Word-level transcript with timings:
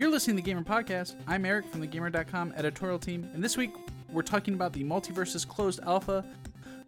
You're 0.00 0.10
listening 0.10 0.38
to 0.38 0.42
the 0.42 0.46
Gamer 0.46 0.62
Podcast. 0.62 1.14
I'm 1.26 1.44
Eric 1.44 1.66
from 1.66 1.82
the 1.82 1.86
Gamer.com 1.86 2.54
editorial 2.56 2.98
team, 2.98 3.28
and 3.34 3.44
this 3.44 3.58
week 3.58 3.74
we're 4.08 4.22
talking 4.22 4.54
about 4.54 4.72
the 4.72 4.82
MultiVersus 4.82 5.46
Closed 5.46 5.78
Alpha, 5.82 6.24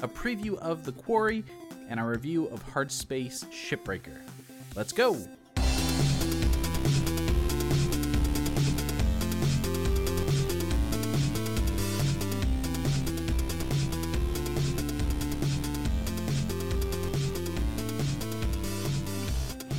a 0.00 0.08
preview 0.08 0.56
of 0.60 0.86
The 0.86 0.92
Quarry, 0.92 1.44
and 1.90 2.00
a 2.00 2.04
review 2.04 2.46
of 2.46 2.62
Hard 2.62 2.90
Space 2.90 3.44
Shipbreaker. 3.52 4.18
Let's 4.74 4.94
go! 4.94 5.20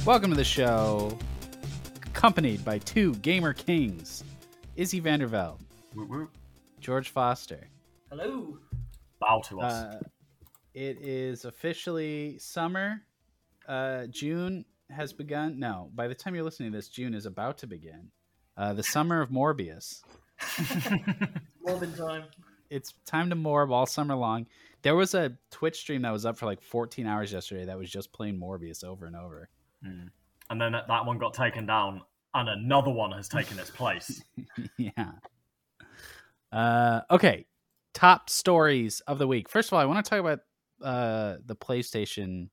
Welcome 0.05 0.29
to 0.29 0.37
the 0.37 0.43
show, 0.43 1.17
accompanied 2.23 2.63
by 2.63 2.77
two 2.77 3.13
gamer 3.15 3.51
kings, 3.51 4.23
Izzy 4.77 5.01
Vanderveld, 5.01 5.59
Woo 5.93 6.05
woo. 6.05 6.29
George 6.79 7.09
Foster. 7.09 7.67
Hello. 8.09 8.57
Bow 9.19 9.41
to 9.49 9.59
us. 9.59 9.73
Uh, 9.73 9.99
it 10.73 10.99
is 11.01 11.43
officially 11.43 12.37
summer. 12.39 13.01
Uh, 13.67 14.05
June 14.05 14.63
has 14.89 15.11
begun. 15.11 15.59
No, 15.59 15.89
by 15.95 16.07
the 16.07 16.15
time 16.15 16.33
you're 16.33 16.45
listening 16.45 16.71
to 16.71 16.77
this, 16.77 16.87
June 16.87 17.13
is 17.13 17.25
about 17.25 17.57
to 17.57 17.67
begin. 17.67 18.09
Uh, 18.55 18.71
the 18.71 18.83
summer 18.83 19.19
of 19.19 19.29
Morbius. 19.29 20.01
Morbin 21.67 21.97
time. 21.97 22.23
It's 22.69 22.93
time 23.05 23.31
to 23.31 23.35
morb 23.35 23.69
all 23.69 23.85
summer 23.85 24.15
long. 24.15 24.47
There 24.81 24.95
was 24.95 25.13
a 25.13 25.33
Twitch 25.51 25.77
stream 25.77 26.03
that 26.03 26.11
was 26.11 26.25
up 26.25 26.37
for 26.37 26.45
like 26.45 26.61
14 26.61 27.05
hours 27.05 27.33
yesterday 27.33 27.65
that 27.65 27.77
was 27.77 27.91
just 27.91 28.13
playing 28.13 28.39
Morbius 28.39 28.85
over 28.85 29.07
and 29.07 29.15
over. 29.17 29.49
Mm. 29.85 30.07
And 30.49 30.61
then 30.61 30.71
that 30.71 30.87
that 30.87 31.05
one 31.05 31.17
got 31.17 31.33
taken 31.33 31.65
down, 31.65 32.01
and 32.33 32.49
another 32.49 32.91
one 32.91 33.11
has 33.11 33.27
taken 33.27 33.59
its 33.59 33.69
place. 33.69 34.23
yeah. 34.77 35.11
Uh, 36.51 37.01
okay. 37.11 37.45
Top 37.93 38.29
stories 38.29 39.01
of 39.01 39.19
the 39.19 39.27
week. 39.27 39.47
First 39.49 39.69
of 39.69 39.73
all, 39.73 39.79
I 39.79 39.85
want 39.85 40.03
to 40.03 40.09
talk 40.09 40.19
about 40.19 40.39
uh, 40.81 41.37
the 41.45 41.55
PlayStation, 41.55 42.49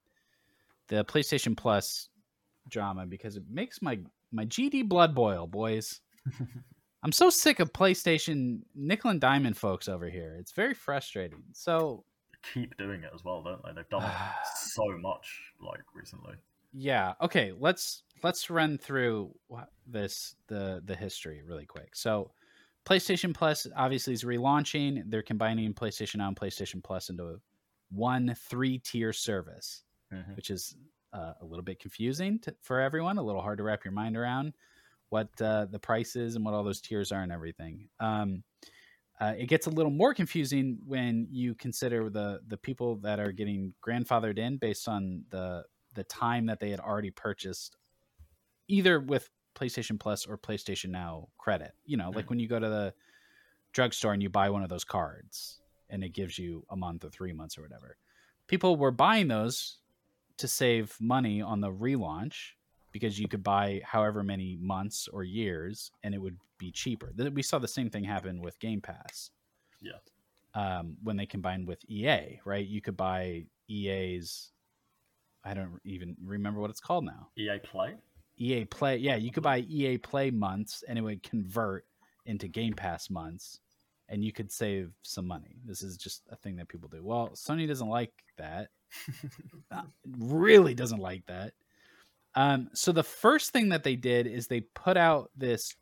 the 0.89 1.05
PlayStation 1.05 1.57
Plus 1.57 2.09
drama 2.69 3.07
because 3.07 3.37
it 3.37 3.43
makes 3.49 3.83
my 3.83 3.99
my 4.33 4.45
GD 4.45 4.89
blood 4.89 5.15
boil, 5.15 5.47
boys. 5.47 6.01
I'm 7.03 7.13
so 7.13 7.31
sick 7.31 7.61
of 7.61 7.73
PlayStation 7.73 8.61
nickel 8.75 9.11
and 9.11 9.21
diamond 9.21 9.57
folks 9.57 9.89
over 9.89 10.09
here. 10.09 10.37
It's 10.39 10.53
very 10.53 10.75
frustrating. 10.75 11.43
So 11.53 12.05
Keep 12.55 12.77
doing 12.79 13.03
it 13.03 13.11
as 13.15 13.25
well, 13.25 13.43
don't 13.43 13.63
they? 13.63 13.73
They've 13.75 13.89
done 13.89 14.11
so 14.57 14.87
much 14.99 15.53
like 15.61 15.81
recently. 15.95 16.35
Yeah, 16.73 17.15
okay. 17.21 17.53
Let's 17.57 18.05
let's 18.23 18.51
run 18.51 18.79
through 18.79 19.35
this 19.87 20.37
the 20.49 20.83
the 20.85 20.95
history 20.95 21.43
really 21.43 21.67
quick. 21.67 21.97
So 21.97 22.33
PlayStation 22.87 23.35
Plus 23.35 23.67
obviously 23.77 24.13
is 24.13 24.25
relaunching. 24.25 25.05
They're 25.07 25.23
combining 25.23 25.75
PlayStation 25.75 26.17
Now 26.17 26.29
and 26.29 26.37
PlayStation 26.37 26.83
Plus 26.83 27.11
into 27.11 27.41
one 27.91 28.35
three 28.49 28.79
tier 28.79 29.13
service, 29.13 29.85
Mhm. 30.13 30.37
which 30.37 30.51
is 30.51 30.77
uh, 31.13 31.35
a 31.41 31.45
little 31.45 31.65
bit 31.65 31.81
confusing 31.81 32.39
to, 32.41 32.55
for 32.63 32.81
everyone. 32.81 33.19
A 33.19 33.23
little 33.23 33.43
hard 33.43 33.59
to 33.59 33.65
wrap 33.65 33.85
your 33.85 33.93
mind 33.93 34.17
around 34.17 34.55
what 35.11 35.29
uh, 35.41 35.67
the 35.67 35.79
price 35.79 36.17
is 36.17 36.37
and 36.37 36.45
what 36.45 36.55
all 36.55 36.65
those 36.65 36.81
tiers 36.81 37.13
are 37.13 37.23
and 37.23 37.33
everything. 37.33 37.89
Um, 37.99 38.45
uh, 39.21 39.35
it 39.37 39.47
gets 39.47 39.67
a 39.67 39.71
little 39.71 39.91
more 39.93 40.15
confusing 40.15 40.79
when 40.87 41.27
you 41.31 41.55
consider 41.55 42.09
the 42.11 42.41
the 42.47 42.57
people 42.57 42.97
that 42.99 43.21
are 43.21 43.33
getting 43.33 43.75
grandfathered 43.87 44.39
in 44.39 44.57
based 44.57 44.89
on 44.89 45.25
the 45.31 45.65
the 45.95 46.05
time 46.05 46.47
that 46.47 46.61
they 46.61 46.71
had 46.71 46.81
already 46.81 47.11
purchased, 47.11 47.77
either 48.69 49.01
with 49.01 49.29
PlayStation 49.55 49.99
Plus 49.99 50.27
or 50.27 50.39
PlayStation 50.39 50.91
Now 50.91 51.29
credit. 51.39 51.73
You 51.85 51.97
know, 51.97 52.11
like 52.11 52.31
when 52.31 52.39
you 52.39 52.49
go 52.49 52.59
to 52.59 52.69
the 52.69 52.95
drugstore 53.73 54.13
and 54.13 54.23
you 54.23 54.29
buy 54.29 54.51
one 54.51 54.63
of 54.63 54.69
those 54.69 54.85
cards 54.85 55.61
and 55.89 56.05
it 56.05 56.11
gives 56.11 56.39
you 56.39 56.65
a 56.71 56.77
month 56.77 57.05
or 57.05 57.11
three 57.11 57.33
months 57.33 57.59
or 57.59 57.63
whatever. 57.63 57.97
People 58.47 58.77
were 58.77 58.91
buying 58.91 59.29
those 59.29 59.79
to 60.39 60.49
save 60.49 60.97
money 61.01 61.43
on 61.43 61.61
the 61.61 61.71
relaunch 61.71 62.53
because 62.93 63.19
you 63.19 63.29
could 63.29 63.43
buy 63.43 63.81
however 63.85 64.23
many 64.23 64.59
months 64.61 65.09
or 65.13 65.23
years 65.23 65.91
and 66.03 66.15
it 66.15 66.19
would 66.19 66.37
be 66.59 66.71
cheaper. 66.71 67.13
We 67.33 67.43
saw 67.43 67.59
the 67.59 67.69
same 67.69 67.91
thing 67.91 68.05
happen 68.05 68.41
with 68.41 68.59
Game 68.59 68.81
Pass. 68.81 69.31
Yeah. 69.81 69.93
Um, 70.55 70.97
when 71.03 71.17
they 71.17 71.27
combined 71.27 71.69
with 71.69 71.85
EA, 71.89 72.41
right? 72.45 72.67
You 72.67 72.81
could 72.81 72.97
buy 72.97 73.45
EA's 73.69 74.51
I 75.45 75.55
don't 75.55 75.81
even 75.85 76.17
remember 76.23 76.61
what 76.61 76.71
it's 76.71 76.81
called 76.81 77.05
now. 77.05 77.29
EA 77.37 77.59
Play. 77.63 77.95
EA 78.39 78.65
Play. 78.65 78.99
Yeah, 78.99 79.17
you 79.17 79.31
could 79.31 79.43
buy 79.43 79.59
EA 79.59 79.99
Play 79.99 80.31
months 80.31 80.85
and 80.87 80.99
it 80.99 81.03
would 81.03 81.23
convert 81.23 81.85
into 82.27 82.49
Game 82.49 82.75
Pass 82.75 83.11
months 83.11 83.61
and 84.09 84.25
you 84.25 84.33
could 84.33 84.51
save 84.51 84.93
some 85.03 85.27
money. 85.27 85.57
This 85.65 85.83
is 85.83 85.97
just 85.97 86.23
a 86.31 86.37
thing 86.37 86.57
that 86.57 86.69
people 86.69 86.89
do. 86.89 87.03
Well, 87.03 87.31
Sony 87.35 87.67
doesn't 87.67 87.89
like 87.89 88.13
that. 88.39 88.69
Uh, 89.73 89.83
really 90.19 90.75
doesn't 90.75 90.99
like 90.99 91.25
that. 91.27 91.53
Um, 92.35 92.71
so 92.75 92.91
the 92.91 93.05
first 93.05 93.53
thing 93.53 93.69
that 93.69 93.85
they 93.85 93.95
did 93.95 94.27
is 94.27 94.49
they 94.49 94.63
put 94.63 94.97
out 94.97 95.31
this 95.37 95.77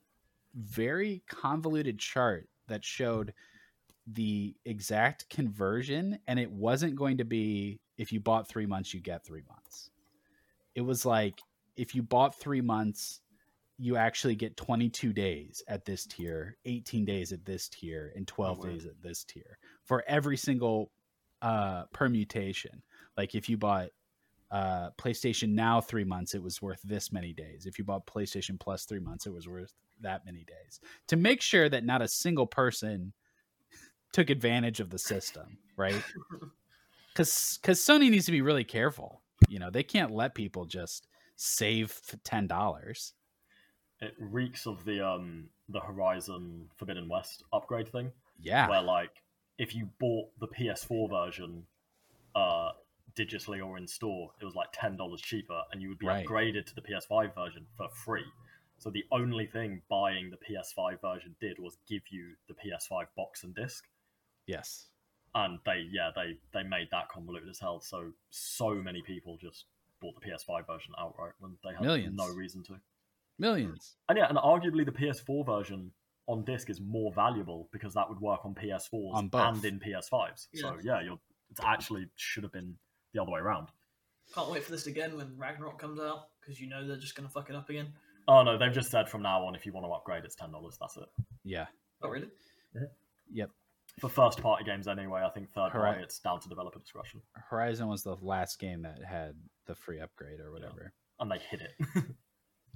very 0.54 1.22
convoluted 1.26 1.98
chart 1.98 2.50
that 2.68 2.84
showed 2.84 3.32
the 4.06 4.54
exact 4.66 5.28
conversion 5.30 6.18
and 6.26 6.38
it 6.38 6.50
wasn't 6.50 6.96
going 6.96 7.16
to 7.16 7.24
be 7.24 7.80
if 7.98 8.12
you 8.12 8.20
bought 8.20 8.48
3 8.48 8.66
months 8.66 8.94
you 8.94 9.00
get 9.00 9.24
3 9.24 9.42
months. 9.48 9.90
It 10.74 10.82
was 10.82 11.04
like 11.04 11.40
if 11.76 11.94
you 11.94 12.02
bought 12.02 12.34
3 12.38 12.60
months 12.62 13.20
you 13.78 13.96
actually 13.96 14.34
get 14.34 14.56
22 14.56 15.12
days 15.12 15.62
at 15.68 15.84
this 15.84 16.04
tier, 16.04 16.56
18 16.64 17.04
days 17.04 17.32
at 17.32 17.44
this 17.44 17.68
tier, 17.68 18.12
and 18.16 18.26
12 18.26 18.58
word. 18.58 18.72
days 18.72 18.86
at 18.86 19.00
this 19.02 19.22
tier 19.22 19.58
for 19.84 20.02
every 20.08 20.36
single 20.36 20.90
uh, 21.40 21.84
permutation. 21.92 22.82
Like 23.16 23.36
if 23.36 23.48
you 23.48 23.56
bought 23.56 23.90
uh, 24.50 24.90
PlayStation 24.98 25.50
Now 25.50 25.80
three 25.80 26.04
months, 26.04 26.34
it 26.34 26.42
was 26.42 26.60
worth 26.60 26.80
this 26.82 27.12
many 27.12 27.32
days. 27.32 27.66
If 27.66 27.78
you 27.78 27.84
bought 27.84 28.06
PlayStation 28.06 28.58
Plus 28.58 28.84
three 28.84 28.98
months, 28.98 29.26
it 29.26 29.32
was 29.32 29.46
worth 29.46 29.72
that 30.00 30.24
many 30.26 30.44
days. 30.44 30.80
To 31.08 31.16
make 31.16 31.40
sure 31.40 31.68
that 31.68 31.84
not 31.84 32.02
a 32.02 32.08
single 32.08 32.46
person 32.46 33.12
took 34.12 34.28
advantage 34.28 34.80
of 34.80 34.90
the 34.90 34.98
system, 34.98 35.58
right? 35.76 36.02
Because 37.12 37.58
because 37.60 37.80
Sony 37.80 38.10
needs 38.10 38.26
to 38.26 38.32
be 38.32 38.42
really 38.42 38.64
careful. 38.64 39.22
You 39.48 39.58
know, 39.58 39.70
they 39.70 39.82
can't 39.82 40.10
let 40.12 40.34
people 40.34 40.64
just 40.64 41.06
save 41.36 42.00
ten 42.24 42.46
dollars. 42.46 43.14
It 44.00 44.14
reeks 44.18 44.66
of 44.66 44.84
the 44.84 45.04
um 45.06 45.48
the 45.68 45.80
Horizon 45.80 46.70
Forbidden 46.76 47.08
West 47.08 47.42
upgrade 47.52 47.88
thing, 47.88 48.12
Yeah, 48.40 48.68
where 48.68 48.82
like 48.82 49.10
if 49.58 49.74
you 49.74 49.88
bought 49.98 50.28
the 50.38 50.46
PS4 50.48 51.08
version, 51.10 51.66
uh, 52.36 52.70
digitally 53.16 53.64
or 53.64 53.76
in 53.76 53.88
store, 53.88 54.30
it 54.40 54.44
was 54.44 54.54
like 54.54 54.68
ten 54.72 54.96
dollars 54.96 55.20
cheaper, 55.20 55.60
and 55.72 55.82
you 55.82 55.88
would 55.88 55.98
be 55.98 56.06
Right. 56.06 56.24
upgraded 56.24 56.66
to 56.66 56.74
the 56.74 56.82
PS5 56.82 57.34
version 57.34 57.66
for 57.76 57.88
free. 57.88 58.24
So 58.78 58.90
the 58.90 59.04
only 59.10 59.46
thing 59.46 59.82
buying 59.88 60.30
the 60.30 60.36
PS5 60.36 61.00
version 61.00 61.34
did 61.40 61.58
was 61.58 61.78
give 61.88 62.02
you 62.10 62.36
the 62.46 62.54
PS5 62.54 63.06
box 63.16 63.42
and 63.42 63.52
disc. 63.54 63.84
yes, 64.46 64.86
and 65.34 65.58
they 65.66 65.86
yeah 65.90 66.10
they 66.14 66.36
they 66.52 66.62
made 66.66 66.88
that 66.90 67.08
convoluted 67.08 67.48
as 67.48 67.58
hell 67.58 67.80
so 67.80 68.10
so 68.30 68.74
many 68.74 69.02
people 69.02 69.36
just 69.40 69.64
bought 70.00 70.14
the 70.20 70.26
ps5 70.30 70.66
version 70.66 70.92
outright 70.98 71.32
when 71.38 71.52
they 71.64 71.70
had 71.72 71.82
Millions. 71.82 72.14
no 72.16 72.28
reason 72.34 72.62
to 72.64 72.80
millions. 73.38 73.96
and 74.08 74.18
yeah 74.18 74.26
and 74.28 74.38
arguably 74.38 74.84
the 74.84 74.92
ps4 74.92 75.44
version 75.44 75.90
on 76.26 76.44
disc 76.44 76.68
is 76.70 76.80
more 76.80 77.12
valuable 77.12 77.68
because 77.72 77.94
that 77.94 78.08
would 78.08 78.20
work 78.20 78.40
on 78.44 78.54
ps4s 78.54 79.14
On 79.14 79.28
both. 79.28 79.40
and 79.56 79.64
in 79.64 79.80
ps5s 79.80 80.48
so 80.54 80.76
yeah 80.82 81.00
you're 81.00 81.18
it 81.50 81.58
actually 81.64 82.06
should 82.16 82.42
have 82.42 82.52
been 82.52 82.74
the 83.14 83.22
other 83.22 83.30
way 83.30 83.40
around 83.40 83.68
Can't 84.34 84.50
wait 84.50 84.62
for 84.64 84.70
this 84.70 84.86
again 84.86 85.16
when 85.16 85.34
Ragnarok 85.38 85.78
comes 85.78 85.98
out 86.00 86.28
because 86.40 86.60
you 86.60 86.68
know 86.68 86.86
they're 86.86 86.96
just 86.98 87.14
gonna 87.14 87.28
fuck 87.30 87.48
it 87.50 87.56
up 87.56 87.68
again. 87.70 87.88
oh 88.28 88.42
no 88.42 88.58
they've 88.58 88.72
just 88.72 88.90
said 88.90 89.08
from 89.08 89.22
now 89.22 89.44
on 89.44 89.54
if 89.54 89.64
you 89.66 89.72
want 89.72 89.86
to 89.86 89.90
upgrade 89.90 90.24
it's 90.24 90.36
$10 90.36 90.52
that's 90.80 90.96
it 90.96 91.08
Yeah, 91.44 91.66
Oh 92.02 92.08
really? 92.10 92.28
Yeah. 92.74 92.82
yep. 93.32 93.50
For 94.00 94.08
first 94.08 94.40
party 94.42 94.64
games 94.64 94.86
anyway 94.88 95.22
i 95.24 95.30
think 95.30 95.48
third 95.50 95.70
Hori- 95.72 95.84
party 95.90 96.02
it's 96.02 96.18
down 96.20 96.38
to 96.40 96.48
developer 96.48 96.78
discretion 96.78 97.20
Horizon 97.50 97.88
was 97.88 98.02
the 98.02 98.16
last 98.22 98.58
game 98.58 98.82
that 98.82 98.98
had 99.08 99.34
the 99.66 99.74
free 99.74 100.00
upgrade 100.00 100.40
or 100.40 100.52
whatever. 100.52 100.92
and 101.20 101.30
they 101.30 101.38
hit 101.50 101.60
it 101.62 102.04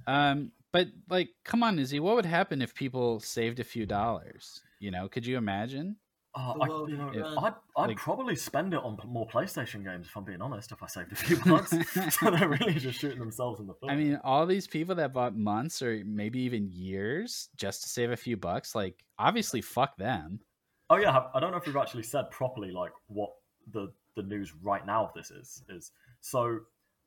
Um, 0.05 0.51
but 0.73 0.87
like, 1.09 1.29
come 1.45 1.63
on, 1.63 1.79
Izzy, 1.79 1.99
what 2.01 2.15
would 2.15 2.25
happen 2.25 2.61
if 2.61 2.75
people 2.75 3.21
saved 3.21 3.61
a 3.61 3.63
few 3.63 3.85
dollars? 3.85 4.61
You 4.79 4.91
know, 4.91 5.07
could 5.07 5.25
you 5.25 5.37
imagine? 5.37 5.95
Uh, 6.35 6.55
I, 6.59 6.67
world 6.67 6.89
you 6.89 6.97
know, 6.97 7.05
would. 7.13 7.23
I'd, 7.23 7.53
I'd 7.77 7.87
Like- 7.89 7.97
probably 7.97 8.35
spend 8.35 8.73
it 8.73 8.81
on 8.83 8.97
p- 8.97 9.07
more 9.07 9.27
PlayStation 9.27 9.81
games 9.85 10.07
if 10.07 10.17
I'm 10.17 10.25
being 10.25 10.41
honest. 10.41 10.73
If 10.73 10.83
I 10.83 10.87
saved 10.87 11.13
a 11.13 11.15
few 11.15 11.37
bucks, 11.45 11.69
so 12.19 12.31
they're 12.31 12.49
really 12.49 12.73
just 12.73 12.99
shooting 12.99 13.19
themselves 13.19 13.61
in 13.61 13.67
the 13.67 13.75
foot. 13.75 13.91
I 13.91 13.95
mean, 13.95 14.19
all 14.25 14.45
these 14.45 14.67
people 14.67 14.95
that 14.95 15.13
bought 15.13 15.37
months 15.37 15.81
or 15.81 16.01
maybe 16.05 16.39
even 16.41 16.67
years 16.69 17.47
just 17.55 17.83
to 17.83 17.87
save 17.89 18.11
a 18.11 18.17
few 18.17 18.35
bucks, 18.35 18.75
like, 18.75 19.05
obviously, 19.19 19.61
fuck 19.61 19.95
them. 19.95 20.41
Oh 20.89 20.97
yeah, 20.97 21.23
I 21.33 21.39
don't 21.39 21.51
know 21.51 21.57
if 21.57 21.65
we've 21.65 21.75
actually 21.75 22.03
said 22.03 22.29
properly 22.31 22.71
like 22.71 22.91
what 23.07 23.31
the 23.71 23.91
the 24.15 24.23
news 24.23 24.53
right 24.61 24.85
now 24.85 25.05
of 25.05 25.13
this 25.13 25.31
is. 25.31 25.63
Is 25.69 25.91
so 26.21 26.59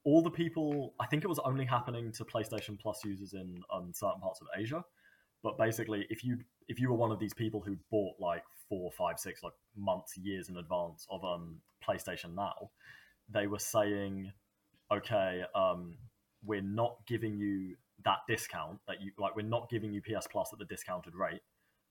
all 0.05 0.23
the 0.23 0.31
people. 0.31 0.94
I 1.00 1.06
think 1.06 1.25
it 1.25 1.28
was 1.28 1.40
only 1.40 1.64
happening 1.64 2.12
to 2.12 2.25
PlayStation 2.25 2.78
Plus 2.81 3.05
users 3.05 3.34
in 3.34 3.61
um, 3.73 3.93
certain 3.94 4.20
parts 4.20 4.40
of 4.40 4.49
Asia, 4.58 4.84
But 5.43 5.58
basically, 5.58 6.06
if 6.11 6.25
you 6.25 6.38
if 6.69 6.81
you 6.81 6.88
were 6.90 6.96
one 6.96 7.12
of 7.12 7.19
these 7.19 7.34
people 7.34 7.61
who 7.61 7.76
bought 7.90 8.14
like 8.19 8.43
four, 8.69 8.90
five, 8.93 9.19
six, 9.19 9.43
like 9.43 9.52
months, 9.76 10.17
years 10.17 10.49
in 10.49 10.56
advance 10.56 11.06
of 11.11 11.25
um 11.25 11.61
PlayStation 11.87 12.34
Now, 12.34 12.70
they 13.29 13.46
were 13.46 13.58
saying, 13.58 14.32
okay, 14.93 15.43
um, 15.55 15.96
we're 16.44 16.62
not 16.62 16.96
giving 17.06 17.37
you 17.37 17.76
that 18.05 18.19
discount 18.29 18.79
that 18.88 19.00
you 19.00 19.12
like. 19.19 19.37
We're 19.37 19.43
not 19.43 19.69
giving 19.70 19.93
you 19.93 20.00
PS 20.02 20.26
Plus 20.31 20.52
at 20.52 20.58
the 20.58 20.64
discounted 20.64 21.14
rate. 21.14 21.40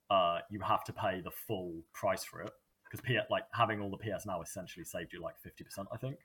Uh, 0.10 0.40
you 0.52 0.60
have 0.60 0.84
to 0.84 0.94
pay 0.94 1.20
the 1.22 1.32
full 1.32 1.82
price 1.94 2.24
for 2.24 2.42
it 2.42 2.52
because 2.84 3.02
P- 3.02 3.18
like 3.32 3.44
having 3.54 3.82
all 3.82 3.90
the 3.90 3.98
PS 3.98 4.26
Now 4.26 4.42
essentially 4.42 4.84
saved 4.86 5.14
you 5.14 5.22
like 5.22 5.38
fifty 5.40 5.64
percent. 5.64 5.88
I 5.92 5.98
think 5.98 6.18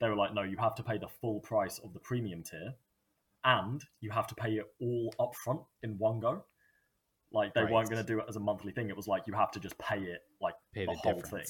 they 0.00 0.08
were 0.08 0.14
like, 0.14 0.32
no, 0.34 0.42
you 0.42 0.56
have 0.58 0.74
to 0.76 0.82
pay 0.84 0.98
the 0.98 1.08
full 1.08 1.40
price 1.40 1.78
of 1.80 1.92
the 1.92 1.98
premium 1.98 2.42
tier, 2.44 2.74
and 3.44 3.84
you 4.00 4.10
have 4.10 4.28
to 4.28 4.34
pay 4.36 4.52
it 4.52 4.66
all 4.80 5.12
up 5.18 5.34
front 5.34 5.60
in 5.82 5.98
one 5.98 6.20
go. 6.20 6.44
Like 7.32 7.52
they 7.54 7.62
Right. 7.62 7.72
weren't 7.72 7.90
going 7.90 8.00
to 8.04 8.06
do 8.06 8.20
it 8.20 8.26
as 8.28 8.36
a 8.36 8.40
monthly 8.40 8.72
thing. 8.72 8.88
It 8.88 8.96
was 8.96 9.08
like 9.08 9.26
you 9.26 9.34
have 9.34 9.50
to 9.50 9.60
just 9.60 9.76
pay 9.78 9.98
it 9.98 10.20
like 10.40 10.54
Pay 10.72 10.86
the 10.86 10.92
the, 10.92 10.98
whole 10.98 11.20
thing. 11.20 11.44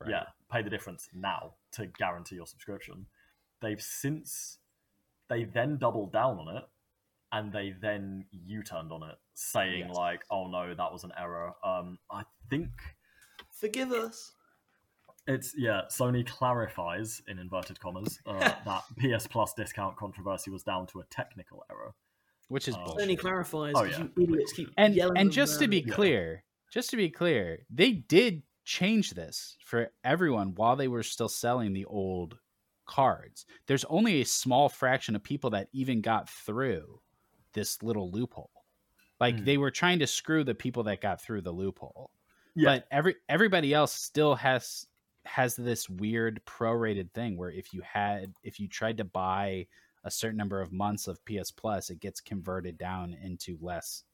Right. 0.00 0.10
Yeah, 0.10 0.24
pay 0.52 0.62
the 0.62 0.70
difference 0.70 1.08
now 1.14 1.54
to 1.72 1.86
guarantee 1.86 2.36
your 2.36 2.46
subscription. 2.46 3.06
They've 3.60 3.80
since 3.80 4.58
they 5.28 5.44
then 5.44 5.78
doubled 5.78 6.12
down 6.12 6.38
on 6.38 6.56
it 6.58 6.64
and 7.32 7.52
they 7.52 7.74
then 7.80 8.24
U-turned 8.32 8.92
on 8.92 9.02
it, 9.04 9.16
saying 9.34 9.86
Yes. 9.88 9.96
like, 9.96 10.24
"Oh 10.30 10.46
no, 10.48 10.74
that 10.74 10.92
was 10.92 11.04
an 11.04 11.12
error." 11.18 11.52
Um, 11.64 11.98
I 12.10 12.24
think 12.48 12.70
Forgive 13.52 13.92
us. 13.92 14.32
it's 15.26 15.54
yeah. 15.56 15.82
Sony 15.90 16.26
clarifies 16.26 17.22
in 17.28 17.38
inverted 17.38 17.78
commas 17.78 18.18
uh, 18.26 18.38
that 18.64 18.82
PS 18.98 19.26
Plus 19.26 19.52
discount 19.54 19.96
controversy 19.96 20.50
was 20.50 20.62
down 20.62 20.86
to 20.88 21.00
a 21.00 21.04
technical 21.04 21.64
error. 21.70 21.94
which 22.48 22.66
is 22.68 22.74
bullshit. 22.76 23.02
Only 23.02 23.16
clarifies 23.16 23.74
Oh, 23.76 23.84
'cause 23.84 23.98
yeah. 23.98 24.06
you 24.16 24.22
idiots 24.24 24.52
keep 24.54 24.70
and 24.76 24.94
yelling 24.94 25.16
and 25.18 25.28
them 25.28 25.32
just 25.34 25.54
to 25.60 25.66
down. 25.66 25.70
be 25.70 25.84
Yeah. 25.86 25.94
clear 25.94 26.44
just 26.72 26.90
to 26.90 26.96
be 26.96 27.10
clear 27.10 27.64
they 27.70 27.92
did 27.92 28.42
change 28.64 29.10
this 29.10 29.56
for 29.64 29.90
everyone 30.04 30.54
while 30.56 30.74
they 30.76 30.88
were 30.88 31.02
still 31.04 31.28
selling 31.28 31.72
the 31.74 31.84
old 31.84 32.38
cards 32.86 33.46
there's 33.66 33.84
only 33.86 34.20
a 34.20 34.24
small 34.26 34.68
fraction 34.68 35.14
of 35.14 35.22
people 35.22 35.50
that 35.50 35.68
even 35.72 36.00
got 36.00 36.28
through 36.28 37.00
this 37.52 37.82
little 37.82 38.10
loophole 38.10 38.50
like 39.20 39.38
Hmm. 39.38 39.44
they 39.44 39.58
were 39.58 39.70
trying 39.70 39.98
to 40.00 40.06
screw 40.06 40.44
the 40.44 40.54
people 40.54 40.82
that 40.84 41.00
got 41.00 41.20
through 41.20 41.42
the 41.42 41.52
loophole 41.52 42.10
Yeah. 42.54 42.78
but 42.80 42.86
every 42.90 43.16
everybody 43.28 43.72
else 43.74 43.92
still 43.92 44.34
has 44.36 44.86
has 45.26 45.54
this 45.56 45.88
weird 45.88 46.42
prorated 46.46 47.12
thing 47.12 47.36
where 47.36 47.50
if 47.50 47.72
you 47.74 47.82
had 47.82 48.34
if 48.42 48.58
you 48.60 48.68
tried 48.68 48.96
to 48.98 49.04
buy 49.04 49.66
a 50.04 50.10
certain 50.10 50.38
number 50.38 50.60
of 50.62 50.72
months 50.72 51.06
of 51.08 51.22
PS 51.26 51.50
Plus, 51.50 51.90
it 51.90 52.00
gets 52.00 52.22
converted 52.22 52.78
down 52.78 53.12
into 53.12 53.58
less 53.60 54.04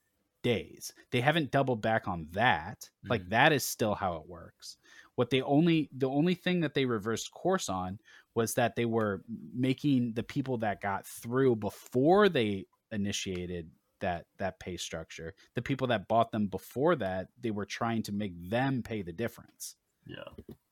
days. 0.42 0.92
They 1.12 1.20
haven't 1.20 1.52
doubled 1.52 1.80
back 1.82 2.08
on 2.08 2.28
that. 2.32 2.90
Like 3.08 3.22
Mhm. 3.22 3.30
that 3.30 3.52
is 3.52 3.64
still 3.66 3.94
how 3.94 4.16
it 4.16 4.28
works. 4.28 4.78
What 5.14 5.30
they 5.30 5.42
only 5.42 5.88
the 5.92 6.08
only 6.08 6.34
thing 6.34 6.60
that 6.60 6.74
they 6.74 6.86
reversed 6.86 7.30
course 7.32 7.68
on 7.68 8.00
was 8.34 8.54
that 8.54 8.76
they 8.76 8.84
were 8.84 9.24
making 9.28 10.14
the 10.14 10.24
people 10.24 10.58
that 10.58 10.80
got 10.80 11.06
through 11.06 11.56
before 11.56 12.28
they 12.28 12.66
initiated 12.96 13.70
that 14.00 14.26
that 14.38 14.58
pay 14.58 14.76
structure, 14.76 15.34
the 15.54 15.62
people 15.62 15.86
that 15.86 16.08
bought 16.08 16.32
them 16.32 16.48
before 16.48 16.96
that, 16.96 17.28
they 17.40 17.50
were 17.52 17.64
trying 17.64 18.02
to 18.02 18.12
make 18.12 18.32
them 18.50 18.82
pay 18.82 19.02
the 19.02 19.12
difference, 19.12 19.76
Yeah, 20.06 20.24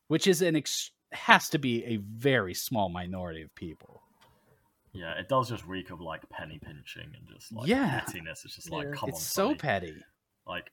which 0.09 0.27
is 0.27 0.43
an 0.43 0.57
ex- 0.57 0.91
has 1.13 1.49
to 1.51 1.59
be 1.59 1.85
a 1.85 1.97
very 1.99 2.55
small 2.55 2.89
minority 2.89 3.43
of 3.43 3.55
people. 3.55 4.03
yeah. 4.93 5.13
It 5.19 5.29
does 5.29 5.49
just 5.49 5.65
reek 5.67 5.91
of 5.91 6.01
like 6.01 6.29
penny 6.29 6.59
pinching 6.59 7.13
and 7.17 7.27
just 7.33 7.53
like 7.53 7.69
Yeah. 7.69 8.01
pettiness. 8.01 8.45
It's 8.45 8.57
just 8.57 8.71
like, 8.71 8.87
Yeah. 8.89 8.93
come 8.95 9.09
it's 9.11 9.19
on, 9.19 9.23
so 9.23 9.55
Sony. 9.55 9.59
petty. 9.59 9.97
like 10.47 10.71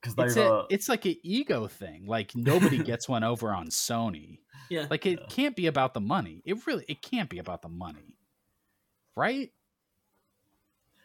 because 0.00 0.14
It's 0.18 0.34
they've 0.34 0.44
a, 0.44 0.54
uh, 0.54 0.66
it's 0.68 0.88
like 0.90 1.06
an 1.06 1.16
ego 1.22 1.66
thing. 1.66 2.04
Like 2.06 2.36
nobody 2.36 2.76
gets 2.92 3.08
one 3.08 3.24
over 3.24 3.54
on 3.54 3.68
Sony. 3.68 4.40
Yeah. 4.68 4.86
Like 4.90 5.06
it 5.06 5.18
Yeah. 5.20 5.26
can't 5.30 5.56
be 5.56 5.66
about 5.66 5.94
the 5.94 6.00
money. 6.00 6.42
It 6.44 6.66
really 6.66 6.84
it 6.88 7.00
can't 7.02 7.30
be 7.30 7.38
about 7.38 7.62
the 7.62 7.68
money. 7.70 8.18
Right? 9.16 9.50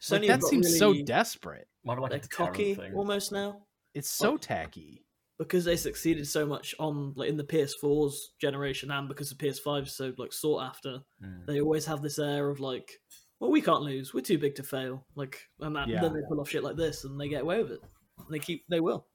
Sony 0.01 0.12
Like, 0.19 0.28
that 0.28 0.42
got 0.42 0.50
seems 0.50 0.78
so 0.78 0.94
desperate. 1.04 1.68
might 1.84 1.96
be 1.96 2.01
like, 2.01 2.12
like 2.12 2.19
a 2.25 2.28
deterrent 2.28 2.54
cocky 2.54 2.75
thing. 2.75 2.94
almost 2.96 3.31
now 3.31 3.63
It's 3.94 4.10
so 4.10 4.31
Like- 4.34 4.42
tacky. 4.42 5.06
because 5.38 5.63
they 5.66 5.75
succeeded 5.78 6.28
so 6.28 6.46
much 6.46 6.75
on 6.80 7.13
like 7.16 7.30
in 7.30 7.38
the 7.38 7.44
PS4's 7.44 8.34
generation 8.40 8.92
and 8.92 9.07
because 9.07 9.30
the 9.30 9.36
PS5 9.36 9.84
is 9.88 9.94
so 9.96 10.13
like 10.18 10.34
sought 10.34 10.63
after. 10.63 11.00
Mm. 11.24 11.46
They 11.46 11.62
always 11.62 11.86
have 11.86 12.01
this 12.01 12.19
air 12.19 12.50
of 12.50 12.60
like, 12.60 13.01
well, 13.40 13.50
we 13.51 13.62
can't 13.62 13.81
lose. 13.84 14.13
We're 14.13 14.19
too 14.22 14.38
big 14.38 14.56
to 14.56 14.63
fail. 14.63 15.06
Like, 15.16 15.48
and 15.62 15.75
that, 15.78 15.88
Yeah. 15.88 16.01
then 16.01 16.13
they 16.13 16.19
pull 16.28 16.42
off 16.42 16.50
shit 16.50 16.63
like 16.63 16.75
this 16.75 17.06
and 17.06 17.19
they 17.19 17.30
get 17.30 17.42
away 17.44 17.62
with 17.63 17.72
it. 17.72 17.81
And 18.18 18.28
they 18.30 18.40
keep. 18.40 18.66
They 18.69 18.81
will. 18.81 19.06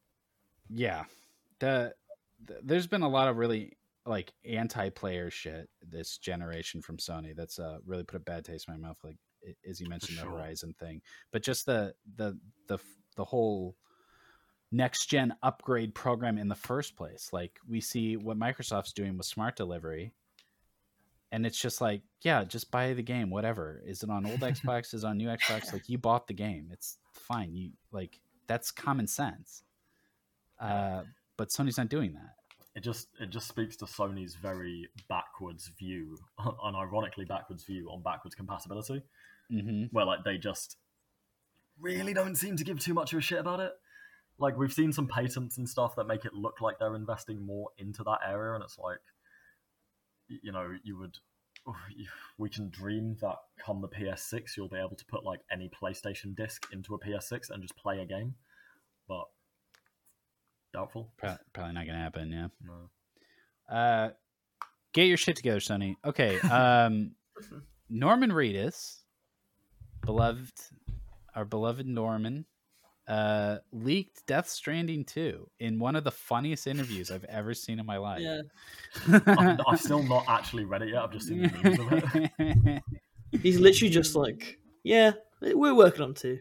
Yeah. 0.70 1.04
The, 1.58 1.94
the 2.44 2.60
there's 2.62 2.86
been 2.86 3.02
a 3.02 3.08
lot 3.08 3.28
of 3.28 3.36
really 3.36 3.76
like 4.06 4.32
anti-player 4.44 5.30
shit 5.30 5.68
this 5.82 6.18
generation 6.18 6.82
from 6.82 6.96
Sony 6.98 7.34
that's 7.34 7.58
uh 7.58 7.78
really 7.86 8.02
put 8.04 8.16
a 8.16 8.20
bad 8.20 8.44
taste 8.44 8.66
in 8.68 8.74
my 8.74 8.88
mouth 8.88 8.98
like 9.02 9.16
i- 9.16 9.18
as 9.68 9.80
you 9.80 9.88
mentioned 9.88 10.18
the. 10.18 10.24
Horizon 10.24 10.74
thing. 10.78 11.02
But 11.32 11.42
just 11.42 11.66
the 11.66 11.94
the 12.16 12.38
the 12.66 12.78
the 13.16 13.24
whole 13.24 13.76
next 14.72 15.06
gen 15.06 15.34
upgrade 15.42 15.94
program 15.94 16.36
in 16.38 16.48
the 16.48 16.54
first 16.54 16.96
place. 16.96 17.30
Like 17.32 17.58
we 17.68 17.80
see 17.80 18.16
what 18.16 18.38
Microsoft's 18.38 18.92
doing 18.92 19.16
with 19.16 19.26
smart 19.26 19.56
delivery. 19.56 20.12
And 21.32 21.44
it's 21.46 21.58
just 21.60 21.80
like, 21.80 22.02
yeah, 22.22 22.44
just 22.44 22.70
buy 22.70 22.92
the 22.92 23.02
game, 23.02 23.28
whatever. 23.28 23.82
Is 23.84 24.02
it 24.02 24.10
on 24.10 24.24
old 24.26 24.40
Xbox? 24.40 24.94
Is 24.94 25.02
it 25.04 25.06
on 25.06 25.16
new 25.16 25.28
Xbox? 25.28 25.72
Like 25.72 25.88
you 25.88 25.98
bought 25.98 26.26
the 26.28 26.34
game. 26.34 26.68
It's 26.72 26.98
fine. 27.12 27.54
You 27.54 27.70
like 27.92 28.20
that's 28.46 28.70
common 28.70 29.06
sense. 29.06 29.62
Uh, 30.60 31.02
but 31.36 31.48
Sony's 31.48 31.78
not 31.78 31.88
doing 31.88 32.12
that. 32.14 32.34
it 32.76 32.80
just 32.82 33.08
it 33.20 33.30
just 33.30 33.48
speaks 33.48 33.76
to 33.76 33.84
Sony's 33.84 34.34
very 34.36 34.88
backwards 35.08 35.70
view, 35.78 36.16
an 36.38 36.74
ironically 36.76 37.24
backwards 37.24 37.64
view 37.64 37.88
on 37.90 38.02
backwards 38.02 38.34
compatibility, 38.34 39.02
hmm 39.50 39.84
where 39.92 40.04
like 40.04 40.24
they 40.24 40.38
just 40.38 40.76
really 41.80 42.14
don't 42.14 42.36
seem 42.36 42.56
to 42.56 42.64
give 42.64 42.78
too 42.78 42.94
much 42.94 43.12
of 43.12 43.18
a 43.18 43.22
shit 43.22 43.38
about 43.38 43.60
it. 43.60 43.72
Like 44.38 44.56
we've 44.56 44.72
seen 44.72 44.92
some 44.92 45.06
patents 45.06 45.58
and 45.58 45.68
stuff 45.68 45.96
that 45.96 46.06
make 46.06 46.24
it 46.24 46.34
look 46.34 46.60
like 46.60 46.78
they're 46.78 46.96
investing 46.96 47.44
more 47.44 47.68
into 47.78 48.02
that 48.04 48.18
area, 48.26 48.54
and 48.54 48.64
it's 48.64 48.78
like, 48.78 48.98
you 50.28 50.52
know, 50.52 50.72
you 50.82 50.98
would. 50.98 51.18
We 52.36 52.50
can 52.50 52.68
dream 52.68 53.16
that 53.22 53.36
come 53.64 53.80
the 53.80 53.88
PS6, 53.88 54.54
you'll 54.54 54.68
be 54.68 54.76
able 54.76 54.96
to 54.96 55.04
put 55.06 55.24
like 55.24 55.40
any 55.50 55.70
PlayStation 55.70 56.36
disc 56.36 56.66
into 56.72 56.94
a 56.94 56.98
PS6 56.98 57.48
and 57.48 57.62
just 57.62 57.74
play 57.76 58.00
a 58.00 58.04
game, 58.04 58.34
but 59.08 59.24
doubtful. 60.74 61.10
Probably 61.16 61.72
not 61.72 61.86
gonna 61.86 61.98
happen. 61.98 62.30
Yeah. 62.30 62.48
No. 62.66 63.74
Uh, 63.74 64.10
get 64.92 65.06
your 65.06 65.16
shit 65.16 65.36
together, 65.36 65.60
Sony. 65.60 65.96
Okay. 66.04 66.38
Um, 66.50 67.12
Norman 67.88 68.30
Reedus, 68.30 69.03
beloved, 70.04 70.60
our 71.34 71.44
beloved 71.44 71.86
Norman, 71.86 72.46
uh, 73.06 73.58
leaked 73.72 74.26
Death 74.26 74.48
Stranding 74.48 75.04
2 75.04 75.48
in 75.60 75.78
one 75.78 75.96
of 75.96 76.04
the 76.04 76.10
funniest 76.10 76.66
interviews 76.66 77.10
I've 77.10 77.24
ever 77.24 77.54
seen 77.54 77.78
in 77.78 77.86
my 77.86 77.98
life. 77.98 78.20
Yeah. 78.20 78.42
I've, 79.26 79.60
I've 79.66 79.80
still 79.80 80.02
not 80.02 80.24
actually 80.28 80.64
read 80.64 80.82
it 80.82 80.90
yet. 80.90 81.02
I've 81.02 81.12
just 81.12 81.28
seen 81.28 81.42
the 81.42 81.48
memes 81.62 81.78
of 81.78 82.32
it. 82.38 82.82
He's 83.42 83.58
literally 83.58 83.90
just 83.90 84.14
like, 84.14 84.58
yeah, 84.84 85.12
we're 85.40 85.74
working 85.74 86.02
on 86.02 86.14
two. 86.14 86.38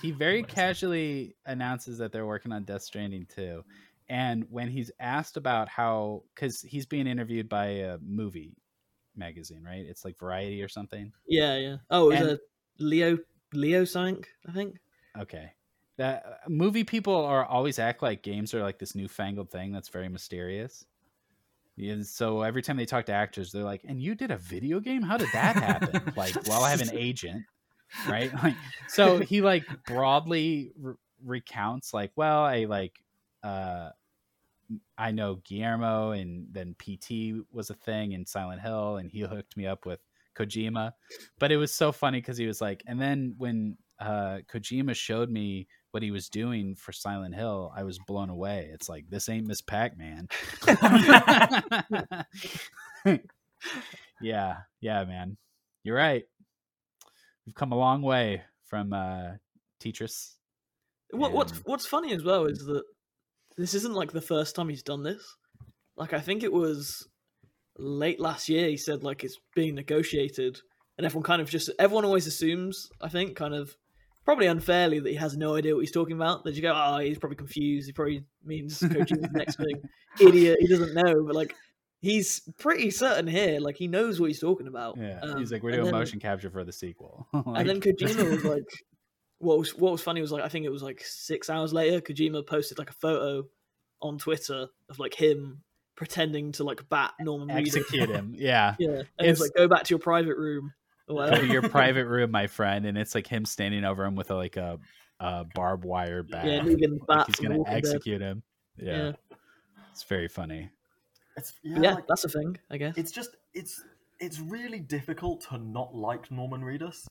he 0.00 0.10
very 0.10 0.42
casually 0.42 1.34
announces 1.46 1.98
that 1.98 2.12
they're 2.12 2.26
working 2.26 2.52
on 2.52 2.64
Death 2.64 2.82
Stranding 2.82 3.26
2. 3.34 3.62
And 4.08 4.44
when 4.50 4.68
he's 4.68 4.90
asked 4.98 5.36
about 5.36 5.68
how, 5.68 6.24
because 6.34 6.62
he's 6.62 6.84
being 6.84 7.06
interviewed 7.06 7.48
by 7.48 7.66
a 7.66 7.98
movie 7.98 8.56
magazine, 9.20 9.62
right? 9.62 9.86
It's 9.86 10.04
like 10.04 10.18
Variety 10.18 10.62
or 10.62 10.68
something. 10.68 11.12
Yeah, 11.28 11.56
yeah. 11.56 11.76
Oh, 11.90 12.10
it 12.10 12.20
was 12.20 12.28
And- 12.28 12.30
a 12.30 12.40
Leo 12.82 13.18
Leo 13.52 13.84
Sank, 13.84 14.28
I 14.48 14.52
think. 14.52 14.76
Okay. 15.18 15.52
That 15.96 16.24
uh, 16.26 16.48
movie 16.48 16.84
people 16.84 17.14
are 17.14 17.44
always 17.44 17.78
act 17.78 18.02
like 18.02 18.22
games 18.22 18.54
are 18.54 18.62
like 18.62 18.78
this 18.78 18.94
newfangled 18.94 19.50
thing 19.50 19.70
that's 19.70 19.88
very 19.90 20.08
mysterious. 20.08 20.84
Yeah, 21.76 22.02
so 22.02 22.42
every 22.42 22.62
time 22.62 22.76
they 22.76 22.84
talk 22.86 23.06
to 23.06 23.12
actors, 23.12 23.52
they're 23.52 23.64
like, 23.64 23.82
"And 23.86 24.02
you 24.02 24.14
did 24.14 24.30
a 24.30 24.36
video 24.36 24.80
game? 24.80 25.02
How 25.02 25.16
did 25.16 25.28
that 25.32 25.56
happen?" 25.56 26.12
like, 26.16 26.34
well, 26.46 26.62
I 26.62 26.70
have 26.70 26.80
an 26.82 26.90
agent, 26.92 27.44
right? 28.08 28.32
Like, 28.42 28.54
so 28.88 29.18
he 29.30 29.40
like 29.40 29.64
broadly 29.86 30.72
re- 30.78 30.94
recounts, 31.24 31.94
like, 31.94 32.12
"Well, 32.16 32.42
I 32.44 32.64
like, 32.64 32.92
uh, 33.42 33.90
I 34.96 35.10
know 35.10 35.40
Guillermo, 35.44 36.12
and 36.12 36.46
then 36.52 36.74
PT 36.78 37.44
was 37.52 37.70
a 37.70 37.74
thing 37.74 38.12
in 38.12 38.26
Silent 38.26 38.60
Hill, 38.60 38.96
and 38.96 39.10
he 39.10 39.20
hooked 39.20 39.56
me 39.56 39.66
up 39.66 39.86
with 39.86 40.00
Kojima." 40.36 40.92
But 41.38 41.52
it 41.52 41.56
was 41.56 41.74
so 41.74 41.92
funny 41.92 42.20
because 42.20 42.36
he 42.36 42.46
was 42.46 42.60
like, 42.60 42.82
and 42.86 43.00
then 43.00 43.34
when 43.38 43.76
uh, 43.98 44.38
Kojima 44.52 44.94
showed 44.94 45.30
me 45.30 45.66
what 45.90 46.02
he 46.02 46.10
was 46.10 46.28
doing 46.28 46.76
for 46.76 46.92
Silent 46.92 47.34
Hill, 47.34 47.72
I 47.76 47.82
was 47.82 47.98
blown 47.98 48.30
away. 48.30 48.70
It's 48.72 48.88
like 48.88 49.06
this 49.08 49.28
ain't 49.28 49.46
Miss 49.46 49.60
Pac 49.60 49.98
Man. 49.98 50.28
yeah, 54.20 54.56
yeah, 54.80 55.04
man, 55.04 55.36
you're 55.82 55.96
right. 55.96 56.24
We've 57.46 57.54
come 57.54 57.72
a 57.72 57.78
long 57.78 58.02
way 58.02 58.42
from 58.66 58.92
uh, 58.92 59.32
Tetris. 59.82 60.34
What, 61.10 61.32
what's 61.32 61.52
what's 61.64 61.86
funny 61.86 62.12
as 62.12 62.22
well 62.22 62.46
is 62.46 62.64
that 62.66 62.84
this 63.60 63.74
isn't 63.74 63.94
like 63.94 64.12
the 64.12 64.20
first 64.20 64.54
time 64.56 64.68
he's 64.68 64.82
done 64.82 65.02
this. 65.02 65.36
Like 65.96 66.12
I 66.12 66.20
think 66.20 66.42
it 66.42 66.52
was 66.52 67.06
late 67.78 68.20
last 68.20 68.48
year. 68.48 68.68
He 68.68 68.76
said 68.76 69.02
like 69.02 69.24
it's 69.24 69.38
being 69.54 69.74
negotiated, 69.74 70.58
and 70.98 71.06
everyone 71.06 71.24
kind 71.24 71.42
of 71.42 71.50
just 71.50 71.70
everyone 71.78 72.04
always 72.04 72.26
assumes. 72.26 72.88
I 73.00 73.08
think 73.08 73.36
kind 73.36 73.54
of 73.54 73.76
probably 74.24 74.46
unfairly 74.46 75.00
that 75.00 75.08
he 75.10 75.16
has 75.16 75.36
no 75.36 75.56
idea 75.56 75.74
what 75.74 75.80
he's 75.80 75.92
talking 75.92 76.16
about. 76.16 76.44
That 76.44 76.54
you 76.54 76.62
go, 76.62 76.72
oh, 76.74 76.98
he's 76.98 77.18
probably 77.18 77.36
confused. 77.36 77.86
He 77.86 77.92
probably 77.92 78.24
means 78.44 78.78
Kojima's 78.80 79.32
next 79.32 79.56
thing. 79.56 79.80
Idiot, 80.20 80.58
he 80.60 80.66
doesn't 80.68 80.94
know. 80.94 81.24
But 81.24 81.34
like 81.34 81.54
he's 82.00 82.40
pretty 82.58 82.90
certain 82.90 83.26
here. 83.26 83.60
Like 83.60 83.76
he 83.76 83.88
knows 83.88 84.20
what 84.20 84.26
he's 84.28 84.40
talking 84.40 84.66
about. 84.68 84.96
Yeah, 84.98 85.20
Um, 85.22 85.38
he's 85.38 85.52
like, 85.52 85.62
we're 85.62 85.72
doing 85.72 85.84
then- 85.84 85.94
motion 85.94 86.18
capture 86.20 86.50
for 86.50 86.64
the 86.64 86.72
sequel. 86.72 87.26
and 87.32 87.68
then 87.68 87.80
Kojima 87.80 88.30
was 88.30 88.44
like, 88.44 88.64
what 89.40 89.58
was 89.58 89.74
what 89.74 89.90
was 89.92 90.00
funny 90.02 90.20
was 90.20 90.30
like 90.32 90.44
I 90.44 90.48
think 90.48 90.64
it 90.64 90.70
was 90.70 90.82
like 90.82 91.02
six 91.04 91.50
hours 91.50 91.72
later, 91.72 92.00
Kojima 92.00 92.46
posted 92.46 92.78
like 92.78 92.90
a 92.90 92.94
photo 92.94 93.46
on 94.00 94.16
Twitter 94.18 94.68
of 94.88 94.98
like 94.98 95.14
him 95.14 95.62
pretending 95.96 96.52
to 96.52 96.64
like 96.64 96.88
bat 96.88 97.12
Norman 97.20 97.48
Reedus. 97.48 97.76
execute 97.76 98.08
him. 98.08 98.34
Yeah, 98.36 98.74
Yeah, 98.78 98.88
and 99.18 99.26
It's- 99.28 99.40
like, 99.40 99.50
go 99.56 99.66
back 99.68 99.84
to 99.84 99.90
your 99.90 99.98
private 99.98 100.36
room. 100.38 100.72
Or 101.08 101.28
go 101.28 101.36
to 101.40 101.46
your 101.46 101.68
private 101.68 102.06
room, 102.06 102.30
my 102.30 102.46
friend, 102.46 102.86
and 102.86 102.96
it's 102.96 103.14
like 103.16 103.26
him 103.26 103.44
standing 103.44 103.84
over 103.84 104.04
him 104.04 104.14
with 104.14 104.30
a, 104.30 104.34
like 104.36 104.56
a, 104.56 104.78
a 105.18 105.44
barbed 105.54 105.84
wire 105.84 106.22
bat. 106.22 106.46
yeah, 106.46 106.62
like 106.62 106.78
bat 107.08 107.26
he's 107.26 107.36
gonna 107.36 107.58
Walking 107.58 107.64
Dead. 107.74 107.76
execute 107.78 108.20
him. 108.20 108.42
Yeah. 108.78 108.96
Yeah. 108.96 109.12
it's 109.90 110.04
very 110.04 110.28
funny. 110.28 110.70
It's 111.36 111.54
Yeah, 111.64 111.78
yeah, 111.80 111.94
like, 111.94 112.06
that's 112.06 112.24
a 112.24 112.28
thing, 112.28 112.56
I 112.70 112.76
guess. 112.76 112.96
it's 112.96 113.10
just 113.10 113.36
it's 113.54 113.82
it's 114.20 114.38
really 114.38 114.78
difficult 114.80 115.40
to 115.48 115.58
not 115.58 115.94
like 115.94 116.30
Norman 116.30 116.60
Reedus. 116.62 117.06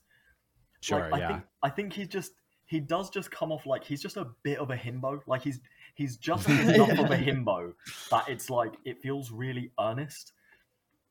Sure, 0.80 1.08
Like, 1.10 1.12
I 1.12 1.18
yeah. 1.18 1.28
think 1.28 1.42
I 1.62 1.70
think 1.70 1.92
he 1.92 2.06
just 2.06 2.32
he 2.66 2.80
does 2.80 3.10
just 3.10 3.30
come 3.30 3.50
off 3.52 3.66
like 3.66 3.84
he's 3.84 4.00
just 4.00 4.16
a 4.16 4.28
bit 4.42 4.58
of 4.58 4.70
a 4.70 4.76
himbo. 4.76 5.20
Like 5.26 5.42
he's 5.42 5.60
he's 5.94 6.16
just 6.16 6.48
enough 6.48 6.90
of 6.98 7.10
a 7.10 7.16
himbo 7.16 7.74
that 8.10 8.28
it's 8.28 8.48
like 8.48 8.74
it 8.84 9.00
feels 9.02 9.30
really 9.30 9.72
earnest. 9.78 10.32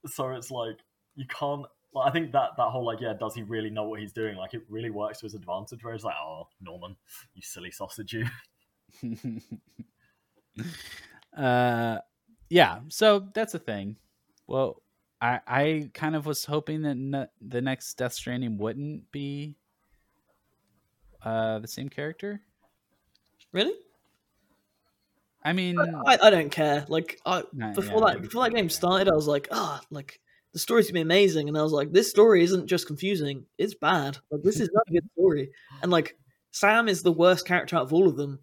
So 0.05 0.29
it's 0.31 0.51
like 0.51 0.77
you 1.15 1.25
can't. 1.27 1.65
Like, 1.91 2.07
I 2.07 2.11
think 2.11 2.31
that 2.33 2.51
that 2.57 2.69
whole 2.69 2.85
like 2.85 3.01
yeah, 3.01 3.13
does 3.13 3.35
he 3.35 3.43
really 3.43 3.69
know 3.69 3.83
what 3.83 3.99
he's 3.99 4.13
doing? 4.13 4.37
Like 4.37 4.53
it 4.53 4.61
really 4.69 4.89
works 4.89 5.19
to 5.19 5.25
his 5.25 5.33
advantage. 5.33 5.83
Where 5.83 5.93
it's 5.93 6.03
like, 6.03 6.15
oh 6.23 6.47
Norman, 6.61 6.95
you 7.35 7.41
silly 7.41 7.71
sausage, 7.71 8.13
you. 8.13 8.25
uh 11.37 11.97
yeah 12.49 12.79
so 12.89 13.27
that's 13.33 13.53
a 13.53 13.59
thing 13.59 13.95
well 14.47 14.81
i 15.21 15.39
i 15.47 15.89
kind 15.93 16.15
of 16.15 16.25
was 16.25 16.45
hoping 16.45 16.81
that 16.81 16.97
ne- 16.97 17.27
the 17.39 17.61
next 17.61 17.93
death 17.95 18.13
stranding 18.13 18.57
wouldn't 18.57 19.09
be 19.11 19.55
uh 21.23 21.59
the 21.59 21.67
same 21.67 21.89
character 21.89 22.41
really? 23.51 23.73
i 25.43 25.53
mean 25.53 25.79
I, 25.79 26.17
I 26.23 26.29
don't 26.29 26.49
care. 26.51 26.85
Like 26.89 27.19
I 27.25 27.43
Nah, 27.53 27.73
before 27.73 28.01
yeah. 28.07 28.13
that 28.13 28.21
before 28.21 28.43
that 28.43 28.53
game 28.55 28.69
started, 28.69 29.09
I 29.09 29.15
was 29.15 29.27
like, 29.27 29.47
ah, 29.51 29.81
like 29.89 30.19
the 30.53 30.59
story's 30.59 30.87
gonna 30.87 30.95
be 30.95 31.01
amazing, 31.01 31.47
and 31.47 31.57
I 31.57 31.61
was 31.63 31.71
like, 31.71 31.91
this 31.91 32.09
story 32.09 32.43
isn't 32.43 32.67
just 32.67 32.87
confusing; 32.87 33.45
it's 33.57 33.73
bad. 33.75 34.17
Like 34.31 34.41
this 34.43 34.59
is 34.59 34.69
not 34.73 34.83
a 34.89 34.91
good 34.93 35.09
story, 35.13 35.51
and 35.81 35.91
like 35.91 36.17
Sam 36.51 36.87
is 36.89 37.03
the 37.03 37.11
worst 37.11 37.45
character 37.47 37.75
out 37.77 37.83
of 37.83 37.93
all 37.93 38.07
of 38.07 38.17
them. 38.17 38.39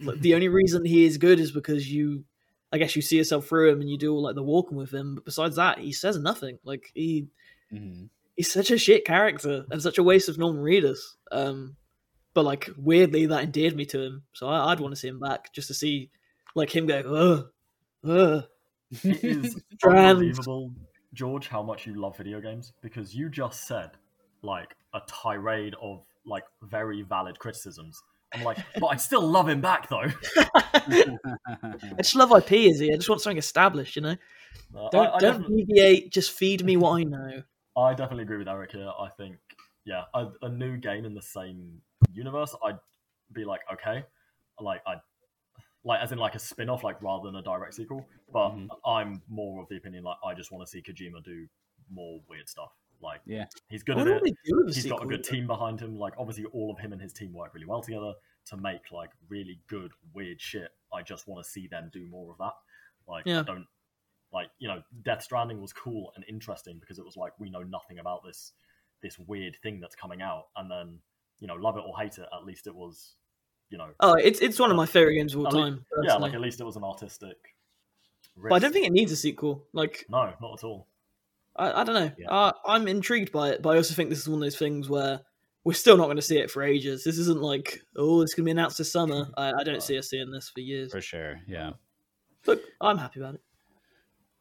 Like, 0.00 0.20
the 0.20 0.34
only 0.34 0.48
reason 0.48 0.84
he 0.84 1.04
is 1.04 1.18
good 1.18 1.40
is 1.40 1.50
because 1.52 1.90
you, 1.92 2.24
I 2.72 2.78
guess, 2.78 2.94
you 2.96 3.02
see 3.02 3.16
yourself 3.16 3.46
through 3.46 3.70
him 3.70 3.80
and 3.80 3.90
you 3.90 3.98
do 3.98 4.12
all 4.12 4.22
like 4.22 4.34
the 4.36 4.42
walking 4.42 4.76
with 4.78 4.92
him. 4.92 5.16
But 5.16 5.24
besides 5.24 5.56
that, 5.56 5.78
he 5.78 5.92
says 5.92 6.18
nothing. 6.18 6.58
Like 6.64 6.90
he 6.94 7.26
Mhm. 7.72 8.08
he's 8.36 8.52
such 8.52 8.70
a 8.70 8.78
shit 8.78 9.04
character 9.04 9.66
and 9.70 9.82
such 9.82 9.98
a 9.98 10.02
waste 10.02 10.28
of 10.28 10.38
Norman 10.38 10.62
Reedus. 10.62 10.98
Um, 11.30 11.76
but 12.38 12.44
like 12.44 12.70
weirdly, 12.76 13.26
that 13.26 13.42
endeared 13.42 13.74
me 13.74 13.84
to 13.86 14.00
him, 14.00 14.22
so 14.32 14.46
I, 14.46 14.70
I'd 14.70 14.78
want 14.78 14.92
to 14.92 14.96
see 14.96 15.08
him 15.08 15.18
back 15.18 15.52
just 15.52 15.66
to 15.66 15.74
see 15.74 16.08
like 16.54 16.70
him 16.70 16.86
go, 16.86 17.48
ugh. 18.08 18.44
It 19.02 19.24
is 19.24 19.60
unbelievable, 19.84 20.70
George, 21.14 21.48
how 21.48 21.64
much 21.64 21.84
you 21.84 22.00
love 22.00 22.16
video 22.16 22.40
games 22.40 22.74
because 22.80 23.12
you 23.12 23.28
just 23.28 23.66
said 23.66 23.90
like 24.42 24.76
a 24.94 25.00
tirade 25.08 25.74
of 25.82 26.04
like 26.24 26.44
very 26.62 27.02
valid 27.02 27.40
criticisms. 27.40 28.00
I'm 28.32 28.44
like, 28.44 28.58
but 28.78 28.86
I 28.86 28.96
still 28.98 29.26
love 29.26 29.48
him 29.48 29.60
back 29.60 29.88
though. 29.88 30.06
I 30.64 31.96
just 31.96 32.14
love 32.14 32.30
IP, 32.30 32.52
is 32.52 32.78
he? 32.78 32.92
I 32.92 32.94
just 32.94 33.08
want 33.08 33.20
something 33.20 33.36
established, 33.36 33.96
you 33.96 34.02
know. 34.02 34.16
Uh, 34.76 34.88
Don't 34.92 35.08
I, 35.08 35.16
I, 35.16 35.18
don't 35.18 35.48
deviate. 35.48 36.12
Just 36.12 36.30
feed 36.30 36.64
me 36.64 36.76
what 36.76 37.00
I 37.00 37.02
know. 37.02 37.42
I 37.76 37.94
definitely 37.94 38.22
agree 38.22 38.38
with 38.38 38.48
Eric 38.48 38.70
here. 38.70 38.92
I 38.96 39.08
think, 39.08 39.38
yeah, 39.84 40.04
a, 40.14 40.28
a 40.42 40.48
new 40.48 40.76
game 40.76 41.04
in 41.04 41.14
the 41.14 41.22
same 41.22 41.80
universe, 42.12 42.54
I'd 42.64 42.78
be 43.32 43.44
like, 43.44 43.60
okay, 43.72 44.04
like 44.60 44.82
I, 44.86 44.96
like 45.84 46.00
as 46.00 46.12
in 46.12 46.18
like 46.18 46.34
a 46.34 46.38
spin-off, 46.38 46.82
like 46.84 47.00
rather 47.02 47.26
than 47.26 47.36
a 47.36 47.42
direct 47.42 47.74
sequel. 47.74 48.06
But 48.32 48.50
Mhm. 48.50 48.68
I'm 48.84 49.22
more 49.28 49.62
of 49.62 49.68
the 49.68 49.76
opinion 49.76 50.04
like 50.04 50.18
I 50.24 50.34
just 50.34 50.50
want 50.52 50.66
to 50.66 50.70
see 50.70 50.82
Kojima 50.82 51.22
do 51.24 51.48
more 51.90 52.20
weird 52.28 52.48
stuff. 52.48 52.72
Like, 53.00 53.20
Yeah. 53.26 53.46
he's 53.68 53.82
I 53.82 53.84
good 53.84 53.98
at 53.98 54.06
it. 54.08 54.14
what 54.14 54.24
they 54.24 54.30
do 54.44 54.56
with 54.56 54.68
a 54.70 54.74
he's 54.74 54.84
got 54.86 54.96
a 54.96 54.98
sequel, 54.98 55.08
good 55.08 55.24
though. 55.24 55.30
team 55.30 55.46
behind 55.46 55.80
him. 55.80 55.96
Like 55.96 56.14
obviously, 56.18 56.44
all 56.46 56.70
of 56.70 56.78
him 56.78 56.92
and 56.92 57.00
his 57.00 57.12
team 57.12 57.32
work 57.32 57.54
really 57.54 57.66
well 57.66 57.80
together 57.82 58.12
to 58.46 58.56
make 58.56 58.90
like 58.90 59.10
really 59.28 59.60
good 59.68 59.92
weird 60.12 60.40
shit. 60.40 60.72
I 60.92 61.02
just 61.02 61.28
want 61.28 61.44
to 61.44 61.48
see 61.50 61.68
them 61.68 61.90
do 61.92 62.06
more 62.08 62.32
of 62.32 62.38
that. 62.38 62.54
Like 63.06 63.24
Yeah. 63.26 63.40
I 63.40 63.42
don't 63.44 63.66
like 64.32 64.50
you 64.58 64.68
know 64.68 64.82
Death 65.02 65.22
Stranding 65.22 65.60
was 65.62 65.72
cool 65.72 66.12
and 66.16 66.24
interesting 66.28 66.78
because 66.80 66.98
it 66.98 67.04
was 67.04 67.16
like 67.16 67.38
we 67.38 67.48
know 67.50 67.62
nothing 67.62 67.98
about 68.00 68.24
this 68.24 68.52
this 69.00 69.16
weird 69.18 69.56
thing 69.62 69.78
that's 69.80 69.94
coming 69.94 70.20
out, 70.22 70.48
and 70.56 70.68
then 70.70 71.00
you 71.40 71.46
know 71.46 71.54
love 71.54 71.76
it 71.76 71.84
or 71.86 71.96
hate 71.98 72.18
it, 72.18 72.26
at 72.32 72.44
least 72.44 72.66
it 72.66 72.74
was 72.74 73.14
you 73.70 73.78
know 73.78 73.88
Oh, 74.00 74.14
it's 74.14 74.40
it's 74.40 74.58
one 74.58 74.70
of 74.70 74.76
my 74.76 74.86
favorite 74.86 75.14
games 75.14 75.34
of 75.34 75.40
all 75.40 75.46
At 75.48 75.52
lea- 75.54 75.60
time. 75.62 75.84
yeah 76.02 76.14
like 76.14 76.34
at 76.34 76.40
least 76.40 76.60
it 76.60 76.64
was 76.64 76.76
an 76.76 76.84
artistic. 76.84 77.36
but 78.36 78.52
I 78.54 78.58
don't 78.58 78.72
think 78.72 78.86
it 78.86 78.92
needs 78.92 79.12
a 79.12 79.16
sequel. 79.16 79.64
Like 79.72 80.06
no, 80.08 80.32
not 80.40 80.54
at 80.58 80.64
all. 80.64 80.86
I, 81.56 81.80
I 81.80 81.84
don't 81.84 81.94
know. 81.96 82.12
Yeah. 82.18 82.30
Uh, 82.30 82.52
I'm 82.66 82.86
intrigued 82.86 83.32
by 83.32 83.50
it, 83.50 83.62
but 83.62 83.70
I 83.70 83.76
also 83.76 83.94
think 83.94 84.10
this 84.10 84.20
is 84.20 84.28
one 84.28 84.38
of 84.38 84.42
those 84.46 84.56
things 84.56 84.88
where 84.88 85.20
we're 85.64 85.72
still 85.72 85.96
not 85.96 86.04
going 86.04 86.16
to 86.16 86.22
see 86.22 86.38
it 86.38 86.50
for 86.52 86.62
ages. 86.62 87.02
This 87.02 87.18
isn't 87.18 87.42
like, 87.42 87.80
oh, 87.96 88.20
it's 88.22 88.32
going 88.32 88.44
to 88.44 88.48
be 88.48 88.52
announced 88.52 88.78
this 88.78 88.92
summer. 88.92 89.28
I, 89.36 89.52
I 89.52 89.64
don't 89.64 89.82
see 89.82 89.98
us 89.98 90.08
seeing 90.08 90.30
this 90.30 90.48
for 90.48 90.60
years. 90.60 90.92
for 90.92 91.00
sure 91.00 91.40
yeah 91.48 91.72
Look, 92.46 92.62
I'm 92.80 92.96
happy 92.96 93.18
about 93.20 93.34
it. 93.34 93.40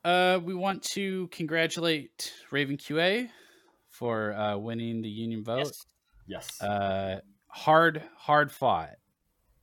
uh 0.06 0.40
we 0.44 0.54
want 0.54 0.84
to 0.84 1.28
congratulate 1.30 2.32
raven 2.52 2.78
qa 2.78 3.30
for 3.90 4.34
uh 4.34 4.56
winning 4.58 5.02
the 5.02 5.10
union 5.10 5.44
vote 5.44 5.58
Yes. 5.66 5.86
Uh 6.60 7.18
hard 7.48 8.04
hard 8.16 8.52
fought. 8.52 8.96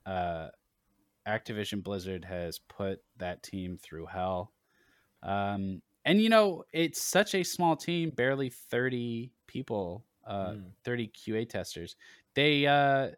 Uh 0.07 0.51
activision 1.27 1.83
blizzard 1.83 2.25
has 2.25 2.59
put 2.59 3.01
that 3.19 3.43
team 3.43 3.79
through 3.79 4.07
hell. 4.07 4.55
Um 5.23 5.83
and 6.05 6.21
you 6.23 6.29
know 6.31 6.65
it's 6.73 7.03
such 7.03 7.35
a 7.35 7.45
small 7.45 7.77
team 7.77 8.11
barely 8.11 8.51
30 8.51 9.33
people 9.47 10.07
uh 10.25 10.55
Mm. 10.55 10.75
30 10.85 11.09
qa 11.09 11.49
testers. 11.49 11.97
They 12.35 12.67
uh 12.67 13.13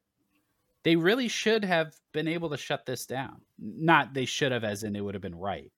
they 0.85 0.97
really 0.97 1.29
should 1.29 1.65
have 1.65 1.95
been 2.13 2.29
able 2.29 2.51
to 2.51 2.57
shut 2.57 2.87
this 2.87 3.07
down. 3.07 3.43
Not 3.59 4.15
they 4.15 4.25
should 4.25 4.53
have 4.53 4.65
as 4.65 4.85
in 4.85 4.95
it 4.97 5.01
would 5.01 5.15
have 5.15 5.23
been 5.23 5.35
right 5.35 5.73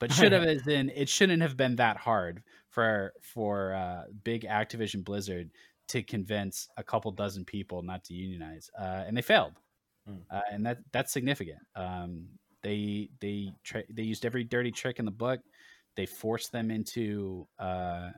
but 0.00 0.10
should 0.10 0.32
have 0.32 0.42
as 0.44 0.66
in 0.66 0.90
it 0.90 1.08
shouldn't 1.08 1.40
have 1.42 1.56
been 1.56 1.76
that 1.76 1.96
hard 1.96 2.42
for 2.68 3.14
for 3.22 3.72
uh 3.74 4.04
big 4.24 4.42
activision 4.42 5.04
blizzard 5.04 5.50
to 5.88 6.02
convince 6.02 6.68
a 6.76 6.82
couple 6.84 7.10
dozen 7.12 7.44
people 7.44 7.82
not 7.82 8.04
to 8.04 8.14
unionize, 8.14 8.70
uh, 8.78 9.04
and 9.06 9.16
they 9.16 9.22
failed, 9.22 9.54
Mm. 10.08 10.22
uh, 10.30 10.42
and 10.50 10.66
that 10.66 10.78
that's 10.92 11.12
significant. 11.12 11.60
Um, 11.74 12.28
they 12.62 13.10
they 13.20 13.52
tra- 13.62 13.84
they 13.90 14.02
used 14.02 14.24
every 14.26 14.44
dirty 14.44 14.70
trick 14.70 14.98
in 14.98 15.04
the 15.04 15.10
book. 15.10 15.40
They 15.96 16.06
forced 16.06 16.52
them 16.52 16.70
into 16.70 17.46
uh, 17.58 18.10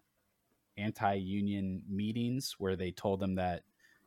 anti-union 0.76 1.82
meetings 1.88 2.54
where 2.58 2.76
they 2.76 2.90
told 2.92 3.20
them 3.20 3.34
that, 3.36 3.64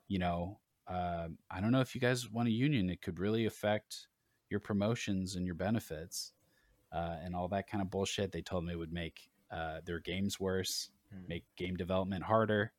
you 0.08 0.20
know, 0.20 0.60
uh, 0.88 1.28
I 1.50 1.62
don't 1.62 1.72
know 1.72 1.82
if 1.82 1.96
you 1.96 2.02
guys 2.02 2.30
want 2.30 2.48
a 2.48 2.52
union. 2.52 2.90
It 2.90 3.02
could 3.02 3.20
really 3.20 3.46
affect 3.46 4.08
your 4.50 4.60
promotions 4.60 5.36
and 5.36 5.46
your 5.46 5.56
benefits, 5.56 6.34
uh, 6.92 7.18
and 7.24 7.36
all 7.36 7.48
that 7.50 7.68
kind 7.68 7.82
of 7.82 7.90
bullshit. 7.92 8.32
They 8.32 8.42
told 8.42 8.64
them 8.64 8.70
it 8.70 8.78
would 8.78 8.94
make 8.94 9.30
uh, 9.52 9.82
their 9.86 10.00
games 10.00 10.40
worse, 10.40 10.92
Mm. 11.14 11.28
make 11.28 11.46
game 11.56 11.76
development 11.76 12.24
harder. 12.24 12.72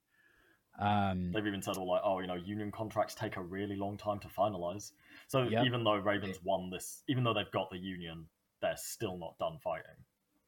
Um, 0.80 1.32
They've 1.32 1.46
even 1.46 1.62
said 1.62 1.76
all 1.76 1.88
like, 1.88 2.00
oh, 2.04 2.20
you 2.20 2.26
know, 2.26 2.34
union 2.34 2.72
contracts 2.72 3.14
take 3.14 3.36
a 3.36 3.42
really 3.42 3.76
long 3.76 3.96
time 3.96 4.18
to 4.20 4.28
finalize. 4.28 4.92
So 5.28 5.44
Yep. 5.44 5.64
even 5.66 5.84
though 5.84 5.96
Ravens 5.96 6.42
won 6.42 6.70
this, 6.70 7.02
even 7.08 7.22
though 7.22 7.34
they've 7.34 7.50
got 7.52 7.70
the 7.70 7.78
union, 7.78 8.26
they're 8.62 8.76
still 8.76 9.16
not 9.18 9.38
done 9.38 9.58
fighting. 9.62 9.84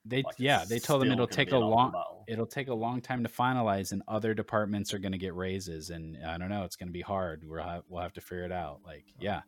they 0.05 0.23
Like, 0.25 0.35
yeah 0.39 0.65
they 0.65 0.79
told 0.81 1.03
them 1.03 1.13
it'll 1.13 1.27
take 1.27 1.53
a 1.53 1.57
long 1.57 1.93
battle. 1.93 2.25
it'll 2.27 2.47
take 2.47 2.69
a 2.69 2.75
long 2.75 3.01
time 3.01 3.23
to 3.23 3.29
finalize 3.29 3.93
and 3.93 4.03
other 4.09 4.35
departments 4.35 4.93
are 4.93 4.99
going 4.99 5.13
to 5.13 5.19
get 5.19 5.35
raises 5.35 5.91
and 5.91 6.17
i 6.27 6.37
don't 6.37 6.49
know 6.49 6.65
it's 6.65 6.75
going 6.77 6.89
to 6.89 6.93
be 6.93 7.01
hard 7.01 7.45
we'll 7.47 7.63
have, 7.63 7.85
we'll 7.89 8.03
have 8.03 8.13
to 8.13 8.21
figure 8.21 8.45
it 8.45 8.51
out 8.53 8.81
like 8.85 9.05
yeah 9.21 9.43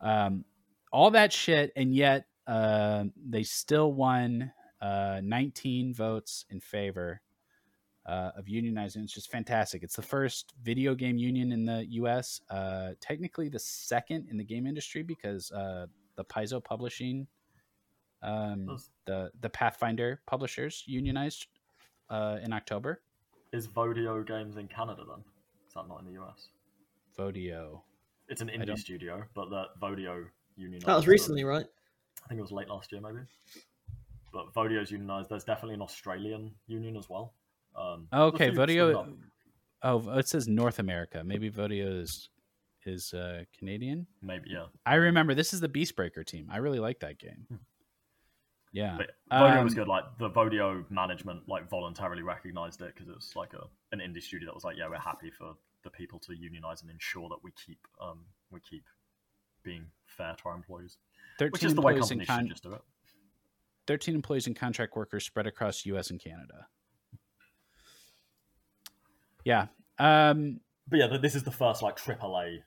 um 0.00 0.44
all 0.92 1.10
that 1.12 1.32
shit 1.32 1.72
and 1.76 1.94
yet 1.94 2.26
uh, 2.48 3.04
they 3.28 3.42
still 3.44 3.92
won 3.92 4.52
uh 4.80 5.20
19 5.22 5.94
votes 5.94 6.44
in 6.50 6.60
favor 6.60 7.20
uh, 8.06 8.30
of 8.36 8.46
unionizing. 8.46 9.02
It's 9.02 9.12
just 9.12 9.30
fantastic. 9.30 9.82
It's 9.82 9.96
the 9.96 10.02
first 10.02 10.54
video 10.62 10.94
game 10.94 11.18
union 11.18 11.52
in 11.52 11.64
the 11.64 11.84
U.S. 11.90 12.40
Uh, 12.48 12.90
technically, 13.00 13.48
the 13.48 13.58
second 13.58 14.28
in 14.30 14.36
the 14.36 14.44
game 14.44 14.66
industry 14.66 15.02
because 15.02 15.50
uh, 15.52 15.86
the 16.16 16.24
Paizo 16.24 16.62
Publishing, 16.62 17.26
um, 18.22 18.66
Does- 18.66 18.90
the 19.06 19.30
the 19.40 19.50
Pathfinder 19.50 20.20
publishers 20.26 20.84
unionized 20.86 21.46
uh, 22.10 22.38
in 22.42 22.52
October. 22.52 23.02
Is 23.52 23.68
Vodeo 23.68 24.26
Games 24.26 24.56
in 24.56 24.68
Canada 24.68 25.02
then? 25.08 25.24
Is 25.66 25.74
that 25.74 25.88
not 25.88 26.00
in 26.00 26.06
the 26.06 26.20
US? 26.22 26.48
Vodeo. 27.18 27.82
It's 28.28 28.40
an 28.40 28.48
indie 28.48 28.76
studio, 28.76 29.22
but 29.34 29.50
the 29.50 29.64
Vodeo 29.80 30.26
unionized. 30.56 30.86
That 30.86 30.96
was 30.96 31.06
recently, 31.06 31.44
right? 31.44 31.66
I 32.24 32.28
think 32.28 32.38
it 32.38 32.42
was 32.42 32.52
late 32.52 32.68
last 32.68 32.90
year, 32.92 33.00
maybe. 33.00 33.20
But 34.32 34.52
Vodeo's 34.52 34.90
unionized. 34.90 35.30
There's 35.30 35.44
definitely 35.44 35.74
an 35.74 35.82
Australian 35.82 36.52
union 36.66 36.96
as 36.96 37.08
well. 37.08 37.32
Um, 37.76 38.08
Okay, 38.12 38.50
the 38.50 38.56
Vodeo. 38.60 39.16
Oh, 39.82 40.18
it 40.18 40.28
says 40.28 40.48
North 40.48 40.78
America. 40.78 41.22
Maybe 41.24 41.50
Vodeo 41.50 42.00
is 42.02 42.30
is 42.84 43.12
uh, 43.12 43.42
Canadian. 43.58 44.06
Maybe 44.22 44.50
yeah. 44.50 44.66
I 44.84 44.94
remember 44.94 45.34
this 45.34 45.52
is 45.52 45.60
the 45.60 45.68
Beastbreaker 45.68 46.24
team. 46.24 46.48
I 46.50 46.58
really 46.58 46.78
like 46.78 47.00
that 47.00 47.18
game. 47.18 47.46
Hmm. 47.48 47.56
Yeah. 48.72 48.96
But 48.98 49.10
Vodeo 49.32 49.64
was 49.64 49.72
Um, 49.72 49.78
good. 49.78 49.88
Like 49.88 50.04
the 50.18 50.30
Vodeo 50.30 50.88
management, 50.90 51.48
like 51.48 51.68
voluntarily 51.68 52.22
recognized 52.22 52.80
it 52.82 52.94
because 52.94 53.08
it 53.08 53.14
was 53.14 53.32
like 53.34 53.54
a 53.54 53.64
an 53.92 53.98
indie 54.00 54.22
studio 54.22 54.46
that 54.46 54.54
was 54.54 54.64
like, 54.64 54.76
yeah, 54.76 54.88
we're 54.88 54.98
happy 54.98 55.30
for 55.30 55.54
the 55.82 55.90
people 55.90 56.18
to 56.20 56.34
unionize 56.36 56.82
and 56.82 56.90
ensure 56.90 57.28
that 57.28 57.38
we 57.42 57.50
keep 57.64 57.78
um 58.00 58.24
we 58.50 58.60
keep 58.60 58.84
being 59.62 59.86
fair 60.06 60.34
to 60.36 60.48
our 60.48 60.54
employees, 60.54 60.98
which 61.38 61.50
13 61.60 61.66
is 61.68 61.74
the 61.74 61.80
way 61.82 61.98
companies 61.98 62.26
con- 62.26 62.40
should 62.40 62.50
just 62.50 62.62
do 62.62 62.72
it. 62.72 62.82
13 63.86 64.14
employees 64.14 64.46
and 64.46 64.56
contract 64.56 64.96
workers 64.96 65.24
spread 65.24 65.46
across 65.46 65.84
US 65.86 66.10
and 66.10 66.20
Canada. 66.20 66.66
Yeah. 69.46 69.66
Um 69.98 70.60
But 70.88 70.98
yeah, 70.98 71.16
this 71.16 71.34
is 71.34 71.44
the 71.44 71.50
first 71.52 71.80
like 71.80 71.96
AAA 71.96 72.58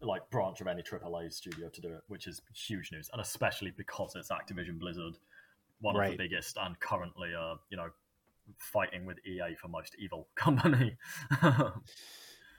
like 0.00 0.30
branch 0.30 0.60
of 0.60 0.68
any 0.68 0.82
AAA 0.82 1.32
studio 1.32 1.68
to 1.70 1.80
do 1.80 1.88
it, 1.88 2.02
which 2.06 2.28
is 2.28 2.40
huge 2.54 2.92
news, 2.92 3.10
and 3.12 3.20
especially 3.20 3.72
because 3.76 4.14
it's 4.14 4.28
Activision 4.30 4.78
Blizzard, 4.78 5.14
one 5.80 5.96
of 5.96 6.10
the 6.12 6.16
biggest 6.16 6.56
and 6.60 6.78
currently, 6.78 7.30
uh, 7.34 7.54
you 7.70 7.76
know, 7.76 7.88
fighting 8.58 9.06
with 9.06 9.18
EA 9.26 9.56
for 9.60 9.68
most 9.68 9.96
evil 9.98 10.28
company. 10.36 10.96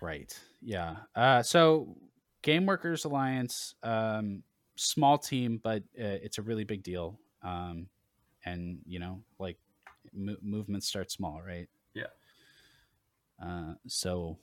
right. 0.01 0.37
Yeah. 0.61 0.97
Uh 1.15 1.43
so 1.43 1.95
Game 2.41 2.65
Workers 2.65 3.05
Alliance 3.05 3.75
um 3.83 4.43
small 4.75 5.17
team 5.17 5.59
but 5.61 5.83
uh, 5.99 6.17
it's 6.25 6.39
a 6.39 6.41
really 6.41 6.63
big 6.63 6.81
deal. 6.83 7.19
Um 7.43 7.87
and 8.45 8.79
you 8.87 8.99
know, 8.99 9.21
like 9.37 9.57
mo- 10.13 10.37
movements 10.41 10.87
start 10.87 11.11
small, 11.11 11.41
right? 11.45 11.69
Yeah. 11.93 12.07
Uh 13.43 13.73
so 13.87 14.37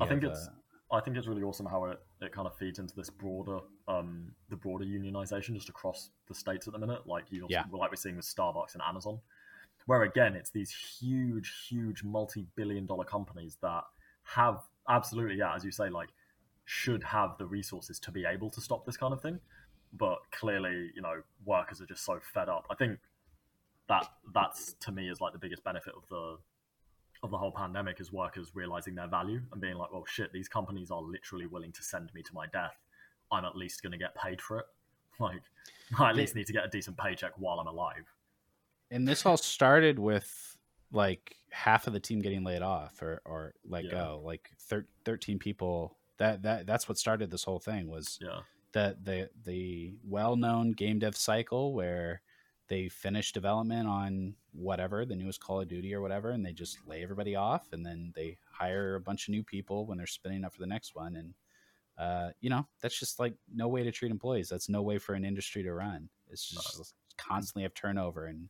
I 0.00 0.06
think 0.06 0.22
have, 0.22 0.32
it's- 0.32 0.48
uh, 0.48 0.96
I 0.96 1.00
think 1.00 1.16
it's 1.18 1.26
really 1.26 1.42
awesome 1.42 1.66
how 1.66 1.84
it, 1.84 1.98
it 2.22 2.32
kind 2.32 2.46
of 2.46 2.54
feeds 2.56 2.78
into 2.78 2.94
this 2.96 3.10
broader 3.10 3.58
um 3.88 4.32
the 4.48 4.56
broader 4.56 4.84
unionization 4.84 5.54
just 5.54 5.68
across 5.68 6.10
the 6.28 6.34
states 6.34 6.66
at 6.66 6.72
the 6.72 6.78
minute. 6.78 7.06
Like 7.06 7.24
you 7.30 7.46
Yeah. 7.50 7.64
like 7.72 7.90
we're 7.90 7.96
seeing 7.96 8.16
with 8.16 8.24
Starbucks 8.24 8.74
and 8.74 8.82
Amazon. 8.82 9.20
Where 9.86 10.02
again 10.02 10.34
it's 10.34 10.50
these 10.50 10.70
huge, 10.70 11.66
huge 11.68 12.02
multi 12.04 12.46
billion 12.56 12.86
dollar 12.86 13.04
companies 13.04 13.56
that 13.62 13.84
have 14.24 14.60
absolutely, 14.88 15.36
yeah, 15.36 15.54
as 15.54 15.64
you 15.64 15.70
say, 15.70 15.88
like 15.90 16.08
should 16.66 17.02
have 17.02 17.36
the 17.38 17.46
resources 17.46 17.98
to 18.00 18.10
be 18.10 18.24
able 18.26 18.50
to 18.50 18.60
stop 18.60 18.84
this 18.84 18.96
kind 18.96 19.12
of 19.14 19.20
thing. 19.22 19.40
But 19.94 20.18
clearly, 20.32 20.90
you 20.94 21.00
know, 21.00 21.22
workers 21.46 21.80
are 21.80 21.86
just 21.86 22.04
so 22.04 22.20
fed 22.34 22.50
up. 22.50 22.66
I 22.70 22.74
think 22.74 22.98
that 23.88 24.06
that's 24.34 24.74
to 24.80 24.92
me 24.92 25.08
is 25.10 25.20
like 25.20 25.32
the 25.32 25.38
biggest 25.38 25.64
benefit 25.64 25.94
of 25.96 26.06
the 26.10 26.36
of 27.22 27.30
the 27.30 27.38
whole 27.38 27.50
pandemic 27.52 28.00
is 28.00 28.12
workers 28.12 28.52
realizing 28.54 28.94
their 28.94 29.08
value 29.08 29.40
and 29.52 29.60
being 29.60 29.76
like, 29.76 29.92
well, 29.92 30.04
shit, 30.06 30.32
these 30.32 30.48
companies 30.48 30.90
are 30.90 31.02
literally 31.02 31.46
willing 31.46 31.72
to 31.72 31.82
send 31.82 32.12
me 32.14 32.22
to 32.22 32.32
my 32.34 32.46
death. 32.52 32.76
I'm 33.32 33.44
at 33.44 33.56
least 33.56 33.82
going 33.82 33.92
to 33.92 33.98
get 33.98 34.14
paid 34.14 34.40
for 34.40 34.58
it. 34.60 34.66
Like, 35.20 35.42
I 35.98 36.10
at 36.10 36.16
least 36.16 36.36
need 36.36 36.46
to 36.46 36.52
get 36.52 36.64
a 36.64 36.68
decent 36.68 36.96
paycheck 36.96 37.32
while 37.38 37.58
I'm 37.58 37.66
alive. 37.66 38.04
and 38.92 39.06
this 39.08 39.26
all 39.26 39.36
started 39.36 39.98
with 39.98 40.56
like 40.92 41.34
half 41.50 41.88
of 41.88 41.92
the 41.92 41.98
team 41.98 42.20
getting 42.20 42.44
laid 42.44 42.62
off 42.62 43.02
or 43.02 43.20
or 43.24 43.52
let 43.66 43.82
Yeah. 43.84 43.90
go 43.90 44.22
like 44.24 44.50
thir- 44.60 44.86
13 45.04 45.40
people 45.40 45.96
that 46.18 46.42
that 46.44 46.66
that's 46.68 46.88
what 46.88 46.98
started 46.98 47.30
this 47.32 47.42
whole 47.42 47.58
thing 47.58 47.88
was 47.88 48.18
Yeah. 48.22 48.40
the 48.72 48.96
the 49.02 49.28
the 49.44 49.94
well-known 50.04 50.70
game 50.72 51.00
dev 51.00 51.16
cycle 51.16 51.74
where 51.74 52.22
they 52.68 52.88
finish 52.88 53.32
development 53.32 53.88
on 53.88 54.34
whatever 54.52 55.04
the 55.04 55.16
newest 55.16 55.40
call 55.40 55.60
of 55.60 55.68
duty 55.68 55.94
or 55.94 56.00
whatever 56.00 56.30
and 56.30 56.44
they 56.44 56.52
just 56.52 56.78
lay 56.86 57.02
everybody 57.02 57.34
off 57.34 57.66
and 57.72 57.84
then 57.84 58.12
they 58.14 58.36
hire 58.50 58.94
a 58.96 59.00
bunch 59.00 59.26
of 59.28 59.32
new 59.32 59.42
people 59.42 59.86
when 59.86 59.96
they're 59.98 60.06
spinning 60.06 60.44
up 60.44 60.52
for 60.52 60.60
the 60.60 60.66
next 60.66 60.94
one 60.94 61.16
and 61.16 61.34
uh, 61.98 62.30
you 62.40 62.48
know 62.50 62.66
that's 62.80 62.98
just 62.98 63.18
like 63.18 63.34
no 63.52 63.66
way 63.66 63.82
to 63.82 63.90
treat 63.90 64.12
employees. 64.12 64.48
That's 64.48 64.68
no 64.68 64.82
way 64.82 64.98
for 64.98 65.14
an 65.14 65.24
industry 65.24 65.64
to 65.64 65.72
run. 65.72 66.08
It's 66.30 66.54
No. 66.54 66.60
just 66.60 66.94
constantly 67.16 67.64
have 67.64 67.74
turnover 67.74 68.26
and 68.26 68.48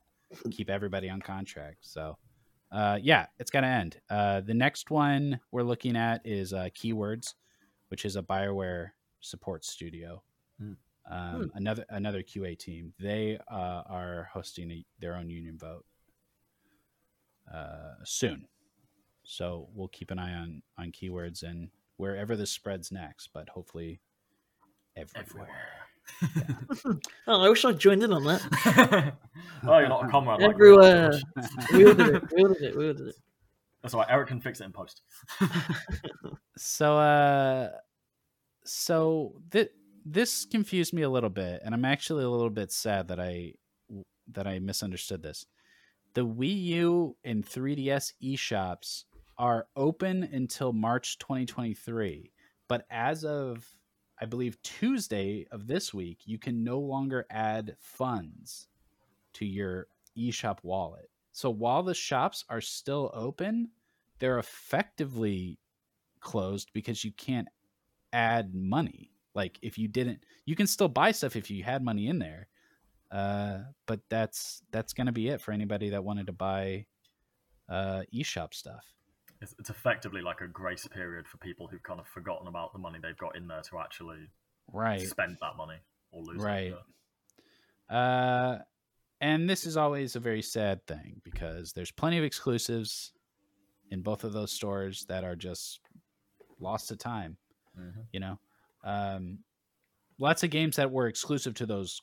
keep 0.50 0.68
everybody 0.68 1.08
on 1.08 1.22
contract 1.22 1.78
so 1.80 2.18
uh, 2.70 2.98
yeah 3.02 3.24
it's 3.38 3.50
gonna 3.50 3.66
end. 3.66 3.98
Uh, 4.10 4.42
the 4.42 4.52
next 4.52 4.90
one 4.90 5.40
we're 5.52 5.62
looking 5.62 5.96
at 5.96 6.20
is 6.26 6.52
uh, 6.52 6.68
keywords 6.74 7.34
which 7.88 8.04
is 8.04 8.16
a 8.16 8.22
bioware 8.22 8.90
support 9.20 9.64
studio 9.64 10.22
Hmm. 11.08 11.14
um, 11.14 11.52
another 11.54 11.84
another 11.88 12.22
qa 12.22 12.58
team 12.58 12.92
they 13.00 13.38
uh, 13.50 13.82
are 13.86 14.28
hosting 14.32 14.70
a, 14.70 14.84
their 15.00 15.16
own 15.16 15.30
union 15.30 15.56
vote 15.58 15.84
uh, 17.52 17.94
soon 18.04 18.46
so 19.24 19.68
we'll 19.74 19.88
keep 19.88 20.10
an 20.10 20.18
eye 20.18 20.34
on 20.34 20.62
on 20.76 20.92
keywords 20.92 21.42
and 21.42 21.70
wherever 21.96 22.36
this 22.36 22.50
spreads 22.50 22.92
next 22.92 23.30
but 23.32 23.48
hopefully 23.48 24.00
everywhere, 24.96 25.48
Oh, 27.26 27.44
I 27.44 27.48
wish 27.48 27.64
I 27.64 27.72
joined 27.72 28.02
in 28.02 28.12
on 28.12 28.24
that. 28.24 29.14
oh, 29.66 29.78
you're 29.78 29.88
not 29.88 30.06
a 30.06 30.08
comrade. 30.08 30.40
Everywhere. 30.40 31.10
George. 31.10 31.22
We 31.72 31.86
all 31.86 31.94
did 31.94 32.14
it. 32.14 32.22
We 32.32 32.42
all 32.42 32.48
did 32.54 32.62
it. 32.62 32.76
We 32.76 32.86
all 32.88 32.94
did 32.94 33.08
it. 33.08 33.14
That's 33.82 33.94
all 33.94 34.00
right. 34.00 34.08
Eric 34.10 34.28
can 34.28 34.40
fix 34.40 34.60
it 34.60 34.64
in 34.64 34.72
post. 34.72 35.02
so 36.56 36.96
uh 36.98 37.70
so 38.64 39.34
th- 39.50 39.70
this 40.12 40.44
confused 40.44 40.92
me 40.92 41.02
a 41.02 41.10
little 41.10 41.30
bit 41.30 41.60
and 41.64 41.74
i'm 41.74 41.84
actually 41.84 42.24
a 42.24 42.28
little 42.28 42.50
bit 42.50 42.72
sad 42.72 43.08
that 43.08 43.20
i 43.20 43.52
that 44.32 44.46
i 44.46 44.58
misunderstood 44.58 45.22
this 45.22 45.46
the 46.14 46.24
wii 46.24 46.64
u 46.64 47.16
and 47.24 47.44
3ds 47.44 48.12
eShops 48.22 49.04
are 49.36 49.66
open 49.76 50.24
until 50.32 50.72
march 50.72 51.18
2023 51.18 52.32
but 52.68 52.86
as 52.90 53.24
of 53.24 53.66
i 54.20 54.24
believe 54.24 54.60
tuesday 54.62 55.46
of 55.50 55.66
this 55.66 55.92
week 55.92 56.20
you 56.24 56.38
can 56.38 56.64
no 56.64 56.78
longer 56.78 57.26
add 57.30 57.76
funds 57.78 58.68
to 59.32 59.44
your 59.44 59.88
eShop 60.16 60.58
wallet 60.62 61.10
so 61.32 61.50
while 61.50 61.82
the 61.82 61.94
shops 61.94 62.44
are 62.48 62.60
still 62.60 63.10
open 63.14 63.68
they're 64.18 64.38
effectively 64.38 65.58
closed 66.20 66.70
because 66.72 67.04
you 67.04 67.12
can't 67.12 67.48
add 68.12 68.54
money. 68.54 69.10
Like 69.38 69.56
if 69.62 69.78
you 69.78 69.86
didn't, 69.86 70.24
you 70.46 70.56
can 70.56 70.66
still 70.66 70.88
buy 70.88 71.12
stuff 71.12 71.36
if 71.36 71.48
you 71.48 71.62
had 71.62 71.80
money 71.84 72.08
in 72.08 72.18
there. 72.18 72.48
Uh, 73.12 73.60
but 73.86 74.00
that's 74.10 74.62
that's 74.72 74.92
gonna 74.92 75.12
be 75.12 75.28
it 75.28 75.40
for 75.40 75.52
anybody 75.52 75.90
that 75.90 76.02
wanted 76.02 76.26
to 76.26 76.32
buy 76.32 76.86
uh, 77.68 78.02
eShop 78.12 78.52
stuff. 78.52 78.84
It's, 79.40 79.54
it's 79.60 79.70
effectively 79.70 80.22
like 80.22 80.40
a 80.40 80.48
grace 80.48 80.88
period 80.88 81.28
for 81.28 81.38
people 81.38 81.68
who've 81.68 81.82
kind 81.84 82.00
of 82.00 82.08
forgotten 82.08 82.48
about 82.48 82.72
the 82.72 82.80
money 82.80 82.98
they've 83.00 83.16
got 83.16 83.36
in 83.36 83.46
there 83.46 83.62
to 83.70 83.78
actually 83.78 84.26
Right. 84.72 85.06
spend 85.08 85.36
that 85.40 85.56
money 85.56 85.76
or 86.10 86.22
lose 86.24 86.42
Right. 86.42 86.74
Uh, 87.88 88.58
and 89.20 89.48
this 89.48 89.64
is 89.66 89.76
always 89.76 90.16
a 90.16 90.20
very 90.20 90.42
sad 90.42 90.84
thing 90.88 91.20
because 91.22 91.72
there's 91.72 91.92
plenty 91.92 92.18
of 92.18 92.24
exclusives 92.24 93.12
in 93.92 94.02
both 94.02 94.24
of 94.24 94.32
those 94.32 94.50
stores 94.50 95.04
that 95.08 95.22
are 95.22 95.36
just 95.36 95.78
lost 96.58 96.88
to 96.88 96.96
time. 96.96 97.36
Mhm. 97.78 98.06
you 98.12 98.18
know 98.18 98.36
um 98.84 99.38
lots 100.18 100.42
of 100.42 100.50
games 100.50 100.76
that 100.76 100.90
were 100.90 101.06
exclusive 101.08 101.54
to 101.54 101.66
those 101.66 102.00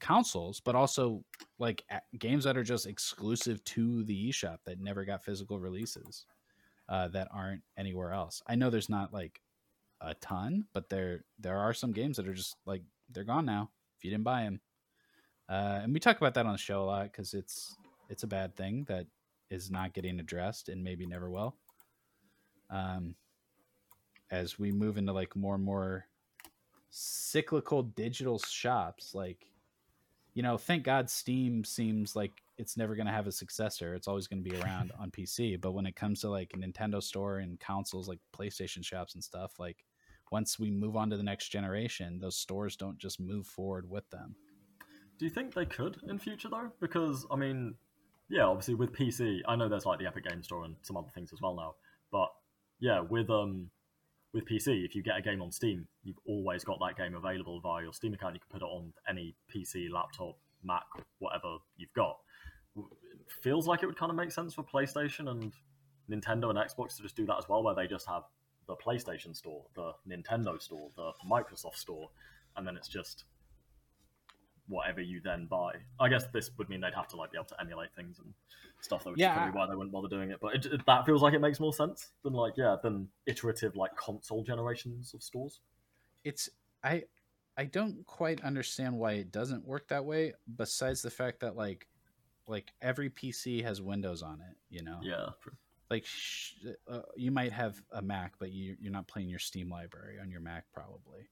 consoles 0.00 0.60
but 0.60 0.74
also 0.74 1.22
like 1.58 1.84
games 2.18 2.44
that 2.44 2.56
are 2.56 2.64
just 2.64 2.86
exclusive 2.86 3.62
to 3.64 4.02
the 4.04 4.28
eShop 4.30 4.58
that 4.64 4.80
never 4.80 5.04
got 5.04 5.22
physical 5.24 5.58
releases 5.60 6.24
uh 6.88 7.06
that 7.08 7.28
aren't 7.32 7.62
anywhere 7.76 8.12
else. 8.12 8.42
I 8.46 8.54
know 8.54 8.70
there's 8.70 8.88
not 8.88 9.12
like 9.12 9.40
a 10.00 10.14
ton 10.14 10.64
but 10.72 10.88
there 10.88 11.24
there 11.38 11.58
are 11.58 11.74
some 11.74 11.92
games 11.92 12.16
that 12.16 12.26
are 12.26 12.34
just 12.34 12.56
like 12.64 12.82
they're 13.10 13.24
gone 13.24 13.44
now 13.44 13.70
if 13.98 14.04
you 14.04 14.10
didn't 14.10 14.24
buy 14.24 14.44
them 14.44 14.60
uh 15.50 15.80
and 15.82 15.92
we 15.92 16.00
talk 16.00 16.16
about 16.16 16.32
that 16.34 16.46
on 16.46 16.52
the 16.52 16.58
show 16.58 16.82
a 16.82 16.84
lot 16.84 17.04
because 17.04 17.34
it's 17.34 17.76
it's 18.08 18.22
a 18.22 18.26
bad 18.26 18.56
thing 18.56 18.84
that 18.88 19.06
is 19.50 19.70
not 19.70 19.92
getting 19.92 20.18
addressed 20.20 20.68
and 20.68 20.82
maybe 20.82 21.06
never 21.06 21.30
will. 21.30 21.56
Um 22.70 23.16
as 24.30 24.58
we 24.58 24.70
move 24.70 24.96
into 24.96 25.12
like 25.12 25.34
more 25.36 25.54
and 25.54 25.64
more 25.64 26.06
cyclical 26.90 27.82
digital 27.82 28.38
shops 28.38 29.14
like 29.14 29.50
you 30.34 30.42
know, 30.42 30.56
thank 30.56 30.84
God 30.84 31.10
Steam 31.10 31.64
seems 31.64 32.14
like 32.14 32.32
it's 32.56 32.76
never 32.76 32.94
going 32.94 33.06
to 33.06 33.12
have 33.12 33.26
a 33.26 33.32
successor. 33.32 33.94
It's 33.94 34.06
always 34.06 34.26
going 34.26 34.42
to 34.44 34.48
be 34.48 34.56
around 34.56 34.92
on 35.00 35.10
PC. 35.10 35.60
But 35.60 35.72
when 35.72 35.86
it 35.86 35.96
comes 35.96 36.20
to 36.20 36.30
like 36.30 36.52
a 36.54 36.56
Nintendo 36.56 37.02
store 37.02 37.38
and 37.38 37.58
consoles 37.58 38.08
like 38.08 38.20
PlayStation 38.36 38.84
shops 38.84 39.14
and 39.14 39.24
stuff, 39.24 39.58
like 39.58 39.84
once 40.30 40.58
we 40.58 40.70
move 40.70 40.96
on 40.96 41.10
to 41.10 41.16
the 41.16 41.22
next 41.22 41.48
generation, 41.48 42.18
those 42.20 42.36
stores 42.36 42.76
don't 42.76 42.98
just 42.98 43.18
move 43.18 43.46
forward 43.46 43.90
with 43.90 44.08
them. 44.10 44.36
Do 45.18 45.24
you 45.24 45.30
think 45.30 45.52
they 45.52 45.66
could 45.66 45.98
in 46.08 46.18
future 46.18 46.48
though? 46.48 46.70
Because 46.80 47.26
I 47.30 47.36
mean, 47.36 47.74
yeah, 48.28 48.44
obviously 48.44 48.74
with 48.74 48.92
PC, 48.92 49.40
I 49.48 49.56
know 49.56 49.68
there's 49.68 49.84
like 49.84 49.98
the 49.98 50.06
Epic 50.06 50.28
Game 50.28 50.42
Store 50.42 50.64
and 50.64 50.76
some 50.82 50.96
other 50.96 51.10
things 51.12 51.32
as 51.32 51.40
well 51.42 51.54
now. 51.54 51.74
But 52.12 52.28
yeah, 52.78 53.00
with 53.00 53.28
um 53.28 53.70
with 54.32 54.46
PC, 54.46 54.84
if 54.84 54.94
you 54.94 55.02
get 55.02 55.16
a 55.16 55.22
game 55.22 55.42
on 55.42 55.50
Steam, 55.50 55.86
you've 56.04 56.18
always 56.26 56.64
got 56.64 56.78
that 56.80 56.96
game 56.96 57.14
available 57.14 57.60
via 57.60 57.82
your 57.82 57.92
Steam 57.92 58.14
account. 58.14 58.34
You 58.34 58.40
can 58.40 58.60
put 58.60 58.62
it 58.62 58.70
on 58.70 58.92
any 59.08 59.34
PC, 59.54 59.90
laptop, 59.90 60.36
Mac, 60.62 60.84
whatever 61.18 61.56
you've 61.76 61.92
got. 61.94 62.18
It 62.76 62.84
feels 63.42 63.66
like 63.66 63.82
it 63.82 63.86
would 63.86 63.98
kind 63.98 64.10
of 64.10 64.16
make 64.16 64.30
sense 64.30 64.54
for 64.54 64.62
PlayStation 64.62 65.28
and 65.30 65.52
Nintendo 66.10 66.50
and 66.50 66.58
Xbox 66.58 66.96
to 66.96 67.02
just 67.02 67.16
do 67.16 67.26
that 67.26 67.38
as 67.38 67.48
well, 67.48 67.62
where 67.62 67.74
they 67.74 67.86
just 67.86 68.06
have 68.08 68.22
the 68.66 68.76
PlayStation 68.76 69.34
store, 69.34 69.64
the 69.74 69.92
Nintendo 70.08 70.60
store, 70.60 70.90
the 70.96 71.12
Microsoft 71.28 71.76
store, 71.76 72.10
and 72.56 72.66
then 72.66 72.76
it's 72.76 72.88
just 72.88 73.24
whatever 74.70 75.00
you 75.02 75.20
then 75.22 75.44
buy. 75.46 75.74
I 75.98 76.08
guess 76.08 76.24
this 76.32 76.50
would 76.56 76.68
mean 76.70 76.80
they'd 76.80 76.94
have 76.94 77.08
to 77.08 77.16
like 77.16 77.32
be 77.32 77.36
able 77.36 77.46
to 77.48 77.60
emulate 77.60 77.90
things 77.94 78.18
and 78.18 78.32
stuff. 78.80 79.04
That 79.04 79.10
would 79.10 79.18
Yeah, 79.18 79.34
probably 79.34 79.52
why 79.58 79.66
they 79.66 79.74
wouldn't 79.74 79.92
bother 79.92 80.08
doing 80.08 80.30
it. 80.30 80.38
But 80.40 80.54
it, 80.54 80.66
it- 80.66 80.86
that 80.86 81.04
feels 81.04 81.20
like 81.22 81.34
it 81.34 81.40
makes 81.40 81.60
more 81.60 81.72
sense 81.74 82.12
than 82.24 82.32
like 82.32 82.54
yeah 82.56 82.76
than 82.82 83.08
iterative 83.26 83.76
like 83.76 83.94
console 83.96 84.42
generations 84.42 85.12
of 85.12 85.22
stores. 85.22 85.60
It's 86.24 86.48
I 86.82 87.04
I 87.56 87.64
don't 87.64 88.06
quite 88.06 88.42
understand 88.42 88.96
why 88.96 89.12
it 89.14 89.30
doesn't 89.32 89.66
work 89.66 89.88
that 89.88 90.04
way. 90.06 90.32
Besides 90.56 91.02
the 91.02 91.10
fact 91.10 91.40
that 91.40 91.56
like 91.56 91.86
like 92.46 92.72
every 92.80 93.10
PC 93.10 93.62
has 93.64 93.82
Windows 93.82 94.22
on 94.22 94.40
it, 94.40 94.56
you 94.70 94.82
know. 94.82 94.98
Yeah, 95.02 95.30
like 95.90 96.04
sh- 96.06 96.54
uh, 96.88 97.02
you 97.16 97.30
might 97.30 97.52
have 97.52 97.82
a 97.92 98.00
Mac, 98.02 98.34
but 98.38 98.50
you, 98.52 98.76
you're 98.80 98.92
not 98.92 99.06
playing 99.08 99.28
your 99.28 99.38
Steam 99.38 99.68
library 99.70 100.18
on 100.20 100.30
your 100.30 100.40
Mac, 100.40 100.64
probably. 100.72 101.28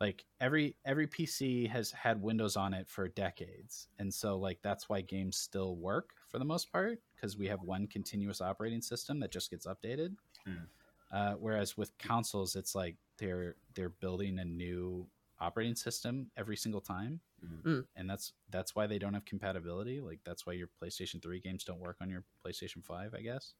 No. 0.00 0.06
Like 0.06 0.24
every 0.40 0.76
every 0.84 1.06
PC 1.06 1.68
has 1.68 1.90
had 1.90 2.22
Windows 2.22 2.56
on 2.56 2.74
it 2.74 2.88
for 2.88 3.08
decades, 3.08 3.88
and 3.98 4.12
so 4.12 4.38
like 4.38 4.58
that's 4.62 4.88
why 4.88 5.00
games 5.00 5.36
still 5.36 5.76
work 5.76 6.10
for 6.28 6.38
the 6.38 6.44
most 6.44 6.72
part 6.72 7.00
because 7.14 7.36
we 7.36 7.46
have 7.48 7.62
one 7.62 7.86
continuous 7.86 8.40
operating 8.40 8.80
system 8.80 9.20
that 9.20 9.30
just 9.30 9.50
gets 9.50 9.66
updated. 9.66 10.14
Mm. 10.48 10.66
Uh, 11.12 11.34
whereas 11.34 11.76
with 11.76 11.96
consoles, 11.98 12.56
it's 12.56 12.74
like 12.74 12.96
they're 13.18 13.56
they're 13.74 13.90
building 13.90 14.38
a 14.38 14.44
new 14.44 15.06
operating 15.38 15.74
system 15.74 16.30
every 16.36 16.56
single 16.56 16.80
time. 16.80 17.20
Mm. 17.64 17.86
and 17.96 18.08
that's 18.08 18.34
that's 18.50 18.76
why 18.76 18.86
they 18.86 18.98
don't 18.98 19.14
have 19.14 19.24
compatibility. 19.24 20.00
Like 20.00 20.20
that's 20.24 20.46
why 20.46 20.52
your 20.52 20.68
PlayStation 20.82 21.22
Three 21.22 21.40
games 21.40 21.64
don't 21.64 21.80
work 21.80 21.96
on 22.02 22.10
your 22.10 22.24
PlayStation 22.44 22.84
Five, 22.84 23.14
I 23.14 23.22
guess. 23.22 23.54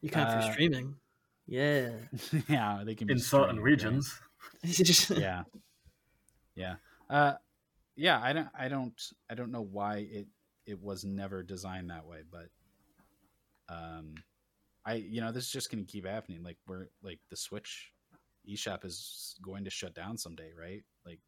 You 0.00 0.10
can 0.10 0.26
Uh, 0.26 0.42
for 0.46 0.52
streaming. 0.52 0.94
Yeah. 1.46 1.90
yeah, 2.48 2.82
they 2.84 2.94
can 2.94 3.06
be 3.06 3.12
in 3.12 3.18
certain 3.18 3.56
streamed, 3.56 3.58
right? 3.58 3.64
regions. 3.64 4.20
It's 4.62 5.10
yeah, 5.10 5.42
yeah, 6.54 6.76
uh, 7.10 7.34
yeah. 7.96 8.20
I 8.22 8.32
don't, 8.32 8.48
I 8.58 8.68
don't, 8.68 9.02
I 9.30 9.34
don't 9.34 9.52
know 9.52 9.62
why 9.62 10.06
it 10.10 10.26
it 10.66 10.80
was 10.80 11.04
never 11.04 11.42
designed 11.42 11.90
that 11.90 12.06
way, 12.06 12.18
but 12.30 12.48
um, 13.68 14.14
I, 14.84 14.94
you 14.94 15.20
know, 15.20 15.32
this 15.32 15.44
is 15.44 15.50
just 15.50 15.70
going 15.70 15.84
to 15.84 15.90
keep 15.90 16.06
happening. 16.06 16.42
Like 16.42 16.58
we're 16.66 16.88
like 17.02 17.20
the 17.30 17.36
Switch 17.36 17.92
eShop 18.48 18.84
is 18.84 19.36
going 19.42 19.64
to 19.64 19.70
shut 19.70 19.94
down 19.94 20.16
someday, 20.16 20.50
right? 20.58 20.82
Like 21.04 21.20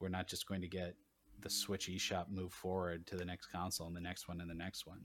we're 0.00 0.08
not 0.08 0.28
just 0.28 0.46
going 0.46 0.62
to 0.62 0.68
get 0.68 0.94
the 1.40 1.50
Switch 1.50 1.88
eShop 1.88 2.30
move 2.30 2.52
forward 2.52 3.06
to 3.08 3.16
the 3.16 3.24
next 3.24 3.46
console 3.46 3.86
and 3.86 3.96
the 3.96 4.00
next 4.00 4.28
one 4.28 4.40
and 4.40 4.50
the 4.50 4.54
next 4.54 4.86
one. 4.86 5.00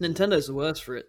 Nintendo's 0.00 0.46
the 0.46 0.54
worst 0.54 0.84
for 0.84 0.96
it. 0.96 1.06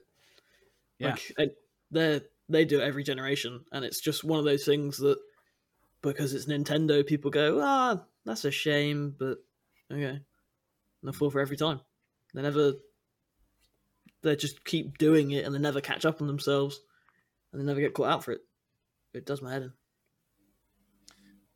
Yeah. 0.99 1.09
Like, 1.09 1.33
it, 1.37 1.55
they 1.91 2.21
they 2.49 2.65
do 2.65 2.79
it 2.79 2.83
every 2.83 3.03
generation, 3.03 3.63
and 3.71 3.83
it's 3.83 3.99
just 3.99 4.23
one 4.23 4.39
of 4.39 4.45
those 4.45 4.65
things 4.65 4.97
that 4.97 5.17
because 6.01 6.33
it's 6.33 6.45
Nintendo, 6.45 7.05
people 7.05 7.31
go, 7.31 7.59
ah, 7.61 8.01
that's 8.25 8.45
a 8.45 8.51
shame, 8.51 9.15
but 9.17 9.37
okay, 9.91 10.05
and 10.05 10.21
they 11.03 11.11
fall 11.11 11.29
for 11.29 11.41
every 11.41 11.57
time. 11.57 11.81
They 12.33 12.41
never, 12.41 12.73
they 14.21 14.35
just 14.35 14.63
keep 14.63 14.97
doing 14.97 15.31
it, 15.31 15.45
and 15.45 15.53
they 15.53 15.59
never 15.59 15.81
catch 15.81 16.05
up 16.05 16.21
on 16.21 16.27
themselves, 16.27 16.79
and 17.51 17.61
they 17.61 17.65
never 17.65 17.81
get 17.81 17.93
caught 17.93 18.09
out 18.09 18.23
for 18.23 18.31
it. 18.31 18.41
It 19.13 19.25
does 19.25 19.41
my 19.41 19.53
head 19.53 19.63
in. 19.63 19.73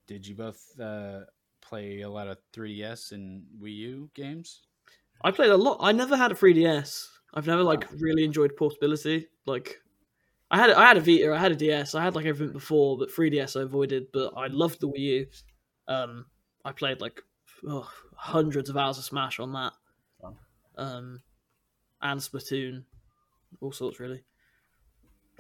Did 0.07 0.27
you 0.27 0.35
both 0.35 0.79
uh, 0.79 1.21
play 1.61 2.01
a 2.01 2.09
lot 2.09 2.27
of 2.27 2.37
3DS 2.53 3.11
and 3.13 3.43
Wii 3.61 3.75
U 3.75 4.09
games? 4.13 4.61
I 5.23 5.31
played 5.31 5.51
a 5.51 5.57
lot. 5.57 5.77
I 5.79 5.91
never 5.91 6.17
had 6.17 6.31
a 6.31 6.35
3DS. 6.35 7.07
I've 7.33 7.47
never 7.47 7.63
like 7.63 7.87
really 7.99 8.25
enjoyed 8.25 8.57
portability. 8.57 9.27
Like, 9.45 9.80
I 10.51 10.57
had 10.57 10.69
I 10.71 10.85
had 10.85 10.97
a 10.97 11.01
Vita, 11.01 11.33
I 11.33 11.37
had 11.37 11.53
a 11.53 11.55
DS, 11.55 11.95
I 11.95 12.03
had 12.03 12.13
like 12.13 12.25
everything 12.25 12.53
before, 12.53 12.97
but 12.97 13.09
3DS 13.09 13.59
I 13.59 13.63
avoided. 13.63 14.07
But 14.11 14.33
I 14.35 14.47
loved 14.47 14.81
the 14.81 14.89
Wii 14.89 14.99
U. 14.99 15.27
Um, 15.87 16.25
I 16.65 16.73
played 16.73 16.99
like 16.99 17.21
oh, 17.67 17.89
hundreds 18.15 18.69
of 18.69 18.75
hours 18.77 18.97
of 18.97 19.05
Smash 19.05 19.39
on 19.39 19.53
that. 19.53 19.73
Um, 20.77 21.21
and 22.01 22.19
Splatoon, 22.19 22.83
all 23.61 23.71
sorts 23.71 23.99
really. 23.99 24.23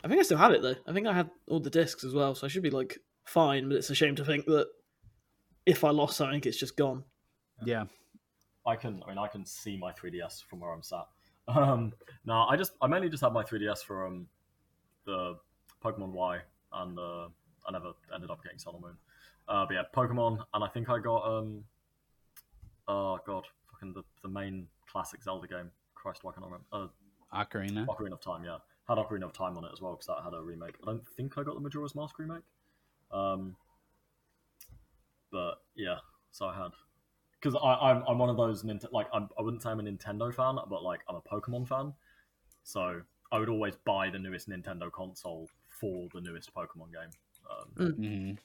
I 0.03 0.07
think 0.07 0.19
I 0.19 0.23
still 0.23 0.37
have 0.37 0.53
it 0.53 0.61
though. 0.61 0.75
I 0.87 0.93
think 0.93 1.07
I 1.07 1.13
had 1.13 1.29
all 1.47 1.59
the 1.59 1.69
discs 1.69 2.03
as 2.03 2.13
well, 2.13 2.33
so 2.33 2.47
I 2.47 2.49
should 2.49 2.63
be 2.63 2.69
like 2.69 2.97
fine. 3.25 3.67
But 3.67 3.77
it's 3.77 3.89
a 3.89 3.95
shame 3.95 4.15
to 4.15 4.25
think 4.25 4.45
that 4.45 4.67
if 5.65 5.83
I 5.83 5.89
lost 5.89 6.17
something, 6.17 6.41
it's 6.45 6.57
just 6.57 6.77
gone. 6.77 7.03
Yeah. 7.65 7.85
I 8.65 8.75
can, 8.75 9.01
I 9.05 9.09
mean, 9.09 9.17
I 9.17 9.27
can 9.27 9.45
see 9.45 9.77
my 9.77 9.91
3DS 9.91 10.45
from 10.45 10.61
where 10.61 10.71
I'm 10.71 10.83
sat. 10.83 11.05
Um, 11.47 11.91
no, 12.23 12.45
I 12.47 12.55
just, 12.55 12.73
I 12.81 12.87
mainly 12.87 13.09
just 13.09 13.23
had 13.23 13.33
my 13.33 13.43
3DS 13.43 13.79
for 13.79 14.05
um, 14.05 14.27
the 15.05 15.37
Pokemon 15.83 16.11
Y, 16.11 16.39
and 16.73 16.99
uh, 16.99 17.27
I 17.67 17.71
never 17.71 17.93
ended 18.13 18.29
up 18.29 18.43
getting 18.43 18.59
Sun 18.59 18.75
and 18.75 18.83
Moon. 18.83 18.97
Uh, 19.47 19.65
but 19.65 19.73
yeah, 19.73 19.83
Pokemon, 19.93 20.43
and 20.53 20.63
I 20.63 20.67
think 20.67 20.89
I 20.89 20.99
got 20.99 21.25
um, 21.25 21.63
oh 22.87 23.19
god, 23.25 23.45
fucking 23.71 23.93
the, 23.93 24.03
the 24.21 24.29
main 24.29 24.67
classic 24.91 25.23
Zelda 25.23 25.47
game. 25.47 25.71
Christ, 25.95 26.23
why 26.23 26.31
can't 26.31 26.45
I 26.45 26.47
remember? 26.47 26.65
Uh, 26.71 26.87
Ocarina. 27.35 27.85
Ocarina 27.85 28.13
of 28.13 28.21
Time, 28.21 28.43
yeah, 28.43 28.57
had 28.87 28.97
Ocarina 28.97 29.23
of 29.23 29.33
Time 29.33 29.57
on 29.57 29.65
it 29.65 29.71
as 29.73 29.81
well 29.81 29.93
because 29.93 30.07
that 30.07 30.23
had 30.23 30.33
a 30.33 30.41
remake. 30.41 30.75
I 30.83 30.85
don't 30.85 31.07
think 31.15 31.37
I 31.37 31.43
got 31.43 31.55
the 31.55 31.61
Majora's 31.61 31.95
Mask 31.95 32.17
remake. 32.19 32.43
Um, 33.11 33.55
but 35.31 35.55
yeah, 35.75 35.97
so 36.31 36.45
I 36.45 36.55
had 36.55 36.71
because 37.41 37.59
I'm 37.63 38.03
I'm 38.07 38.17
one 38.17 38.29
of 38.29 38.37
those 38.37 38.63
Nint- 38.63 38.91
like 38.91 39.07
I'm, 39.13 39.29
I 39.37 39.41
wouldn't 39.41 39.63
say 39.63 39.69
I'm 39.69 39.79
a 39.79 39.83
Nintendo 39.83 40.33
fan, 40.33 40.57
but 40.69 40.83
like 40.83 41.01
I'm 41.09 41.15
a 41.15 41.21
Pokemon 41.21 41.67
fan. 41.67 41.93
So 42.63 43.01
I 43.31 43.39
would 43.39 43.49
always 43.49 43.75
buy 43.85 44.09
the 44.09 44.19
newest 44.19 44.49
Nintendo 44.49 44.91
console 44.91 45.49
for 45.67 46.07
the 46.13 46.21
newest 46.21 46.53
Pokemon 46.53 46.91
game. 46.91 47.11
Um, 47.49 47.93
Mhm. 47.95 48.37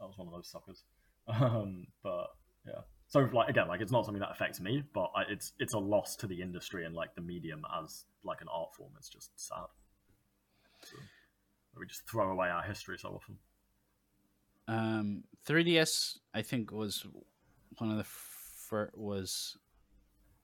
I 0.00 0.04
was 0.06 0.16
one 0.18 0.26
of 0.28 0.32
those 0.34 0.48
suckers. 0.48 0.84
Um, 1.28 1.88
but 2.04 2.28
yeah, 2.64 2.82
so 3.08 3.28
like 3.32 3.48
again, 3.48 3.66
like 3.66 3.80
it's 3.80 3.90
not 3.90 4.04
something 4.04 4.20
that 4.20 4.30
affects 4.30 4.60
me, 4.60 4.84
but 4.94 5.10
I, 5.16 5.22
it's 5.22 5.52
it's 5.58 5.72
a 5.74 5.78
loss 5.78 6.14
to 6.16 6.28
the 6.28 6.40
industry 6.40 6.84
and 6.84 6.94
like 6.94 7.16
the 7.16 7.20
medium 7.20 7.64
as 7.82 8.04
like 8.22 8.40
an 8.42 8.48
art 8.48 8.72
form. 8.76 8.92
It's 8.96 9.08
just 9.08 9.32
sad. 9.34 9.66
So, 10.84 10.96
we 11.76 11.84
just 11.86 12.08
throw 12.08 12.30
away 12.30 12.48
our 12.48 12.62
history 12.62 12.96
so 12.96 13.08
often. 13.08 13.38
Um, 14.68 15.24
3DS, 15.46 16.18
I 16.32 16.42
think, 16.42 16.70
was 16.70 17.04
one 17.78 17.90
of 17.90 17.96
the 17.96 18.04
fir- 18.04 18.92
was 18.94 19.56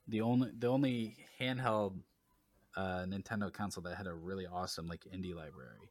the 0.08 0.20
only 0.20 0.50
the 0.58 0.66
only 0.66 1.16
handheld 1.40 2.00
uh, 2.76 3.04
Nintendo 3.06 3.52
console 3.52 3.82
that 3.84 3.96
had 3.96 4.06
a 4.06 4.14
really 4.14 4.46
awesome 4.46 4.86
like 4.88 5.04
indie 5.14 5.34
library. 5.34 5.90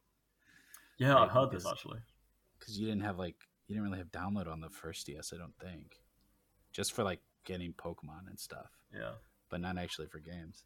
Yeah, 0.98 1.14
Right, 1.14 1.22
I've 1.24 1.30
heard 1.30 1.50
this 1.50 1.66
actually. 1.66 2.00
because 2.58 2.78
you 2.78 2.86
didn't 2.86 3.02
have 3.02 3.18
like 3.18 3.36
you 3.66 3.74
didn't 3.74 3.84
really 3.88 3.98
have 3.98 4.12
download 4.12 4.46
on 4.50 4.60
the 4.60 4.68
first 4.70 5.06
DS, 5.06 5.32
I 5.34 5.38
don't 5.38 5.56
think, 5.58 6.02
just 6.72 6.92
for 6.92 7.02
like 7.02 7.20
getting 7.44 7.72
Pokemon 7.72 8.28
and 8.28 8.38
stuff, 8.38 8.70
Yeah, 8.94 9.12
but 9.48 9.60
not 9.60 9.78
actually 9.78 10.06
for 10.08 10.18
games. 10.18 10.64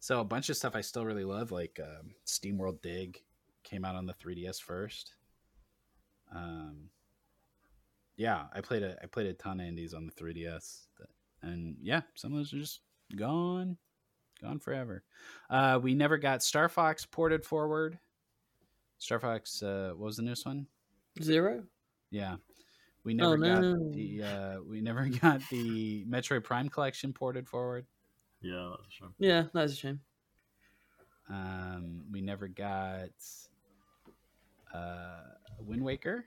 So 0.00 0.20
a 0.20 0.24
bunch 0.24 0.48
of 0.50 0.56
stuff 0.56 0.74
I 0.74 0.80
still 0.80 1.04
really 1.04 1.24
love, 1.24 1.52
like 1.52 1.78
um, 1.82 2.14
SteamWorld 2.26 2.82
Dig, 2.82 3.22
came 3.62 3.84
out 3.84 3.94
on 3.94 4.06
the 4.06 4.14
3DS 4.14 4.60
first. 4.60 5.14
Um, 6.34 6.88
yeah, 8.16 8.44
I 8.52 8.60
played 8.60 8.82
a 8.82 8.96
I 9.02 9.06
played 9.06 9.26
a 9.26 9.32
ton 9.34 9.60
of 9.60 9.66
indies 9.66 9.94
on 9.94 10.06
the 10.06 10.12
3DS, 10.12 10.86
and 11.42 11.76
yeah, 11.80 12.02
some 12.14 12.32
of 12.32 12.38
those 12.38 12.52
are 12.52 12.58
just 12.58 12.80
gone, 13.16 13.76
gone 14.42 14.58
forever. 14.58 15.04
Uh, 15.48 15.78
we 15.82 15.94
never 15.94 16.18
got 16.18 16.42
Star 16.42 16.68
Fox 16.68 17.06
ported 17.06 17.44
forward. 17.44 17.98
Star 18.98 19.18
Fox, 19.18 19.62
uh, 19.62 19.92
what 19.96 20.06
was 20.06 20.16
the 20.16 20.22
newest 20.22 20.46
one? 20.46 20.66
Zero. 21.22 21.64
Yeah, 22.10 22.36
we 23.04 23.14
never 23.14 23.36
got 23.36 23.60
no. 23.60 23.90
the 23.92 24.22
uh, 24.22 24.56
we 24.68 24.80
never 24.80 25.06
got 25.22 25.40
the 25.50 26.04
Metroid 26.04 26.44
Prime 26.44 26.68
collection 26.68 27.12
ported 27.12 27.48
forward. 27.48 27.86
yeah, 28.40 28.70
that's 28.76 28.88
a 28.88 28.90
shame. 28.90 29.14
Yeah, 29.18 29.44
that 29.54 29.64
is 29.64 29.72
a 29.72 29.76
shame. 29.76 30.00
Um, 31.28 32.02
we 32.10 32.20
never 32.20 32.48
got 32.48 33.10
uh, 34.74 35.22
Wind 35.60 35.82
Waker. 35.82 36.26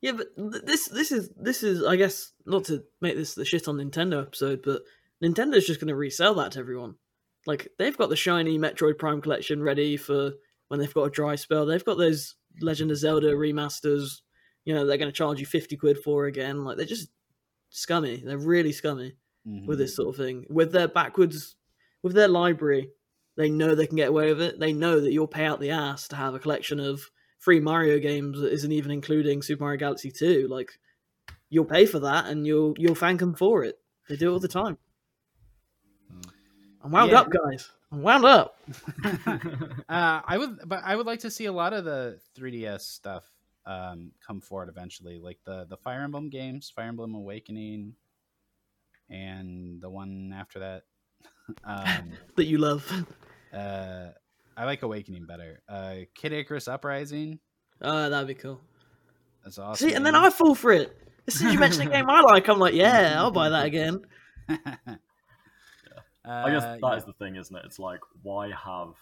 Yeah, 0.00 0.12
but 0.12 0.34
th- 0.36 0.64
this 0.64 0.88
this 0.88 1.12
is 1.12 1.30
this 1.36 1.62
is 1.62 1.84
I 1.84 1.96
guess 1.96 2.32
not 2.46 2.64
to 2.64 2.84
make 3.00 3.16
this 3.16 3.34
the 3.34 3.44
shit 3.44 3.68
on 3.68 3.76
Nintendo 3.76 4.22
episode, 4.22 4.62
but 4.62 4.82
Nintendo's 5.22 5.66
just 5.66 5.80
going 5.80 5.88
to 5.88 5.96
resell 5.96 6.34
that 6.34 6.52
to 6.52 6.58
everyone. 6.60 6.94
Like 7.46 7.68
they've 7.78 7.96
got 7.96 8.10
the 8.10 8.16
shiny 8.16 8.58
Metroid 8.58 8.98
Prime 8.98 9.20
collection 9.20 9.62
ready 9.62 9.96
for 9.96 10.32
when 10.68 10.78
they've 10.80 10.92
got 10.94 11.04
a 11.04 11.10
dry 11.10 11.34
spell. 11.36 11.66
They've 11.66 11.84
got 11.84 11.98
those 11.98 12.36
Legend 12.60 12.90
of 12.90 12.96
Zelda 12.98 13.32
remasters. 13.32 14.20
You 14.64 14.74
know 14.74 14.86
they're 14.86 14.98
going 14.98 15.10
to 15.10 15.16
charge 15.16 15.40
you 15.40 15.46
fifty 15.46 15.76
quid 15.76 15.98
for 15.98 16.26
again. 16.26 16.64
Like 16.64 16.76
they're 16.76 16.86
just 16.86 17.08
scummy. 17.70 18.22
They're 18.24 18.36
really 18.38 18.72
scummy 18.72 19.14
Mhm. 19.48 19.66
with 19.66 19.78
this 19.78 19.96
sort 19.96 20.08
of 20.08 20.16
thing. 20.16 20.44
With 20.50 20.72
their 20.72 20.88
backwards, 20.88 21.56
with 22.02 22.12
their 22.12 22.28
library, 22.28 22.90
they 23.36 23.48
know 23.48 23.74
they 23.74 23.86
can 23.86 23.96
get 23.96 24.08
away 24.10 24.28
with 24.28 24.42
it. 24.42 24.60
They 24.60 24.72
know 24.74 25.00
that 25.00 25.12
you'll 25.12 25.26
pay 25.28 25.46
out 25.46 25.60
the 25.60 25.70
ass 25.70 26.08
to 26.08 26.16
have 26.16 26.34
a 26.34 26.38
collection 26.38 26.78
of 26.78 27.00
free 27.38 27.58
Mario 27.60 27.98
games 27.98 28.38
that 28.40 28.52
isn't 28.52 28.72
even 28.72 28.90
including 28.90 29.40
Super 29.40 29.64
Mario 29.64 29.78
Galaxy 29.78 30.10
Two. 30.10 30.46
Like 30.50 30.72
you'll 31.48 31.64
pay 31.64 31.86
for 31.86 32.00
that, 32.00 32.26
and 32.26 32.46
you'll 32.46 32.74
you'll 32.76 32.94
thank 32.94 33.20
them 33.20 33.34
for 33.34 33.64
it. 33.64 33.78
They 34.10 34.16
do 34.16 34.28
it 34.28 34.32
all 34.34 34.40
the 34.40 34.48
time. 34.48 34.76
I'm 36.82 36.90
wound 36.90 37.10
Yeah. 37.10 37.20
up, 37.20 37.30
guys. 37.30 37.70
I'm 37.92 38.02
wound 38.02 38.24
up. 38.24 38.56
uh, 39.26 40.20
I 40.26 40.36
would, 40.38 40.60
but 40.66 40.82
I 40.84 40.96
would 40.96 41.06
like 41.06 41.20
to 41.20 41.30
see 41.30 41.46
a 41.46 41.52
lot 41.52 41.72
of 41.72 41.84
the 41.84 42.18
3DS 42.38 42.80
stuff 42.80 43.24
um, 43.66 44.12
come 44.26 44.40
forward 44.40 44.68
eventually, 44.68 45.18
like 45.18 45.38
the 45.44 45.66
the 45.68 45.76
Fire 45.76 46.00
Emblem 46.02 46.30
games, 46.30 46.70
Fire 46.74 46.88
Emblem 46.88 47.14
Awakening, 47.14 47.94
and 49.08 49.80
the 49.82 49.90
one 49.90 50.32
after 50.34 50.58
that. 50.60 50.82
um, 51.64 52.12
That 52.36 52.44
you 52.46 52.58
love. 52.58 52.90
uh, 53.52 54.08
I 54.56 54.64
like 54.64 54.82
Awakening 54.82 55.26
better. 55.26 55.62
Uh, 55.68 55.96
Kid 56.14 56.32
Icarus 56.32 56.68
Uprising. 56.68 57.38
Oh, 57.82 58.08
that'd 58.10 58.28
be 58.28 58.34
cool. 58.34 58.60
That's 59.44 59.58
awesome. 59.58 59.88
See, 59.88 59.94
and 59.94 60.04
then. 60.04 60.14
I 60.14 60.30
fall 60.30 60.54
for 60.54 60.70
it. 60.72 60.96
As 61.26 61.34
soon 61.34 61.48
as 61.48 61.54
you 61.54 61.60
mention 61.60 61.86
a 61.86 61.90
game 61.90 62.08
I 62.10 62.20
like, 62.22 62.48
I'm 62.48 62.58
like, 62.58 62.74
yeah, 62.74 63.14
I'll 63.16 63.30
buy 63.30 63.48
that 63.50 63.66
again. 63.66 64.02
I 66.24 66.50
guess 66.50 66.62
Uh, 66.62 66.72
that 66.72 66.80
yeah. 66.82 66.96
is 66.96 67.04
the 67.04 67.12
thing, 67.14 67.36
isn't 67.36 67.54
it? 67.56 67.64
It's 67.64 67.78
like 67.78 68.00
why 68.22 68.50
have 68.52 68.94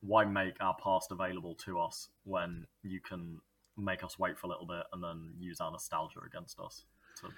why 0.00 0.24
make 0.24 0.56
our 0.60 0.76
past 0.82 1.12
available 1.12 1.54
to 1.54 1.78
us 1.80 2.08
when 2.24 2.66
you 2.82 3.00
can 3.00 3.40
make 3.76 4.04
us 4.04 4.18
wait 4.18 4.38
for 4.38 4.46
a 4.48 4.50
little 4.50 4.66
bit 4.66 4.84
and 4.92 5.02
then 5.02 5.32
use 5.38 5.60
our 5.60 5.70
nostalgia 5.70 6.20
against 6.26 6.60
us 6.60 6.84
to 7.20 7.28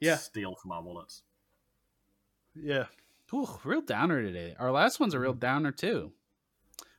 Yeah. 0.00 0.16
steal 0.16 0.54
from 0.56 0.72
our 0.72 0.82
wallets. 0.82 1.22
Yeah. 2.54 2.86
Ooh, 3.34 3.46
real 3.62 3.82
downer 3.82 4.22
today. 4.22 4.56
Our 4.58 4.70
last 4.72 4.98
one's 5.00 5.12
a 5.14 5.20
real 5.20 5.34
downer 5.34 5.70
too. 5.72 6.12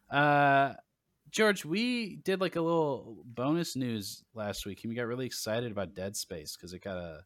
Uh 0.10 0.76
George, 1.32 1.64
we 1.64 2.16
did 2.18 2.42
like 2.42 2.56
a 2.56 2.62
little 2.62 3.24
bonus 3.24 3.76
news 3.76 4.24
last 4.34 4.66
week 4.66 4.84
and 4.84 4.90
we 4.90 4.96
got 4.96 5.06
really 5.06 5.28
excited 5.28 5.72
about 5.72 5.94
Dead 5.94 6.16
Space 6.16 6.56
because 6.56 6.74
it 6.74 6.84
got 6.84 6.98
a, 6.98 7.24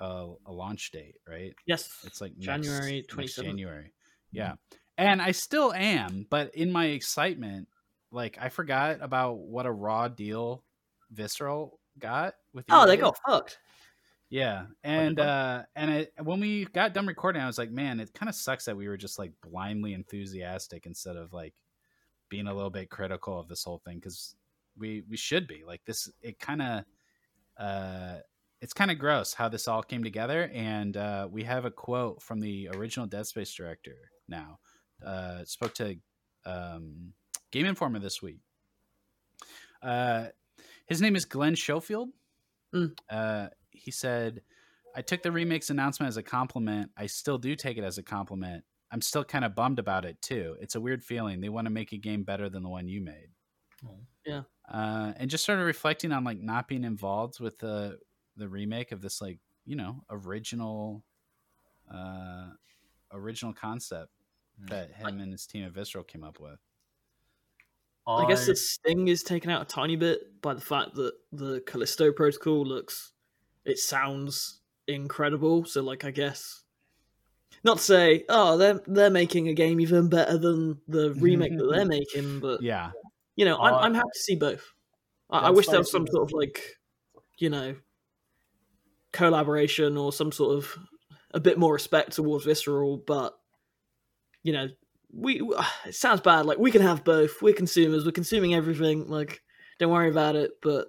a 0.00 0.32
a 0.46 0.52
launch 0.52 0.90
date, 0.90 1.16
right? 1.28 1.54
Yes. 1.66 1.90
It's 2.04 2.20
like 2.20 2.36
January 2.38 3.04
next 3.16 3.36
27th. 3.38 3.44
January. 3.44 3.92
Yeah. 4.32 4.54
And 4.96 5.20
I 5.20 5.32
still 5.32 5.72
am, 5.72 6.26
but 6.30 6.54
in 6.54 6.70
my 6.70 6.86
excitement, 6.86 7.68
like 8.12 8.38
I 8.40 8.48
forgot 8.48 8.98
about 9.00 9.38
what 9.38 9.66
a 9.66 9.72
raw 9.72 10.08
deal 10.08 10.62
Visceral 11.10 11.78
got 11.98 12.34
with 12.52 12.64
Oh, 12.70 12.86
they 12.86 12.96
got 12.96 13.16
fucked. 13.26 13.58
Yeah, 14.30 14.66
and 14.82 15.20
uh, 15.20 15.62
and 15.76 15.90
it, 15.90 16.12
when 16.22 16.40
we 16.40 16.64
got 16.64 16.94
done 16.94 17.06
recording, 17.06 17.42
I 17.42 17.46
was 17.46 17.58
like, 17.58 17.70
man, 17.70 18.00
it 18.00 18.12
kind 18.14 18.28
of 18.28 18.34
sucks 18.34 18.64
that 18.64 18.76
we 18.76 18.88
were 18.88 18.96
just 18.96 19.18
like 19.18 19.32
blindly 19.42 19.92
enthusiastic 19.92 20.86
instead 20.86 21.16
of 21.16 21.32
like 21.32 21.54
being 22.28 22.48
a 22.48 22.54
little 22.54 22.70
bit 22.70 22.90
critical 22.90 23.38
of 23.38 23.48
this 23.48 23.62
whole 23.62 23.80
thing 23.84 23.98
because 23.98 24.34
we 24.76 25.02
we 25.08 25.16
should 25.16 25.46
be 25.46 25.62
like 25.64 25.84
this. 25.84 26.10
It 26.20 26.40
kind 26.40 26.62
of 26.62 26.84
uh, 27.58 28.16
it's 28.64 28.72
kind 28.72 28.90
of 28.90 28.98
gross 28.98 29.34
how 29.34 29.50
this 29.50 29.68
all 29.68 29.82
came 29.82 30.02
together, 30.02 30.50
and 30.54 30.96
uh, 30.96 31.28
we 31.30 31.42
have 31.42 31.66
a 31.66 31.70
quote 31.70 32.22
from 32.22 32.40
the 32.40 32.70
original 32.74 33.06
Dead 33.06 33.26
Space 33.26 33.52
director. 33.52 33.94
Now, 34.26 34.58
uh, 35.04 35.44
spoke 35.44 35.74
to 35.74 35.96
um, 36.46 37.12
Game 37.52 37.66
Informer 37.66 37.98
this 37.98 38.22
week. 38.22 38.38
Uh, 39.82 40.28
his 40.86 41.02
name 41.02 41.14
is 41.14 41.26
Glen 41.26 41.56
Schofield. 41.56 42.08
Mm. 42.74 42.96
Uh, 43.10 43.48
he 43.70 43.90
said, 43.90 44.40
I 44.96 45.02
took 45.02 45.22
the 45.22 45.28
remix 45.28 45.68
announcement 45.68 46.08
as 46.08 46.16
a 46.16 46.22
compliment. 46.22 46.90
I 46.96 47.04
still 47.04 47.36
do 47.36 47.54
take 47.56 47.76
it 47.76 47.84
as 47.84 47.98
a 47.98 48.02
compliment. 48.02 48.64
I'm 48.90 49.02
still 49.02 49.24
kind 49.24 49.44
of 49.44 49.54
bummed 49.54 49.78
about 49.78 50.06
it 50.06 50.22
too. 50.22 50.56
It's 50.62 50.74
a 50.74 50.80
weird 50.80 51.04
feeling. 51.04 51.42
They 51.42 51.50
want 51.50 51.66
to 51.66 51.70
make 51.70 51.92
a 51.92 51.98
game 51.98 52.22
better 52.22 52.48
than 52.48 52.62
the 52.62 52.70
one 52.70 52.88
you 52.88 53.02
made. 53.02 53.28
Yeah. 54.24 54.42
Uh, 54.72 55.12
and 55.18 55.28
just 55.28 55.44
sort 55.44 55.58
of 55.58 55.66
reflecting 55.66 56.12
on 56.12 56.24
like 56.24 56.40
not 56.40 56.66
being 56.66 56.84
involved 56.84 57.40
with 57.40 57.58
the 57.58 57.98
the 58.36 58.48
remake 58.48 58.92
of 58.92 59.00
this 59.00 59.20
like 59.20 59.38
you 59.64 59.76
know 59.76 60.04
original 60.10 61.04
uh 61.92 62.50
original 63.12 63.52
concept 63.52 64.10
Mm. 64.62 64.68
that 64.68 64.92
him 64.92 65.18
and 65.18 65.32
his 65.32 65.46
team 65.46 65.64
at 65.64 65.72
Visceral 65.72 66.04
came 66.04 66.22
up 66.22 66.38
with. 66.38 66.60
I 68.06 68.24
guess 68.28 68.46
the 68.46 68.54
sting 68.54 69.08
is 69.08 69.22
taken 69.22 69.50
out 69.50 69.62
a 69.62 69.64
tiny 69.64 69.96
bit 69.96 70.40
by 70.42 70.54
the 70.54 70.60
fact 70.60 70.94
that 70.94 71.14
the 71.32 71.60
Callisto 71.62 72.12
protocol 72.12 72.64
looks, 72.64 73.12
it 73.64 73.78
sounds 73.78 74.60
incredible. 74.86 75.64
So, 75.64 75.82
like, 75.82 76.04
I 76.04 76.10
guess 76.10 76.64
not 77.64 77.78
to 77.78 77.82
say, 77.82 78.24
oh, 78.28 78.56
they're 78.58 78.80
they're 78.86 79.10
making 79.10 79.48
a 79.48 79.54
game 79.54 79.80
even 79.80 80.08
better 80.08 80.38
than 80.38 80.80
the 80.88 81.14
remake 81.20 81.56
that 81.56 81.66
they're 81.66 81.86
making, 81.86 82.40
but 82.40 82.60
Yeah, 82.60 82.92
you 83.36 83.44
know, 83.44 83.58
I'm 83.58 83.74
Uh, 83.74 83.78
I'm 83.78 83.94
happy 83.94 84.10
to 84.14 84.20
see 84.20 84.36
both. 84.36 84.72
I, 85.30 85.40
I 85.48 85.50
wish 85.50 85.68
there 85.68 85.80
was 85.80 85.90
some 85.90 86.06
sort 86.08 86.24
of 86.24 86.32
like, 86.32 86.62
you 87.38 87.50
know, 87.50 87.76
collaboration 89.14 89.96
or 89.96 90.12
some 90.12 90.30
sort 90.30 90.56
of 90.56 90.78
a 91.32 91.40
bit 91.40 91.58
more 91.58 91.72
respect 91.72 92.12
towards 92.12 92.44
Visceral, 92.44 92.98
but 93.06 93.34
you 94.42 94.52
know, 94.52 94.68
we 95.12 95.40
ah, 95.56 95.74
it 95.86 95.94
sounds 95.94 96.20
bad. 96.20 96.44
Like 96.44 96.58
we 96.58 96.70
can 96.70 96.82
have 96.82 97.04
both. 97.04 97.40
We're 97.40 97.54
consumers. 97.54 98.04
We're 98.04 98.12
consuming 98.12 98.54
everything. 98.54 99.08
Like, 99.08 99.42
don't 99.78 99.90
worry 99.90 100.10
about 100.10 100.36
it. 100.36 100.52
But 100.62 100.88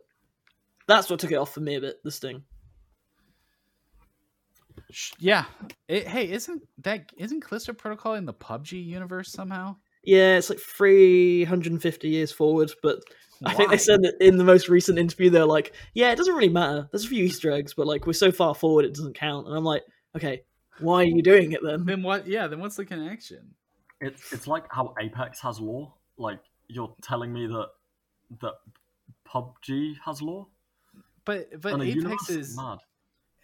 that's 0.87 1.09
what 1.09 1.19
took 1.19 1.31
it 1.31 1.37
off 1.37 1.53
for 1.53 1.61
me 1.61 1.75
a 1.75 1.81
bit. 1.81 2.03
this 2.03 2.19
thing 2.19 2.43
yeah. 5.19 5.45
It, 5.87 6.07
hey, 6.07 6.31
isn't 6.31 6.61
that 6.79 7.11
isn't 7.17 7.43
Callisto 7.43 7.73
Protocol 7.73 8.15
in 8.15 8.25
the 8.25 8.33
PUBG 8.33 8.83
universe 8.85 9.31
somehow? 9.31 9.75
Yeah, 10.03 10.37
it's 10.37 10.49
like 10.49 10.59
350 10.59 12.07
years 12.07 12.31
forward, 12.31 12.71
but 12.83 12.99
I 13.43 13.53
think 13.53 13.69
they 13.69 13.77
said 13.77 14.01
that 14.03 14.15
in 14.21 14.37
the 14.37 14.43
most 14.43 14.69
recent 14.69 14.97
interview, 14.97 15.29
they're 15.29 15.45
like, 15.45 15.73
yeah, 15.93 16.11
it 16.11 16.15
doesn't 16.15 16.35
really 16.35 16.49
matter. 16.49 16.87
There's 16.91 17.05
a 17.05 17.07
few 17.07 17.23
Easter 17.23 17.51
eggs, 17.51 17.73
but 17.73 17.87
like 17.87 18.05
we're 18.05 18.13
so 18.13 18.31
far 18.31 18.55
forward, 18.55 18.85
it 18.85 18.93
doesn't 18.93 19.15
count. 19.15 19.47
And 19.47 19.55
I'm 19.55 19.63
like, 19.63 19.83
okay, 20.15 20.43
why 20.79 21.01
are 21.01 21.05
you 21.05 21.21
doing 21.21 21.51
it 21.51 21.61
then? 21.63 21.85
Then 21.85 22.03
what? 22.03 22.27
Yeah. 22.27 22.47
Then 22.47 22.59
what's 22.59 22.75
the 22.75 22.85
connection? 22.85 23.55
It's 24.01 24.31
it's 24.33 24.47
like 24.47 24.65
how 24.69 24.93
Apex 24.99 25.41
has 25.41 25.59
law. 25.59 25.93
Like 26.17 26.39
you're 26.67 26.93
telling 27.01 27.33
me 27.33 27.47
that 27.47 27.69
that 28.41 28.53
PUBG 29.27 29.95
has 30.05 30.21
law. 30.21 30.47
But 31.23 31.61
but 31.61 31.81
Apex 31.81 31.95
universe? 31.95 32.29
is 32.29 32.57
mad. 32.57 32.79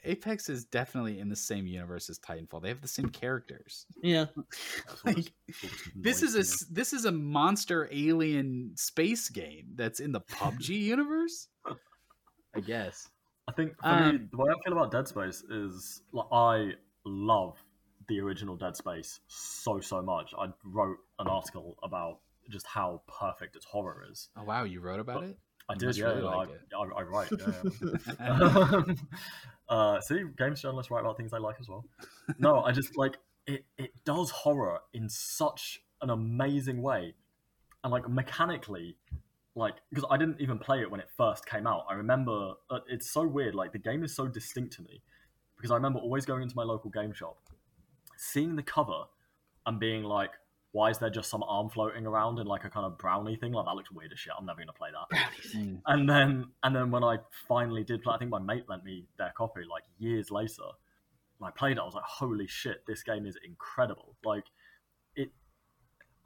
Apex 0.04 0.50
is 0.50 0.66
definitely 0.66 1.20
in 1.20 1.30
the 1.30 1.36
same 1.36 1.68
universe 1.68 2.10
as 2.10 2.18
Titanfall. 2.20 2.62
They 2.62 2.70
have 2.70 2.82
the 2.82 2.88
same 2.88 3.10
characters. 3.10 3.86
Yeah, 4.02 4.26
Like, 5.06 5.18
it's- 5.20 5.34
what 5.62 5.72
it's 5.74 5.90
This 5.96 6.24
is 6.24 6.36
a 6.36 6.74
this 6.74 6.94
is 6.94 7.06
a 7.06 7.12
monster 7.12 7.88
alien 7.92 8.72
space 8.76 9.30
game 9.30 9.74
that's 9.76 10.00
in 10.00 10.12
the 10.12 10.22
PUBG 10.22 10.70
universe. 10.80 11.48
I 12.56 12.60
guess. 12.60 13.10
I 13.48 13.54
think 13.54 13.74
for 13.80 13.88
Um, 13.88 14.12
me, 14.14 14.20
the 14.32 14.38
way 14.38 14.50
I 14.52 14.56
feel 14.64 14.74
about 14.78 14.92
Dead 14.92 15.08
Space 15.08 15.42
is 15.50 16.02
like 16.14 16.28
I 16.32 16.72
love 17.06 17.58
the 18.08 18.20
original 18.20 18.56
Dead 18.56 18.76
Space 18.76 19.20
so 19.28 19.80
so 19.80 20.02
much. 20.02 20.34
I 20.38 20.48
wrote 20.64 20.98
an 21.20 21.28
article 21.28 21.76
about 21.84 22.20
just 22.50 22.66
how 22.68 23.02
perfect 23.20 23.56
its 23.56 23.66
horror 23.66 24.06
is. 24.12 24.30
Oh 24.38 24.44
wow, 24.44 24.64
you 24.64 24.80
wrote 24.82 25.00
about 25.00 25.24
it. 25.24 25.38
I 25.70 25.74
You 25.74 25.80
did, 25.80 25.98
yeah. 25.98 26.06
really 26.06 26.28
I, 26.28 26.44
it. 26.44 26.62
I, 26.78 27.00
I 27.00 27.02
write. 27.04 27.30
Yeah, 27.40 27.62
yeah. 28.20 28.84
Uh, 29.72 30.02
see, 30.02 30.22
games 30.38 30.62
journalists 30.62 30.92
write 30.92 31.00
about 31.00 31.16
things 31.16 31.32
they 31.32 31.40
like 31.40 31.56
as 31.60 31.70
well. 31.70 31.86
No, 32.38 32.62
I 32.62 32.74
just 32.74 32.98
like 32.98 33.18
it. 33.48 33.64
It 33.78 33.92
does 34.06 34.30
horror 34.30 34.80
in 34.94 35.08
such 35.08 35.80
an 36.02 36.10
amazing 36.10 36.82
way, 36.82 37.16
and 37.84 37.92
like 37.92 38.10
mechanically, 38.10 38.98
like 39.56 39.76
because 39.90 40.06
I 40.12 40.18
didn't 40.18 40.42
even 40.42 40.60
play 40.60 40.82
it 40.82 40.92
when 40.92 41.00
it 41.00 41.08
first 41.16 41.46
came 41.46 41.66
out. 41.66 41.86
I 41.90 41.94
remember 41.94 42.54
uh, 42.70 42.80
it's 42.90 43.12
so 43.12 43.26
weird. 43.26 43.56
Like 43.56 43.72
the 43.72 43.80
game 43.80 44.04
is 44.04 44.14
so 44.14 44.28
distinct 44.28 44.74
to 44.74 44.82
me 44.82 45.02
because 45.56 45.72
I 45.72 45.76
remember 45.76 46.00
always 46.00 46.26
going 46.26 46.44
into 46.44 46.56
my 46.56 46.64
local 46.64 46.90
game 46.92 47.14
shop, 47.14 47.38
seeing 48.18 48.58
the 48.58 48.64
cover, 48.64 49.04
and 49.66 49.80
being 49.80 50.04
like, 50.04 50.32
"Why 50.72 50.90
is 50.90 50.98
there 50.98 51.10
just 51.10 51.30
some 51.30 51.44
arm 51.44 51.70
floating 51.70 52.06
around 52.06 52.40
in 52.40 52.48
like 52.48 52.64
a 52.64 52.70
kind 52.70 52.86
of 52.86 52.98
brownie 52.98 53.36
thing? 53.36 53.54
Like 53.54 53.66
that 53.66 53.76
looks 53.76 53.92
weird 53.92 54.12
as 54.14 54.20
shit. 54.20 54.34
I'm 54.38 54.46
never 54.46 54.60
gonna 54.60 54.74
play 54.74 54.90
that." 54.92 55.20
Mm. 55.56 55.82
And 55.86 56.10
then 56.10 56.46
and 56.64 56.76
then 56.76 56.92
when 56.92 57.04
I 57.04 57.18
finally 57.48 57.84
did 57.84 58.04
play, 58.04 58.14
I 58.16 58.18
think 58.18 58.32
my 58.32 58.40
mate 58.40 58.70
lent 58.70 58.84
me 58.84 59.06
their 59.18 59.34
copy 59.36 59.62
like 59.70 59.84
years 59.98 60.32
later. 60.32 60.64
And 61.40 61.48
I 61.48 61.52
played 61.52 61.78
it. 61.78 61.80
I 61.80 61.86
was 61.86 61.96
like, 61.96 62.06
"Holy 62.06 62.48
shit! 62.48 62.86
This 62.86 63.04
game 63.04 63.26
is 63.26 63.38
incredible!" 63.44 64.16
Like 64.24 64.46
it, 65.16 65.32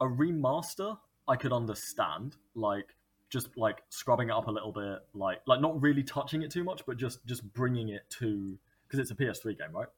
a 0.00 0.04
remaster 0.04 0.98
I 1.26 1.36
could 1.36 1.52
understand. 1.52 2.36
Like 2.54 2.94
just 3.28 3.56
like 3.56 3.82
scrubbing 3.88 4.28
it 4.28 4.32
up 4.32 4.46
a 4.46 4.50
little 4.50 4.72
bit, 4.72 5.00
like 5.14 5.40
like 5.46 5.60
not 5.60 5.80
really 5.80 6.02
touching 6.02 6.42
it 6.42 6.50
too 6.50 6.64
much, 6.64 6.82
but 6.86 6.96
just 6.96 7.24
just 7.26 7.52
bringing 7.52 7.88
it 7.88 8.08
to 8.10 8.58
because 8.86 9.00
it's 9.00 9.10
a 9.10 9.14
PS3 9.14 9.58
game, 9.58 9.72
right? 9.72 9.88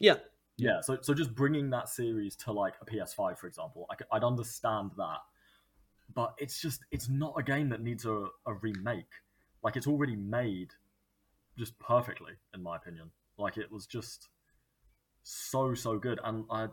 Yeah. 0.00 0.16
Yeah, 0.58 0.80
so 0.80 0.98
so 1.00 1.14
just 1.14 1.34
bringing 1.34 1.70
that 1.70 1.88
series 1.88 2.36
to 2.36 2.52
like 2.52 2.74
a 2.80 2.84
PS5, 2.84 3.38
for 3.38 3.46
example, 3.46 3.86
I, 3.90 3.96
would 4.14 4.24
understand 4.24 4.90
that, 4.98 5.18
but 6.14 6.34
it's 6.38 6.60
just 6.60 6.80
it's 6.90 7.08
not 7.08 7.34
a 7.38 7.42
game 7.42 7.68
that 7.70 7.82
needs 7.82 8.04
a, 8.04 8.26
a 8.46 8.54
remake. 8.60 9.10
Like 9.62 9.76
it's 9.76 9.86
already 9.86 10.16
made, 10.16 10.72
just 11.58 11.78
perfectly, 11.78 12.32
in 12.54 12.62
my 12.62 12.76
opinion. 12.76 13.10
Like 13.38 13.56
it 13.56 13.72
was 13.72 13.86
just 13.86 14.28
so 15.22 15.74
so 15.74 15.98
good, 15.98 16.20
and 16.22 16.44
I 16.50 16.68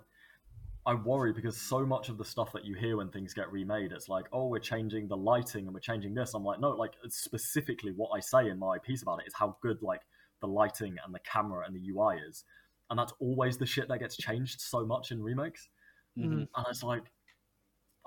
I 0.86 0.96
worry 0.96 1.34
because 1.34 1.56
so 1.56 1.86
much 1.86 2.10
of 2.10 2.18
the 2.18 2.26
stuff 2.26 2.52
that 2.54 2.66
you 2.66 2.74
hear 2.74 2.98
when 2.98 3.10
things 3.10 3.34
get 3.34 3.52
remade, 3.52 3.92
it's 3.92 4.10
like, 4.10 4.26
oh, 4.32 4.48
we're 4.48 4.60
changing 4.60 5.08
the 5.08 5.18
lighting 5.18 5.66
and 5.66 5.74
we're 5.74 5.80
changing 5.82 6.14
this. 6.14 6.34
I'm 6.34 6.44
like, 6.44 6.60
no, 6.60 6.72
like 6.72 6.94
specifically 7.10 7.92
what 7.92 8.10
I 8.16 8.20
say 8.20 8.50
in 8.50 8.58
my 8.58 8.78
piece 8.80 9.02
about 9.04 9.20
it 9.22 9.28
is 9.28 9.34
how 9.34 9.58
good 9.62 9.82
like 9.82 10.02
the 10.42 10.48
lighting 10.48 10.96
and 11.06 11.14
the 11.14 11.20
camera 11.20 11.66
and 11.66 11.76
the 11.76 11.92
UI 11.92 12.18
is, 12.28 12.44
and 12.90 12.98
that's 13.00 13.14
always 13.20 13.58
the 13.58 13.66
shit 13.66 13.88
that 13.88 14.00
gets 14.00 14.16
changed 14.18 14.62
so 14.62 14.86
much 14.86 15.12
in 15.12 15.22
remakes. 15.22 15.70
Mhm. 16.18 16.48
And 16.56 16.66
it's 16.70 16.84
like, 16.84 17.04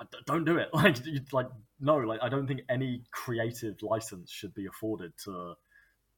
I 0.00 0.04
d- 0.10 0.18
don't 0.26 0.44
do 0.44 0.56
it. 0.58 0.70
Like, 0.74 1.04
you, 1.06 1.20
like 1.32 1.48
no, 1.80 1.96
like 1.98 2.20
I 2.22 2.28
don't 2.28 2.46
think 2.46 2.62
any 2.68 3.02
creative 3.12 3.80
license 3.82 4.30
should 4.30 4.54
be 4.54 4.66
afforded 4.66 5.12
to 5.24 5.54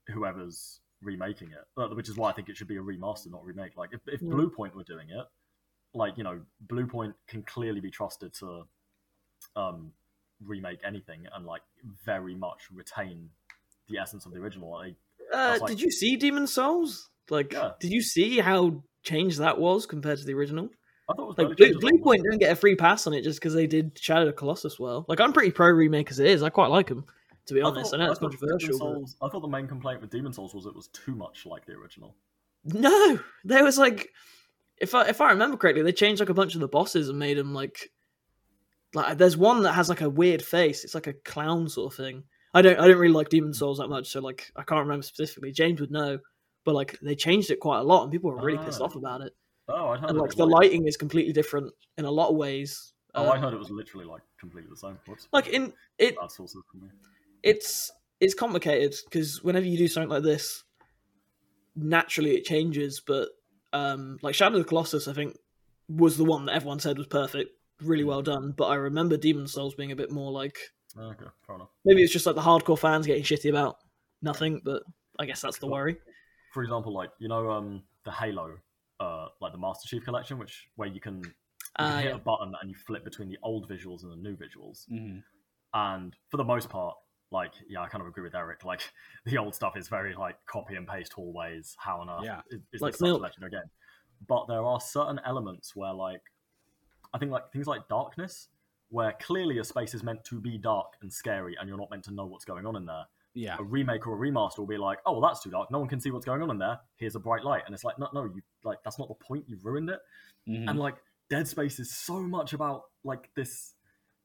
whoever's 0.09 0.81
remaking 1.03 1.51
it. 1.53 1.95
Which 1.95 2.09
is 2.09 2.17
why 2.17 2.31
I 2.31 2.33
think 2.33 2.49
it 2.49 2.57
should 2.57 2.69
be 2.69 2.77
a 2.77 2.83
remaster, 2.83 3.31
not 3.31 3.45
remake. 3.45 3.77
Like 3.77 3.91
if, 3.93 4.01
if 4.07 4.23
Yeah. 4.23 4.31
Bluepoint 4.31 4.75
were 4.75 4.85
doing 4.85 5.09
it, 5.11 5.27
like 5.93 6.17
you 6.17 6.25
know, 6.25 6.41
Bluepoint 6.67 7.15
can 7.29 7.43
clearly 7.43 7.81
be 7.81 7.91
trusted 7.91 8.33
to 8.35 8.63
um, 9.57 9.93
remake 10.43 10.81
anything 10.85 11.27
and 11.35 11.45
like 11.45 11.63
very 12.05 12.35
much 12.35 12.71
retain 12.73 13.29
the 13.89 13.99
essence 13.99 14.25
of 14.27 14.33
the 14.33 14.39
original. 14.39 14.71
Like, 14.71 14.97
Uh, 15.33 15.59
like- 15.61 15.69
did 15.69 15.81
you 15.83 15.91
see 15.91 16.17
Demon's 16.17 16.53
Souls? 16.55 17.11
Like, 17.31 17.53
Yeah. 17.53 17.73
did 17.81 17.91
you 17.91 18.03
see 18.03 18.39
how 18.39 18.83
changed 19.03 19.39
that 19.39 19.59
was 19.59 19.87
compared 19.87 20.19
to 20.19 20.25
the 20.25 20.35
original? 20.35 20.69
I 21.09 21.15
thought 21.15 21.23
it 21.23 21.27
was 21.27 21.39
Like, 21.39 21.57
Blue, 21.57 21.79
Blue. 21.79 21.99
Point 22.03 22.23
didn't 22.23 22.39
get 22.39 22.53
a 22.53 22.57
free 22.57 22.77
pass 22.77 23.07
on 23.07 23.13
it 23.15 23.23
just 23.23 23.39
because 23.41 23.55
they 23.55 23.67
did 23.67 23.99
Shadow 23.99 24.23
of 24.23 24.27
the 24.29 24.33
Colossus 24.33 24.79
well. 24.79 25.05
Like, 25.09 25.21
I'm 25.21 25.33
pretty 25.33 25.51
pro 25.51 25.69
remake 25.69 26.11
as 26.11 26.19
it 26.19 26.27
is. 26.27 26.43
I 26.43 26.49
quite 26.51 26.69
like 26.71 26.89
them, 26.89 27.05
to 27.47 27.55
be 27.55 27.61
I 27.61 27.67
honest. 27.67 27.91
thought- 27.91 28.01
I 28.01 28.05
know 28.05 28.11
it's 28.11 28.21
controversial. 28.21 29.05
but- 29.21 29.27
I 29.27 29.31
thought 29.31 29.41
the 29.41 29.49
main 29.49 29.67
complaint 29.69 30.01
with 30.01 30.11
Demon's 30.11 30.37
Souls 30.37 30.55
was 30.55 30.67
it 30.67 30.75
was 30.75 30.89
too 30.89 31.15
much 31.15 31.45
like 31.47 31.67
the 31.67 31.73
original. 31.75 32.15
No, 32.65 33.19
there 33.45 33.63
was 33.65 33.77
like, 33.77 34.09
if 34.79 34.95
I 34.95 35.07
if 35.09 35.21
I 35.21 35.31
remember 35.31 35.57
correctly, 35.59 35.83
they 35.83 35.93
changed 35.93 36.21
like 36.21 36.31
a 36.31 36.35
bunch 36.35 36.55
of 36.55 36.61
the 36.61 36.69
bosses 36.69 37.09
and 37.11 37.19
made 37.19 37.37
them 37.37 37.53
like, 37.53 37.93
like 38.95 39.19
there's 39.19 39.37
one 39.37 39.63
that 39.65 39.73
has 39.73 39.89
like 39.91 40.01
a 40.01 40.09
weird 40.09 40.43
face. 40.43 40.85
It's 40.85 40.95
like 40.95 41.07
a 41.07 41.13
clown 41.13 41.69
sort 41.69 41.93
of 41.93 41.97
thing. 41.97 42.25
I 42.55 42.63
don't 42.63 42.79
I 42.79 42.89
don't 42.89 42.99
really 42.99 43.13
like 43.13 43.29
Demon 43.29 43.51
hmm. 43.51 43.55
Souls 43.55 43.79
that 43.79 43.89
much, 43.89 44.09
so 44.09 44.21
like 44.21 44.51
I 44.57 44.63
can't 44.63 44.81
remember 44.81 45.03
specifically. 45.03 45.53
James 45.53 45.81
would 45.81 45.91
know, 45.91 46.19
but 46.65 46.75
like 46.75 46.99
they 47.01 47.15
changed 47.15 47.51
it 47.51 47.61
quite 47.61 47.81
a 47.81 47.83
lot, 47.83 48.03
and 48.05 48.13
people 48.13 48.31
were 48.31 48.43
really 48.43 48.63
pissed 48.65 48.81
Ah. 48.81 48.85
off 48.85 48.97
about 48.97 49.21
it. 49.21 49.33
Oh, 49.69 49.89
I 49.89 49.97
heard 49.99 50.11
And 50.11 50.19
like 50.19 50.35
the 50.35 50.47
lighting 50.47 50.87
is 50.87 50.97
completely 50.97 51.33
different 51.33 51.73
in 51.97 52.05
a 52.05 52.11
lot 52.11 52.29
of 52.31 52.37
ways. 52.37 52.93
Oh, 53.15 53.29
I 53.29 53.37
Um, 53.37 53.43
heard 53.43 53.55
it 53.55 53.59
was 53.59 53.71
literally 53.71 54.07
like 54.07 54.23
completely 54.39 54.71
the 54.71 54.77
same. 54.77 54.99
Whoops. 55.07 55.29
like 55.33 55.49
in 55.49 55.73
it 55.99 56.17
Bad 56.19 56.31
sources 56.31 56.63
for 56.71 56.77
me. 56.79 56.89
it's 57.43 57.91
it's 58.21 58.35
complicated 58.35 58.95
because 59.05 59.43
whenever 59.43 59.67
you 59.67 59.79
do 59.79 59.89
something 59.89 60.11
like 60.11 60.23
this, 60.23 60.65
naturally 61.77 62.37
it 62.37 62.45
changes. 62.45 63.01
But 63.07 63.29
um, 63.73 64.19
like 64.23 64.35
Shadow 64.35 64.57
of 64.57 64.63
the 64.65 64.69
Colossus, 64.69 65.09
I 65.09 65.13
think 65.13 65.37
was 65.89 66.17
the 66.17 66.25
one 66.25 66.47
that 66.47 66.55
everyone 66.57 66.81
said 66.81 66.99
was 66.99 67.07
perfect, 67.07 67.51
really 67.83 68.05
well 68.05 68.23
done. 68.23 68.53
But 68.57 68.67
I 68.67 68.77
remember 68.77 69.17
Demon's 69.17 69.53
Souls 69.53 69.75
being 69.75 69.93
a 69.93 69.97
bit 69.97 70.11
more 70.11 70.31
like 70.33 70.59
Oh, 70.97 71.11
Okay, 71.11 71.27
fair 71.47 71.57
enough. 71.57 71.71
maybe 71.85 72.03
it's 72.03 72.13
just 72.13 72.25
like 72.27 72.37
the 72.37 72.41
hardcore 72.41 72.79
fans 72.79 73.07
getting 73.07 73.25
shitty 73.25 73.51
about 73.51 73.77
nothing. 74.23 74.61
But 74.65 74.83
I 75.19 75.27
guess 75.27 75.41
that's 75.41 75.59
the 75.59 75.67
worry. 75.67 75.97
For 76.55 76.63
example, 76.63 76.93
like 76.95 77.11
you 77.19 77.27
know, 77.27 77.51
um, 77.51 77.83
the 78.05 78.13
Halo, 78.13 78.57
uh, 79.01 79.27
like 79.41 79.51
the 79.51 79.59
Master 79.59 79.89
Chief 79.89 80.05
Collection, 80.05 80.39
which 80.39 80.69
where 80.77 80.89
you 80.89 81.01
can, 81.01 81.17
you 81.17 81.23
can 81.77 81.87
Uh, 81.87 81.97
hit 81.99 82.11
yeah. 82.11 82.15
a 82.15 82.19
button 82.19 82.55
and 82.61 82.71
you 82.71 82.77
flip 82.77 83.03
between 83.03 83.29
the 83.29 83.37
old 83.43 83.69
visuals 83.69 84.05
and 84.05 84.13
the 84.13 84.17
new 84.17 84.37
visuals. 84.37 84.89
Mhm. 84.89 85.25
And 85.75 86.17
for 86.31 86.37
the 86.37 86.45
most 86.45 86.69
part, 86.71 86.97
like 87.33 87.55
yeah, 87.69 87.81
I 87.83 87.89
kind 87.89 88.01
of 88.03 88.07
agree 88.07 88.23
with 88.23 88.37
Eric. 88.37 88.65
Like 88.65 88.83
the 89.27 89.37
old 89.37 89.53
stuff 89.57 89.77
is 89.77 89.89
very 89.89 90.15
like 90.15 90.37
copy 90.47 90.77
and 90.77 90.87
paste 90.87 91.13
hallways. 91.13 91.75
How 91.81 92.01
on 92.01 92.09
earth 92.09 92.25
Yeah. 92.25 92.43
is, 92.51 92.61
is 92.73 92.81
Like 92.81 92.93
this 92.93 93.01
such 93.01 93.07
a 93.09 93.11
Milk. 93.11 93.23
legendary 93.23 93.51
game? 93.51 93.71
But 94.29 94.47
there 94.47 94.63
are 94.63 94.81
certain 94.81 95.19
elements 95.25 95.75
where 95.75 95.93
like 95.93 96.23
I 97.13 97.19
think 97.19 97.33
like 97.33 97.51
things 97.51 97.67
like 97.67 97.89
darkness, 97.89 98.49
where 98.91 99.13
clearly 99.21 99.59
a 99.59 99.65
space 99.65 99.93
is 99.93 100.05
meant 100.05 100.25
to 100.27 100.41
be 100.41 100.57
dark 100.57 100.97
and 101.03 101.13
scary, 101.13 101.57
and 101.57 101.69
you're 101.69 101.79
not 101.79 101.91
meant 101.91 102.05
to 102.05 102.13
know 102.15 102.27
what's 102.27 102.45
going 102.45 102.65
on 102.65 102.77
in 102.77 102.87
there. 102.87 103.07
Yeah. 103.35 103.57
A 103.59 103.63
remake 103.63 104.07
or 104.07 104.15
a 104.15 104.19
remaster 104.19 104.59
will 104.59 104.67
be 104.67 104.77
like, 104.77 104.99
oh, 105.05 105.13
well, 105.13 105.21
that's 105.21 105.43
too 105.43 105.51
dark. 105.51 105.71
No 105.71 105.81
one 105.81 105.89
can 105.89 106.01
see 106.01 106.11
what's 106.13 106.25
going 106.25 106.41
on 106.41 106.51
in 106.51 106.59
there. 106.59 106.79
Here's 106.97 107.17
a 107.17 107.21
bright 107.21 107.43
light, 107.43 107.63
and 107.67 107.75
it's 107.75 107.83
like, 107.83 107.99
no, 107.99 108.09
no, 108.15 108.25
you 108.25 108.43
like 108.63 108.79
that's 108.85 108.99
not 108.99 109.09
the 109.09 109.15
point. 109.15 109.45
You've 109.49 109.65
ruined 109.65 109.91
it. 109.91 109.99
Mhm. 110.49 110.71
And 110.71 110.79
like 110.79 110.97
Dead 111.29 111.49
Space 111.49 111.81
is 111.81 111.93
so 111.93 112.21
much 112.21 112.53
about 112.53 112.85
like 113.03 113.31
this 113.35 113.75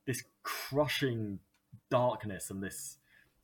this 0.05 0.23
crushing 0.43 1.39
darkness 1.89 2.49
and 2.49 2.63
this 2.63 2.97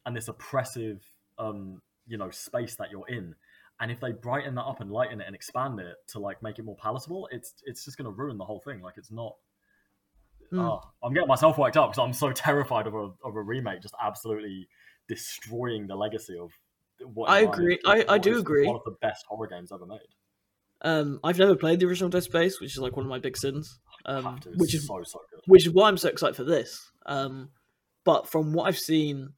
and 0.05 0.15
this 0.15 0.27
oppressive 0.27 1.03
um 1.37 1.81
you 2.07 2.17
know 2.17 2.29
space 2.29 2.75
that 2.75 2.91
you're 2.91 3.07
in. 3.07 3.35
And 3.79 3.91
if 3.91 3.99
they 3.99 4.11
brighten 4.13 4.55
that 4.55 4.63
up 4.63 4.79
and 4.79 4.91
lighten 4.91 5.19
it 5.19 5.27
and 5.27 5.35
expand 5.35 5.79
it 5.79 5.95
to 6.09 6.19
like 6.19 6.41
make 6.41 6.59
it 6.59 6.65
more 6.65 6.77
palatable, 6.77 7.27
it's 7.31 7.55
it's 7.65 7.83
just 7.83 7.97
gonna 7.97 8.11
ruin 8.11 8.37
the 8.37 8.45
whole 8.45 8.59
thing. 8.59 8.81
Like 8.81 8.95
it's 8.97 9.11
not. 9.11 9.35
Oh, 10.53 10.79
I'm 11.03 11.13
getting 11.13 11.27
myself 11.27 11.57
worked 11.57 11.75
up 11.75 11.89
because 11.89 12.01
I'm 12.01 12.13
so 12.13 12.31
terrified 12.33 12.87
of 12.87 12.93
a 12.93 13.09
of 13.23 13.35
a 13.35 13.41
remake 13.41 13.81
just 13.81 13.95
absolutely 14.01 14.67
destroying 15.07 15.87
the 15.87 15.95
legacy 15.95 16.37
of. 16.37 16.51
What 17.13 17.29
I 17.29 17.41
agree. 17.41 17.79
I- 17.85 18.05
I 18.07 18.17
do 18.17 18.37
agree. 18.39 18.65
One 18.65 18.77
of 18.77 18.83
the 18.85 18.95
best 19.01 19.25
horror 19.27 19.47
games 19.47 19.71
ever 19.73 19.85
made. 19.85 19.99
Um, 20.81 21.19
I've 21.23 21.37
never 21.39 21.55
played 21.55 21.79
the 21.79 21.87
original 21.87 22.09
Dead 22.09 22.23
Space, 22.23 22.59
which 22.61 22.71
is 22.71 22.79
like 22.79 22.95
one 22.95 23.05
of 23.05 23.09
my 23.09 23.19
big 23.19 23.35
sins. 23.37 23.79
Um, 24.05 24.23
Have 24.23 24.39
to. 24.41 24.49
It's 24.49 24.57
which 24.59 24.75
is 24.75 24.87
so 24.87 25.01
so 25.03 25.19
good. 25.31 25.41
which 25.47 25.65
is 25.65 25.73
why 25.73 25.87
I'm 25.87 25.97
so 25.97 26.09
excited 26.09 26.35
for 26.35 26.43
this. 26.43 26.89
Um, 27.05 27.49
but 28.03 28.29
from 28.29 28.53
what 28.53 28.67
I've 28.67 28.77
seen, 28.77 29.29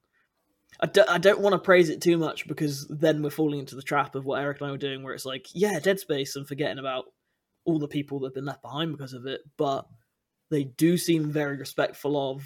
I 0.80 0.86
don't, 0.86 1.08
I 1.08 1.18
don't 1.18 1.40
want 1.40 1.54
to 1.54 1.58
praise 1.58 1.88
it 1.88 2.00
too 2.02 2.18
much 2.18 2.46
because 2.46 2.86
then 2.88 3.22
we're 3.22 3.30
falling 3.30 3.60
into 3.60 3.76
the 3.76 3.82
trap 3.82 4.14
of 4.14 4.24
what 4.24 4.40
Eric 4.40 4.60
and 4.60 4.68
I 4.68 4.70
were 4.72 4.78
doing, 4.78 5.02
where 5.02 5.14
it's 5.14 5.24
like, 5.24 5.46
yeah, 5.54 5.78
Dead 5.78 5.98
Space, 5.98 6.36
and 6.36 6.46
forgetting 6.46 6.78
about 6.78 7.06
all 7.64 7.78
the 7.78 7.88
people 7.88 8.20
that 8.20 8.26
have 8.28 8.34
been 8.34 8.44
left 8.44 8.62
behind 8.62 8.92
because 8.92 9.14
of 9.14 9.26
it. 9.26 9.40
But 9.56 9.86
they 10.50 10.64
do 10.64 10.96
seem 10.98 11.30
very 11.30 11.56
respectful 11.56 12.30
of 12.32 12.42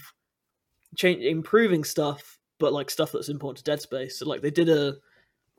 change, 0.96 1.22
improving 1.24 1.82
stuff, 1.84 2.38
but 2.62 2.72
like 2.72 2.90
stuff 2.90 3.10
that's 3.10 3.28
important 3.28 3.58
to 3.58 3.64
Dead 3.64 3.82
Space. 3.82 4.20
So 4.20 4.28
like 4.28 4.40
they 4.40 4.52
did 4.52 4.68
a 4.68 4.94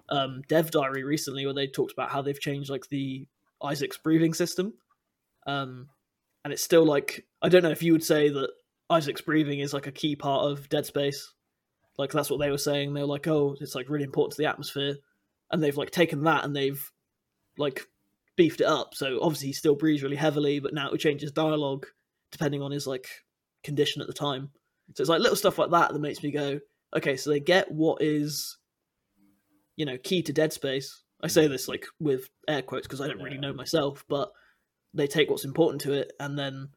um, 0.08 0.42
dev 0.48 0.72
diary 0.72 1.04
recently 1.04 1.46
where 1.46 1.54
they 1.54 1.68
talked 1.68 1.92
about 1.92 2.10
how 2.10 2.22
they've 2.22 2.40
changed 2.40 2.70
like 2.70 2.88
the 2.88 3.28
Isaac's 3.62 3.98
breathing 3.98 4.34
system. 4.34 4.74
Um, 5.46 5.90
and 6.46 6.54
it's 6.54 6.64
still 6.64 6.86
like 6.86 7.26
I 7.42 7.50
don't 7.50 7.62
know 7.62 7.72
if 7.72 7.84
you 7.84 7.92
would 7.92 8.06
say 8.06 8.30
that 8.30 8.52
Isaac's 8.90 9.20
breathing 9.20 9.60
is 9.60 9.74
like 9.74 9.86
a 9.86 9.92
key 9.92 10.16
part 10.16 10.50
of 10.50 10.70
Dead 10.70 10.86
Space. 10.86 11.34
Like 11.98 12.14
that's 12.14 12.30
what 12.30 12.40
they 12.40 12.50
were 12.50 12.58
saying. 12.58 12.94
They 12.94 13.02
were 13.02 13.08
like, 13.08 13.28
oh, 13.28 13.58
it's 13.60 13.76
like 13.76 13.90
really 13.90 14.06
important 14.06 14.38
to 14.38 14.42
the 14.42 14.50
atmosphere, 14.50 14.96
and 15.52 15.62
they've 15.62 15.78
like 15.78 15.92
taken 15.92 16.24
that 16.24 16.46
and 16.46 16.56
they've 16.56 16.90
like 17.58 17.86
beefed 18.38 18.62
it 18.62 18.68
up. 18.68 18.96
So 18.96 19.20
obviously 19.22 19.48
he 19.48 19.54
still 19.54 19.76
breathes 19.76 20.04
really 20.04 20.16
heavily, 20.16 20.62
but 20.62 20.74
now 20.74 20.90
it 20.92 21.00
changes 21.00 21.34
dialogue 21.34 21.86
depending 22.32 22.62
on 22.62 22.72
his 22.72 22.88
like 22.88 23.10
condition 23.62 24.02
at 24.02 24.08
the 24.08 24.14
time. 24.14 24.52
So 24.96 25.02
it's 25.02 25.10
like 25.10 25.20
little 25.20 25.36
stuff 25.36 25.58
like 25.58 25.72
that 25.72 25.92
that 25.92 26.00
makes 26.00 26.24
me 26.24 26.32
go, 26.32 26.62
okay, 26.96 27.18
so 27.18 27.30
they 27.30 27.40
get 27.40 27.72
what 27.72 28.02
is, 28.02 28.58
you 29.76 29.86
know, 29.86 29.98
key 29.98 30.22
to 30.24 30.34
Dead 30.34 30.54
Space. 30.54 31.04
I 31.22 31.28
say 31.28 31.48
this 31.48 31.68
like 31.68 31.86
with 32.00 32.30
air 32.48 32.62
quotes 32.62 32.86
because 32.88 33.02
I 33.02 33.08
don't 33.08 33.22
really 33.22 33.38
know 33.38 33.54
myself, 33.54 34.04
but 34.10 34.32
they 34.94 35.08
take 35.08 35.30
what's 35.30 35.46
important 35.46 35.82
to 35.82 35.94
it 35.94 36.12
and 36.20 36.38
then 36.38 36.70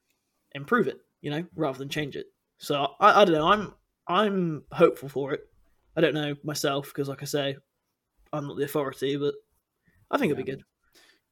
improve 0.54 0.86
it, 0.86 0.98
you 1.20 1.30
know, 1.30 1.44
rather 1.56 1.78
than 1.78 1.88
change 1.88 2.16
it. 2.16 2.26
So 2.58 2.92
I, 3.00 3.22
I 3.22 3.24
don't 3.24 3.34
know. 3.34 3.48
I'm 3.48 3.74
I'm 4.08 4.62
hopeful 4.70 5.08
for 5.08 5.32
it. 5.34 5.40
I 5.96 6.00
don't 6.00 6.14
know 6.14 6.34
myself 6.44 6.86
because, 6.86 7.08
like 7.08 7.22
I 7.22 7.26
say, 7.26 7.56
I'm 8.32 8.46
not 8.46 8.56
the 8.56 8.64
authority, 8.64 9.16
but 9.16 9.34
I 10.10 10.18
think 10.18 10.30
it'll 10.30 10.44
be 10.44 10.50
good. 10.50 10.62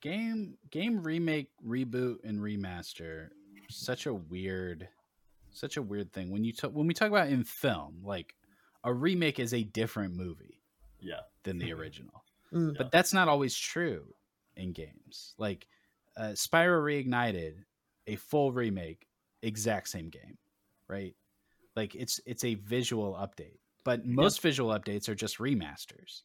game 0.02 0.56
game 0.70 1.02
remake 1.02 1.50
reboot 1.66 2.16
and 2.24 2.40
remaster 2.40 3.28
such 3.70 4.06
a 4.06 4.12
weird 4.14 4.88
such 5.52 5.76
a 5.76 5.82
weird 5.82 6.12
thing 6.12 6.30
when 6.30 6.44
you 6.44 6.52
talk 6.52 6.72
when 6.72 6.86
we 6.86 6.94
talk 6.94 7.08
about 7.08 7.28
in 7.28 7.44
film 7.44 8.00
like 8.04 8.34
a 8.84 8.92
remake 8.92 9.40
is 9.40 9.52
a 9.54 9.62
different 9.64 10.14
movie 10.14 10.62
Yeah. 11.00 11.20
than 11.42 11.58
the 11.58 11.72
original. 11.72 12.24
Mm. 12.52 12.76
but 12.78 12.92
that's 12.92 13.12
not 13.12 13.26
always 13.26 13.56
true 13.56 14.14
in 14.56 14.72
games. 14.72 15.34
Like 15.38 15.66
uh, 16.16 16.34
spyro 16.36 16.80
reignited 16.84 17.64
a 18.06 18.14
full 18.14 18.52
remake 18.52 19.08
exact 19.42 19.88
same 19.88 20.08
game 20.08 20.38
right? 20.86 21.16
Like 21.74 21.96
it's 21.96 22.20
it's 22.26 22.44
a 22.44 22.54
visual 22.54 23.14
update 23.14 23.58
but 23.84 24.06
most 24.06 24.40
visual 24.40 24.70
updates 24.70 25.08
are 25.08 25.14
just 25.16 25.38
remasters. 25.38 26.22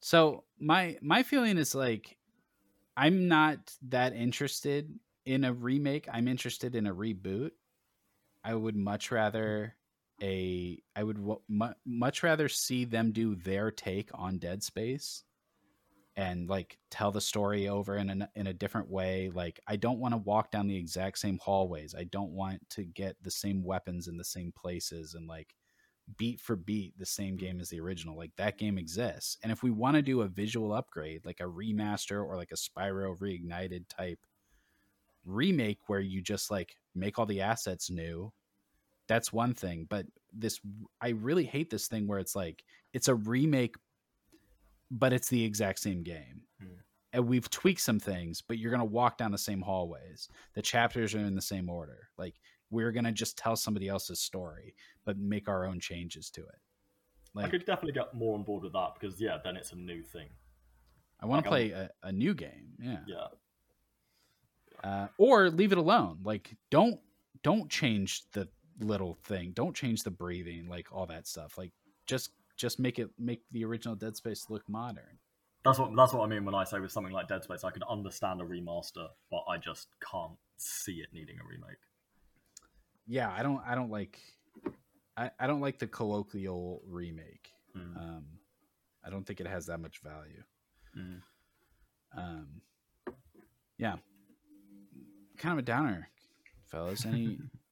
So 0.00 0.44
my 0.58 0.96
my 1.02 1.22
feeling 1.22 1.58
is 1.58 1.74
like 1.74 2.16
i'm 2.96 3.28
not 3.28 3.58
that 3.88 4.14
interested 4.14 4.98
in 5.26 5.44
a 5.44 5.52
remake. 5.52 6.08
I'm 6.12 6.28
interested 6.28 6.74
in 6.76 6.86
a 6.86 6.94
reboot. 6.94 7.50
I 8.44 8.54
would 8.54 8.76
much 8.76 9.10
rather 9.10 9.74
a 10.22 10.82
I 10.94 11.02
would 11.02 11.16
w- 11.16 11.40
mu- 11.48 11.74
much 11.84 12.22
rather 12.22 12.48
see 12.48 12.84
them 12.84 13.12
do 13.12 13.34
their 13.34 13.70
take 13.70 14.10
on 14.14 14.38
Dead 14.38 14.62
Space 14.62 15.24
and 16.16 16.48
like 16.48 16.78
tell 16.90 17.12
the 17.12 17.20
story 17.20 17.68
over 17.68 17.96
in 17.96 18.22
a, 18.22 18.30
in 18.34 18.46
a 18.46 18.54
different 18.54 18.90
way. 18.90 19.30
Like 19.32 19.60
I 19.66 19.76
don't 19.76 19.98
want 19.98 20.14
to 20.14 20.18
walk 20.18 20.50
down 20.50 20.66
the 20.66 20.76
exact 20.76 21.18
same 21.18 21.38
hallways. 21.38 21.94
I 21.94 22.04
don't 22.04 22.32
want 22.32 22.68
to 22.70 22.84
get 22.84 23.16
the 23.22 23.30
same 23.30 23.62
weapons 23.62 24.08
in 24.08 24.16
the 24.16 24.24
same 24.24 24.52
places 24.52 25.14
and 25.14 25.28
like 25.28 25.54
beat 26.16 26.40
for 26.40 26.56
beat 26.56 26.96
the 26.98 27.06
same 27.06 27.36
game 27.36 27.60
as 27.60 27.68
the 27.68 27.80
original. 27.80 28.16
Like 28.16 28.32
that 28.36 28.58
game 28.58 28.78
exists. 28.78 29.36
And 29.42 29.52
if 29.52 29.62
we 29.62 29.70
want 29.70 29.96
to 29.96 30.02
do 30.02 30.22
a 30.22 30.28
visual 30.28 30.72
upgrade, 30.72 31.26
like 31.26 31.40
a 31.40 31.44
remaster 31.44 32.24
or 32.24 32.36
like 32.36 32.52
a 32.52 32.54
Spyro 32.54 33.18
reignited 33.18 33.84
type 33.88 34.20
remake 35.24 35.80
where 35.88 36.00
you 36.00 36.22
just 36.22 36.50
like 36.50 36.76
make 36.94 37.18
all 37.18 37.26
the 37.26 37.42
assets 37.42 37.90
new, 37.90 38.32
that's 39.08 39.32
one 39.32 39.54
thing. 39.54 39.86
But 39.88 40.06
this 40.32 40.60
I 41.00 41.10
really 41.10 41.44
hate 41.44 41.70
this 41.70 41.88
thing 41.88 42.06
where 42.06 42.18
it's 42.18 42.36
like 42.36 42.64
it's 42.92 43.08
a 43.08 43.14
remake 43.14 43.76
but 44.90 45.12
it's 45.12 45.28
the 45.28 45.44
exact 45.44 45.80
same 45.80 46.04
game. 46.04 46.42
Hmm. 46.60 46.68
And 47.12 47.26
we've 47.26 47.50
tweaked 47.50 47.80
some 47.80 47.98
things, 47.98 48.40
but 48.40 48.58
you're 48.58 48.70
going 48.70 48.80
to 48.80 48.84
walk 48.84 49.18
down 49.18 49.32
the 49.32 49.38
same 49.38 49.60
hallways. 49.60 50.28
The 50.54 50.62
chapters 50.62 51.14
are 51.14 51.20
in 51.20 51.34
the 51.34 51.42
same 51.42 51.68
order. 51.68 52.08
Like 52.18 52.34
we're 52.70 52.92
going 52.92 53.04
to 53.04 53.12
just 53.12 53.36
tell 53.36 53.56
somebody 53.56 53.88
else's 53.88 54.20
story, 54.20 54.74
but 55.04 55.18
make 55.18 55.48
our 55.48 55.66
own 55.66 55.80
changes 55.80 56.30
to 56.30 56.42
it. 56.42 56.58
I 57.36 57.48
could 57.48 57.66
definitely 57.66 57.92
get 57.92 58.14
more 58.14 58.34
on 58.34 58.44
board 58.44 58.62
with 58.62 58.72
that 58.72 58.92
because 58.98 59.20
yeah, 59.20 59.38
then 59.42 59.56
it's 59.56 59.72
a 59.72 59.76
new 59.76 60.02
thing. 60.02 60.28
I 61.20 61.26
want 61.26 61.44
to 61.44 61.50
like, 61.50 61.70
play 61.70 61.70
a, 61.72 61.90
a 62.04 62.12
new 62.12 62.32
game. 62.32 62.68
Yeah. 62.80 62.98
Yeah, 63.06 63.26
uh, 64.84 65.08
or 65.18 65.50
leave 65.50 65.72
it 65.72 65.78
alone. 65.78 66.18
Like 66.24 66.56
don't 66.70 66.98
don't 67.42 67.70
change 67.70 68.22
the 68.32 68.48
little 68.80 69.18
thing. 69.24 69.52
Don't 69.52 69.74
change 69.74 70.02
the 70.02 70.10
breathing, 70.10 70.68
like 70.68 70.92
all 70.92 71.06
that 71.06 71.26
stuff. 71.26 71.58
Like 71.58 71.72
just 72.06 72.30
just 72.56 72.78
make 72.78 72.98
it 72.98 73.10
make 73.18 73.42
the 73.52 73.64
original 73.64 73.94
Dead 73.94 74.16
Space 74.16 74.46
look 74.48 74.68
modern. 74.68 75.18
that's 75.64 75.78
what 75.78 75.94
that's 75.96 76.12
what 76.12 76.24
I 76.24 76.26
mean 76.26 76.44
when 76.44 76.54
I 76.54 76.64
say 76.64 76.80
with 76.80 76.92
something 76.92 77.12
like 77.12 77.28
Dead 77.28 77.42
Space, 77.44 77.64
I 77.64 77.70
can 77.70 77.82
understand 77.88 78.40
a 78.40 78.44
remaster, 78.44 79.08
but 79.30 79.44
I 79.48 79.58
just 79.58 79.88
can't 80.10 80.36
see 80.56 80.96
it 80.96 81.08
needing 81.12 81.38
a 81.38 81.44
remake. 81.48 81.78
Yeah, 83.06 83.32
I 83.36 83.42
don't 83.42 83.60
I 83.66 83.74
don't 83.74 83.90
like 83.90 84.20
I, 85.16 85.30
I 85.38 85.46
don't 85.46 85.60
like 85.60 85.78
the 85.78 85.86
colloquial 85.86 86.82
remake. 86.86 87.50
Mm. 87.76 87.96
Um, 87.96 88.24
I 89.04 89.10
don't 89.10 89.24
think 89.26 89.40
it 89.40 89.46
has 89.46 89.66
that 89.66 89.78
much 89.78 90.00
value. 90.02 90.42
Mm. 90.96 91.20
Um, 92.16 92.46
yeah, 93.78 93.96
kind 95.38 95.52
of 95.52 95.58
a 95.58 95.62
downer, 95.62 96.08
fellas. 96.66 97.06
Any 97.06 97.38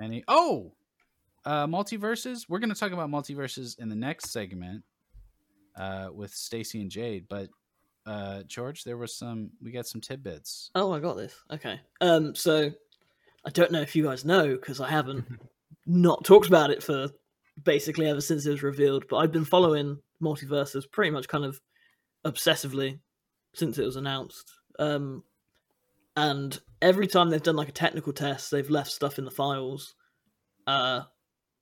any? 0.00 0.24
Oh, 0.28 0.72
uh, 1.44 1.66
MultiVersus. 1.66 2.48
We're 2.48 2.58
going 2.58 2.72
to 2.72 2.78
talk 2.78 2.92
about 2.92 3.10
MultiVersus 3.10 3.78
in 3.78 3.88
the 3.88 3.96
next 3.96 4.30
segment 4.30 4.82
uh, 5.76 6.08
with 6.12 6.32
Stacey 6.32 6.80
and 6.80 6.90
Jade. 6.90 7.26
But 7.28 7.48
uh, 8.06 8.42
George, 8.44 8.84
there 8.84 8.96
was 8.96 9.14
some. 9.14 9.50
We 9.62 9.70
got 9.70 9.86
some 9.86 10.00
tidbits. 10.00 10.70
Oh, 10.74 10.92
I 10.92 11.00
got 11.00 11.16
this. 11.16 11.34
Okay. 11.50 11.80
Um, 12.00 12.34
so 12.34 12.70
I 13.44 13.50
don't 13.50 13.72
know 13.72 13.80
if 13.80 13.94
you 13.96 14.04
guys 14.04 14.24
know 14.24 14.56
because 14.56 14.80
I 14.80 14.88
haven't 14.88 15.26
not 15.86 16.24
talked 16.24 16.46
about 16.46 16.70
it 16.70 16.82
for 16.82 17.08
basically 17.62 18.08
ever 18.08 18.20
since 18.20 18.46
it 18.46 18.50
was 18.50 18.62
revealed. 18.62 19.04
But 19.08 19.18
I've 19.18 19.32
been 19.32 19.44
following 19.44 19.98
MultiVersus 20.22 20.90
pretty 20.90 21.10
much 21.10 21.28
kind 21.28 21.44
of 21.44 21.60
obsessively 22.24 22.98
since 23.54 23.78
it 23.78 23.84
was 23.84 23.96
announced. 23.96 24.50
Um, 24.78 25.22
and 26.16 26.58
every 26.84 27.06
time 27.06 27.30
they've 27.30 27.42
done 27.42 27.56
like 27.56 27.70
a 27.70 27.72
technical 27.72 28.12
test, 28.12 28.50
they've 28.50 28.68
left 28.68 28.92
stuff 28.92 29.18
in 29.18 29.24
the 29.24 29.30
files. 29.30 29.94
Uh, 30.66 31.00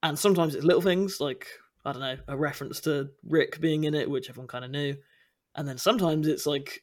and 0.03 0.19
sometimes 0.19 0.55
it's 0.55 0.65
little 0.65 0.83
things 0.83 1.21
like 1.21 1.47
I 1.85 1.93
don't 1.93 2.03
know 2.03 2.17
a 2.29 2.37
reference 2.37 2.81
to 2.81 3.11
Rick 3.25 3.61
being 3.61 3.85
in 3.85 3.95
it, 3.95 4.11
which 4.11 4.29
everyone 4.29 4.49
kind 4.49 4.65
of 4.65 4.73
knew. 4.73 4.97
And 5.55 5.67
then 5.67 5.79
sometimes 5.79 6.27
it's 6.27 6.45
like 6.45 6.83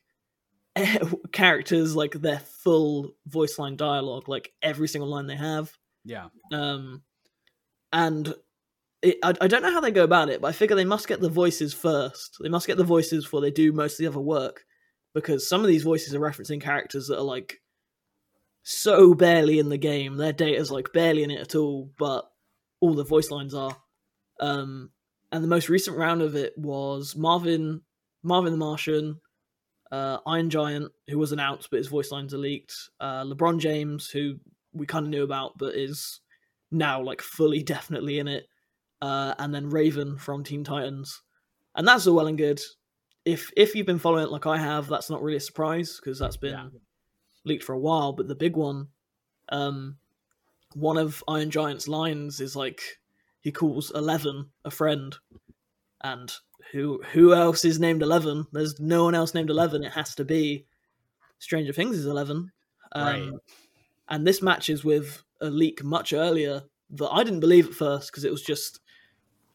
characters 1.31 1.95
like 1.95 2.13
their 2.13 2.39
full 2.39 3.11
voice 3.27 3.59
line 3.59 3.75
dialogue, 3.75 4.29
like 4.29 4.53
every 4.61 4.87
single 4.87 5.09
line 5.09 5.27
they 5.27 5.35
have. 5.35 5.71
Yeah, 6.05 6.29
Um, 6.53 7.03
and 7.91 8.33
it, 9.01 9.17
I, 9.21 9.33
I 9.41 9.47
don't 9.47 9.61
know 9.61 9.71
how 9.71 9.81
they 9.81 9.91
go 9.91 10.05
about 10.05 10.29
it, 10.29 10.41
but 10.41 10.47
I 10.47 10.53
figure 10.53 10.77
they 10.77 10.85
must 10.85 11.09
get 11.09 11.19
the 11.19 11.29
voices 11.29 11.73
first. 11.73 12.37
They 12.39 12.49
must 12.49 12.67
get 12.67 12.77
the 12.77 12.83
voices 12.85 13.25
before 13.25 13.41
they 13.41 13.51
do 13.51 13.73
most 13.73 13.93
of 13.93 13.97
the 13.99 14.07
other 14.07 14.19
work, 14.19 14.65
because 15.13 15.47
some 15.47 15.61
of 15.61 15.67
these 15.67 15.83
voices 15.83 16.15
are 16.15 16.19
referencing 16.19 16.61
characters 16.61 17.07
that 17.07 17.17
are 17.17 17.23
like 17.23 17.59
so 18.63 19.13
barely 19.13 19.59
in 19.59 19.69
the 19.69 19.77
game. 19.77 20.17
Their 20.17 20.33
data's 20.33 20.71
like 20.71 20.91
barely 20.93 21.23
in 21.23 21.31
it 21.31 21.41
at 21.41 21.55
all, 21.55 21.91
but 21.97 22.29
all 22.79 22.93
the 22.93 23.03
voice 23.03 23.31
lines 23.31 23.53
are. 23.53 23.75
Um, 24.39 24.91
and 25.31 25.43
the 25.43 25.47
most 25.47 25.69
recent 25.69 25.97
round 25.97 26.21
of 26.21 26.35
it 26.35 26.57
was 26.57 27.15
Marvin, 27.15 27.81
Marvin 28.23 28.51
the 28.51 28.57
Martian, 28.57 29.19
uh, 29.91 30.17
Iron 30.25 30.49
Giant, 30.49 30.91
who 31.09 31.17
was 31.17 31.31
announced 31.31 31.69
but 31.69 31.77
his 31.77 31.87
voice 31.87 32.11
lines 32.11 32.33
are 32.33 32.39
leaked. 32.39 32.73
Uh, 32.99 33.23
LeBron 33.23 33.59
James, 33.59 34.09
who 34.09 34.35
we 34.73 34.85
kind 34.85 35.05
of 35.05 35.09
knew 35.09 35.23
about 35.23 35.57
but 35.57 35.75
is 35.75 36.21
now 36.71 37.01
like 37.01 37.21
fully 37.21 37.63
definitely 37.63 38.19
in 38.19 38.27
it. 38.27 38.47
Uh, 39.01 39.33
and 39.39 39.53
then 39.53 39.69
Raven 39.69 40.17
from 40.17 40.43
Teen 40.43 40.63
Titans, 40.65 41.21
and 41.73 41.87
that's 41.87 42.05
all 42.05 42.15
well 42.17 42.27
and 42.27 42.37
good. 42.37 42.59
If 43.23 43.49
if 43.55 43.73
you've 43.73 43.85
been 43.85 43.99
following 43.99 44.25
it 44.25 44.31
like 44.31 44.45
I 44.45 44.57
have, 44.57 44.87
that's 44.87 45.09
not 45.09 45.21
really 45.21 45.37
a 45.37 45.41
surprise 45.41 45.99
because 46.01 46.19
that's 46.19 46.35
been 46.35 46.51
Yeah. 46.51 46.67
Leaked 47.43 47.63
for 47.63 47.73
a 47.73 47.79
while. 47.79 48.13
But 48.13 48.27
the 48.27 48.35
big 48.35 48.55
one, 48.55 48.87
um, 49.49 49.97
one 50.73 50.97
of 50.97 51.23
Iron 51.27 51.51
Giant's 51.51 51.87
lines 51.87 52.39
is 52.39 52.55
like 52.55 52.81
he 53.41 53.51
calls 53.51 53.91
Eleven 53.93 54.49
a 54.65 54.71
friend, 54.71 55.15
and 56.01 56.31
who 56.71 57.01
who 57.13 57.33
else 57.33 57.65
is 57.65 57.79
named 57.79 58.01
Eleven? 58.01 58.45
There's 58.51 58.79
no 58.79 59.05
one 59.05 59.15
else 59.15 59.33
named 59.33 59.49
Eleven. 59.49 59.83
It 59.83 59.93
has 59.93 60.15
to 60.15 60.25
be 60.25 60.65
Stranger 61.39 61.73
Things 61.73 61.97
is 61.97 62.05
Eleven, 62.05 62.51
um, 62.91 63.05
Right. 63.05 63.39
And 64.09 64.25
this 64.25 64.41
matches 64.41 64.83
with 64.83 65.23
a 65.39 65.49
leak 65.49 65.83
much 65.83 66.13
earlier 66.13 66.63
that 66.91 67.09
I 67.09 67.23
didn't 67.23 67.41
believe 67.41 67.67
at 67.67 67.73
first 67.73 68.11
because 68.11 68.23
it 68.25 68.31
was 68.31 68.41
just 68.41 68.79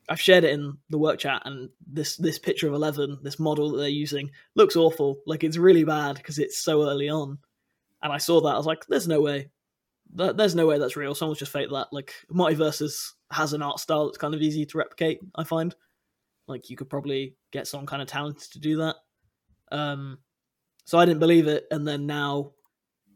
I've 0.08 0.20
shared 0.20 0.44
it 0.44 0.52
in 0.52 0.78
the 0.90 0.98
work 0.98 1.18
chat, 1.18 1.42
and 1.44 1.70
this 1.86 2.16
this 2.16 2.38
picture 2.38 2.68
of 2.68 2.74
Eleven, 2.74 3.18
this 3.22 3.38
model 3.38 3.72
that 3.72 3.78
they're 3.78 3.88
using, 3.88 4.30
looks 4.54 4.76
awful. 4.76 5.18
Like 5.26 5.44
it's 5.44 5.56
really 5.56 5.84
bad 5.84 6.16
because 6.16 6.38
it's 6.38 6.58
so 6.58 6.82
early 6.88 7.08
on. 7.08 7.38
And 8.04 8.12
I 8.12 8.18
saw 8.18 8.40
that, 8.42 8.54
I 8.54 8.56
was 8.56 8.66
like, 8.66 8.86
"There's 8.86 9.08
no 9.08 9.20
way, 9.20 9.50
Th- 10.16 10.36
there's 10.36 10.54
no 10.54 10.66
way 10.66 10.78
that's 10.78 10.96
real. 10.96 11.14
Someone's 11.14 11.40
just 11.40 11.52
faked 11.52 11.72
that." 11.72 11.88
Like 11.90 12.14
MultiVersus 12.30 13.12
has 13.32 13.52
an 13.52 13.62
art 13.62 13.80
style 13.80 14.04
that's 14.06 14.18
kind 14.18 14.34
of 14.34 14.42
easy 14.42 14.64
to 14.66 14.78
replicate. 14.78 15.18
I 15.34 15.42
find, 15.42 15.74
like 16.46 16.70
you 16.70 16.76
could 16.76 16.90
probably 16.90 17.34
get 17.50 17.66
someone 17.66 17.86
kind 17.86 18.02
of 18.02 18.08
talented 18.08 18.52
to 18.52 18.60
do 18.60 18.76
that. 18.76 18.96
Um, 19.72 20.18
so 20.84 20.98
I 20.98 21.06
didn't 21.06 21.20
believe 21.20 21.48
it, 21.48 21.64
and 21.72 21.88
then 21.88 22.06
now 22.06 22.52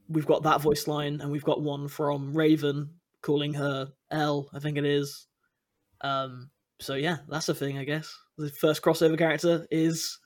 we've 0.08 0.26
got 0.26 0.42
that 0.44 0.62
voice 0.62 0.88
line, 0.88 1.20
and 1.20 1.30
we've 1.30 1.44
got 1.44 1.62
one 1.62 1.86
from 1.86 2.34
Raven 2.36 2.94
calling 3.22 3.54
her 3.54 3.92
L, 4.10 4.48
I 4.54 4.58
think 4.58 4.78
it 4.78 4.86
is. 4.86 5.26
Um, 6.00 6.50
so 6.80 6.94
yeah, 6.94 7.18
that's 7.28 7.48
a 7.48 7.54
thing, 7.54 7.78
I 7.78 7.84
guess. 7.84 8.16
The 8.38 8.50
first 8.50 8.82
crossover 8.82 9.18
character 9.18 9.66
is 9.70 10.18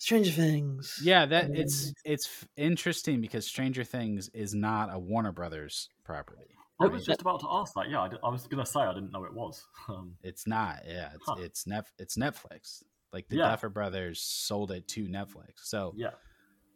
Stranger 0.00 0.30
Things. 0.32 0.98
yeah. 1.04 1.26
That 1.26 1.50
it's 1.54 1.92
it's 2.04 2.28
interesting 2.56 3.20
because 3.20 3.46
Stranger 3.46 3.84
Things 3.84 4.28
is 4.30 4.54
not 4.54 4.88
a 4.92 4.98
Warner 4.98 5.30
Brothers 5.32 5.88
property. 6.04 6.56
I 6.80 6.86
was 6.86 7.04
just 7.04 7.20
about 7.20 7.40
to 7.40 7.46
ask 7.50 7.74
that. 7.74 7.90
Yeah, 7.90 8.00
I, 8.00 8.08
I 8.24 8.30
was 8.30 8.46
gonna 8.46 8.64
say 8.64 8.80
I 8.80 8.94
didn't 8.94 9.12
know 9.12 9.24
it 9.24 9.34
was. 9.34 9.62
Um, 9.88 10.16
It's 10.22 10.46
not. 10.46 10.80
Yeah, 10.88 11.10
it's 11.14 11.24
Huh. 11.26 11.34
it's 11.38 11.66
Nef- 11.66 11.92
it's 11.98 12.16
Netflix. 12.16 12.82
Like 13.12 13.28
the 13.28 13.36
Yeah. 13.36 13.48
Duffer 13.50 13.68
Brothers 13.68 14.20
sold 14.22 14.70
it 14.70 14.88
to 14.88 15.06
Netflix. 15.06 15.64
So 15.64 15.92
yeah, 15.96 16.10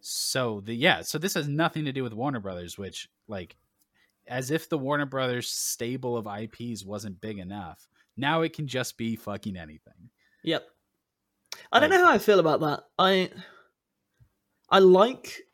so 0.01 0.61
the 0.63 0.75
yeah, 0.75 1.01
so 1.03 1.17
this 1.19 1.33
has 1.35 1.49
nothing 1.49 1.87
to 1.87 1.93
do 1.93 2.03
with 2.03 2.13
Warner 2.13 2.41
Brothers, 2.41 2.77
which 2.77 3.09
like 3.29 3.57
as 4.27 4.51
if 4.51 4.69
the 4.69 4.77
Warner 4.79 5.07
Brothers 5.07 5.49
stable 5.49 6.17
of 6.17 6.27
IPs 6.27 6.85
wasn't 6.85 7.21
big 7.21 7.39
enough. 7.39 7.89
Now 8.17 8.43
it 8.43 8.53
can 8.53 8.67
just 8.67 8.99
be 8.99 9.17
fucking 9.17 9.57
anything. 9.57 10.11
Yep. 10.43 10.67
I 11.73 11.81
don't 11.81 11.91
know 11.91 12.05
how 12.05 12.13
I 12.13 12.19
feel 12.19 12.41
about 12.41 12.61
that. 12.61 12.85
I 12.99 13.31
I 14.71 14.79
like 14.79 15.45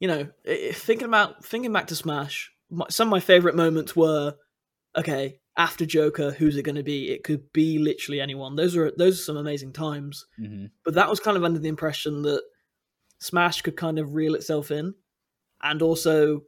you 0.00 0.08
know, 0.08 0.28
thinking 0.72 1.08
about 1.08 1.44
thinking 1.44 1.72
back 1.72 1.88
to 1.88 1.96
Smash, 1.96 2.52
my, 2.70 2.86
some 2.88 3.08
of 3.08 3.10
my 3.10 3.20
favorite 3.20 3.56
moments 3.56 3.96
were 3.96 4.34
okay, 4.96 5.40
after 5.56 5.84
Joker, 5.84 6.30
who's 6.30 6.56
it 6.56 6.62
going 6.62 6.76
to 6.76 6.82
be? 6.82 7.10
It 7.10 7.24
could 7.24 7.52
be 7.52 7.78
literally 7.78 8.20
anyone. 8.20 8.56
Those 8.56 8.76
are 8.76 8.92
those 8.96 9.18
are 9.18 9.24
some 9.24 9.36
amazing 9.36 9.72
times. 9.72 10.26
hmm 10.36 10.66
But 10.84 10.94
that 10.94 11.10
was 11.10 11.20
kind 11.20 11.36
of 11.36 11.44
under 11.44 11.58
the 11.58 11.68
impression 11.68 12.22
that 12.22 12.42
Smash 13.18 13.62
could 13.62 13.76
kind 13.76 13.98
of 13.98 14.14
reel 14.14 14.34
itself 14.34 14.70
in, 14.70 14.94
and 15.62 15.82
also 15.82 16.42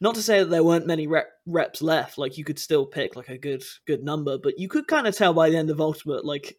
not 0.00 0.14
to 0.14 0.22
say 0.22 0.38
that 0.40 0.50
there 0.50 0.64
weren't 0.64 0.86
many 0.86 1.06
rep, 1.06 1.28
reps 1.46 1.82
left. 1.82 2.16
Like 2.16 2.38
you 2.38 2.44
could 2.44 2.58
still 2.58 2.86
pick 2.86 3.14
like 3.14 3.28
a 3.28 3.38
good 3.38 3.62
good 3.86 4.02
number, 4.02 4.38
but 4.38 4.58
you 4.58 4.68
could 4.68 4.88
kind 4.88 5.06
of 5.06 5.14
tell 5.14 5.34
by 5.34 5.50
the 5.50 5.58
end 5.58 5.68
of 5.68 5.80
Ultimate, 5.80 6.24
like 6.24 6.56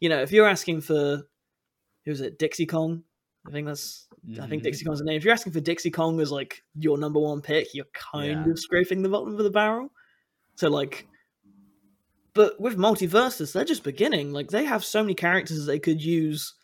you 0.00 0.08
know, 0.08 0.20
if 0.22 0.32
you're 0.32 0.48
asking 0.48 0.80
for 0.82 1.22
who 2.04 2.10
was 2.10 2.20
it, 2.20 2.38
Dixie 2.38 2.66
Kong? 2.66 3.02
I 3.46 3.50
think 3.50 3.66
that's 3.66 4.06
I 4.40 4.46
think 4.46 4.62
Mhm. 4.62 4.64
Dixie 4.64 4.84
Kong's 4.84 4.98
the 4.98 5.04
name. 5.04 5.16
If 5.16 5.24
you're 5.24 5.32
asking 5.32 5.52
for 5.52 5.60
Dixie 5.60 5.90
Kong 5.90 6.20
as 6.20 6.30
like 6.30 6.62
your 6.74 6.98
number 6.98 7.20
one 7.20 7.40
pick, 7.40 7.68
you're 7.74 7.86
kind 7.94 8.46
Yeah. 8.46 8.50
of 8.52 8.58
scraping 8.58 9.02
the 9.02 9.08
bottom 9.08 9.36
of 9.36 9.42
the 9.44 9.50
barrel. 9.50 9.90
So 10.56 10.68
like 10.68 11.06
but 12.34 12.60
with 12.60 12.76
MultiVersus, 12.76 13.52
they're 13.52 13.64
just 13.64 13.82
beginning. 13.82 14.32
Like 14.32 14.48
they 14.50 14.64
have 14.64 14.84
so 14.84 15.02
many 15.02 15.14
characters 15.14 15.66
they 15.66 15.78
could 15.80 16.00
use 16.02 16.54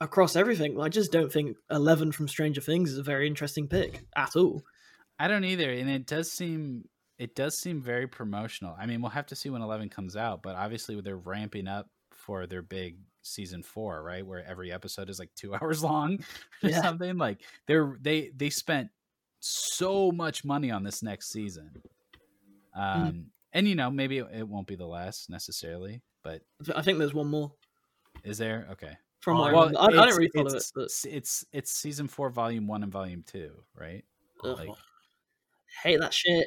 across 0.00 0.36
everything. 0.36 0.78
I 0.80 0.88
just 0.88 1.10
don't 1.12 1.32
think 1.32 1.56
Eleven 1.70 2.12
from 2.12 2.28
Stranger 2.28 2.60
Things 2.60 2.92
is 2.92 2.98
a 2.98 3.02
very 3.02 3.26
interesting 3.26 3.68
pick 3.68 4.04
at 4.16 4.36
all. 4.36 4.62
I 5.18 5.26
don't 5.28 5.44
either, 5.44 5.70
and 5.70 5.88
it 5.88 6.06
does 6.06 6.32
seem 6.32 6.88
it 7.18 7.34
does 7.34 7.58
seem 7.58 7.82
very 7.82 8.06
promotional. 8.06 8.76
I 8.78 8.86
mean, 8.86 9.00
we'll 9.00 9.10
have 9.10 9.26
to 9.26 9.36
see 9.36 9.50
when 9.50 9.62
Eleven 9.62 9.88
comes 9.88 10.14
out, 10.14 10.42
but 10.42 10.54
obviously 10.56 11.00
they're 11.00 11.16
ramping 11.16 11.66
up 11.66 11.88
for 12.28 12.46
their 12.46 12.60
big 12.60 12.98
season 13.22 13.62
four, 13.62 14.02
right? 14.02 14.24
Where 14.24 14.44
every 14.46 14.70
episode 14.70 15.08
is 15.08 15.18
like 15.18 15.30
two 15.34 15.54
hours 15.62 15.82
long 15.82 16.18
or 16.62 16.68
Yeah. 16.68 16.82
something. 16.82 17.16
Like 17.16 17.40
they're 17.66 17.96
they 18.02 18.32
they 18.36 18.50
spent 18.50 18.90
so 19.40 20.12
much 20.12 20.44
money 20.44 20.70
on 20.70 20.82
this 20.82 21.02
next 21.02 21.30
season. 21.32 21.70
Um, 22.76 23.30
and 23.54 23.66
you 23.66 23.74
know 23.74 23.90
maybe 23.90 24.18
it, 24.18 24.26
it 24.34 24.46
won't 24.46 24.66
be 24.66 24.76
the 24.76 24.86
last 24.86 25.30
necessarily, 25.30 26.02
but 26.22 26.42
I 26.76 26.82
think 26.82 26.98
there's 26.98 27.14
one 27.14 27.28
more 27.28 27.50
is 28.24 28.36
there? 28.36 28.68
Okay. 28.72 28.92
from 29.20 29.38
Oh, 29.38 29.40
what 29.40 29.48
I 29.48 29.52
well, 29.54 29.66
remember. 29.68 29.80
I, 29.80 29.84
I 29.84 29.88
it's- 29.88 30.04
don't 30.10 30.16
really 30.18 30.30
follow 30.34 30.54
it, 30.54 30.70
but 30.74 30.84
it's 30.84 31.04
it's 31.06 31.44
it's 31.54 31.72
season 31.72 32.08
four, 32.08 32.28
volume 32.28 32.66
one, 32.66 32.82
and 32.82 32.92
volume 32.92 33.24
two, 33.26 33.52
right? 33.74 34.04
Ugh. 34.44 34.58
Like, 34.58 34.68
hate 35.82 35.98
that 36.00 36.12
shit. 36.12 36.46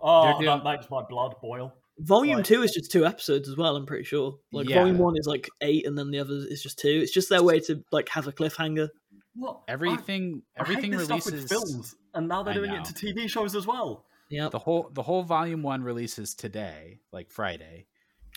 Oh, 0.00 0.38
doing- 0.38 0.46
that 0.46 0.62
makes 0.62 0.88
my 0.90 1.02
blood 1.02 1.34
boil. 1.42 1.74
Volume 2.00 2.36
Like- 2.38 2.46
two 2.46 2.62
is 2.62 2.72
just 2.72 2.90
two 2.90 3.04
episodes 3.06 3.48
as 3.48 3.56
well. 3.56 3.76
I'm 3.76 3.86
pretty 3.86 4.04
sure. 4.04 4.38
Like 4.52 4.68
Yeah. 4.68 4.76
volume 4.80 4.98
one 4.98 5.16
is 5.16 5.26
like 5.26 5.48
eight, 5.60 5.86
and 5.86 5.96
then 5.98 6.10
the 6.10 6.18
other 6.18 6.34
is 6.48 6.62
just 6.62 6.78
two. 6.78 6.88
It's 6.88 7.12
just 7.12 7.28
their 7.28 7.42
way 7.42 7.60
to 7.60 7.84
like 7.92 8.08
have 8.10 8.26
a 8.26 8.32
cliffhanger. 8.32 8.88
What? 9.34 9.60
everything 9.68 10.42
I, 10.58 10.62
I 10.62 10.64
hate 10.66 10.70
everything 10.76 10.90
this 10.90 11.04
stuff 11.04 11.26
releases 11.26 11.42
with 11.42 11.50
films, 11.50 11.94
and 12.14 12.26
now 12.28 12.42
they're 12.42 12.52
I 12.52 12.56
doing 12.56 12.70
know. 12.72 12.80
it 12.80 12.84
to 12.86 12.92
TV 12.94 13.28
shows 13.30 13.54
as 13.54 13.66
well. 13.66 14.04
Yeah. 14.28 14.48
the 14.48 14.58
whole 14.58 14.90
the 14.92 15.02
whole 15.02 15.22
volume 15.22 15.62
one 15.62 15.82
releases 15.82 16.34
today, 16.34 17.00
like 17.12 17.30
Friday, 17.30 17.86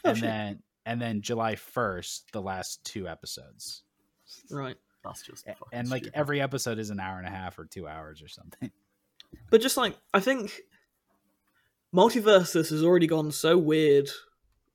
Oh, 0.05 0.09
and 0.09 0.17
shit. 0.17 0.23
then 0.27 0.63
and 0.85 1.01
then 1.01 1.21
July 1.21 1.55
first, 1.55 2.31
the 2.33 2.41
last 2.41 2.83
two 2.83 3.07
episodes, 3.07 3.83
Right. 4.51 4.75
That's 5.03 5.21
just 5.23 5.45
A- 5.47 5.55
fucking 5.55 5.67
and 5.79 5.89
like 5.89 6.03
stupid. 6.03 6.17
every 6.19 6.41
episode 6.41 6.79
is 6.79 6.89
an 6.89 6.99
hour 6.99 7.17
and 7.17 7.27
a 7.27 7.31
half 7.31 7.57
or 7.59 7.65
two 7.65 7.87
hours 7.87 8.21
or 8.21 8.27
something. 8.27 8.71
But 9.49 9.61
just 9.61 9.77
like 9.77 9.97
I 10.13 10.19
think 10.19 10.61
Multiversus 11.93 12.69
has 12.69 12.83
already 12.83 13.07
gone 13.07 13.31
so 13.31 13.57
weird 13.57 14.09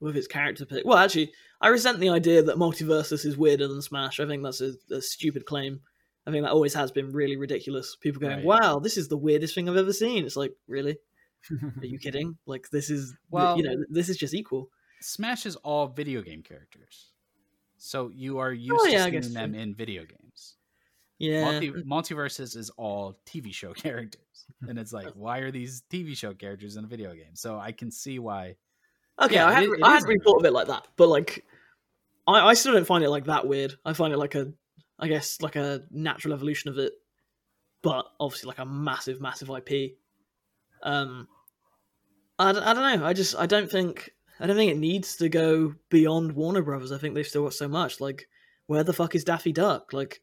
with 0.01 0.17
its 0.17 0.27
character 0.27 0.65
pick. 0.65 0.85
Well, 0.85 0.99
actually, 0.99 1.33
I 1.61 1.69
resent 1.69 1.99
the 1.99 2.11
idea 2.11 2.43
that 2.43 2.57
Multiversus 2.57 3.25
is 3.27 3.37
weirder 3.37 3.67
than 3.69 3.83
Smash. 3.83 4.21
I 4.21 4.27
think 4.27 4.43
that's 4.43 4.61
a, 4.61 4.75
a 4.91 5.03
stupid 5.03 5.45
claim. 5.45 5.81
I 6.27 6.31
think 6.31 6.45
that 6.45 6.53
always 6.53 6.75
has 6.75 6.93
been 6.93 7.11
really 7.13 7.37
ridiculous. 7.37 7.97
People 8.01 8.21
going, 8.21 8.37
Right. 8.37 8.45
"Wow, 8.45 8.79
this 8.79 8.97
is 8.97 9.09
the 9.09 9.17
weirdest 9.17 9.55
thing 9.55 9.69
I've 9.69 9.77
ever 9.77 9.93
seen." 9.93 10.25
It's 10.27 10.37
like, 10.37 10.53
really? 10.69 10.99
Are 11.81 11.85
you 11.87 11.99
kidding? 11.99 12.37
Like 12.47 12.69
this 12.71 12.91
is 12.91 13.17
Well- 13.31 13.57
you 13.57 13.63
know, 13.65 13.75
this 13.89 14.09
is 14.09 14.17
just 14.17 14.35
equal. 14.35 14.69
Smash 15.01 15.47
is 15.47 15.57
all 15.57 15.87
video 15.89 16.23
game 16.23 16.43
characters, 16.43 17.13
so 17.79 18.11
you 18.13 18.39
are 18.39 18.49
oh, 18.49 18.53
used 18.53 18.75
Oh, 18.81 18.87
yeah, 18.87 19.07
to 19.09 19.23
seeing 19.23 19.33
them 19.35 19.53
true. 19.53 19.63
in 19.63 19.75
video 19.75 20.03
games. 20.05 20.57
Yeah. 21.19 21.45
Multi- 21.51 21.71
MultiVersus 21.73 22.57
is 22.57 22.71
all 22.71 23.19
TV 23.27 23.53
show 23.53 23.73
characters, 23.75 24.47
and 24.69 24.79
it's 24.79 24.93
like, 24.93 25.09
why 25.15 25.39
are 25.39 25.51
these 25.51 25.83
TV 25.91 26.17
show 26.17 26.33
characters 26.35 26.77
in 26.77 26.85
a 26.85 26.87
video 26.89 27.13
game? 27.15 27.35
So 27.35 27.59
I 27.59 27.73
can 27.73 27.91
see 27.91 28.19
why. 28.19 28.57
Okay, 29.21 29.35
Yeah, 29.35 29.47
I 29.47 29.51
it 29.51 29.55
hadn't, 29.55 29.73
is- 29.73 29.79
it 29.79 29.85
I 29.85 29.91
hadn't 29.95 30.09
really 30.09 30.21
thought 30.25 30.39
of 30.41 30.45
it 30.45 30.53
like 30.53 30.69
that, 30.69 30.87
but 30.97 31.09
like, 31.09 31.45
I, 32.27 32.49
I 32.49 32.55
still 32.55 32.73
don't 32.75 32.87
find 32.87 33.03
it 33.03 33.11
like 33.11 33.25
that 33.25 33.47
weird. 33.49 33.75
I 33.85 33.93
find 33.95 34.13
it 34.13 34.19
like 34.19 34.35
a, 34.37 34.53
I 34.99 35.09
guess 35.09 35.41
like 35.41 35.57
a 35.57 35.83
natural 35.91 36.35
evolution 36.35 36.71
of 36.71 36.79
it, 36.79 36.93
but 37.83 38.07
obviously 38.21 38.49
like 38.49 38.59
a 38.59 38.67
massive, 38.67 39.21
massive 39.21 39.51
IP. 39.51 39.97
Um, 40.83 41.27
I, 42.39 42.51
I 42.51 42.53
don't 42.53 43.01
know. 43.01 43.05
I 43.07 43.13
just 43.13 43.35
I 43.37 43.47
don't 43.47 43.69
think 43.71 44.11
I 44.39 44.47
don't 44.47 44.55
think 44.57 44.71
it 44.71 44.79
needs 44.79 45.17
to 45.17 45.29
go 45.29 45.75
beyond 45.89 46.33
Warner 46.33 46.63
Brothers. 46.63 46.93
I 46.93 46.99
think 46.99 47.15
they've 47.17 47.27
still 47.27 47.43
got 47.43 47.55
so 47.55 47.67
much. 47.67 48.01
Like, 48.01 48.29
where 48.67 48.85
the 48.85 48.93
fuck 48.93 49.17
is 49.17 49.25
Daffy 49.25 49.51
Duck? 49.51 49.93
Like, 49.93 50.21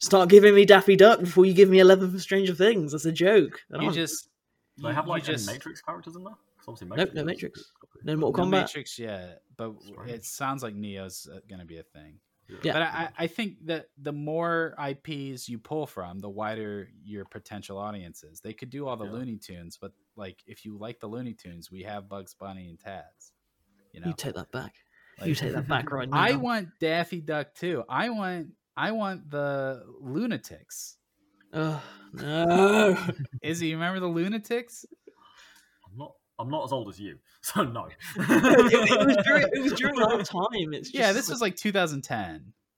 start 0.00 0.28
giving 0.28 0.54
me 0.54 0.64
Daffy 0.64 0.96
Duck 0.96 1.20
before 1.20 1.44
you 1.46 1.54
give 1.54 1.68
me 1.68 1.78
Eleven 1.78 2.10
for 2.10 2.18
Stranger 2.18 2.54
Things. 2.54 2.92
That's 2.92 3.04
a 3.04 3.12
joke. 3.12 3.60
I 3.72 3.76
don't 3.76 3.84
You 3.86 3.92
just 3.92 4.28
they 4.82 4.92
have 4.92 5.06
like 5.06 5.24
just, 5.24 5.46
Matrix 5.46 5.80
characters 5.82 6.16
in 6.16 6.24
there. 6.24 6.34
obviously 6.66 6.88
Nope, 6.88 6.96
Matrix 6.96 7.14
no 7.14 7.24
Matrix. 7.24 7.72
no 8.04 8.16
Mortal 8.16 8.44
no 8.46 8.50
Matrix 8.50 8.98
yet, 8.98 9.42
but 9.56 9.72
Strange. 9.82 10.10
it 10.10 10.24
sounds 10.24 10.62
like 10.62 10.74
Neo's 10.74 11.28
uh, 11.32 11.40
going 11.48 11.60
to 11.60 11.66
be 11.66 11.78
a 11.78 11.82
thing. 11.82 12.18
Yeah. 12.64 12.72
But 12.72 12.82
I, 12.82 12.86
I 12.86 13.08
I 13.18 13.26
think 13.28 13.64
that 13.66 13.86
the 14.02 14.12
more 14.12 14.74
IPs 14.84 15.48
you 15.48 15.58
pull 15.58 15.86
from, 15.86 16.18
the 16.18 16.28
wider 16.28 16.88
your 17.04 17.24
potential 17.26 17.78
audience 17.78 18.24
is. 18.24 18.40
They 18.40 18.52
could 18.54 18.70
do 18.70 18.88
all 18.88 18.96
the 18.96 19.04
Yeah. 19.04 19.12
Looney 19.12 19.36
Tunes, 19.36 19.76
but 19.80 19.92
like 20.16 20.42
if 20.46 20.64
you 20.64 20.76
like 20.76 20.98
the 20.98 21.06
Looney 21.06 21.34
Tunes, 21.34 21.70
we 21.70 21.82
have 21.82 22.08
Bugs 22.08 22.34
Bunny 22.34 22.68
and 22.68 22.78
Taz. 22.78 23.30
You 23.92 24.00
know, 24.00 24.08
You 24.08 24.14
take 24.16 24.34
that 24.34 24.50
back. 24.50 24.74
you 25.24 25.34
take 25.34 25.52
that 25.52 25.68
back 25.68 25.92
right 25.92 26.08
now. 26.10 26.16
I 26.18 26.32
want 26.36 26.68
Daffy 26.80 27.20
Duck 27.20 27.54
too. 27.54 27.84
I 27.88 28.08
want 28.10 28.48
I 28.76 28.92
want 28.92 29.30
the 29.30 29.84
Loonatics. 30.02 30.94
Oh, 31.52 31.82
no. 32.14 32.96
Izzy, 33.42 33.68
you 33.68 33.76
remember 33.76 34.00
the 34.00 34.06
Loonatics? 34.08 34.84
I'm 35.86 35.96
not. 35.98 36.12
I'm 36.38 36.48
not 36.48 36.64
as 36.64 36.72
old 36.72 36.88
as 36.88 36.98
you, 36.98 37.18
so 37.42 37.64
no. 37.64 37.84
it, 38.16 38.90
it 38.90 39.06
was 39.06 39.16
during, 39.26 39.46
it 39.52 39.62
was 39.62 39.72
during 39.74 40.00
our 40.00 40.22
time. 40.22 40.72
It's 40.72 40.88
just, 40.90 40.94
Yeah, 40.94 41.12
this 41.12 41.28
was 41.28 41.42
like 41.42 41.54
2010. 41.56 42.32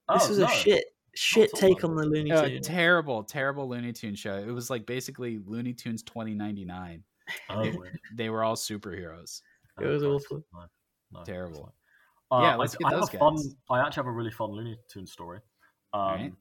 this 0.08 0.24
Oh, 0.24 0.28
was 0.28 0.38
no. 0.38 0.46
a 0.46 0.48
shit 0.48 0.84
shit 1.14 1.50
at 1.52 1.60
take 1.60 1.74
like 1.74 1.84
on 1.84 1.94
the 1.94 2.04
Looney 2.06 2.32
Uh, 2.32 2.48
Tunes. 2.48 2.66
terrible, 2.66 3.22
terrible 3.22 3.68
Looney 3.68 3.92
Tune 3.92 4.16
show. 4.16 4.34
It 4.36 4.50
was 4.50 4.68
like 4.70 4.84
basically 4.86 5.38
Looney 5.46 5.74
Tunes 5.74 6.02
2099. 6.02 7.04
Oh, 7.50 7.60
weird. 7.60 8.00
They 8.16 8.30
were 8.30 8.42
all 8.42 8.56
superheroes. 8.56 9.42
It 9.80 9.86
was 9.86 10.02
Oh, 10.02 10.14
awful. 10.14 10.42
No, 10.52 10.64
no, 11.12 11.22
Terrible. 11.24 11.72
Uh, 12.32 12.40
Yeah, 12.42 12.54
I- 12.54 12.56
let's 12.56 12.74
get 12.74 12.86
I, 12.86 12.90
have 12.90 13.00
those 13.00 13.14
a 13.14 13.18
fun. 13.18 13.36
guys. 13.36 13.54
I 13.70 13.78
actually 13.80 14.00
have 14.00 14.06
a 14.06 14.12
really 14.12 14.30
fun 14.32 14.50
Looney 14.50 14.76
Tunes 14.90 15.12
story, 15.12 15.38
um, 15.94 16.00
Alright. 16.00 16.32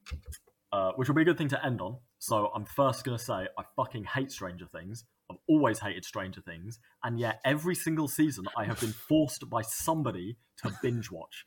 uh, 0.72 0.92
which 0.96 1.08
will 1.08 1.16
be 1.16 1.22
a 1.22 1.26
good 1.26 1.38
thing 1.38 1.50
to 1.50 1.66
end 1.66 1.82
on. 1.82 1.98
So 2.20 2.52
I'm 2.54 2.66
first 2.66 3.04
gonna 3.04 3.20
say 3.20 3.48
I 3.58 3.64
fucking 3.76 4.06
hate 4.06 4.32
Stranger 4.32 4.68
Things. 4.68 5.06
I've 5.30 5.38
always 5.48 5.80
hated 5.80 6.06
Stranger 6.06 6.42
Things, 6.42 6.80
and 7.04 7.20
yet 7.20 7.40
every 7.46 7.76
single 7.76 8.08
season 8.08 8.46
I 8.58 8.66
have 8.66 8.80
been 8.80 8.92
forced 8.92 9.50
by 9.50 9.62
somebody 9.62 10.38
to 10.58 10.72
binge 10.82 11.10
watch. 11.10 11.46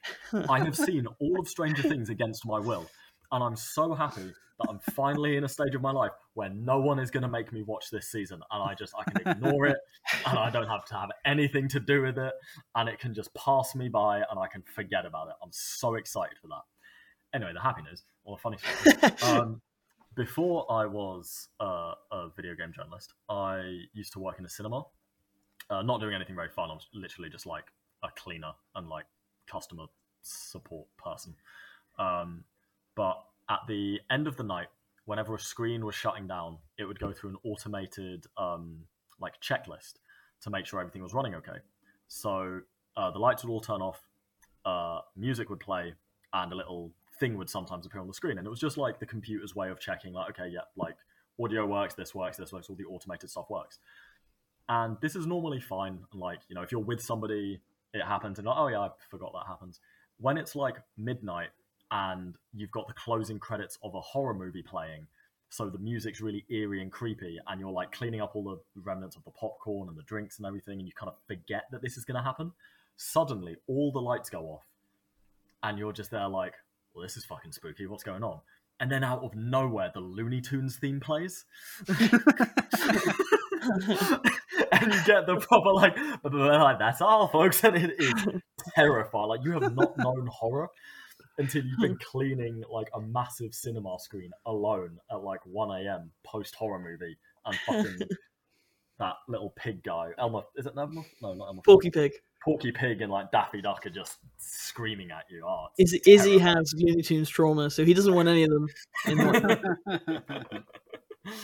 I 0.48 0.64
have 0.64 0.76
seen 0.86 1.06
all 1.20 1.38
of 1.38 1.48
Stranger 1.48 1.82
Things 1.82 2.08
against 2.08 2.46
my 2.46 2.58
will, 2.58 2.88
and 3.30 3.44
I'm 3.44 3.56
so 3.56 3.94
happy 3.94 4.32
that 4.58 4.68
I'm 4.68 4.78
finally 4.78 5.36
in 5.36 5.44
a 5.44 5.48
stage 5.48 5.74
of 5.74 5.82
my 5.82 5.90
life 5.90 6.12
where 6.34 6.48
no 6.48 6.80
one 6.80 6.98
is 6.98 7.10
going 7.10 7.22
to 7.22 7.28
make 7.28 7.52
me 7.52 7.62
watch 7.62 7.90
this 7.90 8.10
season, 8.10 8.40
and 8.50 8.62
I 8.62 8.74
just 8.74 8.94
I 8.98 9.10
can 9.10 9.32
ignore 9.32 9.66
it, 9.66 9.78
and 10.26 10.38
I 10.38 10.50
don't 10.50 10.68
have 10.68 10.84
to 10.86 10.94
have 10.94 11.10
anything 11.24 11.68
to 11.70 11.80
do 11.80 12.02
with 12.02 12.18
it, 12.18 12.32
and 12.74 12.88
it 12.88 12.98
can 12.98 13.14
just 13.14 13.34
pass 13.34 13.74
me 13.74 13.88
by, 13.88 14.18
and 14.18 14.38
I 14.38 14.46
can 14.46 14.62
forget 14.62 15.06
about 15.06 15.28
it. 15.28 15.34
I'm 15.42 15.52
so 15.52 15.94
excited 15.94 16.38
for 16.40 16.48
that. 16.48 16.62
Anyway, 17.34 17.52
the 17.52 17.60
happy 17.60 17.82
news 17.82 18.04
or 18.24 18.36
the 18.36 18.40
funny 18.40 18.58
story. 18.58 19.12
um, 19.22 19.60
before 20.14 20.70
I 20.70 20.86
was 20.86 21.48
uh, 21.60 21.94
a 22.12 22.28
video 22.34 22.54
game 22.54 22.72
journalist, 22.74 23.12
I 23.28 23.80
used 23.92 24.12
to 24.12 24.20
work 24.20 24.38
in 24.38 24.46
a 24.46 24.48
cinema. 24.48 24.84
Uh, 25.68 25.82
not 25.82 26.00
doing 26.00 26.14
anything 26.14 26.36
very 26.36 26.48
fun. 26.48 26.70
I 26.70 26.74
was 26.74 26.86
literally 26.94 27.30
just 27.30 27.46
like 27.46 27.64
a 28.02 28.08
cleaner 28.16 28.52
and 28.76 28.88
like 28.88 29.06
customer 29.50 29.86
support 30.22 30.86
person. 30.96 31.34
Um, 31.98 32.44
but 32.94 33.22
at 33.50 33.60
the 33.66 34.00
end 34.10 34.26
of 34.26 34.36
the 34.36 34.44
night, 34.44 34.68
whenever 35.06 35.34
a 35.34 35.38
screen 35.38 35.84
was 35.84 35.94
shutting 35.94 36.26
down, 36.26 36.58
it 36.78 36.84
would 36.84 36.98
go 36.98 37.12
through 37.12 37.30
an 37.30 37.36
automated 37.44 38.26
um, 38.36 38.80
like 39.20 39.40
checklist 39.40 39.94
to 40.42 40.50
make 40.50 40.66
sure 40.66 40.80
everything 40.80 41.02
was 41.02 41.14
running 41.14 41.34
okay. 41.34 41.58
So 42.08 42.60
uh, 42.96 43.10
the 43.10 43.18
lights 43.18 43.44
would 43.44 43.50
all 43.50 43.60
turn 43.60 43.82
off, 43.82 44.00
uh, 44.64 45.00
music 45.16 45.50
would 45.50 45.60
play, 45.60 45.94
and 46.32 46.52
a 46.52 46.56
little 46.56 46.92
thing 47.20 47.36
would 47.38 47.50
sometimes 47.50 47.86
appear 47.86 48.00
on 48.00 48.06
the 48.06 48.14
screen. 48.14 48.38
And 48.38 48.46
it 48.46 48.50
was 48.50 48.60
just 48.60 48.76
like 48.76 48.98
the 48.98 49.06
computer's 49.06 49.54
way 49.54 49.70
of 49.70 49.80
checking, 49.80 50.12
like, 50.12 50.30
okay, 50.30 50.48
yeah, 50.48 50.60
like 50.76 50.96
audio 51.42 51.66
works, 51.66 51.94
this 51.94 52.14
works, 52.14 52.36
this 52.36 52.52
works, 52.52 52.68
all 52.68 52.76
the 52.76 52.84
automated 52.84 53.30
stuff 53.30 53.50
works. 53.50 53.78
And 54.68 54.96
this 55.00 55.14
is 55.16 55.26
normally 55.26 55.60
fine. 55.60 55.98
Like, 56.12 56.40
you 56.48 56.54
know, 56.54 56.62
if 56.62 56.72
you're 56.72 56.80
with 56.80 57.02
somebody, 57.02 57.60
it 57.92 58.02
happens, 58.02 58.38
and 58.38 58.46
like, 58.46 58.56
oh 58.58 58.68
yeah, 58.68 58.80
I 58.80 58.90
forgot 59.10 59.32
that 59.34 59.46
happens. 59.46 59.80
When 60.18 60.36
it's 60.36 60.56
like 60.56 60.76
midnight 60.96 61.50
and 61.90 62.34
you've 62.54 62.70
got 62.70 62.88
the 62.88 62.94
closing 62.94 63.38
credits 63.38 63.78
of 63.82 63.94
a 63.94 64.00
horror 64.00 64.34
movie 64.34 64.62
playing, 64.62 65.06
so 65.50 65.68
the 65.68 65.78
music's 65.78 66.20
really 66.20 66.44
eerie 66.48 66.82
and 66.82 66.90
creepy, 66.90 67.38
and 67.46 67.60
you're 67.60 67.70
like 67.70 67.92
cleaning 67.92 68.20
up 68.20 68.34
all 68.34 68.42
the 68.42 68.58
remnants 68.82 69.14
of 69.14 69.24
the 69.24 69.30
popcorn 69.30 69.88
and 69.88 69.96
the 69.96 70.02
drinks 70.02 70.38
and 70.38 70.46
everything, 70.46 70.80
and 70.80 70.88
you 70.88 70.92
kind 70.94 71.08
of 71.08 71.16
forget 71.28 71.64
that 71.70 71.82
this 71.82 71.96
is 71.96 72.04
going 72.04 72.16
to 72.16 72.22
happen. 72.22 72.50
Suddenly, 72.96 73.56
all 73.68 73.92
the 73.92 74.00
lights 74.00 74.30
go 74.30 74.46
off, 74.46 74.64
and 75.62 75.78
you're 75.78 75.92
just 75.92 76.10
there 76.10 76.28
like, 76.28 76.54
well, 76.94 77.02
this 77.02 77.16
is 77.16 77.24
fucking 77.24 77.52
spooky. 77.52 77.86
What's 77.86 78.04
going 78.04 78.22
on? 78.22 78.40
And 78.80 78.90
then 78.90 79.04
out 79.04 79.22
of 79.22 79.34
nowhere, 79.34 79.90
the 79.94 80.00
Looney 80.00 80.40
Tunes 80.40 80.76
theme 80.76 81.00
plays. 81.00 81.44
and 81.88 81.98
you 84.92 85.04
get 85.04 85.26
the 85.26 85.36
proper 85.40 85.72
like, 85.72 85.96
like 86.24 86.78
that's 86.78 87.00
all, 87.00 87.28
folks, 87.28 87.62
and 87.64 87.76
it 87.76 87.94
is 87.98 88.12
terrifying. 88.74 89.28
Like 89.28 89.40
you 89.44 89.52
have 89.52 89.74
not 89.74 89.96
known 89.96 90.28
horror 90.30 90.68
until 91.38 91.64
you've 91.64 91.80
been 91.80 91.98
cleaning 91.98 92.62
like 92.70 92.88
a 92.94 93.00
massive 93.00 93.54
cinema 93.54 93.96
screen 93.98 94.30
alone 94.46 94.98
at 95.10 95.22
like 95.22 95.40
1 95.44 95.82
a.m. 95.82 96.10
post 96.24 96.54
horror 96.54 96.78
movie, 96.78 97.16
and 97.46 97.56
fucking 97.66 98.08
that 98.98 99.14
little 99.28 99.52
pig 99.56 99.82
guy, 99.82 100.10
Elmer. 100.18 100.42
Is 100.56 100.66
it 100.66 100.74
Elmer? 100.76 101.02
No, 101.22 101.34
not 101.34 101.46
Elmer. 101.46 101.62
Porky 101.64 101.90
Pig. 101.90 102.12
Porky 102.44 102.72
Pig 102.72 103.00
and 103.00 103.10
like 103.10 103.30
Daffy 103.30 103.62
Duck 103.62 103.86
are 103.86 103.90
just 103.90 104.18
screaming 104.36 105.10
at 105.10 105.24
you. 105.30 105.44
Oh, 105.46 105.68
Izzy, 105.78 106.00
Izzy 106.06 106.38
has 106.38 106.74
Looney 106.76 107.02
Tunes 107.02 107.28
trauma, 107.28 107.70
so 107.70 107.84
he 107.84 107.94
doesn't 107.94 108.14
want 108.14 108.28
any 108.28 108.44
of 108.44 108.50
them. 108.50 108.68
In. 109.06 109.16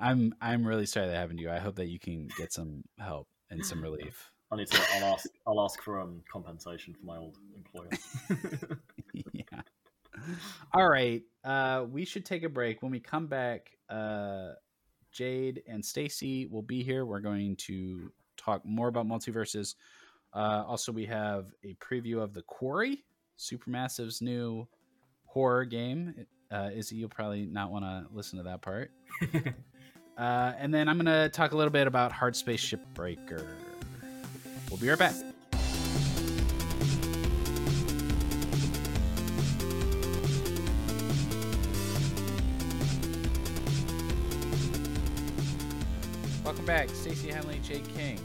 I'm 0.00 0.34
I'm 0.40 0.66
really 0.66 0.86
sorry 0.86 1.06
that 1.06 1.16
happened 1.16 1.38
to 1.38 1.44
you. 1.44 1.50
I 1.50 1.58
hope 1.58 1.76
that 1.76 1.86
you 1.86 1.98
can 1.98 2.28
get 2.36 2.52
some 2.52 2.82
help 2.98 3.28
and 3.50 3.64
some 3.64 3.82
relief. 3.82 4.30
I 4.50 4.56
need 4.56 4.68
to. 4.68 4.80
I'll 4.94 5.14
ask. 5.14 5.28
I'll 5.46 5.60
ask 5.60 5.82
for 5.82 6.00
um 6.00 6.22
compensation 6.30 6.94
for 6.94 7.04
my 7.04 7.16
old 7.16 7.36
employer. 7.56 7.90
yeah. 9.12 9.60
All 10.72 10.88
right. 10.88 11.22
Uh, 11.44 11.84
we 11.90 12.04
should 12.04 12.24
take 12.24 12.42
a 12.42 12.48
break. 12.48 12.82
When 12.82 12.90
we 12.90 13.00
come 13.00 13.26
back, 13.26 13.70
uh, 13.88 14.52
Jade 15.12 15.62
and 15.66 15.84
Stacey 15.84 16.46
will 16.46 16.62
be 16.62 16.82
here. 16.82 17.04
We're 17.04 17.20
going 17.20 17.56
to 17.66 18.12
talk 18.48 18.64
more 18.64 18.88
about 18.88 19.06
MultiVersus. 19.06 19.74
Uh, 20.32 20.64
also, 20.66 20.92
we 20.92 21.06
have 21.06 21.46
a 21.64 21.74
preview 21.74 22.22
of 22.22 22.34
the 22.34 22.42
Quarry, 22.42 23.04
Supermassive's 23.38 24.20
new 24.20 24.66
horror 25.24 25.64
game. 25.64 26.26
Uh, 26.50 26.70
Izzy, 26.74 26.96
you'll 26.96 27.08
probably 27.08 27.44
not 27.46 27.70
want 27.70 27.84
to 27.84 28.06
listen 28.12 28.38
to 28.38 28.44
that 28.44 28.62
part. 28.62 28.90
uh, 30.18 30.52
and 30.58 30.72
then 30.72 30.88
I'm 30.88 30.96
going 30.96 31.06
to 31.06 31.28
talk 31.30 31.52
a 31.52 31.56
little 31.56 31.72
bit 31.72 31.86
about 31.86 32.12
Hardspace: 32.12 32.76
Shipbreaker. 32.94 33.46
We'll 34.70 34.78
be 34.78 34.88
right 34.88 34.98
back. 34.98 35.14
Welcome 46.44 46.64
back, 46.64 46.88
Stacey 46.90 47.30
Henley, 47.30 47.60
Jade 47.62 47.86
King. 47.94 48.18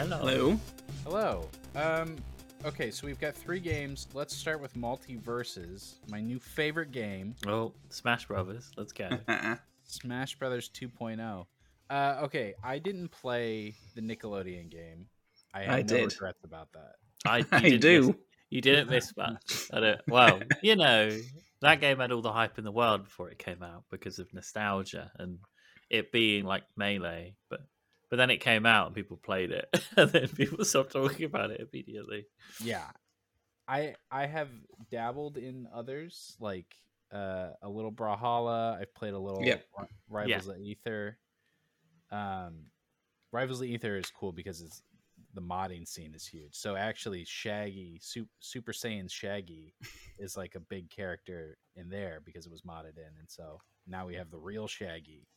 Hello. 0.00 0.16
Hello. 0.16 0.58
Hello. 1.04 1.48
Um, 1.76 2.16
okay, 2.64 2.90
so 2.90 3.06
we've 3.06 3.20
got 3.20 3.34
three 3.34 3.60
games. 3.60 4.08
Let's 4.14 4.34
start 4.34 4.58
with 4.58 4.72
MultiVersus, 4.74 5.96
my 6.08 6.22
new 6.22 6.38
favorite 6.38 6.90
game, 6.90 7.34
Oh, 7.46 7.74
Smash 7.90 8.26
Brothers. 8.26 8.70
Let's 8.78 8.94
go. 8.94 9.10
Smash 9.84 10.36
Brothers 10.38 10.70
2.0. 10.70 11.44
Uh, 11.90 12.16
okay, 12.22 12.54
I 12.64 12.78
didn't 12.78 13.10
play 13.10 13.74
the 13.94 14.00
Nickelodeon 14.00 14.70
game. 14.70 15.06
I 15.52 15.64
have 15.64 15.74
I 15.74 15.82
no 15.82 15.86
did. 15.88 16.12
regrets 16.14 16.44
about 16.44 16.68
that. 16.72 16.94
I, 17.26 17.38
you 17.66 17.74
I 17.74 17.76
do. 17.76 18.06
Miss, 18.06 18.16
you 18.48 18.60
didn't 18.62 18.88
miss 18.88 19.14
much. 19.18 19.68
I 19.70 19.80
don't, 19.80 20.00
well, 20.08 20.40
you 20.62 20.76
know, 20.76 21.10
that 21.60 21.82
game 21.82 21.98
had 21.98 22.10
all 22.10 22.22
the 22.22 22.32
hype 22.32 22.56
in 22.56 22.64
the 22.64 22.72
world 22.72 23.04
before 23.04 23.28
it 23.28 23.38
came 23.38 23.62
out 23.62 23.84
because 23.90 24.18
of 24.18 24.32
nostalgia 24.32 25.12
and 25.18 25.40
it 25.90 26.10
being 26.10 26.46
like 26.46 26.62
melee. 26.74 27.34
But 27.50 27.60
but 28.10 28.16
then 28.16 28.28
it 28.30 28.38
came 28.38 28.66
out 28.66 28.86
and 28.86 28.94
people 28.94 29.16
played 29.16 29.50
it, 29.52 29.68
and 29.96 30.10
then 30.10 30.28
people 30.28 30.64
stopped 30.64 30.92
talking 30.92 31.24
about 31.24 31.50
it 31.50 31.66
immediately. 31.72 32.26
Yeah, 32.62 32.84
I 33.66 33.94
I 34.10 34.26
have 34.26 34.48
dabbled 34.90 35.38
in 35.38 35.68
others 35.72 36.36
like 36.40 36.74
uh, 37.12 37.50
a 37.62 37.68
little 37.68 37.92
Brawlhalla. 37.92 38.78
I've 38.80 38.94
played 38.94 39.14
a 39.14 39.18
little 39.18 39.42
Yep. 39.44 39.64
Ri- 39.78 39.86
Rivals 40.08 40.48
of 40.48 40.56
Aether. 40.60 41.18
Um, 42.10 42.66
Rivals 43.32 43.60
of 43.62 43.68
Aether 43.68 43.96
is 43.96 44.10
cool 44.10 44.32
because 44.32 44.60
it's 44.60 44.82
the 45.34 45.40
modding 45.40 45.86
scene 45.86 46.14
is 46.14 46.26
huge. 46.26 46.54
So 46.54 46.74
actually, 46.74 47.24
Shaggy, 47.24 48.00
Su- 48.02 48.28
Super 48.40 48.72
Saiyan 48.72 49.08
Shaggy, 49.10 49.74
is 50.18 50.36
like 50.36 50.56
a 50.56 50.60
big 50.60 50.90
character 50.90 51.56
in 51.76 51.88
there 51.88 52.20
because 52.24 52.46
it 52.46 52.52
was 52.52 52.62
modded 52.62 52.96
in, 52.96 53.12
and 53.18 53.28
so 53.28 53.60
now 53.86 54.06
we 54.06 54.16
have 54.16 54.30
the 54.30 54.38
real 54.38 54.66
Shaggy 54.66 55.28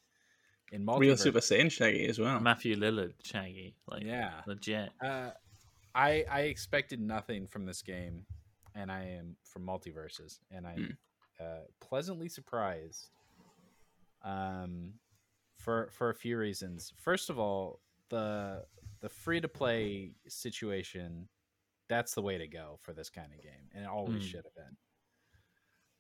in 0.74 0.86
multiverse. 0.86 1.00
Real 1.00 1.18
Super 1.18 1.40
Saiyan 1.40 1.72
Shaggy 1.72 2.06
as 2.08 2.20
well. 2.20 2.40
Matthew 2.40 2.76
Lillard, 2.76 3.14
Shaggy, 3.24 3.76
like 3.88 4.04
Yeah. 4.04 4.42
legit. 4.48 4.90
Uh, 5.02 5.32
I 5.96 6.26
I 6.30 6.42
expected 6.42 7.00
nothing 7.00 7.48
from 7.48 7.66
this 7.66 7.82
game, 7.82 8.26
and 8.76 8.92
I 8.92 9.04
am 9.06 9.38
from 9.44 9.66
MultiVersus, 9.66 10.40
and 10.52 10.66
I'm 10.68 10.98
uh, 11.40 11.62
pleasantly 11.80 12.28
surprised. 12.30 13.10
Um, 14.24 14.94
for 15.58 15.90
for 15.92 16.10
a 16.10 16.16
few 16.16 16.38
reasons. 16.38 16.92
First 16.98 17.30
of 17.30 17.38
all, 17.40 17.80
the 18.10 18.66
the 19.02 19.10
free 19.10 19.40
to 19.42 19.48
play 19.48 20.12
situation, 20.28 21.28
that's 21.90 22.16
the 22.16 22.22
way 22.22 22.38
to 22.38 22.48
go 22.48 22.80
for 22.82 22.94
this 22.94 23.10
kind 23.10 23.32
of 23.34 23.42
game, 23.42 23.70
and 23.74 23.84
it 23.84 23.88
always 23.90 24.24
Mm. 24.24 24.28
should 24.28 24.46
have 24.46 24.56
been. 24.56 24.78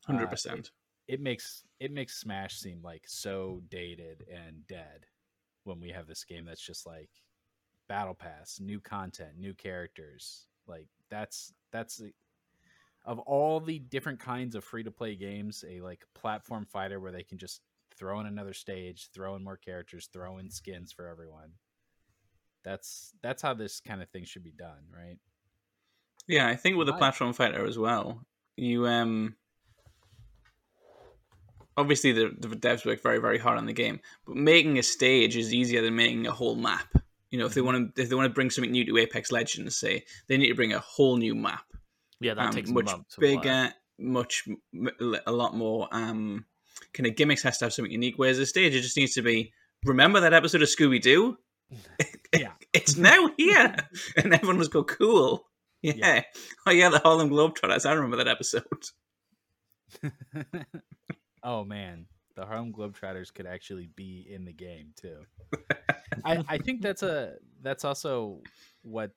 Hundred 0.05 0.25
Uh, 0.27 0.29
percent. 0.29 0.71
It 1.07 1.19
makes 1.19 1.65
it 1.79 1.91
makes 1.91 2.17
Smash 2.17 2.57
seem 2.59 2.81
like 2.81 3.07
so 3.07 3.61
dated 3.67 4.23
and 4.29 4.65
dead 4.67 5.07
when 5.63 5.79
we 5.79 5.91
have 5.91 6.07
this 6.07 6.23
game 6.25 6.45
that's 6.45 6.65
just 6.65 6.85
like 6.85 7.11
battle 7.87 8.15
pass, 8.15 8.59
new 8.59 8.81
content, 8.81 9.37
new 9.37 9.53
characters. 9.55 10.47
Like 10.67 10.89
that's 11.09 11.53
that's 11.71 11.97
the- 11.97 12.15
of 13.05 13.19
all 13.19 13.59
the 13.61 13.79
different 13.79 14.19
kinds 14.19 14.55
of 14.55 14.63
free 14.63 14.83
to 14.83 14.91
play 14.91 15.15
games, 15.15 15.63
a 15.67 15.81
like 15.81 16.05
platform 16.15 16.65
fighter 16.65 16.99
where 16.99 17.11
they 17.13 17.23
can 17.23 17.37
just 17.37 17.61
throw 17.95 18.19
in 18.19 18.27
another 18.27 18.53
stage, 18.53 19.09
throw 19.11 19.35
in 19.35 19.43
more 19.43 19.57
characters, 19.57 20.07
throw 20.07 20.37
in 20.39 20.49
skins 20.49 20.91
for 20.93 21.07
everyone. 21.07 21.55
That's 22.63 23.13
that's 23.21 23.41
how 23.41 23.53
this 23.53 23.79
kind 23.79 24.01
of 24.01 24.09
thing 24.09 24.23
should 24.25 24.43
be 24.43 24.51
done, 24.51 24.87
right? 24.89 25.19
Yeah, 26.27 26.47
I 26.47 26.55
think 26.55 26.77
with 26.77 26.89
a 26.89 26.93
platform 26.93 27.33
fighter 27.33 27.65
as 27.65 27.77
well, 27.77 28.25
you 28.55 28.87
um 28.87 29.35
obviously 31.77 32.11
the, 32.11 32.35
the 32.37 32.47
devs 32.49 32.85
work 32.85 33.01
very 33.01 33.19
very 33.19 33.37
hard 33.37 33.57
on 33.57 33.65
the 33.65 33.73
game, 33.73 33.99
but 34.25 34.35
making 34.35 34.77
a 34.77 34.83
stage 34.83 35.35
is 35.35 35.53
easier 35.53 35.81
than 35.81 35.95
making 35.95 36.27
a 36.27 36.31
whole 36.31 36.55
map. 36.55 36.87
You 37.29 37.39
know, 37.39 37.45
if 37.45 37.53
they 37.53 37.61
want 37.61 37.95
to 37.95 38.01
if 38.01 38.09
they 38.09 38.15
want 38.15 38.27
to 38.27 38.33
bring 38.33 38.49
something 38.49 38.71
new 38.71 38.85
to 38.85 38.97
Apex 38.97 39.31
Legends, 39.31 39.77
say 39.77 40.05
they 40.27 40.37
need 40.37 40.49
to 40.49 40.55
bring 40.55 40.73
a 40.73 40.79
whole 40.79 41.17
new 41.17 41.35
map, 41.35 41.65
Yeah, 42.19 42.35
that 42.35 42.47
um, 42.47 42.51
takes 42.51 42.69
much 42.69 42.91
bigger, 43.17 43.73
much 43.97 44.47
a 45.25 45.31
lot 45.31 45.55
more 45.55 45.87
um 45.91 46.45
kind 46.93 47.07
of 47.07 47.15
gimmicks 47.15 47.43
has 47.43 47.57
to 47.59 47.65
have 47.65 47.73
something 47.73 47.91
unique. 47.91 48.15
Whereas 48.17 48.37
the 48.37 48.45
stage 48.45 48.75
it 48.75 48.81
just 48.81 48.97
needs 48.97 49.13
to 49.13 49.21
be 49.21 49.51
remember 49.83 50.19
that 50.19 50.33
episode 50.33 50.61
of 50.61 50.69
Scooby 50.69 51.01
Doo. 51.01 51.37
Yeah. 52.35 52.53
it's 52.73 52.97
now 52.97 53.29
here, 53.37 53.75
and 54.17 54.33
everyone 54.33 54.57
was 54.57 54.67
go 54.67 54.83
cool. 54.83 55.45
Yeah. 55.81 55.93
Yeah. 55.95 56.21
Oh 56.65 56.71
yeah, 56.71 56.89
the 56.89 56.99
Harlem 56.99 57.29
Globetrotters. 57.29 57.85
I 57.85 57.93
remember 57.93 58.17
that 58.17 58.27
episode. 58.27 58.65
Oh 61.43 61.63
man, 61.63 62.05
the 62.35 62.45
Harlem 62.45 62.73
Globetrotters 62.73 63.33
could 63.33 63.45
actually 63.45 63.89
be 63.95 64.25
in 64.29 64.45
the 64.45 64.53
game 64.53 64.93
too. 64.95 65.17
I, 66.25 66.43
I 66.47 66.57
think 66.57 66.81
that's 66.81 67.03
a 67.03 67.33
that's 67.61 67.85
also 67.85 68.41
what 68.81 69.11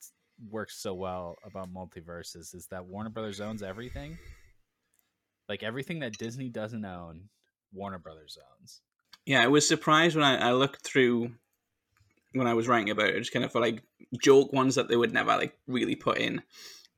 works 0.51 0.77
so 0.77 0.95
well 0.95 1.37
about 1.45 1.72
MultiVersus 1.72 2.55
is 2.55 2.66
that 2.70 2.87
Warner 2.87 3.11
Brothers 3.11 3.41
owns 3.41 3.62
everything. 3.62 4.18
Like 5.49 5.62
everything 5.62 6.01
that 6.01 6.18
Disney 6.18 6.49
doesn't 6.49 6.85
own, 6.85 7.29
Warner 7.72 7.99
Brothers 7.99 8.37
owns. 8.61 8.83
Yeah, 9.24 9.43
I 9.43 9.49
was 9.49 9.66
surprised 9.66 10.16
when 10.16 10.24
I, 10.24 10.49
I 10.49 10.53
looked 10.53 10.83
through 10.83 11.33
when 12.33 12.47
I 12.47 12.55
was 12.55 12.68
writing 12.68 12.91
about 12.91 13.09
it, 13.09 13.18
just 13.18 13.33
kind 13.33 13.45
of 13.45 13.53
for 13.53 13.61
like 13.61 13.83
joke 14.20 14.53
ones 14.53 14.74
that 14.74 14.89
they 14.89 14.97
would 14.97 15.12
never 15.12 15.37
like 15.37 15.57
really 15.66 15.95
put 15.95 16.18
in. 16.18 16.43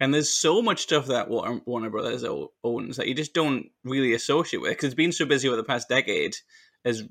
And 0.01 0.15
there's 0.15 0.31
so 0.31 0.63
much 0.63 0.83
stuff 0.83 1.07
that 1.07 1.29
Warner, 1.29 1.61
Warner 1.67 1.91
Brothers 1.91 2.25
owns 2.63 2.97
that 2.97 3.09
you 3.09 3.15
just 3.15 3.35
don't 3.35 3.67
really 3.85 4.15
associate 4.15 4.61
with 4.61 4.71
because 4.73 4.87
it's 4.87 4.95
been 4.95 5.13
so 5.13 5.27
busy 5.27 5.49
over 5.49 5.57
the 5.57 5.65
past 5.65 5.89
decade 5.89 6.37
as 6.85 7.03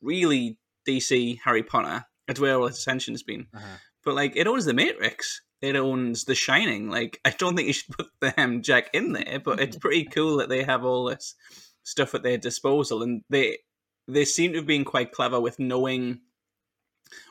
really 0.00 0.58
DC, 0.86 1.38
Harry 1.44 1.62
Potter. 1.62 2.04
That's 2.26 2.38
where 2.38 2.56
all 2.56 2.66
its 2.66 2.82
attention 2.82 3.14
has 3.14 3.22
been. 3.22 3.46
Uh-huh. 3.52 3.76
But 4.04 4.14
like, 4.14 4.36
it 4.36 4.46
owns 4.46 4.66
The 4.66 4.74
Matrix. 4.74 5.42
It 5.60 5.74
owns 5.74 6.24
The 6.24 6.36
Shining. 6.36 6.90
Like, 6.90 7.20
I 7.24 7.30
don't 7.30 7.56
think 7.56 7.66
you 7.66 7.72
should 7.72 7.96
put 7.96 8.06
the 8.20 8.40
um, 8.40 8.62
Jack 8.62 8.90
in 8.92 9.12
there, 9.12 9.40
but 9.44 9.58
it's 9.58 9.76
pretty 9.80 10.04
cool 10.04 10.36
that 10.36 10.48
they 10.48 10.62
have 10.62 10.84
all 10.84 11.06
this 11.06 11.34
stuff 11.82 12.14
at 12.14 12.22
their 12.22 12.38
disposal, 12.38 13.02
and 13.02 13.22
they 13.30 13.58
they 14.06 14.24
seem 14.24 14.52
to 14.52 14.58
have 14.58 14.66
been 14.66 14.84
quite 14.84 15.12
clever 15.12 15.40
with 15.40 15.58
knowing 15.58 16.20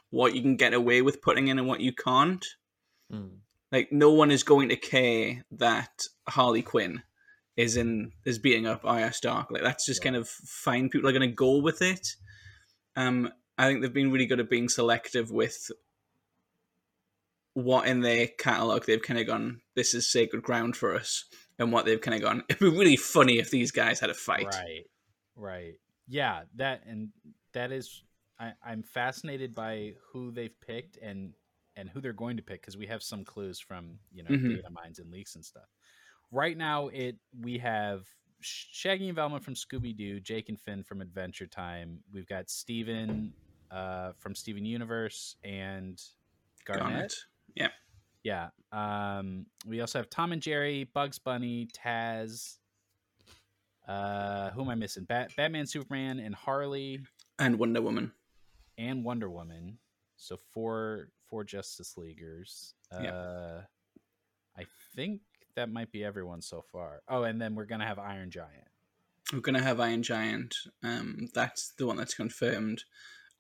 what 0.10 0.36
you 0.36 0.42
can 0.42 0.56
get 0.56 0.74
away 0.74 1.02
with 1.02 1.22
putting 1.22 1.48
in 1.48 1.58
and 1.58 1.68
what 1.68 1.82
you 1.82 1.94
can't. 1.94 2.46
Mm. 3.12 3.38
Like, 3.72 3.92
no 3.92 4.12
one 4.12 4.32
is 4.32 4.44
going 4.44 4.70
to 4.70 4.78
care 4.78 5.44
that 5.52 6.04
Harley 6.28 6.62
Quinn 6.62 7.04
is 7.56 7.76
in 7.76 8.12
is 8.24 8.40
beating 8.40 8.68
up 8.68 8.86
Arya 8.86 9.12
Stark. 9.12 9.52
Like, 9.52 9.64
that's 9.64 9.86
just 9.86 10.02
Yeah. 10.02 10.12
kind 10.12 10.16
of 10.16 10.30
fine. 10.30 10.90
People 10.90 11.10
are 11.10 11.14
going 11.14 11.30
to 11.30 11.36
go 11.36 11.58
with 11.58 11.82
it. 11.82 12.16
Um, 12.96 13.32
I 13.58 13.68
think 13.68 13.82
they've 13.82 13.94
been 13.94 14.12
really 14.12 14.26
good 14.28 14.40
at 14.40 14.50
being 14.50 14.70
selective 14.70 15.32
with 15.32 15.72
what 17.54 17.88
in 17.88 18.02
their 18.02 18.28
catalog 18.28 18.86
they've 18.86 19.02
kind 19.02 19.20
of 19.20 19.26
gone. 19.28 19.62
This 19.76 19.94
is 19.94 20.12
sacred 20.12 20.44
ground 20.44 20.78
for 20.78 20.96
us, 20.96 21.26
and 21.58 21.72
what 21.72 21.86
they've 21.86 22.00
kind 22.02 22.16
of 22.16 22.22
gone. 22.22 22.44
It'd 22.50 22.60
be 22.60 22.70
really 22.70 22.96
funny 22.98 23.40
if 23.40 23.50
these 23.50 23.72
guys 23.72 24.00
had 24.00 24.10
a 24.12 24.14
fight. 24.16 24.46
Right. 24.46 24.86
Right. 25.36 25.74
Yeah, 26.08 26.44
that 26.56 26.84
and 26.86 27.10
that 27.54 27.72
is 27.72 28.04
I, 28.40 28.54
I'm 28.64 28.84
fascinated 28.84 29.56
by 29.56 29.96
who 30.12 30.32
they've 30.32 30.60
picked 30.62 30.98
and 30.98 31.34
and 31.78 31.88
who 31.90 32.02
they're 32.02 32.12
going 32.12 32.36
to 32.36 32.44
pick 32.44 32.60
because 32.62 32.76
we 32.76 32.88
have 32.88 33.02
some 33.02 33.24
clues 33.24 33.60
from 33.60 34.00
you 34.12 34.24
know 34.24 34.30
Mhm. 34.32 34.56
data 34.58 34.70
mines 34.70 35.00
and 35.00 35.10
leaks 35.10 35.36
and 35.36 35.46
stuff. 35.46 35.70
Right 36.32 36.58
now, 36.58 36.88
it 36.90 37.18
we 37.40 37.58
have 37.60 38.06
Shaggy 38.42 39.08
and 39.08 39.16
Velma 39.16 39.40
from 39.40 39.54
Scooby 39.56 39.96
Doo, 39.96 40.20
Jake 40.20 40.50
and 40.50 40.60
Finn 40.60 40.84
from 40.84 41.02
Adventure 41.02 41.48
Time. 41.48 42.04
We've 42.12 42.28
got 42.28 42.50
Steven 42.50 43.34
uh, 43.72 44.12
from 44.18 44.36
Steven 44.36 44.64
Universe 44.66 45.36
and 45.44 46.02
Garnet. 46.66 46.84
Garnet. 46.84 47.16
Yeah. 47.56 47.70
Yeah. 48.24 48.50
Um, 48.72 49.46
we 49.66 49.82
also 49.82 50.00
have 50.00 50.10
Tom 50.10 50.32
and 50.34 50.42
Jerry, 50.42 50.84
Bugs 50.86 51.18
Bunny, 51.20 51.68
Taz. 51.74 52.58
Uh, 53.88 54.50
who 54.52 54.62
am 54.62 54.70
I 54.70 54.76
missing? 54.76 55.06
Bat- 55.06 55.32
Batman, 55.38 55.66
Superman, 55.66 56.20
and 56.20 56.36
Harley, 56.36 57.00
And 57.40 57.58
Wonder 57.58 57.82
Woman. 57.82 58.12
and 58.78 59.04
Wonder 59.04 59.30
Woman. 59.30 59.80
So 60.18 60.38
four 60.38 61.10
four 61.30 61.44
Justice 61.44 61.96
Leaguers. 61.98 62.74
Yeah. 62.92 63.14
Uh, 63.14 63.62
I 64.58 64.64
think 64.96 65.22
that 65.56 65.70
might 65.70 65.92
be 65.92 66.04
everyone 66.04 66.42
so 66.42 66.64
far. 66.72 67.02
Oh, 67.08 67.24
and 67.24 67.42
then 67.42 67.56
we're 67.56 67.66
gonna 67.66 67.86
have 67.86 68.00
Iron 68.00 68.32
Giant. 68.32 68.68
We're 69.34 69.40
gonna 69.42 69.62
have 69.62 69.80
Iron 69.80 70.04
Giant. 70.04 70.56
Um, 70.84 71.28
that's 71.34 71.74
the 71.78 71.86
one 71.86 71.98
that's 71.98 72.14
confirmed, 72.14 72.84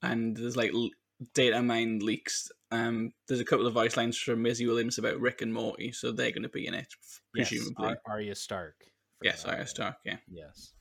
and 0.01 0.35
there's 0.35 0.57
like 0.57 0.73
l- 0.73 0.89
data 1.33 1.61
mine 1.61 1.99
leaks. 1.99 2.49
Um, 2.71 3.13
there's 3.27 3.39
a 3.39 3.45
couple 3.45 3.65
of 3.65 3.73
voice 3.73 3.95
lines 3.97 4.17
from 4.17 4.41
Maisie 4.41 4.67
Williams 4.67 4.97
about 4.97 5.19
Rick 5.19 5.41
and 5.41 5.53
Morty, 5.53 5.91
so 5.91 6.11
they're 6.11 6.31
going 6.31 6.43
to 6.43 6.49
be 6.49 6.67
in 6.67 6.73
it, 6.73 6.88
presumably. 7.33 7.73
Yes, 7.79 7.97
Ar- 8.05 8.13
Arya 8.13 8.35
Stark. 8.35 8.75
Yes, 9.23 9.41
Forgot 9.41 9.55
Arya. 9.55 9.67
Stark. 9.67 9.95
Yeah. 10.05 10.17
Yes. 10.27 10.73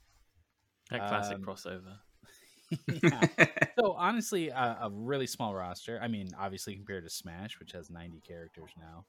That 0.91 1.09
classic 1.09 1.37
Um, 1.37 1.43
crossover. 1.45 1.99
Yeah. 3.03 3.27
So 3.79 3.93
honestly, 3.93 4.51
uh, 4.51 4.87
a 4.87 4.91
really 4.91 5.27
small 5.27 5.55
roster. 5.55 6.01
I 6.03 6.09
mean, 6.09 6.31
obviously 6.39 6.75
compared 6.75 7.05
to 7.05 7.11
Smash, 7.11 7.61
which 7.61 7.73
has 7.73 7.91
90 7.91 8.21
characters 8.21 8.71
now, 8.79 9.05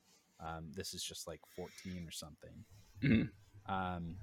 um, 0.46 0.72
this 0.76 0.94
is 0.94 1.02
just 1.02 1.26
like 1.26 1.40
14 1.56 2.06
or 2.06 2.12
something. 2.12 2.66
Mhm. 3.02 3.30
Um, 3.66 4.18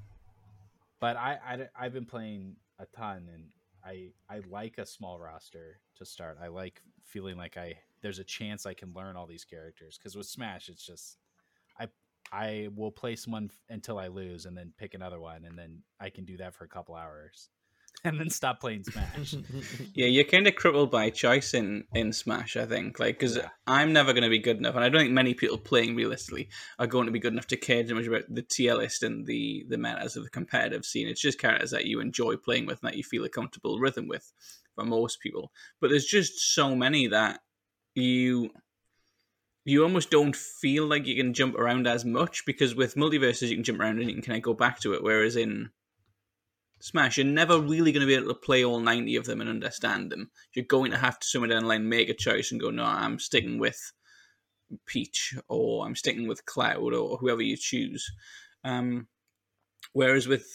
but 1.01 1.17
I, 1.17 1.69
I 1.79 1.85
have 1.85 1.93
been 1.93 2.05
playing 2.07 2.57
a 2.79 2.87
ton, 2.87 3.29
and 3.33 3.45
I 3.85 4.11
I 4.29 4.41
like 4.51 4.79
a 4.79 4.87
small 4.87 5.19
roster 5.19 5.81
to 5.97 6.05
start. 6.05 6.39
I 6.43 6.49
like 6.49 6.83
feeling 7.05 7.37
like 7.37 7.57
I 7.57 7.75
there's 8.03 8.19
a 8.19 8.25
chance 8.25 8.67
I 8.67 8.75
can 8.75 8.93
learn 8.95 9.17
all 9.17 9.27
these 9.27 9.45
characters 9.45 9.99
because 9.99 10.17
with 10.17 10.27
Smash, 10.27 10.69
it's 10.69 10.87
just 10.87 11.19
I 11.79 11.89
I 12.33 12.69
will 12.75 12.91
play 12.93 13.17
someone 13.17 13.51
until 13.69 13.99
I 13.99 14.09
lose, 14.09 14.47
and 14.47 14.57
then 14.57 14.73
pick 14.79 14.95
another 14.95 15.21
one, 15.21 15.45
and 15.45 15.59
then 15.59 15.83
I 16.01 16.11
can 16.11 16.25
do 16.25 16.37
that 16.39 16.55
for 16.55 16.65
a 16.65 16.69
couple 16.69 16.95
hours, 16.95 17.49
and 18.05 18.19
then 18.19 18.29
stop 18.31 18.61
playing 18.61 18.85
Smash. 18.85 19.35
Yeah, 19.95 20.07
you're 20.07 20.25
kind 20.25 20.47
of 20.47 20.57
crippled 20.57 20.91
by 20.91 21.11
choice 21.11 21.55
in 21.55 21.85
in 21.95 22.13
Smash, 22.13 22.57
I 22.57 22.67
think. 22.67 22.99
Like, 22.99 23.19
because 23.19 23.37
Yeah. 23.37 23.49
I'm 23.67 23.93
never 23.93 24.13
going 24.13 24.25
to 24.25 24.29
be 24.29 24.39
good 24.39 24.59
enough, 24.59 24.75
and 24.75 24.85
I 24.85 24.89
don't 24.89 25.03
think 25.03 25.13
many 25.13 25.35
people 25.35 25.59
playing 25.59 25.95
realistically 25.97 26.49
are 26.79 26.87
going 26.87 27.07
to 27.07 27.13
be 27.13 27.21
good 27.21 27.33
enough 27.33 27.47
to 27.49 27.57
care 27.57 27.85
too 27.85 27.95
much 27.95 28.07
about 28.07 28.25
the 28.29 28.43
tier 28.43 28.75
list 28.75 29.03
and 29.03 29.27
the 29.27 29.65
the 29.69 29.79
metas 29.79 30.17
of 30.17 30.25
the 30.25 30.31
competitive 30.31 30.85
scene. 30.85 31.09
It's 31.09 31.21
just 31.21 31.39
characters 31.39 31.71
that 31.71 31.87
you 31.87 32.01
enjoy 32.01 32.37
playing 32.37 32.67
with 32.67 32.83
and 32.83 32.91
that 32.91 32.97
you 32.97 33.05
feel 33.05 33.25
a 33.25 33.29
comfortable 33.29 33.79
rhythm 33.79 34.09
with 34.09 34.33
for 34.75 34.85
most 34.85 35.21
people. 35.21 35.53
But 35.81 35.91
there's 35.91 36.07
just 36.07 36.55
so 36.55 36.75
many 36.75 37.07
that 37.09 37.41
you 37.95 38.51
you 39.65 39.83
almost 39.83 40.11
don't 40.11 40.37
feel 40.37 40.87
like 40.87 41.07
you 41.07 41.17
can 41.17 41.33
jump 41.33 41.55
around 41.55 41.87
as 41.87 42.05
much 42.05 42.45
because 42.45 42.75
with 42.75 42.97
MultiVersus 42.97 43.49
you 43.49 43.57
can 43.57 43.65
jump 43.65 43.81
around 43.81 43.99
and 43.99 44.09
you 44.09 44.15
can 44.15 44.23
kind 44.23 44.37
of 44.37 44.43
go 44.43 44.53
back 44.53 44.81
to 44.81 44.93
it, 44.93 45.03
whereas 45.03 45.37
in 45.37 45.71
Smash, 46.85 47.17
you're 47.17 47.25
never 47.25 47.59
really 47.59 47.93
going 47.93 48.03
to 48.03 48.07
be 48.07 48.15
able 48.15 48.29
to 48.29 48.35
play 48.35 48.63
all 48.63 48.79
90 48.79 49.17
of 49.17 49.25
them 49.25 49.41
and 49.41 49.49
understand 49.49 50.13
them. 50.13 50.31
You're 50.53 50.67
going 50.67 50.91
to 50.91 50.99
have 50.99 51.19
to 51.19 51.27
somewhere 51.27 51.49
down 51.49 51.63
the 51.63 51.69
line 51.69 51.89
make 51.89 52.11
a 52.11 52.15
choice 52.15 52.53
and 52.53 52.61
go, 52.61 52.69
no, 52.69 52.85
I'm 52.85 53.19
sticking 53.19 53.59
with 53.59 53.81
Peach 54.85 55.35
or 55.49 55.87
I'm 55.87 55.97
sticking 55.97 56.29
with 56.29 56.45
Cloud 56.45 56.93
or 56.93 57.17
whoever 57.17 57.41
you 57.41 57.57
choose. 57.57 58.07
Um, 58.65 59.07
whereas 59.95 60.29
with 60.29 60.47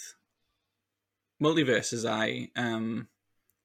MultiVersus, 1.41 2.07
I 2.07 2.51
um, 2.55 3.07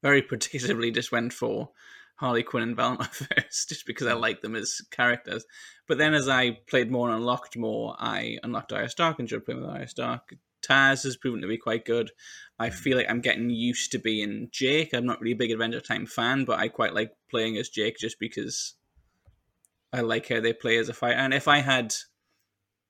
very 0.02 0.22
predictably 0.22 0.94
just 0.94 1.12
went 1.12 1.34
for 1.34 1.68
Harley 2.16 2.44
Quinn 2.44 2.62
and 2.62 2.76
Velma 2.76 3.04
first, 3.12 3.68
just 3.68 3.84
because 3.84 4.06
I 4.06 4.14
like 4.14 4.40
them 4.40 4.56
as 4.56 4.80
characters. 4.90 5.44
But 5.86 5.98
then 5.98 6.14
as 6.14 6.30
I 6.30 6.52
played 6.66 6.90
more 6.90 7.10
and 7.10 7.18
unlocked 7.18 7.58
more, 7.58 7.94
I 7.98 8.38
unlocked 8.42 8.72
Arya 8.72 8.88
Stark 8.88 9.18
and 9.18 9.28
started 9.28 9.44
playing 9.44 9.60
with 9.60 9.68
Arya 9.68 9.88
Stark. 9.88 10.32
Taz 10.66 11.04
has 11.04 11.16
proven 11.16 11.42
to 11.42 11.48
be 11.48 11.58
quite 11.58 11.84
good. 11.84 12.10
I 12.58 12.70
feel 12.70 12.96
like 12.96 13.06
I'm 13.08 13.20
getting 13.20 13.50
used 13.50 13.92
to 13.92 13.98
being 13.98 14.48
Jake. 14.52 14.94
I'm 14.94 15.06
not 15.06 15.20
really 15.20 15.32
a 15.32 15.36
big 15.36 15.50
Adventure 15.50 15.80
Time 15.80 16.06
fan, 16.06 16.44
but 16.44 16.58
I 16.58 16.68
quite 16.68 16.94
like 16.94 17.12
playing 17.30 17.56
as 17.56 17.68
Jake 17.68 17.98
just 17.98 18.18
because 18.20 18.74
I 19.92 20.00
like 20.00 20.28
how 20.28 20.40
they 20.40 20.52
play 20.52 20.76
as 20.78 20.88
a 20.88 20.94
fighter. 20.94 21.18
And 21.18 21.34
if 21.34 21.48
I 21.48 21.58
had 21.58 21.94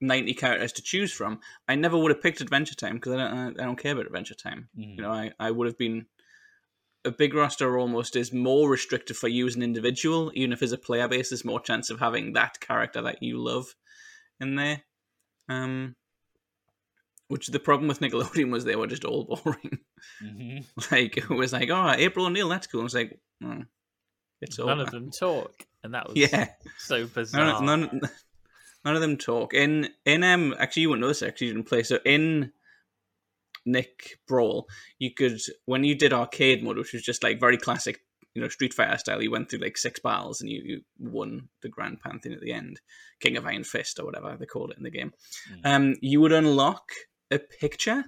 90 0.00 0.34
characters 0.34 0.72
to 0.72 0.82
choose 0.82 1.12
from, 1.12 1.40
I 1.68 1.74
never 1.74 1.96
would 1.96 2.10
have 2.10 2.22
picked 2.22 2.40
Adventure 2.40 2.74
Time 2.74 2.94
because 2.94 3.14
I 3.14 3.16
don't, 3.16 3.60
I 3.60 3.64
don't 3.64 3.78
care 3.78 3.92
about 3.92 4.06
Adventure 4.06 4.34
Time. 4.34 4.68
Mhm. 4.78 4.96
You 4.96 5.02
know, 5.02 5.10
I, 5.10 5.32
I 5.38 5.50
would 5.50 5.66
have 5.66 5.78
been. 5.78 6.06
A 7.06 7.10
big 7.10 7.34
roster 7.34 7.78
almost 7.78 8.16
is 8.16 8.32
more 8.32 8.66
restricted 8.70 9.14
for 9.14 9.28
you 9.28 9.46
as 9.46 9.56
an 9.56 9.62
individual, 9.62 10.32
even 10.34 10.54
if 10.54 10.62
as 10.62 10.72
a 10.72 10.78
player 10.78 11.06
base, 11.06 11.28
there's 11.28 11.44
more 11.44 11.60
chance 11.60 11.90
of 11.90 12.00
having 12.00 12.32
that 12.32 12.60
character 12.60 13.02
that 13.02 13.22
you 13.22 13.36
love 13.36 13.74
in 14.40 14.54
there. 14.54 14.84
Um, 15.50 15.96
which 17.34 17.48
the 17.48 17.58
problem 17.58 17.88
with 17.88 17.98
Nickelodeon 17.98 18.52
was 18.52 18.64
they 18.64 18.76
were 18.76 18.86
just 18.86 19.04
all 19.04 19.24
boring. 19.44 19.78
Mhm. 20.22 20.64
like 20.92 21.16
it 21.16 21.28
was 21.28 21.52
like, 21.52 21.68
oh, 21.68 21.90
April 21.90 22.26
O'Neil, 22.26 22.48
that's 22.48 22.68
cool. 22.68 22.84
It's 22.84 22.94
like, 22.94 23.18
oh, 23.42 23.62
it's 24.40 24.56
None 24.58 24.68
over. 24.70 24.82
of 24.82 24.90
them 24.92 25.10
talk, 25.10 25.66
and 25.82 25.94
that 25.94 26.06
was 26.08 26.16
Yeah, 26.16 26.48
so 26.78 27.06
bizarre. 27.08 27.60
none, 27.60 27.80
none, 27.82 28.00
none 28.84 28.94
of 28.94 29.00
them 29.00 29.16
talk. 29.16 29.52
In 29.52 29.88
in 30.04 30.22
um, 30.22 30.54
actually, 30.60 30.82
you 30.82 30.90
wouldn't 30.90 31.02
know 31.02 31.08
this. 31.08 31.22
Actually, 31.24 31.48
you 31.48 31.54
didn't 31.54 31.68
play. 31.68 31.82
So 31.82 31.98
in 32.04 32.52
Nick 33.66 34.20
Brawl, 34.28 34.68
you 35.00 35.10
could 35.12 35.40
when 35.64 35.82
you 35.82 35.96
did 35.96 36.12
arcade 36.12 36.62
mode, 36.62 36.76
which 36.78 36.92
was 36.92 37.02
just 37.02 37.22
like 37.24 37.40
very 37.40 37.56
classic, 37.56 38.00
you 38.34 38.42
know, 38.42 38.48
Street 38.48 38.74
Fighter 38.74 38.98
style. 38.98 39.22
You 39.22 39.30
went 39.32 39.48
through 39.50 39.60
like 39.60 39.76
six 39.78 39.98
battles 39.98 40.40
and 40.40 40.50
you, 40.50 40.62
you 40.64 40.80
won 40.98 41.48
the 41.62 41.68
Grand 41.68 42.00
Pantheon 42.00 42.34
at 42.34 42.42
the 42.42 42.52
end, 42.52 42.80
King 43.20 43.36
of 43.36 43.46
Iron 43.46 43.64
Fist 43.64 43.98
or 43.98 44.04
whatever 44.04 44.36
they 44.38 44.46
called 44.46 44.70
it 44.70 44.76
in 44.76 44.84
the 44.84 44.90
game. 44.90 45.12
Mm. 45.50 45.60
Um, 45.64 45.94
you 46.02 46.20
would 46.20 46.32
unlock 46.32 46.92
a 47.30 47.38
picture 47.38 48.04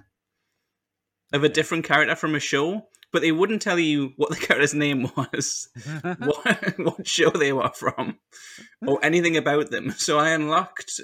of 1.33 1.43
a 1.43 1.49
different 1.49 1.85
character 1.85 2.15
from 2.15 2.35
a 2.35 2.39
show, 2.39 2.87
but 3.11 3.21
they 3.21 3.31
wouldn't 3.31 3.61
tell 3.61 3.79
you 3.79 4.13
what 4.15 4.29
the 4.29 4.35
character's 4.45 4.73
name 4.73 5.09
was 5.15 5.69
what 6.19 6.79
what 6.79 7.07
show 7.07 7.29
they 7.29 7.53
were 7.53 7.71
from 7.73 8.17
or 8.85 9.03
anything 9.03 9.37
about 9.37 9.71
them. 9.71 9.91
So 9.91 10.17
I 10.17 10.29
unlocked. 10.29 11.01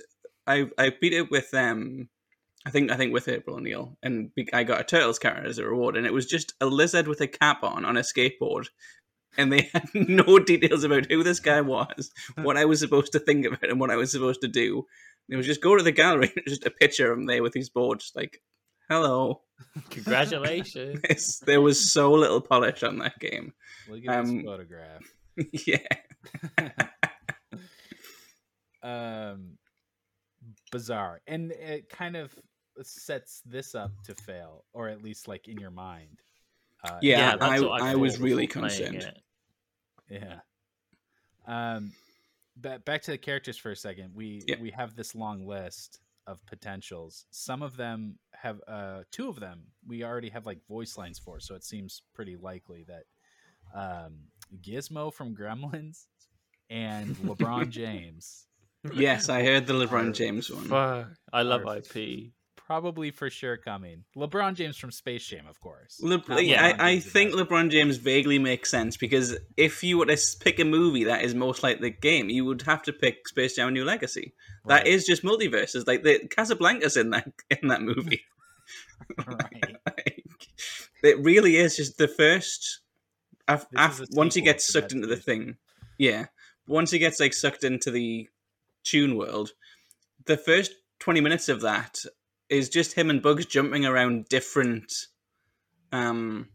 I 0.47 0.69
I 0.77 0.91
beat 0.99 1.13
it 1.13 1.31
with 1.31 1.53
um. 1.53 2.09
I 2.65 2.69
think 2.69 2.91
I 2.91 2.95
think 2.95 3.11
with 3.11 3.27
April 3.27 3.57
O'Neil, 3.57 3.97
and 4.01 4.31
I 4.53 4.63
got 4.63 4.79
a 4.79 4.85
turtles 4.85 5.19
character 5.19 5.49
as 5.49 5.57
a 5.57 5.65
reward, 5.65 5.97
and 5.97 6.05
it 6.05 6.13
was 6.13 6.25
just 6.25 6.53
a 6.61 6.65
lizard 6.65 7.09
with 7.09 7.19
a 7.19 7.27
cap 7.27 7.61
on 7.61 7.83
on 7.83 7.97
a 7.97 8.01
skateboard, 8.01 8.67
and 9.37 9.51
they 9.51 9.61
had 9.73 9.87
no 9.93 10.39
details 10.39 10.83
about 10.83 11.07
who 11.11 11.23
this 11.23 11.39
guy 11.39 11.61
was, 11.61 12.11
what 12.41 12.57
I 12.57 12.65
was 12.65 12.79
supposed 12.79 13.11
to 13.13 13.19
think 13.19 13.45
about, 13.45 13.69
and 13.69 13.79
what 13.79 13.91
I 13.91 13.95
was 13.95 14.11
supposed 14.11 14.41
to 14.41 14.47
do. 14.47 14.85
It 15.29 15.35
was 15.37 15.45
just 15.45 15.61
go 15.61 15.75
to 15.77 15.83
the 15.83 15.91
gallery, 15.91 16.31
and 16.35 16.45
just 16.47 16.65
a 16.65 16.71
picture 16.71 17.11
of 17.11 17.17
him 17.19 17.25
there 17.25 17.41
with 17.43 17.53
his 17.53 17.69
board, 17.69 17.99
just 18.01 18.15
like, 18.15 18.41
"Hello." 18.89 19.41
Congratulations. 19.89 20.99
It's, 21.05 21.39
there 21.39 21.61
was 21.61 21.91
so 21.91 22.11
little 22.11 22.41
polish 22.41 22.83
on 22.83 22.97
that 22.99 23.17
game. 23.19 23.53
Look 23.89 24.01
at 24.07 24.19
Um, 24.19 24.35
this 24.37 24.45
photograph. 24.45 25.01
yeah. 25.65 26.83
um, 28.83 29.57
bizarre, 30.71 31.21
and 31.27 31.51
it 31.51 31.89
kind 31.89 32.15
of 32.15 32.33
sets 32.81 33.41
this 33.45 33.75
up 33.75 33.91
to 34.05 34.15
fail, 34.15 34.65
or 34.73 34.89
at 34.89 35.01
least 35.03 35.27
like 35.27 35.47
in 35.47 35.57
your 35.57 35.71
mind. 35.71 36.19
Uh, 36.83 36.99
Yeah, 37.01 37.35
that's 37.37 37.43
I- 37.43 37.59
what 37.61 37.81
I 37.81 37.95
was 37.95 38.19
really 38.19 38.47
concerned. 38.47 39.03
it. 39.03 39.21
Yeah. 40.09 40.39
Um, 41.47 41.93
but 42.57 42.85
back 42.85 43.01
to 43.03 43.11
the 43.11 43.17
characters 43.17 43.57
for 43.57 43.71
a 43.71 43.75
second. 43.75 44.13
We 44.13 44.43
Yeah. 44.47 44.59
we 44.59 44.71
have 44.71 44.95
this 44.95 45.15
long 45.15 45.45
list 45.47 45.99
of 46.27 46.45
potentials. 46.45 47.25
Some 47.31 47.61
of 47.61 47.75
them 47.75 48.17
have 48.33 48.61
uh 48.67 49.03
two 49.11 49.29
of 49.29 49.39
them 49.39 49.63
we 49.87 50.03
already 50.03 50.29
have 50.29 50.45
like 50.45 50.65
voice 50.67 50.97
lines 50.97 51.19
for, 51.19 51.39
so 51.39 51.55
it 51.55 51.63
seems 51.63 52.01
pretty 52.13 52.35
likely 52.35 52.83
that 52.83 53.05
um 53.73 54.27
Gizmo 54.61 55.13
from 55.13 55.35
Gremlins 55.35 56.05
and 56.69 57.15
LeBron 57.25 57.69
James 57.69 58.47
Yes, 58.93 59.29
I 59.29 59.43
heard 59.43 59.65
the 59.65 59.73
LeBron 59.73 60.13
James 60.13 60.51
one. 60.51 60.65
Fuck, 60.65 61.07
I 61.31 61.41
love 61.43 61.61
IP. 61.65 62.33
Probably 62.65 63.11
for 63.11 63.29
sure 63.29 63.57
coming. 63.57 64.05
LeBron 64.15 64.55
James 64.55 64.77
from 64.77 64.91
Space 64.91 65.25
Jam, 65.27 65.47
of 65.47 65.59
course. 65.59 65.99
Le- 66.01 66.41
yeah, 66.41 66.75
I, 66.79 66.91
I 66.91 66.99
think 66.99 67.33
LeBron 67.33 67.69
James 67.69 67.97
vaguely 67.97 68.39
makes 68.39 68.71
sense 68.71 68.95
because 68.95 69.35
if 69.57 69.83
you 69.83 69.97
were 69.97 70.05
to 70.05 70.17
pick 70.39 70.59
a 70.59 70.63
movie 70.65 71.03
that 71.03 71.23
is 71.23 71.35
most 71.35 71.61
like 71.61 71.81
the 71.81 71.89
game, 71.89 72.29
you 72.29 72.45
would 72.45 72.61
have 72.61 72.81
to 72.83 72.93
pick 72.93 73.27
Space 73.27 73.57
Jam: 73.57 73.67
A 73.67 73.71
New 73.71 73.83
Legacy. 73.83 74.33
That 74.65 74.83
Right, 74.83 74.87
is 74.87 75.05
just 75.05 75.23
MultiVersus. 75.23 75.85
Like 75.85 76.03
the 76.03 76.19
Casablanca's 76.29 76.95
in 76.95 77.09
that 77.09 77.29
in 77.61 77.67
that 77.67 77.81
movie. 77.81 78.23
right. 79.27 79.75
Like, 79.85 81.17
it 81.17 81.19
really 81.19 81.57
is 81.57 81.75
just 81.75 81.97
the 81.97 82.07
first. 82.07 82.79
Af, 83.49 83.65
af, 83.75 83.99
once 84.11 84.35
he 84.35 84.41
gets 84.41 84.71
sucked 84.71 84.93
into 84.93 85.05
the 85.05 85.17
thing, 85.17 85.57
yeah. 85.97 86.27
Once 86.65 86.91
he 86.91 86.97
gets 86.99 87.19
like 87.19 87.33
sucked 87.33 87.65
into 87.65 87.91
the 87.91 88.29
tune 88.85 89.17
world, 89.17 89.51
the 90.25 90.37
first 90.37 90.73
twenty 90.99 91.19
minutes 91.19 91.49
of 91.49 91.59
that 91.59 91.99
is 92.53 92.69
just 92.69 92.93
him 92.93 93.09
and 93.09 93.21
Bugs 93.21 93.45
jumping 93.45 93.85
around 93.85 94.27
different, 94.29 95.07
um, 95.91 96.47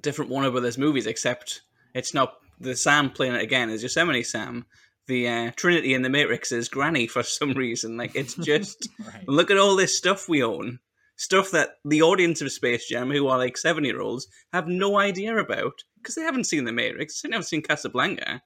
different 0.00 0.30
Warner 0.30 0.50
Brothers 0.50 0.78
movies. 0.78 1.06
Except 1.06 1.62
It's 1.94 2.14
not 2.14 2.34
the 2.60 2.74
Sam 2.76 3.10
playing 3.10 3.34
it 3.34 3.42
again 3.42 3.70
is 3.70 3.82
Yosemite 3.82 4.22
Sam. 4.24 4.66
The 5.06 5.28
uh, 5.28 5.50
Trinity 5.56 5.94
in 5.94 6.02
the 6.02 6.10
Matrix 6.10 6.52
is 6.52 6.68
Granny 6.68 7.06
for 7.06 7.22
some 7.22 7.52
reason. 7.52 7.96
Like 7.96 8.14
it's 8.14 8.34
just 8.52 8.88
Right. 8.98 9.26
look 9.28 9.50
at 9.50 9.56
all 9.56 9.76
this 9.76 9.96
stuff 9.96 10.28
we 10.28 10.42
own, 10.42 10.80
stuff 11.16 11.50
that 11.52 11.76
the 11.84 12.02
audience 12.02 12.42
of 12.42 12.52
Space 12.52 12.86
Jam, 12.86 13.10
who 13.10 13.26
are 13.28 13.38
like 13.38 13.56
seven 13.56 13.84
year 13.84 14.00
olds, 14.00 14.26
have 14.52 14.68
no 14.68 14.98
idea 14.98 15.36
about 15.36 15.82
because 15.96 16.14
they 16.14 16.22
haven't 16.22 16.44
seen 16.44 16.64
the 16.64 16.72
Matrix, 16.72 17.22
they 17.22 17.28
never 17.28 17.42
seen 17.42 17.62
Casablanca. 17.62 18.42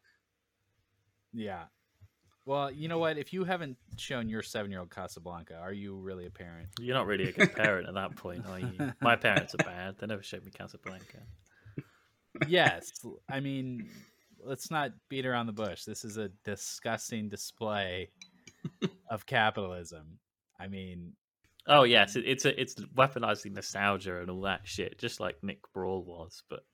Yeah. 1.32 1.64
Well, 2.44 2.72
you 2.72 2.88
know 2.88 2.98
what? 2.98 3.18
If 3.18 3.32
you 3.32 3.44
haven't 3.44 3.76
shown 3.96 4.28
your 4.28 4.42
seven-year-old 4.42 4.90
Casablanca, 4.90 5.54
are 5.56 5.72
you 5.72 5.94
really 5.96 6.26
a 6.26 6.30
parent? 6.30 6.68
You're 6.80 6.96
not 6.96 7.06
really 7.06 7.28
a 7.28 7.32
good 7.32 7.54
parent 7.54 7.86
at 7.86 7.94
that 7.94 8.16
point, 8.16 8.44
are 8.46 8.58
you? 8.58 8.92
My 9.00 9.14
parents 9.14 9.54
are 9.54 9.64
bad. 9.64 9.96
They 9.98 10.06
never 10.08 10.22
showed 10.22 10.44
me 10.44 10.50
Casablanca. 10.50 11.18
yes. 12.48 12.90
I 13.30 13.38
mean, 13.40 13.88
let's 14.44 14.70
not 14.70 14.90
beat 15.08 15.24
around 15.24 15.46
the 15.46 15.52
bush. 15.52 15.84
This 15.84 16.04
is 16.04 16.16
a 16.16 16.30
disgusting 16.44 17.28
display 17.28 18.08
of 19.08 19.24
capitalism. 19.24 20.18
I 20.58 20.66
mean, 20.66 21.12
Oh 21.66 21.84
yes, 21.84 22.16
it, 22.16 22.24
it's 22.26 22.44
a, 22.44 22.60
it's 22.60 22.74
weaponizing 22.74 23.52
nostalgia 23.52 24.20
and 24.20 24.30
all 24.30 24.40
that 24.42 24.62
shit, 24.64 24.98
just 24.98 25.20
like 25.20 25.42
Nick 25.42 25.60
Brawl 25.72 26.02
was, 26.02 26.42
but 26.50 26.64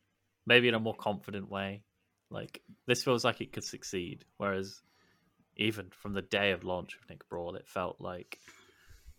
maybe 0.46 0.68
in 0.68 0.74
a 0.74 0.80
more 0.80 0.94
confident 0.94 1.50
way. 1.50 1.82
Like 2.30 2.62
this 2.86 3.02
feels 3.02 3.24
like 3.24 3.40
it 3.40 3.52
could 3.52 3.64
succeed, 3.64 4.24
whereas 4.38 4.80
even 5.58 5.90
from 5.90 6.12
the 6.14 6.22
day 6.22 6.52
of 6.52 6.64
launch 6.64 6.94
of 6.94 7.08
Nick 7.10 7.28
Brawl, 7.28 7.56
it 7.56 7.66
felt 7.66 8.00
like 8.00 8.38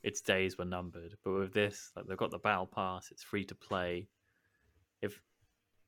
its 0.04 0.22
days 0.22 0.58
were 0.58 0.66
numbered. 0.66 1.16
But 1.24 1.34
with 1.34 1.54
this, 1.54 1.92
like 1.96 2.06
they've 2.08 2.18
got 2.18 2.32
the 2.32 2.38
battle 2.40 2.66
pass, 2.68 3.12
it's 3.12 3.24
free 3.24 3.44
to 3.46 3.56
play. 3.56 4.08
If 5.02 5.22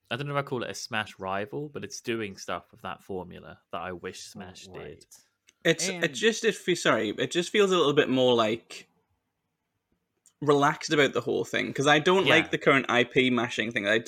I 0.10 0.18
don't 0.18 0.28
know 0.28 0.36
if 0.38 0.45
I 0.45 0.47
call 0.47 0.64
it 0.64 0.70
a 0.70 0.74
Smash 0.76 1.18
rival, 1.18 1.70
but 1.74 1.84
it's 1.86 2.02
doing 2.02 2.36
stuff 2.36 2.66
with 2.72 2.82
that 2.82 3.02
formula 3.02 3.60
that 3.72 3.82
I 3.82 3.93
wish 3.93 4.20
Smash 4.20 4.68
did. 4.68 4.76
right. 4.78 5.06
It's 5.64 5.88
it 5.88 6.14
just 6.14 6.43
it 6.43 6.56
fe- 6.56 6.76
sorry, 6.76 7.14
it 7.18 7.32
just 7.32 7.49
feels 7.52 7.72
a 7.72 7.78
little 7.78 7.93
bit 7.93 8.10
more 8.10 8.34
like 8.34 8.88
relaxed 10.41 10.91
about 10.91 11.14
the 11.14 11.22
whole 11.22 11.45
thing 11.45 11.68
because 11.68 11.88
I 11.88 11.99
don't 11.99 12.26
Yeah. 12.26 12.36
like 12.36 12.52
the 12.52 12.58
current 12.58 12.88
IP 12.89 13.32
mashing 13.32 13.72
thing. 13.72 13.88
I 13.88 14.04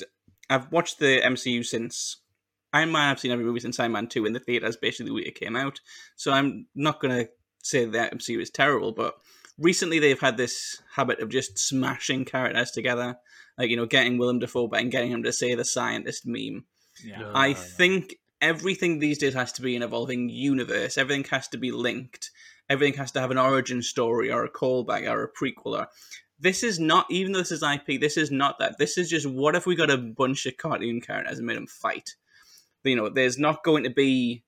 I've 0.49 0.71
watched 0.71 0.99
the 0.99 1.21
MCU 1.21 1.63
since 1.63 2.17
Iron 2.73 2.91
Man. 2.91 3.09
I've 3.09 3.19
seen 3.19 3.31
every 3.31 3.45
movie 3.45 3.59
since 3.59 3.79
Iron 3.79 3.91
Man 3.93 4.07
two 4.07 4.25
in 4.25 4.33
the 4.33 4.39
theaters, 4.39 4.75
basically 4.75 5.07
the 5.07 5.13
week 5.13 5.27
it 5.27 5.39
came 5.39 5.55
out. 5.55 5.79
So 6.15 6.31
I'm 6.31 6.67
not 6.75 6.99
gonna 6.99 7.27
say 7.61 7.85
the 7.85 8.09
MCU 8.13 8.41
is 8.41 8.49
terrible, 8.49 8.91
but 8.91 9.15
recently 9.57 9.99
they've 9.99 10.19
had 10.19 10.37
this 10.37 10.81
habit 10.95 11.19
of 11.19 11.29
just 11.29 11.57
smashing 11.57 12.25
characters 12.25 12.71
together, 12.71 13.17
like 13.57 13.69
you 13.69 13.77
know, 13.77 13.85
getting 13.85 14.17
Willem 14.17 14.39
Dafoe 14.39 14.67
back 14.67 14.81
and 14.81 14.91
getting 14.91 15.11
him 15.11 15.23
to 15.23 15.33
say 15.33 15.55
the 15.55 15.65
scientist 15.65 16.25
meme. 16.25 16.65
Yeah. 17.03 17.19
Yeah. 17.19 17.31
I 17.33 17.47
oh, 17.47 17.49
yeah. 17.49 17.53
think 17.55 18.15
everything 18.41 18.99
these 18.99 19.17
days 19.17 19.33
has 19.33 19.53
to 19.53 19.61
be 19.61 19.75
an 19.75 19.83
evolving 19.83 20.29
universe. 20.29 20.97
Everything 20.97 21.23
has 21.31 21.47
to 21.49 21.57
be 21.57 21.71
linked. 21.71 22.29
Everything 22.69 22.97
has 22.97 23.11
to 23.13 23.21
have 23.21 23.31
an 23.31 23.37
origin 23.37 23.81
story 23.81 24.31
or 24.31 24.43
a 24.43 24.51
callback 24.51 25.09
or 25.09 25.23
a 25.23 25.31
prequel. 25.31 25.79
Or 25.79 25.87
this 26.39 26.63
is 26.63 26.79
not, 26.79 27.05
even 27.09 27.31
though 27.31 27.39
this 27.39 27.51
is 27.51 27.63
IP, 27.63 27.99
this 27.99 28.17
is 28.17 28.31
not 28.31 28.59
that. 28.59 28.77
This 28.77 28.97
is 28.97 29.09
just 29.09 29.25
what 29.25 29.55
if 29.55 29.65
we 29.65 29.75
got 29.75 29.89
a 29.89 29.97
bunch 29.97 30.45
of 30.45 30.57
cartoon 30.57 31.01
characters 31.01 31.37
and 31.37 31.47
made 31.47 31.57
them 31.57 31.67
fight? 31.67 32.15
You 32.83 32.95
know, 32.95 33.09
there's 33.09 33.37
not 33.37 33.63
going 33.63 33.83
to 33.83 33.89
be. 33.89 34.43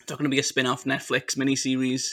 It's 0.00 0.10
not 0.10 0.18
going 0.18 0.30
to 0.30 0.34
be 0.34 0.40
a 0.40 0.44
spin-off 0.44 0.84
Netflix 0.84 1.36
miniseries. 1.36 2.08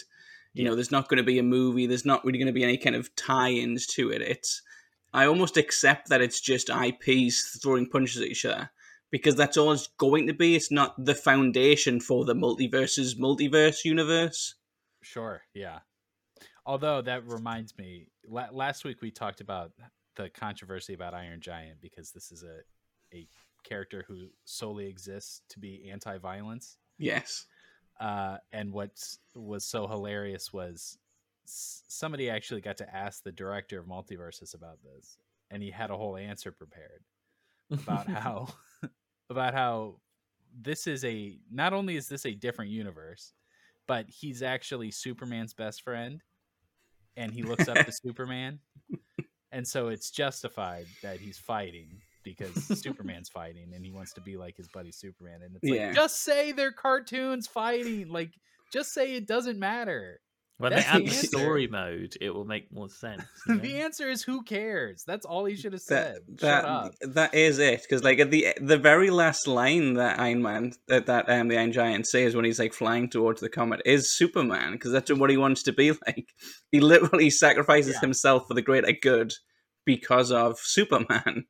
You 0.53 0.63
know, 0.63 0.75
there's 0.75 0.91
not 0.91 1.07
going 1.07 1.17
to 1.17 1.23
be 1.23 1.39
a 1.39 1.43
movie. 1.43 1.87
There's 1.87 2.05
not 2.05 2.23
really 2.25 2.37
going 2.37 2.47
to 2.47 2.53
be 2.53 2.63
any 2.63 2.77
kind 2.77 2.95
of 2.95 3.13
tie-ins 3.15 3.85
to 3.87 4.11
it. 4.11 4.21
It's 4.21 4.61
I 5.13 5.25
almost 5.25 5.57
accept 5.57 6.09
that 6.09 6.21
it's 6.21 6.39
just 6.39 6.69
IPs 6.69 7.59
throwing 7.61 7.89
punches 7.89 8.21
at 8.21 8.27
each 8.27 8.45
other 8.45 8.69
because 9.11 9.35
that's 9.35 9.57
all 9.57 9.71
it's 9.71 9.89
going 9.97 10.27
to 10.27 10.33
be. 10.33 10.55
It's 10.55 10.71
not 10.71 11.03
the 11.03 11.15
foundation 11.15 11.99
for 11.99 12.23
the 12.25 12.33
MultiVersus 12.33 13.17
multiverse 13.17 13.83
universe. 13.83 14.55
Sure. 15.01 15.41
Yeah. 15.53 15.79
Although 16.65 17.01
that 17.01 17.27
reminds 17.27 17.77
me, 17.77 18.07
last 18.29 18.85
week 18.85 19.01
we 19.01 19.11
talked 19.11 19.41
about 19.41 19.71
the 20.15 20.29
controversy 20.29 20.93
about 20.93 21.13
Iron 21.13 21.41
Giant 21.41 21.81
because 21.81 22.11
this 22.11 22.31
is 22.31 22.43
a 22.43 22.61
a 23.13 23.27
character 23.63 24.03
who 24.07 24.27
solely 24.45 24.87
exists 24.87 25.41
to 25.49 25.59
be 25.59 25.89
anti-violence. 25.91 26.77
Yes. 26.97 27.45
Uh, 27.99 28.37
and 28.51 28.71
what 28.73 28.91
was 29.35 29.63
so 29.63 29.87
hilarious 29.87 30.51
was 30.51 30.97
s- 31.45 31.83
somebody 31.87 32.29
actually 32.29 32.61
got 32.61 32.77
to 32.77 32.95
ask 32.95 33.23
the 33.23 33.31
director 33.31 33.79
of 33.79 33.85
MultiVersus 33.85 34.55
about 34.55 34.79
this, 34.83 35.17
and 35.49 35.61
he 35.61 35.69
had 35.69 35.91
a 35.91 35.97
whole 35.97 36.17
answer 36.17 36.51
prepared 36.51 37.03
about 37.71 38.07
how 38.09 38.47
about 39.29 39.53
how 39.53 39.99
this 40.59 40.87
is 40.87 41.05
a 41.05 41.37
not 41.51 41.73
only 41.73 41.95
is 41.95 42.07
this 42.07 42.25
a 42.25 42.33
different 42.33 42.71
universe, 42.71 43.33
but 43.87 44.05
he's 44.09 44.41
actually 44.41 44.91
Superman's 44.91 45.53
best 45.53 45.83
friend, 45.83 46.21
and 47.15 47.31
he 47.31 47.43
looks 47.43 47.67
up 47.67 47.85
to 47.85 47.91
Superman, 48.03 48.59
and 49.51 49.67
so 49.67 49.89
it's 49.89 50.09
justified 50.11 50.87
that 51.03 51.19
he's 51.19 51.37
fighting 51.37 52.01
because 52.23 52.53
Superman's 52.81 53.29
fighting 53.29 53.71
and 53.73 53.83
he 53.85 53.91
wants 53.91 54.13
to 54.13 54.21
be 54.21 54.37
like 54.37 54.57
his 54.57 54.67
buddy 54.73 54.91
Superman. 54.91 55.41
And 55.43 55.55
it's 55.55 55.63
Yeah. 55.69 55.87
like, 55.87 55.95
just 55.95 56.21
say 56.23 56.51
they're 56.51 56.71
cartoons 56.71 57.47
fighting. 57.47 58.09
Like, 58.09 58.31
just 58.73 58.93
say 58.93 59.15
it 59.15 59.27
doesn't 59.27 59.59
matter. 59.59 60.19
When 60.57 60.71
That's 60.73 60.85
they 60.85 60.89
add 60.91 61.01
the 61.01 61.05
the 61.09 61.15
answer. 61.15 61.27
story 61.27 61.67
mode, 61.67 62.13
it 62.21 62.29
will 62.29 62.45
make 62.45 62.71
more 62.71 62.87
sense. 62.87 63.23
you 63.47 63.55
know? 63.55 63.61
the 63.63 63.81
answer 63.81 64.07
is 64.07 64.21
who 64.21 64.43
cares? 64.43 65.03
That's 65.07 65.25
all 65.25 65.45
he 65.45 65.55
should 65.55 65.73
have 65.73 65.81
said. 65.81 66.17
Shut 66.29 66.39
that 66.41 66.65
up. 66.65 66.91
that 67.01 67.33
is 67.33 67.57
it 67.57 67.81
because 67.81 68.03
like 68.03 68.19
at 68.19 68.29
the 68.29 68.49
the 68.61 68.77
very 68.77 69.09
last 69.09 69.47
line 69.47 69.95
that 69.95 70.19
Iron 70.19 70.43
Man 70.43 70.73
that 70.87 71.07
that 71.07 71.27
um 71.31 71.47
the 71.47 71.57
Iron 71.57 71.71
Giant 71.71 72.05
says 72.05 72.35
when 72.35 72.45
he's 72.45 72.59
like 72.59 72.75
flying 72.75 73.09
towards 73.09 73.41
the 73.41 73.49
comet 73.49 73.81
is 73.85 74.15
Superman 74.15 74.73
because 74.73 74.91
that's 74.91 75.11
what 75.11 75.31
he 75.31 75.37
wants 75.37 75.63
to 75.63 75.73
be 75.73 75.91
like. 76.07 76.27
He 76.71 76.79
literally 76.79 77.31
sacrifices 77.31 77.95
Yeah. 77.95 78.01
himself 78.01 78.43
for 78.47 78.53
the 78.53 78.61
greater 78.61 78.91
good 79.01 79.31
because 79.83 80.31
of 80.31 80.59
Superman. 80.61 81.45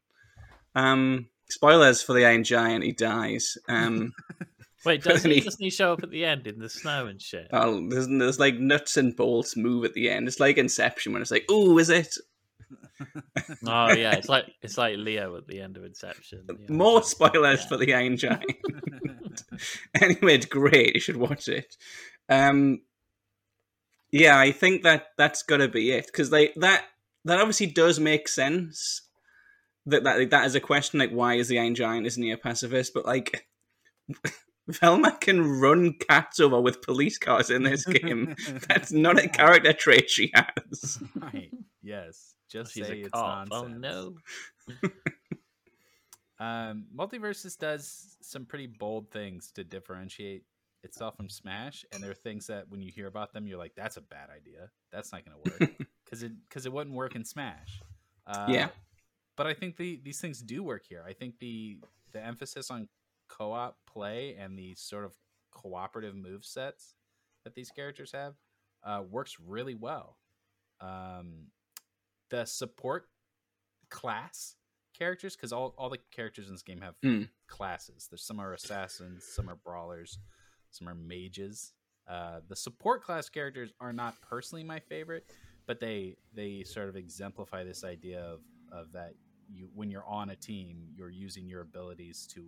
Um, 0.75 1.27
spoilers 1.49 2.01
for 2.01 2.13
the 2.13 2.25
Iron 2.25 2.43
Giant. 2.43 2.83
He 2.83 2.91
dies. 2.91 3.57
Um. 3.67 4.13
Wait, 4.85 5.03
doesn't 5.03 5.29
he, 5.31 5.41
doesn't 5.41 5.63
he 5.63 5.69
show 5.69 5.93
up 5.93 6.03
at 6.03 6.09
the 6.09 6.25
end 6.25 6.47
in 6.47 6.59
the 6.59 6.69
snow 6.69 7.05
and 7.05 7.21
shit? 7.21 7.49
Oh, 7.53 7.87
there's, 7.87 8.07
there's 8.07 8.39
like 8.39 8.55
nuts 8.55 8.97
and 8.97 9.15
bolts 9.15 9.55
move 9.55 9.85
at 9.85 9.93
the 9.93 10.09
end. 10.09 10.27
It's 10.27 10.39
like 10.39 10.57
Inception 10.57 11.13
when 11.13 11.21
it's 11.21 11.31
like, 11.31 11.49
"Ooh, 11.51 11.77
is 11.77 11.89
it?" 11.89 12.15
Oh 13.65 13.91
yeah, 13.91 14.13
it's 14.13 14.29
like 14.29 14.45
it's 14.61 14.77
like 14.77 14.97
Leo 14.97 15.35
at 15.35 15.47
the 15.47 15.59
end 15.59 15.75
of 15.75 15.83
Inception. 15.83 16.45
know, 16.47 16.55
More 16.69 17.01
spoilers 17.01 17.61
yeah. 17.61 17.67
for 17.67 17.77
the 17.77 17.93
Iron 17.93 18.15
Giant. 18.15 18.45
anyway, 19.99 20.35
it's 20.35 20.45
great. 20.45 20.93
You 20.93 21.01
should 21.01 21.17
watch 21.17 21.47
it. 21.47 21.75
Um, 22.29 22.81
yeah, 24.11 24.37
I 24.37 24.51
think 24.51 24.83
that 24.83 25.07
that's 25.17 25.43
got 25.43 25.57
to 25.57 25.67
be 25.67 25.91
it 25.91 26.05
because 26.05 26.31
like 26.31 26.53
that 26.57 26.85
that 27.25 27.39
obviously 27.39 27.67
does 27.67 27.99
make 27.99 28.27
sense. 28.27 29.01
That 29.85 30.03
that 30.03 30.29
that 30.29 30.45
is 30.45 30.55
a 30.55 30.59
question 30.59 30.99
like 30.99 31.11
why 31.11 31.35
is 31.35 31.47
the 31.47 31.59
Iron 31.59 31.75
Giant 31.75 32.05
isn't 32.05 32.21
he 32.21 32.31
a 32.31 32.37
pacifist? 32.37 32.93
But 32.93 33.05
like. 33.05 33.47
Velma 34.67 35.17
can 35.19 35.59
run 35.59 35.93
cats 36.07 36.39
over 36.39 36.61
with 36.61 36.83
police 36.83 37.17
cars 37.17 37.49
in 37.49 37.63
this 37.63 37.83
game. 37.83 38.35
That's 38.67 38.91
not 38.91 39.17
a 39.17 39.27
character 39.27 39.73
trait 39.73 40.09
she 40.09 40.31
has. 40.35 40.99
right. 41.19 41.51
Yes. 41.81 42.35
Just 42.47 42.73
She's 42.73 42.85
say 42.85 42.99
it's 42.99 43.09
cop. 43.09 43.47
Oh 43.51 43.67
no. 43.67 44.15
Um, 46.41 46.85
MultiVersus 46.97 47.55
does 47.55 48.17
some 48.21 48.45
pretty 48.45 48.65
bold 48.65 49.11
things 49.11 49.51
to 49.51 49.63
differentiate 49.63 50.43
itself 50.83 51.15
from 51.15 51.29
Smash, 51.29 51.85
and 51.91 52.01
there 52.01 52.09
are 52.09 52.15
things 52.15 52.47
that 52.47 52.67
when 52.67 52.81
you 52.81 52.91
hear 52.91 53.05
about 53.05 53.31
them, 53.31 53.45
you're 53.45 53.59
like, 53.59 53.75
"That's 53.75 53.97
a 53.97 54.01
bad 54.01 54.29
idea. 54.35 54.71
That's 54.91 55.13
not 55.13 55.21
going 55.23 55.37
to 55.37 55.51
work," 55.51 55.71
because 56.03 56.23
it 56.23 56.31
because 56.49 56.65
it 56.65 56.73
wouldn't 56.73 56.95
work 56.95 57.15
in 57.15 57.23
Smash. 57.23 57.79
Uh, 58.25 58.47
Yeah. 58.49 58.69
But 59.41 59.49
I 59.49 59.55
think 59.55 59.77
the 59.77 59.99
these 60.03 60.19
things 60.21 60.39
do 60.39 60.61
work 60.61 60.83
here. 60.87 61.03
I 61.03 61.13
think 61.13 61.39
the 61.39 61.79
the 62.11 62.23
emphasis 62.23 62.69
on 62.69 62.87
co-op 63.27 63.75
play 63.91 64.35
and 64.39 64.55
the 64.55 64.75
sort 64.75 65.03
of 65.03 65.15
cooperative 65.49 66.15
move 66.15 66.45
sets 66.45 66.93
that 67.43 67.55
these 67.55 67.71
characters 67.71 68.11
have 68.11 68.35
uh, 68.83 69.01
works 69.09 69.37
really 69.43 69.73
well. 69.73 70.17
Um, 70.79 71.47
the 72.29 72.45
support 72.45 73.07
class 73.89 74.57
characters, 74.95 75.35
because 75.35 75.51
all, 75.51 75.73
all 75.75 75.89
the 75.89 75.97
characters 76.11 76.45
in 76.45 76.53
this 76.53 76.61
game 76.61 76.81
have 76.81 76.95
Mm. 77.03 77.27
classes. 77.47 78.07
There's 78.11 78.23
some 78.23 78.39
are 78.39 78.53
assassins, 78.53 79.25
some 79.25 79.49
are 79.49 79.55
brawlers, 79.55 80.19
some 80.69 80.87
are 80.87 80.93
mages. 80.93 81.73
Uh, 82.07 82.41
the 82.47 82.55
support 82.55 83.03
class 83.03 83.27
characters 83.27 83.71
are 83.79 83.91
not 83.91 84.21
personally 84.21 84.63
my 84.63 84.79
favorite, 84.81 85.25
but 85.65 85.79
they 85.79 86.17
they 86.31 86.63
sort 86.63 86.89
of 86.89 86.95
exemplify 86.95 87.63
this 87.63 87.83
idea 87.83 88.21
of 88.21 88.41
of 88.71 88.91
that 88.91 89.13
you 89.51 89.69
when 89.73 89.89
you're 89.91 90.05
on 90.05 90.29
a 90.29 90.35
team, 90.35 90.87
you're 90.95 91.09
using 91.09 91.47
your 91.47 91.61
abilities 91.61 92.27
to 92.33 92.45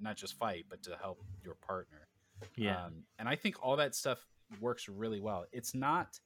not 0.00 0.16
just 0.16 0.34
fight, 0.38 0.66
but 0.68 0.82
to 0.82 0.96
help 1.00 1.22
your 1.44 1.54
partner. 1.54 2.08
Yeah. 2.56 2.84
Um, 2.84 3.04
and 3.18 3.28
I 3.28 3.36
think 3.36 3.56
all 3.62 3.76
that 3.76 3.94
stuff 3.94 4.18
works 4.60 4.88
really 4.88 5.20
well. 5.20 5.44
It's 5.52 5.74
not 5.74 6.18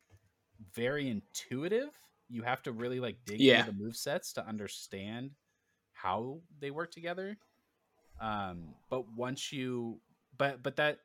very 0.75 1.09
intuitive. 1.09 1.91
You 2.29 2.43
have 2.43 2.63
to 2.63 2.73
really 2.73 3.01
like 3.01 3.17
dig 3.27 3.41
Yeah. 3.41 3.61
into 3.61 3.73
the 3.73 3.79
move 3.79 3.97
sets 3.97 4.33
to 4.35 4.47
understand 4.47 5.31
how 5.93 6.41
they 6.61 6.71
work 6.71 6.91
together. 6.91 7.37
Um, 8.21 8.75
but 8.89 9.09
once 9.13 9.53
you, 9.53 10.01
but 10.39 10.63
but 10.63 10.77
that, 10.77 11.01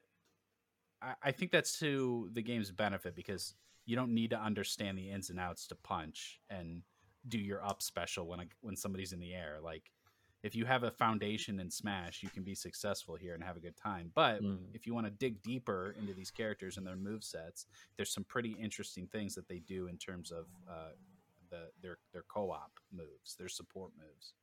I, 1.02 1.16
I 1.24 1.32
think 1.32 1.52
that's 1.52 1.80
to 1.80 2.30
the 2.34 2.42
game's 2.42 2.72
benefit 2.72 3.16
because 3.16 3.56
you 3.86 3.96
don't 3.96 4.14
need 4.14 4.30
to 4.32 4.40
understand 4.40 4.98
the 4.98 5.10
ins 5.10 5.30
and 5.30 5.40
outs 5.40 5.68
to 5.68 5.76
punch 5.76 6.40
and 6.50 6.84
do 7.30 7.38
your 7.38 7.64
up 7.64 7.82
special 7.82 8.28
when 8.28 8.40
a, 8.42 8.46
when 8.62 8.76
somebody's 8.76 9.14
in 9.14 9.20
the 9.20 9.34
air. 9.34 9.58
Like 9.62 9.92
if 10.44 10.56
you 10.56 10.66
have 10.66 10.84
a 10.84 10.92
foundation 10.92 11.60
in 11.60 11.70
Smash, 11.70 12.22
you 12.24 12.30
can 12.30 12.44
be 12.44 12.56
successful 12.56 13.16
here 13.16 13.34
and 13.34 13.44
have 13.44 13.58
a 13.58 13.60
good 13.60 13.76
time. 13.76 14.12
But 14.14 14.42
Mm. 14.42 14.58
if 14.74 14.86
you 14.86 14.94
want 14.94 15.08
to 15.08 15.12
dig 15.12 15.42
deeper 15.42 15.96
into 16.00 16.14
these 16.14 16.32
characters 16.32 16.78
and 16.78 16.86
their 16.86 16.96
move 16.96 17.24
sets, 17.24 17.66
there's 17.96 18.14
some 18.14 18.24
pretty 18.24 18.56
interesting 18.62 19.08
things 19.08 19.36
that 19.36 19.48
they 19.48 19.60
do 19.60 19.88
in 19.88 19.98
terms 19.98 20.32
of 20.32 20.46
uh, 20.70 20.92
the 21.50 21.70
their 21.82 21.98
their 22.14 22.24
co-op 22.24 22.72
moves, 22.92 23.36
their 23.36 23.50
support 23.50 23.92
moves. 23.98 24.34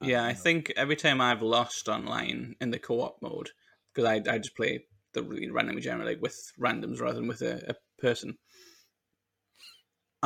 Yeah, 0.00 0.24
I 0.24 0.34
think 0.34 0.72
every 0.76 0.96
time 0.96 1.20
I've 1.20 1.42
lost 1.42 1.88
online 1.88 2.56
in 2.60 2.70
the 2.70 2.78
co-op 2.78 3.20
mode, 3.22 3.50
because 3.94 4.08
I, 4.08 4.32
I 4.32 4.38
just 4.38 4.56
play 4.56 4.84
the 5.12 5.22
really 5.22 5.50
randomly 5.50 5.80
generally 5.80 6.16
with 6.16 6.52
randoms 6.58 7.00
rather 7.00 7.16
than 7.16 7.28
with 7.28 7.42
a, 7.42 7.70
a 7.70 7.74
person. 8.00 8.36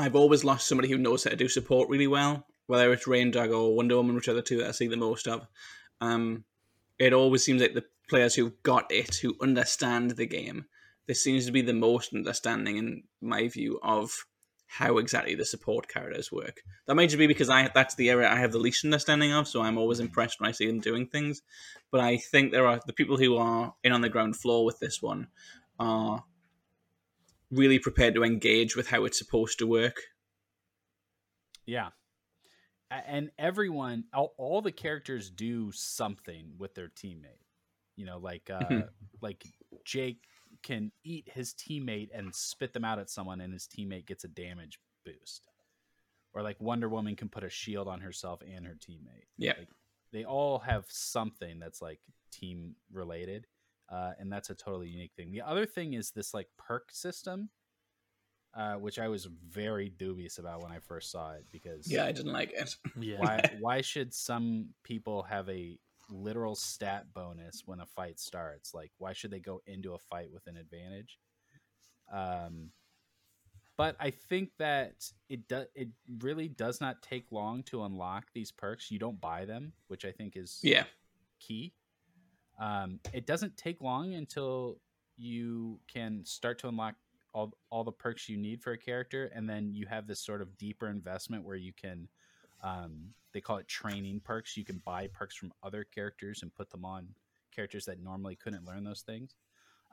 I've 0.00 0.16
always 0.16 0.44
lost 0.44 0.66
somebody 0.66 0.88
who 0.88 0.98
knows 0.98 1.24
how 1.24 1.30
to 1.30 1.36
do 1.36 1.48
support 1.48 1.88
really 1.88 2.06
well, 2.06 2.46
whether 2.66 2.92
it's 2.92 3.06
Reindog 3.06 3.54
or 3.54 3.76
Wonder 3.76 3.96
Woman, 3.96 4.14
which 4.14 4.28
are 4.28 4.34
the 4.34 4.42
two 4.42 4.58
that 4.58 4.68
I 4.68 4.72
see 4.72 4.88
the 4.88 4.96
most 4.96 5.28
of. 5.28 5.46
Um, 6.00 6.44
it 6.98 7.12
always 7.12 7.44
seems 7.44 7.60
like 7.60 7.74
the 7.74 7.84
players 8.08 8.34
who've 8.34 8.62
got 8.62 8.90
it, 8.90 9.16
who 9.16 9.36
understand 9.40 10.12
the 10.12 10.26
game, 10.26 10.66
this 11.06 11.22
seems 11.24 11.46
to 11.46 11.52
be 11.52 11.62
the 11.62 11.72
most 11.72 12.14
understanding, 12.14 12.76
in 12.76 13.02
my 13.20 13.48
view, 13.48 13.80
of 13.82 14.26
how 14.66 14.98
exactly 14.98 15.34
the 15.34 15.44
support 15.44 15.88
characters 15.88 16.30
work. 16.30 16.62
That 16.86 16.94
might 16.94 17.06
just 17.06 17.18
be 17.18 17.26
because 17.26 17.50
I 17.50 17.68
that's 17.74 17.96
the 17.96 18.10
area 18.10 18.30
I 18.30 18.36
have 18.36 18.52
the 18.52 18.58
least 18.58 18.84
understanding 18.84 19.32
of, 19.32 19.48
so 19.48 19.60
I'm 19.60 19.76
always 19.76 19.98
impressed 19.98 20.40
when 20.40 20.48
I 20.48 20.52
see 20.52 20.66
them 20.66 20.78
doing 20.78 21.06
things. 21.06 21.42
But 21.90 22.00
I 22.00 22.18
think 22.18 22.52
there 22.52 22.66
are 22.66 22.80
the 22.86 22.92
people 22.92 23.16
who 23.16 23.36
are 23.36 23.74
in 23.82 23.90
on 23.90 24.02
the 24.02 24.08
ground 24.08 24.36
floor 24.36 24.64
with 24.64 24.78
this 24.78 25.02
one 25.02 25.26
are 25.80 26.22
really 27.50 27.78
prepared 27.78 28.14
to 28.14 28.22
engage 28.24 28.76
with 28.76 28.88
how 28.88 29.04
it's 29.04 29.18
supposed 29.18 29.58
to 29.58 29.66
work. 29.66 29.96
Yeah. 31.66 31.90
And 32.90 33.30
everyone, 33.38 34.04
all, 34.12 34.34
all 34.36 34.62
the 34.62 34.72
characters 34.72 35.30
do 35.30 35.70
something 35.72 36.54
with 36.58 36.74
their 36.74 36.88
teammate. 36.88 37.44
You 37.96 38.06
know, 38.06 38.18
like 38.18 38.48
uh, 38.50 38.60
Mhm. 38.60 38.88
like 39.20 39.44
Jake 39.84 40.24
can 40.62 40.90
eat 41.04 41.28
his 41.32 41.54
teammate 41.54 42.08
and 42.12 42.34
spit 42.34 42.72
them 42.72 42.84
out 42.84 42.98
at 42.98 43.10
someone, 43.10 43.40
and 43.40 43.52
his 43.52 43.66
teammate 43.68 44.06
gets 44.06 44.24
a 44.24 44.28
damage 44.28 44.78
boost. 45.04 45.46
Or 46.32 46.42
like 46.42 46.60
Wonder 46.60 46.88
Woman 46.88 47.16
can 47.16 47.28
put 47.28 47.44
a 47.44 47.50
shield 47.50 47.88
on 47.88 48.00
herself 48.00 48.40
and 48.42 48.66
her 48.66 48.74
teammate. 48.74 49.26
Yeah. 49.36 49.54
Like, 49.58 49.68
they 50.12 50.24
all 50.24 50.58
have 50.60 50.86
something 50.88 51.58
that's 51.60 51.80
like 51.82 52.00
team 52.32 52.74
related, 52.92 53.46
uh, 53.90 54.12
and 54.18 54.32
that's 54.32 54.50
a 54.50 54.54
totally 54.54 54.88
unique 54.88 55.14
thing. 55.14 55.32
The 55.32 55.42
other 55.42 55.66
thing 55.66 55.94
is 55.94 56.10
this 56.12 56.34
like 56.34 56.48
perk 56.58 56.90
system, 56.92 57.50
uh, 58.54 58.74
which 58.76 58.98
I 58.98 59.08
was 59.08 59.26
very 59.26 59.88
dubious 59.88 60.38
about 60.38 60.62
when 60.62 60.72
I 60.72 60.80
first 60.80 61.10
saw 61.10 61.32
it 61.32 61.46
because 61.50 61.86
Yeah, 61.86 62.04
I 62.04 62.12
didn't 62.12 62.32
like 62.32 62.52
it. 62.52 62.76
Yeah. 62.96 63.18
why 63.18 63.44
why 63.50 63.80
should 63.80 64.14
some 64.14 64.74
people 64.82 65.22
have 65.22 65.48
a 65.48 65.78
literal 66.08 66.56
stat 66.56 67.12
bonus 67.12 67.62
when 67.66 67.80
a 67.80 67.86
fight 67.86 68.18
starts 68.18 68.74
like 68.74 68.92
why 68.98 69.12
should 69.12 69.30
they 69.30 69.40
go 69.40 69.60
into 69.66 69.94
a 69.94 69.98
fight 69.98 70.32
with 70.32 70.46
an 70.48 70.56
advantage 70.56 71.20
um 72.12 72.72
but 73.76 73.96
i 74.00 74.10
think 74.10 74.50
that 74.58 75.10
it 75.28 75.48
does 75.48 75.66
it 75.74 75.88
really 76.20 76.48
does 76.48 76.80
not 76.80 77.02
take 77.02 77.30
long 77.32 77.62
to 77.62 77.82
unlock 77.84 78.26
these 78.34 78.52
perks 78.52 78.90
you 78.90 78.98
don't 78.98 79.20
buy 79.20 79.44
them 79.44 79.72
which 79.88 80.04
i 80.04 80.12
think 80.12 80.36
is 80.36 80.62
Yeah, 80.62 80.86
key 81.40 81.74
um 82.60 83.00
it 83.12 83.26
doesn't 83.26 83.56
take 83.56 83.80
long 83.80 84.14
until 84.14 84.78
you 85.16 85.80
can 85.92 86.24
start 86.24 86.58
to 86.58 86.68
unlock 86.68 86.94
all 87.32 87.52
all 87.70 87.82
the 87.84 87.92
perks 87.92 88.28
you 88.28 88.36
need 88.36 88.62
for 88.62 88.72
a 88.72 88.78
character 88.78 89.30
and 89.34 89.48
then 89.48 89.74
you 89.74 89.86
have 89.86 90.06
this 90.06 90.20
sort 90.20 90.40
of 90.40 90.56
deeper 90.58 90.88
investment 90.88 91.44
where 91.44 91.56
you 91.56 91.72
can 91.72 92.08
um, 92.62 93.14
they 93.32 93.40
call 93.40 93.58
it 93.58 93.68
training 93.68 94.20
perks. 94.24 94.56
You 94.56 94.64
can 94.64 94.82
buy 94.84 95.08
perks 95.12 95.36
from 95.36 95.52
other 95.62 95.84
characters 95.84 96.42
and 96.42 96.54
put 96.54 96.70
them 96.70 96.84
on 96.84 97.08
characters 97.54 97.84
that 97.86 98.02
normally 98.02 98.36
couldn't 98.36 98.64
learn 98.64 98.84
those 98.84 99.02
things. 99.02 99.34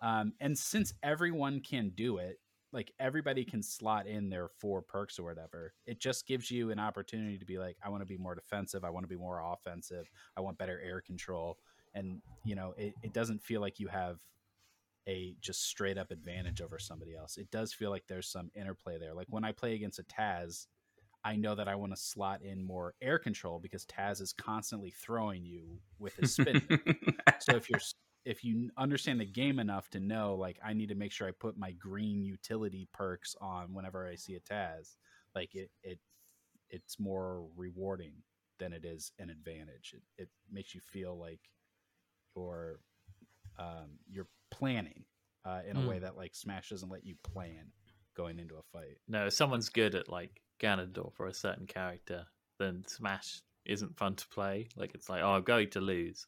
Um, 0.01 0.33
and 0.39 0.57
since 0.57 0.93
everyone 1.01 1.61
can 1.61 1.89
do 1.89 2.17
it, 2.17 2.39
like 2.73 2.91
everybody 2.99 3.45
can 3.45 3.63
slot 3.63 4.07
in 4.07 4.29
their 4.29 4.49
four 4.59 4.81
perks 4.81 5.17
or 5.17 5.23
whatever, 5.23 5.73
it 5.85 5.99
just 5.99 6.27
gives 6.27 6.51
you 6.51 6.69
an 6.69 6.79
opportunity 6.79 7.37
to 7.37 7.45
be 7.45 7.57
like, 7.57 7.77
I 7.83 7.89
want 7.89 8.01
to 8.01 8.07
be 8.07 8.17
more 8.17 8.35
defensive. 8.35 8.83
I 8.83 8.89
want 8.89 9.05
to 9.05 9.07
be 9.07 9.15
more 9.15 9.41
offensive. 9.53 10.09
I 10.35 10.41
want 10.41 10.57
better 10.57 10.79
air 10.83 11.01
control. 11.01 11.57
And, 11.97 12.21
you 12.45 12.55
know, 12.55 12.73
it, 12.77 12.93
it 13.01 13.13
doesn't 13.13 13.41
feel 13.41 13.61
like 13.61 13.79
you 13.79 13.87
have 13.87 14.19
a 15.07 15.35
just 15.41 15.63
straight 15.63 15.97
up 15.97 16.11
advantage 16.11 16.61
over 16.61 16.77
somebody 16.77 17.15
else. 17.15 17.37
It 17.37 17.49
does 17.49 17.73
feel 17.73 17.89
like 17.89 18.03
there's 18.07 18.29
some 18.29 18.51
interplay 18.53 18.99
there. 18.99 19.13
Like 19.13 19.27
when 19.29 19.43
I 19.43 19.51
play 19.51 19.73
against 19.73 19.99
a 19.99 20.03
Taz, 20.03 20.67
I 21.23 21.35
know 21.35 21.55
that 21.55 21.67
I 21.67 21.75
want 21.75 21.93
to 21.95 22.01
slot 22.01 22.41
in 22.43 22.63
more 22.63 22.93
air 23.01 23.17
control 23.17 23.59
because 23.59 23.85
Taz 23.85 24.21
is 24.21 24.33
constantly 24.33 24.91
throwing 24.91 25.43
you 25.43 25.79
with 25.97 26.15
his 26.15 26.35
spin. 26.35 26.61
so 27.39 27.55
if 27.55 27.69
you're 27.69 27.79
if 28.25 28.43
you 28.43 28.69
understand 28.77 29.21
the 29.21 29.25
game 29.25 29.57
enough 29.57 29.89
to 29.89 30.01
know 30.01 30.35
like 30.35 30.59
I 30.63 30.73
need 30.73 30.89
to 30.89 30.95
make 30.95 31.13
sure 31.13 31.27
I 31.27 31.31
put 31.31 31.57
my 31.57 31.71
green 31.71 32.23
utility 32.23 32.87
perks 32.93 33.35
on 33.39 33.73
whenever 33.73 34.07
I 34.07 34.15
see 34.15 34.35
a 34.35 34.39
Taz, 34.41 34.95
like 35.33 35.55
it 35.55 35.71
it 35.83 35.99
it's 36.69 36.99
more 36.99 37.45
rewarding 37.55 38.13
than 38.59 38.73
it 38.73 38.83
is 38.83 39.11
an 39.19 39.29
advantage. 39.29 39.95
It, 39.95 40.23
it 40.23 40.29
makes 40.51 40.75
you 40.75 40.81
feel 40.81 41.17
like 41.17 41.39
you're 42.37 42.79
um, 43.59 43.99
you're 44.07 44.27
planning 44.51 45.03
uh, 45.45 45.61
in 45.67 45.77
a 45.77 45.79
Mm. 45.79 45.87
way 45.87 45.99
that 45.99 46.15
like 46.15 46.35
Smash 46.35 46.69
doesn't 46.69 46.89
let 46.89 47.05
you 47.05 47.15
plan 47.23 47.71
going 48.15 48.39
into 48.39 48.55
a 48.55 48.63
fight. 48.71 48.97
No, 49.07 49.27
if 49.27 49.33
someone's 49.33 49.69
good 49.69 49.95
at 49.95 50.09
like 50.09 50.41
Ganondorf 50.59 51.13
or 51.19 51.27
a 51.27 51.33
certain 51.33 51.65
character, 51.65 52.25
then 52.59 52.83
Smash 52.87 53.41
isn't 53.65 53.97
fun 53.97 54.15
to 54.15 54.27
play. 54.27 54.67
Like 54.75 54.93
it's 54.93 55.09
like, 55.09 55.21
oh, 55.21 55.31
I'm 55.31 55.43
going 55.43 55.69
to 55.71 55.81
lose. 55.81 56.25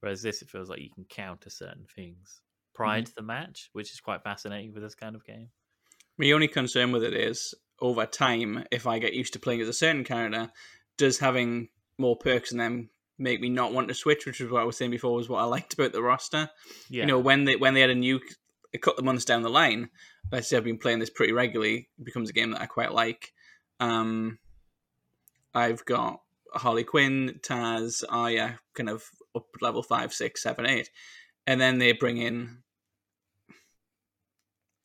Whereas 0.00 0.22
this, 0.22 0.42
it 0.42 0.50
feels 0.50 0.68
like 0.68 0.80
you 0.80 0.90
can 0.90 1.04
counter 1.04 1.50
certain 1.50 1.86
things 1.94 2.40
prior 2.74 3.00
to 3.02 3.14
the 3.14 3.22
match, 3.22 3.70
which 3.72 3.92
is 3.92 4.00
quite 4.00 4.22
fascinating 4.22 4.74
with 4.74 4.82
this 4.82 4.94
kind 4.94 5.14
of 5.14 5.24
game. 5.24 5.48
My 6.18 6.30
only 6.32 6.48
concern 6.48 6.92
with 6.92 7.02
it 7.02 7.14
is 7.14 7.54
over 7.80 8.04
time, 8.06 8.64
if 8.70 8.86
I 8.86 8.98
get 8.98 9.14
used 9.14 9.32
to 9.32 9.38
playing 9.38 9.60
as 9.60 9.68
a 9.68 9.72
certain 9.72 10.04
character, 10.04 10.50
does 10.98 11.18
having 11.18 11.68
more 11.98 12.16
perks 12.16 12.52
in 12.52 12.58
them 12.58 12.90
make 13.18 13.40
me 13.40 13.48
not 13.48 13.72
want 13.72 13.88
to 13.88 13.94
switch? 13.94 14.26
Which 14.26 14.40
is 14.40 14.50
what 14.50 14.62
I 14.62 14.64
was 14.64 14.76
saying 14.76 14.90
before 14.90 15.14
was 15.14 15.28
what 15.28 15.40
I 15.40 15.44
liked 15.44 15.74
about 15.74 15.92
the 15.92 16.02
roster. 16.02 16.50
Yeah, 16.88 17.02
You 17.02 17.06
know, 17.06 17.18
when 17.18 17.44
they 17.44 17.56
when 17.56 17.74
they 17.74 17.80
had 17.80 17.90
a 17.90 17.94
new 17.94 18.20
a 18.72 18.78
couple 18.78 18.98
of 18.98 19.04
months 19.04 19.24
down 19.24 19.42
the 19.42 19.50
line, 19.50 19.88
let's 20.32 20.48
say 20.48 20.56
I've 20.56 20.64
been 20.64 20.78
playing 20.78 20.98
this 20.98 21.10
pretty 21.10 21.32
regularly, 21.32 21.88
it 21.98 22.04
becomes 22.04 22.30
a 22.30 22.32
game 22.32 22.50
that 22.50 22.60
I 22.60 22.66
quite 22.66 22.92
like. 22.92 23.32
Um, 23.80 24.38
I've 25.54 25.84
got 25.84 26.20
Harley 26.52 26.84
Quinn, 26.84 27.40
Taz, 27.42 28.02
Arya, 28.08 28.58
kind 28.74 28.88
of 28.88 29.04
up 29.36 29.46
level 29.60 29.82
five, 29.82 30.12
six, 30.12 30.42
seven, 30.42 30.66
eight, 30.66 30.90
and 31.46 31.60
then 31.60 31.78
they 31.78 31.92
bring 31.92 32.18
in. 32.18 32.58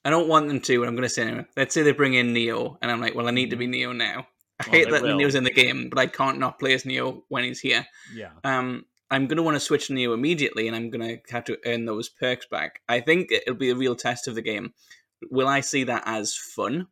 I 0.05 0.11
don't 0.11 0.29
want 0.29 0.47
them 0.47 0.61
to, 0.61 0.75
and 0.81 0.87
I'm 0.87 0.95
going 0.95 1.03
to 1.03 1.09
say 1.09 1.23
anyway. 1.23 1.45
Let's 1.57 1.73
say 1.73 1.81
they 1.81 1.91
bring 1.91 2.13
in 2.13 2.33
Neo, 2.33 2.77
and 2.81 2.89
I'm 2.89 3.01
like, 3.01 3.15
well, 3.15 3.27
I 3.27 3.31
need 3.31 3.49
to 3.49 3.55
be 3.57 3.67
Neo 3.67 3.91
now. 3.91 4.27
I 4.59 4.63
Well, 4.65 4.71
hate 4.71 4.89
that 4.91 5.01
will. 5.03 5.17
Neo's 5.17 5.35
in 5.35 5.43
the 5.43 5.51
game, 5.51 5.89
but 5.89 5.99
I 5.99 6.07
can't 6.07 6.39
not 6.39 6.59
play 6.59 6.73
as 6.73 6.85
Neo 6.85 7.23
when 7.29 7.43
he's 7.43 7.59
here 7.61 7.85
Yeah. 8.13 8.31
um, 8.43 8.85
I'm 9.11 9.25
going 9.27 9.37
to 9.37 9.43
want 9.43 9.55
to 9.55 9.59
switch 9.59 9.89
Neo 9.89 10.13
immediately, 10.13 10.67
and 10.67 10.75
I'm 10.75 10.89
going 10.91 11.01
to 11.07 11.33
have 11.33 11.45
to 11.45 11.57
earn 11.65 11.85
those 11.85 12.09
perks 12.09 12.45
back. 12.45 12.81
I 12.87 12.99
think 12.99 13.31
it'll 13.31 13.55
be 13.55 13.71
a 13.71 13.75
real 13.75 13.95
test 13.95 14.27
of 14.27 14.35
the 14.35 14.41
game. 14.43 14.73
Will 15.31 15.47
I 15.47 15.61
see 15.61 15.83
that 15.85 16.03
as 16.05 16.35
fun? 16.35 16.87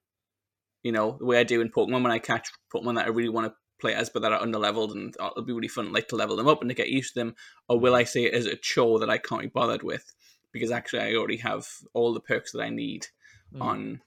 You 0.82 0.92
know, 0.94 1.18
the 1.20 1.26
way 1.26 1.38
I 1.40 1.44
do 1.44 1.62
in 1.62 1.70
Pokemon 1.70 2.02
when 2.04 2.12
I 2.12 2.18
catch 2.20 2.50
Pokemon 2.74 2.96
that 2.96 3.06
I 3.06 3.10
really 3.10 3.30
want 3.30 3.48
to 3.48 3.54
play 3.80 3.94
as, 3.94 4.10
but 4.10 4.24
that 4.24 4.32
are 4.34 4.42
underleveled, 4.42 4.94
and 4.94 5.16
it'll 5.20 5.44
be 5.44 5.54
really 5.54 5.68
fun, 5.68 5.92
like 5.94 6.08
to 6.08 6.16
level 6.16 6.36
them 6.36 6.48
up 6.48 6.62
and 6.62 6.70
to 6.70 6.74
get 6.76 6.90
used 6.90 7.14
to 7.14 7.20
them. 7.20 7.36
Or 7.70 7.80
will 7.80 7.94
I 7.94 8.04
see 8.06 8.26
it 8.26 8.34
as 8.34 8.48
a 8.48 8.56
chore 8.56 8.98
that 9.00 9.10
I 9.12 9.20
can't 9.20 9.42
be 9.44 9.48
bothered 9.50 9.84
with 9.84 10.12
because 10.52 10.72
actually 10.72 11.02
I 11.02 11.14
already 11.14 11.38
have 11.38 11.68
all 11.94 12.14
the 12.16 12.20
perks 12.22 12.52
that 12.54 12.62
I 12.62 12.70
need 12.70 13.08
Mm. 13.54 13.62
on 13.62 14.02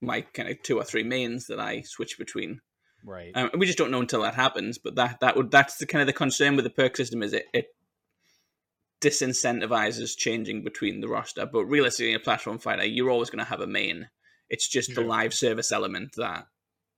my 0.00 0.20
kind 0.22 0.48
of 0.48 0.62
two 0.62 0.78
or 0.78 0.84
three 0.84 1.02
mains 1.02 1.46
that 1.48 1.60
I 1.60 1.82
switch 1.82 2.16
between. 2.18 2.60
Right. 3.08 3.32
Um, 3.34 3.50
we 3.56 3.64
just 3.64 3.78
don't 3.78 3.90
know 3.90 4.00
until 4.00 4.20
that 4.22 4.34
happens. 4.34 4.76
But 4.76 4.96
that 4.96 5.20
that 5.20 5.34
would 5.34 5.50
that's 5.50 5.78
the 5.78 5.86
kind 5.86 6.02
of 6.02 6.06
the 6.06 6.12
concern 6.12 6.56
with 6.56 6.64
the 6.64 6.70
perk 6.70 6.94
system 6.94 7.22
is 7.22 7.32
it 7.32 7.46
it 7.54 7.68
disincentivizes 9.00 10.16
changing 10.16 10.62
between 10.62 11.00
the 11.00 11.08
roster. 11.08 11.46
But 11.46 11.64
realistically, 11.64 12.10
in 12.10 12.16
a 12.16 12.22
platform 12.22 12.58
fighter, 12.58 12.84
you're 12.84 13.10
always 13.10 13.30
going 13.30 13.42
to 13.44 13.48
have 13.48 13.60
a 13.60 13.66
main. 13.66 14.10
It's 14.50 14.68
just 14.68 14.94
the 14.94 15.00
live 15.00 15.32
service 15.32 15.72
element 15.72 16.10
that 16.16 16.46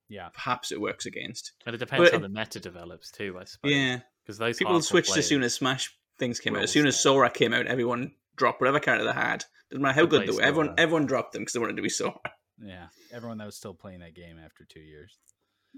yeah. 0.08 0.28
perhaps 0.32 0.72
it 0.72 0.80
works 0.80 1.06
against. 1.06 1.52
and 1.64 1.74
it 1.74 1.78
depends 1.78 2.10
but- 2.10 2.16
how 2.16 2.20
the 2.20 2.28
meta 2.28 2.58
develops 2.58 3.10
too. 3.12 3.36
I 3.40 3.44
suppose. 3.44 3.72
Yeah, 3.72 4.00
because 4.24 4.38
those 4.38 4.58
people 4.58 4.82
switched 4.82 5.10
as 5.10 5.14
players- 5.14 5.28
soon 5.28 5.42
as 5.44 5.54
Smash 5.54 5.94
things 6.18 6.40
came 6.40 6.56
out. 6.56 6.62
As 6.62 6.72
soon 6.72 6.86
as 6.86 6.96
stay. 6.96 7.02
Sora 7.02 7.30
came 7.30 7.54
out, 7.54 7.66
everyone 7.66 8.12
dropped 8.36 8.60
whatever 8.60 8.80
character 8.80 9.06
they 9.06 9.12
had. 9.12 9.44
Doesn't 9.70 9.82
matter 9.82 9.94
how 9.94 10.06
They 10.06 10.10
good 10.10 10.22
they 10.22 10.26
play 10.26 10.36
were. 10.36 10.42
Everyone 10.42 10.74
everyone 10.76 11.06
dropped 11.06 11.32
them 11.32 11.42
because 11.42 11.52
they 11.52 11.60
wanted 11.60 11.76
to 11.76 11.82
be 11.82 11.88
Sora. 11.88 12.18
Yeah. 12.62 12.88
Everyone 13.12 13.38
that 13.38 13.46
was 13.46 13.56
still 13.56 13.74
playing 13.74 14.00
that 14.00 14.14
game 14.14 14.38
after 14.38 14.64
two 14.64 14.80
years. 14.80 15.16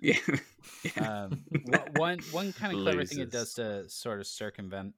Yeah, 0.00 0.18
yeah. 0.96 1.20
um, 1.22 1.44
one 1.96 2.18
one 2.30 2.52
kind 2.52 2.74
of 2.76 2.82
clever 2.82 3.04
thing 3.04 3.20
it 3.20 3.30
does 3.30 3.54
to 3.54 3.88
sort 3.88 4.20
of 4.20 4.26
circumvent 4.26 4.94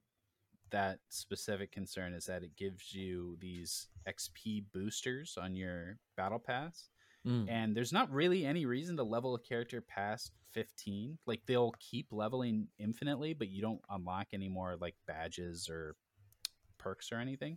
that 0.71 0.99
specific 1.09 1.73
concern 1.73 2.13
is 2.15 2.27
that 2.27 2.43
it 2.43 2.57
gives 2.57 2.93
you 2.95 3.37
these 3.41 3.89
XP 4.09 4.65
boosters 4.73 5.37
on 5.41 5.55
your 5.57 5.99
battle 6.17 6.39
pass, 6.39 6.89
Mm. 7.27 7.47
and 7.49 7.75
there's 7.75 7.93
not 7.93 8.11
really 8.13 8.45
any 8.45 8.67
reason 8.67 8.99
to 8.99 9.03
level 9.03 9.35
a 9.35 9.39
character 9.41 9.81
past 9.81 10.33
15. 10.53 11.17
Like 11.27 11.41
they'll 11.47 11.75
keep 11.81 12.09
leveling 12.13 12.69
infinitely, 12.79 13.33
but 13.33 13.49
you 13.49 13.63
don't 13.63 13.81
unlock 13.89 14.29
any 14.35 14.49
more 14.51 14.77
like 14.79 14.95
badges 15.07 15.71
or 15.71 15.97
perks 16.77 17.11
or 17.13 17.17
anything. 17.17 17.57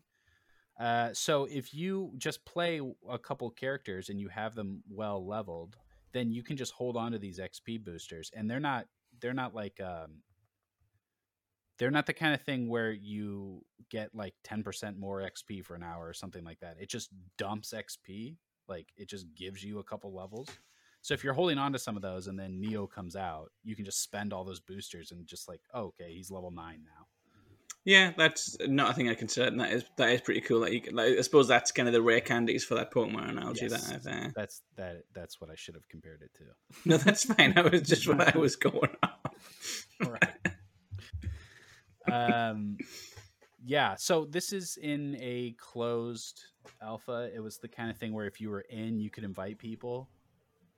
Uh, 0.79 1.09
so 1.11 1.45
if 1.51 1.73
you 1.73 2.13
just 2.17 2.45
play 2.45 2.79
a 3.09 3.17
couple 3.19 3.49
characters 3.49 4.07
and 4.07 4.21
you 4.21 4.29
have 4.29 4.55
them 4.55 4.83
well 4.89 5.25
leveled, 5.27 5.75
then 6.18 6.32
you 6.32 6.43
can 6.43 6.57
just 6.57 6.74
hold 6.74 6.97
on 6.97 7.11
to 7.11 7.20
these 7.20 7.39
XP 7.39 7.84
boosters, 7.84 8.32
and 8.36 8.49
they're 8.49 8.59
not 8.59 8.88
they're 9.22 9.34
not 9.34 9.53
like 9.53 9.80
um, 9.80 10.22
they're 11.78 11.91
not 11.91 12.05
the 12.07 12.13
kind 12.13 12.34
of 12.34 12.41
thing 12.41 12.70
where 12.70 12.91
you 12.91 13.63
get 13.89 14.13
like 14.15 14.34
10% 14.43 14.97
more 14.97 15.22
XP 15.22 15.63
for 15.63 15.76
an 15.76 15.84
hour 15.84 16.07
or 16.07 16.13
something 16.13 16.43
like 16.43 16.59
that. 16.59 16.78
It 16.80 16.89
just 16.89 17.09
dumps 17.38 17.74
XP, 17.74 18.36
like 18.68 18.88
it 18.97 19.07
just 19.07 19.28
gives 19.36 19.63
you 19.63 19.80
a 19.80 19.84
couple 19.84 20.13
levels. 20.13 20.49
So 21.01 21.13
if 21.13 21.24
you're 21.24 21.34
holding 21.34 21.57
on 21.57 21.72
to 21.74 21.80
some 21.80 21.95
of 21.95 22.01
those 22.01 22.28
and 22.28 22.38
then 22.38 22.59
Neo 22.59 22.88
comes 22.88 23.15
out, 23.15 23.51
you 23.63 23.76
can 23.76 23.86
just 23.86 24.01
spend 24.01 24.34
all 24.34 24.43
those 24.43 24.59
boosters 24.59 25.11
and 25.11 25.26
just 25.26 25.47
like, 25.47 25.61
oh, 25.74 25.86
okay, 25.86 26.13
he's 26.13 26.32
level 26.32 26.51
nine 26.51 26.82
now. 26.84 27.07
Yeah, 27.88 28.11
that's 28.17 28.57
not 28.67 28.91
a 28.91 28.93
thing 28.93 29.07
I 29.07 29.13
considered. 29.13 29.53
And 29.53 29.61
that 29.61 29.71
is 29.71 29.85
that 29.95 30.09
is 30.09 30.19
pretty 30.19 30.41
cool. 30.41 30.59
That 30.59 30.73
you 30.73 30.81
like, 30.91 31.17
I 31.17 31.21
suppose 31.21 31.47
that's 31.47 31.71
kind 31.71 31.88
of 31.88 31.93
the 31.93 32.01
rare 32.01 32.19
candies 32.19 32.65
for 32.65 32.75
that 32.75 32.91
Pokemon 32.91 33.29
analogy. 33.29 33.67
Yes. 33.71 33.88
That 33.88 33.95
I've, 34.13 34.25
uh, 34.25 34.29
That's 34.35 34.61
that. 34.75 35.03
That's 35.13 35.39
what 35.39 35.49
I 35.49 35.55
should 35.55 35.75
have 35.75 35.88
compared 35.88 36.21
it 36.21 36.31
to. 36.33 36.43
no, 36.83 36.97
that's 36.97 37.23
fine. 37.23 37.53
That 37.53 37.71
was 37.71 37.83
just 37.83 38.05
what 38.05 38.35
I 38.35 38.38
was 38.38 38.57
going 38.57 38.91
on. 39.01 40.09
right. 40.09 40.51
um, 42.11 42.77
yeah. 43.63 43.95
So 43.97 44.25
this 44.29 44.51
is 44.51 44.77
in 44.81 45.15
a 45.21 45.55
closed 45.57 46.43
alpha. 46.81 47.29
It 47.33 47.39
was 47.39 47.57
the 47.57 47.69
kind 47.69 47.89
of 47.89 47.97
thing 47.97 48.11
where 48.13 48.27
if 48.27 48.41
you 48.41 48.49
were 48.49 48.65
in, 48.69 48.99
you 48.99 49.09
could 49.09 49.23
invite 49.23 49.59
people, 49.59 50.09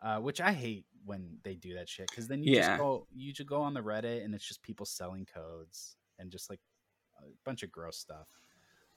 uh, 0.04 0.18
which 0.20 0.42
I 0.42 0.52
hate 0.54 0.86
when 1.06 1.38
they 1.44 1.56
do 1.56 1.74
that 1.74 1.90
shit 1.90 2.08
because 2.12 2.28
then 2.28 2.44
you 2.44 2.54
Yeah. 2.56 2.68
just 2.68 2.80
go 2.80 3.08
you 3.16 3.34
just 3.34 3.50
go 3.50 3.64
on 3.64 3.74
the 3.74 3.82
Reddit 3.82 4.24
and 4.24 4.36
it's 4.36 4.48
just 4.48 4.62
people 4.62 4.86
selling 4.86 5.26
codes 5.26 5.96
and 6.20 6.30
just 6.30 6.52
like 6.52 6.60
a 7.22 7.28
bunch 7.46 7.64
of 7.64 7.72
gross 7.72 7.98
stuff. 7.98 8.28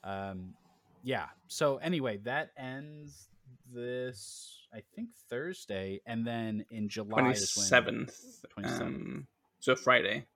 Um, 0.04 0.54
yeah. 1.02 1.26
So 1.48 1.76
anyway, 1.78 2.18
that 2.24 2.50
ends 2.56 3.28
this 3.72 4.66
I 4.74 4.82
think 4.94 5.10
Thursday, 5.28 6.00
and 6.06 6.26
then 6.26 6.64
in 6.70 6.88
July 6.88 7.20
Twenty 7.20 7.30
is 7.32 7.56
when 7.56 7.66
seventh. 7.66 8.44
27th. 8.58 8.80
Um, 8.80 9.26
so 9.60 9.76
Friday. 9.76 10.26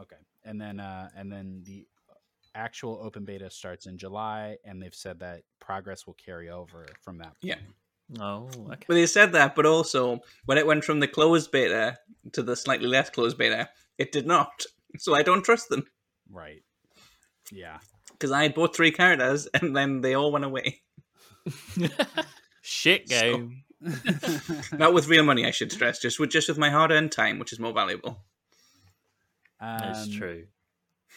Okay, 0.00 0.16
and 0.44 0.60
then 0.60 0.80
uh, 0.80 1.08
and 1.16 1.30
then 1.30 1.62
the 1.64 1.86
actual 2.54 3.00
open 3.02 3.24
beta 3.24 3.50
starts 3.50 3.86
in 3.86 3.96
July, 3.98 4.56
and 4.64 4.82
they've 4.82 4.94
said 4.94 5.20
that 5.20 5.42
progress 5.60 6.06
will 6.06 6.14
carry 6.14 6.50
over 6.50 6.86
from 7.00 7.18
that. 7.18 7.34
Yeah. 7.42 7.56
Oh, 8.20 8.48
okay. 8.66 8.84
Well, 8.88 8.98
they 8.98 9.06
said 9.06 9.32
that, 9.32 9.54
but 9.54 9.66
also 9.66 10.20
when 10.44 10.58
it 10.58 10.66
went 10.66 10.84
from 10.84 11.00
the 11.00 11.08
closed 11.08 11.50
beta 11.50 11.98
to 12.32 12.42
the 12.42 12.54
slightly 12.54 12.86
less 12.86 13.08
closed 13.08 13.38
beta, 13.38 13.70
it 13.98 14.12
did 14.12 14.26
not. 14.26 14.64
So 14.98 15.14
I 15.14 15.22
don't 15.22 15.44
trust 15.44 15.70
them 15.70 15.86
Right. 16.30 16.62
Yeah. 17.52 17.78
because 18.12 18.30
I 18.32 18.42
had 18.42 18.54
bought 18.54 18.74
three 18.74 18.90
characters 18.90 19.46
and 19.54 19.76
then 19.76 20.00
they 20.00 20.14
all 20.14 20.32
went 20.32 20.44
away. 20.44 20.80
Shit 22.62 23.08
So- 23.08 23.20
game. 23.20 23.60
Not 24.72 24.94
with 24.94 25.08
real 25.08 25.24
money, 25.24 25.44
I 25.44 25.50
should 25.50 25.70
stress, 25.70 25.98
just 25.98 26.18
with 26.18 26.30
just 26.30 26.48
with 26.48 26.56
my 26.56 26.70
hard-earned 26.70 27.12
time, 27.12 27.38
which 27.38 27.52
is 27.52 27.60
more 27.60 27.72
valuable. 27.74 28.18
That's 29.60 30.06
Um, 30.06 30.12
true. 30.12 30.46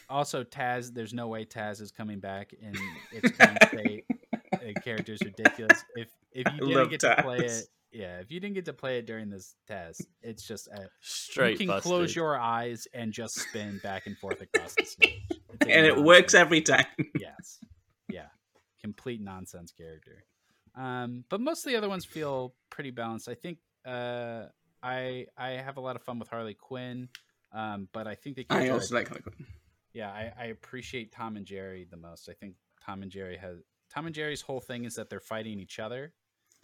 Also, 0.09 0.43
Taz, 0.43 0.93
there's 0.93 1.13
no 1.13 1.27
way 1.29 1.45
Taz 1.45 1.79
is 1.79 1.91
coming 1.91 2.19
back 2.19 2.51
in 2.53 2.73
its 3.13 3.37
current 3.37 3.57
state. 3.71 4.05
The 4.51 4.73
character's 4.83 5.21
ridiculous. 5.23 5.81
If 5.95 6.09
if 6.33 6.45
you 6.45 6.51
I 6.51 6.57
didn't 6.57 6.73
love 6.73 6.89
get 6.89 6.99
to 7.01 7.15
play 7.21 7.37
it, 7.37 7.63
yeah, 7.97 8.19
if 8.19 8.31
you 8.31 8.39
didn't 8.39 8.53
get 8.55 8.65
to 8.65 8.73
play 8.73 8.99
it 8.99 9.05
during 9.07 9.29
this 9.29 9.55
test, 9.67 10.05
it's 10.21 10.47
just 10.47 10.67
a, 10.67 10.87
Straight 11.01 11.53
you 11.53 11.57
can 11.57 11.67
busted. 11.67 11.83
close 11.83 12.15
your 12.15 12.37
eyes 12.37 12.87
and 12.93 13.11
just 13.11 13.33
spin 13.35 13.79
back 13.81 14.05
and 14.05 14.17
forth 14.17 14.39
across 14.41 14.75
the 14.75 14.85
stage, 14.85 15.21
And 15.61 15.85
it 15.85 15.97
works 15.97 16.33
every 16.35 16.61
time. 16.61 16.85
yes, 17.19 17.59
yeah, 18.09 18.27
complete 18.81 19.19
nonsense 19.21 19.71
character. 19.71 20.23
Um, 20.75 21.23
but 21.29 21.41
most 21.41 21.65
of 21.65 21.71
the 21.71 21.75
other 21.77 21.89
ones 21.89 22.05
feel 22.05 22.53
pretty 22.69 22.91
balanced. 22.91 23.27
I 23.27 23.33
think 23.33 23.57
uh, 23.85 24.43
I 24.83 25.25
I 25.35 25.49
have 25.53 25.77
a 25.77 25.81
lot 25.81 25.95
of 25.95 26.03
fun 26.03 26.19
with 26.19 26.29
Harley 26.29 26.53
Quinn, 26.53 27.09
um, 27.51 27.87
but 27.93 28.05
I 28.05 28.13
think 28.13 28.35
they. 28.35 28.45
I 28.51 28.69
also 28.69 28.93
like 28.93 29.07
Harley 29.07 29.23
Quinn. 29.23 29.47
yeah, 29.93 30.09
I, 30.11 30.31
I 30.39 30.45
appreciate 30.45 31.11
Tom 31.11 31.35
and 31.35 31.47
Jerry 31.47 31.87
the 31.89 31.97
most. 31.97 32.29
I 32.29 32.33
think 32.33 32.53
Tom 32.85 33.01
and 33.01 33.11
Jerry 33.11 33.37
has 33.37 33.57
Tom 33.91 34.05
and 34.05 34.13
Jerry's 34.13 34.41
whole 34.41 34.59
thing 34.61 34.85
is 34.85 34.93
that 34.95 35.09
they're 35.09 35.19
fighting 35.19 35.59
each 35.59 35.79
other, 35.79 36.13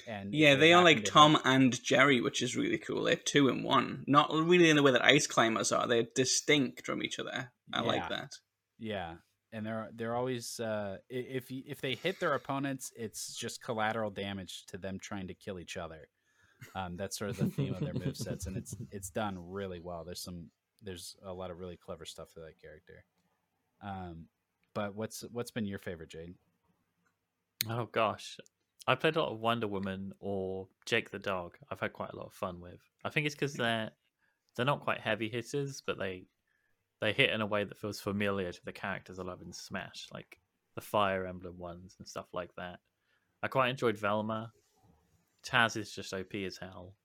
and 0.08 0.34
Yeah, 0.34 0.56
they 0.56 0.74
are 0.74 0.84
like 0.84 0.98
to 0.98 1.02
hit- 1.04 1.12
Tom 1.12 1.38
and 1.46 1.82
Jerry, 1.84 2.22
which 2.22 2.42
is 2.42 2.56
really 2.56 2.78
cool. 2.78 3.04
They're 3.04 3.16
two 3.16 3.50
in 3.50 3.64
one. 3.64 4.04
Not 4.08 4.32
really 4.32 4.70
in 4.70 4.76
the 4.76 4.84
way 4.84 4.92
that 4.92 5.04
ice 5.04 5.28
climbers 5.28 5.72
are. 5.72 5.88
They're 5.88 6.08
distinct 6.16 6.86
from 6.86 7.04
each 7.04 7.20
other. 7.20 7.52
I 7.74 7.82
like 7.82 8.10
that. 8.10 8.32
Yeah, 8.80 9.16
and 9.52 9.66
they're 9.66 9.90
they're 9.94 10.16
always 10.16 10.60
uh, 10.60 10.98
if 11.10 11.46
if 11.50 11.80
they 11.82 11.96
hit 11.96 12.20
their 12.20 12.34
opponents, 12.34 12.92
it's 12.96 13.36
just 13.36 13.64
collateral 13.64 14.10
damage 14.10 14.66
to 14.68 14.78
them 14.78 15.00
trying 15.00 15.28
to 15.28 15.34
kill 15.34 15.60
each 15.60 15.78
other. 15.78 16.08
Um, 16.76 16.96
that's 16.98 17.18
sort 17.18 17.30
of 17.32 17.38
the 17.38 17.46
theme 17.46 17.74
of 17.74 17.82
their 17.82 17.94
move 18.06 18.18
sets, 18.18 18.46
and 18.48 18.58
it's 18.58 18.76
it's 18.92 19.10
done 19.10 19.38
really 19.40 19.80
well. 19.80 20.04
There's 20.04 20.22
some 20.22 20.50
there's 20.82 21.16
a 21.24 21.32
lot 21.34 21.52
of 21.52 21.60
really 21.60 21.78
clever 21.78 22.06
stuff 22.06 22.34
to 22.34 22.40
that 22.42 22.60
character. 22.62 23.06
Um, 23.82 24.26
but 24.74 24.96
what's 24.96 25.24
what's 25.32 25.52
been 25.52 25.66
your 25.66 25.80
favorite, 25.80 26.10
Jade? 26.10 26.34
Oh 27.70 27.86
gosh, 27.86 28.38
I 28.88 28.96
played 28.96 29.16
a 29.16 29.22
lot 29.22 29.32
of 29.32 29.40
Wonder 29.40 29.68
Woman 29.68 30.14
or 30.20 30.68
Jake 30.86 31.10
the 31.10 31.20
Dog. 31.20 31.58
I've 31.72 31.80
had 31.80 31.94
quite 31.94 32.12
a 32.12 32.18
lot 32.18 32.28
of 32.28 32.34
fun 32.34 32.60
with. 32.60 32.82
I 33.06 33.10
think 33.10 33.26
it's 33.26 33.36
because 33.36 33.54
they're 33.54 33.92
they're 34.56 34.66
not 34.66 34.82
quite 34.82 35.00
heavy 35.00 35.30
hitters, 35.30 35.82
but 35.86 35.98
they 35.98 36.26
they 37.02 37.14
hit 37.14 37.32
in 37.32 37.42
a 37.42 37.46
way 37.46 37.64
that 37.64 37.80
feels 37.80 38.00
familiar 38.00 38.52
to 38.52 38.66
the 38.66 38.72
characters 38.72 39.20
I 39.20 39.24
love 39.24 39.42
in 39.42 39.54
Smash, 39.54 40.08
like 40.14 40.40
the 40.76 40.82
Fire 40.82 41.26
Emblem 41.26 41.58
ones 41.58 41.96
and 42.00 42.08
stuff 42.08 42.28
like 42.34 42.54
that. 42.56 42.80
I 43.42 43.48
quite 43.48 43.70
enjoyed 43.70 43.98
Velma. 43.98 44.52
Taz 45.46 45.76
is 45.76 45.92
just 45.92 46.14
OP 46.14 46.34
as 46.36 46.58
hell. 46.58 46.96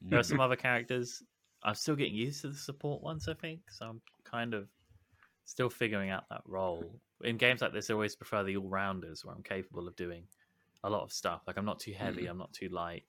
There 0.00 0.18
are 0.18 0.24
some 0.24 0.40
other 0.40 0.56
characters. 0.56 1.22
I'm 1.62 1.74
still 1.74 1.96
getting 1.96 2.14
used 2.14 2.42
to 2.42 2.48
the 2.48 2.56
support 2.56 3.02
ones, 3.02 3.28
I 3.28 3.34
think. 3.34 3.60
So 3.70 3.86
I'm 3.86 4.00
kind 4.24 4.54
of 4.54 4.68
still 5.44 5.70
figuring 5.70 6.10
out 6.10 6.28
that 6.30 6.42
role. 6.46 7.00
In 7.22 7.36
games 7.36 7.60
like 7.60 7.72
this, 7.72 7.90
I 7.90 7.94
always 7.94 8.14
prefer 8.14 8.44
the 8.44 8.56
all 8.56 8.68
rounders 8.68 9.24
where 9.24 9.34
I'm 9.34 9.42
capable 9.42 9.88
of 9.88 9.96
doing 9.96 10.24
a 10.84 10.90
lot 10.90 11.02
of 11.02 11.12
stuff. 11.12 11.42
Like 11.46 11.56
I'm 11.56 11.64
not 11.64 11.80
too 11.80 11.92
heavy, 11.92 12.24
mm. 12.24 12.30
I'm 12.30 12.38
not 12.38 12.52
too 12.52 12.68
light. 12.68 13.02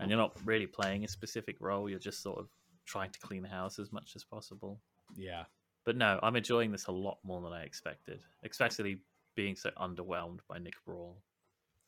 And 0.00 0.10
you're 0.10 0.18
not 0.18 0.36
really 0.44 0.66
playing 0.66 1.04
a 1.04 1.08
specific 1.08 1.56
role, 1.60 1.88
you're 1.88 2.00
just 2.00 2.22
sort 2.22 2.38
of 2.38 2.48
trying 2.84 3.10
to 3.12 3.20
clean 3.20 3.42
the 3.42 3.48
house 3.48 3.78
as 3.78 3.92
much 3.92 4.12
as 4.16 4.24
possible. 4.24 4.80
yeah, 5.16 5.44
But 5.86 5.96
no, 5.96 6.18
I'm 6.22 6.36
enjoying 6.36 6.72
this 6.72 6.88
a 6.88 6.92
lot 6.92 7.18
more 7.22 7.40
than 7.40 7.52
I 7.52 7.62
expected, 7.62 8.20
especially 8.44 8.98
being 9.36 9.56
so 9.56 9.70
underwhelmed 9.80 10.40
by 10.48 10.58
Nick 10.58 10.74
Brawl. 10.84 11.16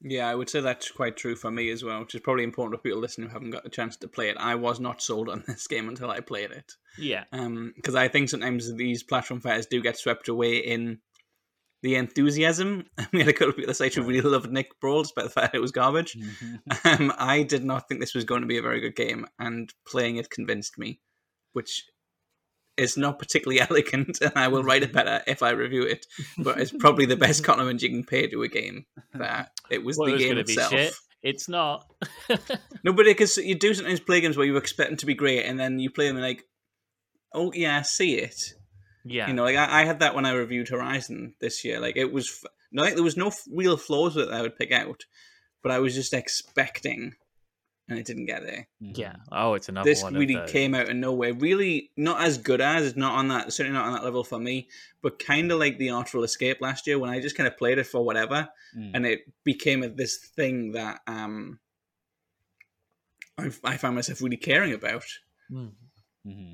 Yeah, 0.02 0.28
I 0.28 0.34
would 0.34 0.50
say 0.50 0.60
that's 0.60 0.90
quite 0.90 1.16
true 1.16 1.34
for 1.36 1.50
me 1.50 1.70
as 1.70 1.82
well, 1.82 2.00
which 2.00 2.14
is 2.14 2.20
probably 2.20 2.44
important 2.44 2.78
for 2.78 2.82
people 2.82 3.00
listening 3.00 3.28
who 3.28 3.32
haven't 3.32 3.50
got 3.50 3.66
a 3.66 3.70
chance 3.70 3.96
to 3.96 4.08
play 4.08 4.28
it. 4.28 4.36
I 4.38 4.54
was 4.54 4.78
not 4.78 5.00
sold 5.02 5.28
on 5.28 5.42
this 5.48 5.66
game 5.66 5.88
until 5.88 6.10
I 6.10 6.20
played 6.20 6.50
it. 6.50 6.74
Yeah. 6.98 7.24
Um, 7.32 7.72
because 7.74 7.94
I 7.94 8.08
think 8.08 8.28
sometimes 8.28 8.72
these 8.74 9.02
platform 9.02 9.40
fairs 9.40 9.66
do 9.66 9.82
get 9.82 9.98
swept 9.98 10.28
away 10.28 10.58
in 10.58 11.00
the 11.86 11.94
enthusiasm. 11.94 12.84
We 13.12 13.20
had 13.20 13.28
a 13.28 13.32
couple 13.32 13.50
of 13.50 13.56
people 13.56 13.68
that 13.68 13.74
say 13.74 13.88
who 13.90 14.02
really 14.02 14.20
loved 14.28 14.50
Nick 14.50 14.78
Brawl, 14.80 15.02
despite 15.04 15.24
the 15.24 15.30
fact 15.30 15.54
it 15.54 15.60
was 15.60 15.70
garbage. 15.72 16.16
Um, 16.84 17.12
I 17.16 17.42
did 17.44 17.64
not 17.64 17.88
think 17.88 18.00
this 18.00 18.14
was 18.14 18.24
going 18.24 18.40
to 18.42 18.46
be 18.48 18.58
a 18.58 18.62
very 18.62 18.80
good 18.80 18.96
game, 18.96 19.26
and 19.38 19.72
playing 19.86 20.16
it 20.16 20.28
convinced 20.30 20.76
me, 20.78 21.00
which 21.52 21.84
is 22.76 22.96
not 22.96 23.18
particularly 23.20 23.60
elegant, 23.70 24.18
and 24.20 24.32
I 24.34 24.48
will 24.48 24.62
write 24.64 24.82
it 24.82 24.92
better 24.92 25.22
if 25.26 25.42
I 25.42 25.50
review 25.50 25.82
it. 25.84 26.04
But 26.38 26.58
it's 26.60 26.72
probably 26.72 27.06
the 27.06 27.16
best 27.16 27.44
compliment 27.44 27.82
you 27.82 27.88
can 27.90 28.04
pay 28.04 28.26
to 28.26 28.42
a 28.42 28.48
game. 28.48 28.84
That 29.14 29.52
it 29.70 29.84
was 29.84 29.96
Well, 29.96 30.06
the 30.08 30.12
it 30.12 30.16
was 30.16 30.24
game 30.24 30.38
itself. 30.38 30.70
shit. 30.72 30.94
It's 31.22 31.48
not. 31.48 31.86
No, 32.84 32.92
but 32.92 33.06
because 33.06 33.36
you 33.36 33.54
do 33.54 33.72
sometimes 33.74 34.00
play 34.00 34.20
games 34.20 34.36
where 34.36 34.46
you 34.46 34.56
expect 34.56 34.90
them 34.90 34.96
to 34.98 35.06
be 35.06 35.14
great, 35.14 35.44
and 35.44 35.58
then 35.58 35.78
you 35.78 35.90
play 35.90 36.08
them 36.08 36.16
and 36.16 36.24
like, 36.24 36.44
oh 37.32 37.52
yeah, 37.54 37.78
I 37.78 37.82
see 37.82 38.14
it. 38.16 38.54
Yeah. 39.06 39.28
You 39.28 39.34
know, 39.34 39.44
like 39.44 39.56
I, 39.56 39.82
I 39.82 39.84
had 39.84 40.00
that 40.00 40.14
when 40.14 40.26
I 40.26 40.32
reviewed 40.32 40.68
Horizon 40.68 41.34
this 41.40 41.64
year. 41.64 41.78
Like 41.80 41.96
it 41.96 42.12
was, 42.12 42.44
no, 42.72 42.82
like, 42.82 42.94
there 42.94 43.04
was 43.04 43.16
no 43.16 43.28
f- 43.28 43.46
real 43.50 43.76
flaws 43.76 44.14
that 44.14 44.32
I 44.32 44.42
would 44.42 44.56
pick 44.56 44.72
out, 44.72 45.04
but 45.62 45.70
I 45.72 45.78
was 45.78 45.94
just 45.94 46.12
expecting, 46.12 47.14
and 47.88 47.98
it 47.98 48.04
didn't 48.06 48.26
get 48.26 48.42
there. 48.42 48.66
yeah. 48.80 49.16
Oh, 49.30 49.54
it's 49.54 49.68
another 49.68 49.88
this 49.88 50.02
one. 50.02 50.14
really 50.14 50.34
of 50.34 50.42
those. 50.42 50.50
came 50.50 50.74
out 50.74 50.88
of 50.88 50.96
nowhere. 50.96 51.32
Really, 51.34 51.92
not 51.96 52.20
as 52.20 52.36
good 52.38 52.60
as, 52.60 52.84
it's 52.84 52.96
not 52.96 53.14
on 53.14 53.28
that, 53.28 53.52
certainly 53.52 53.78
not 53.78 53.86
on 53.86 53.92
that 53.94 54.04
level 54.04 54.24
for 54.24 54.38
me, 54.40 54.68
but 55.02 55.18
kind 55.20 55.52
of 55.52 55.58
like 55.60 55.78
the 55.78 55.90
Artful 55.90 56.24
Escape 56.24 56.60
last 56.60 56.86
year 56.88 56.98
when 56.98 57.10
I 57.10 57.20
just 57.20 57.36
kind 57.36 57.46
of 57.46 57.56
played 57.56 57.78
it 57.78 57.86
for 57.86 58.04
whatever, 58.04 58.48
Mm. 58.76 58.90
and 58.94 59.06
it 59.06 59.20
became 59.44 59.82
a, 59.84 59.88
this 59.88 60.18
thing 60.18 60.72
that 60.72 61.00
um, 61.06 61.60
I, 63.38 63.50
I 63.64 63.76
found 63.76 63.94
myself 63.94 64.20
really 64.20 64.36
caring 64.36 64.72
about. 64.74 65.04
Mm. 65.50 65.70
hmm 66.24 66.52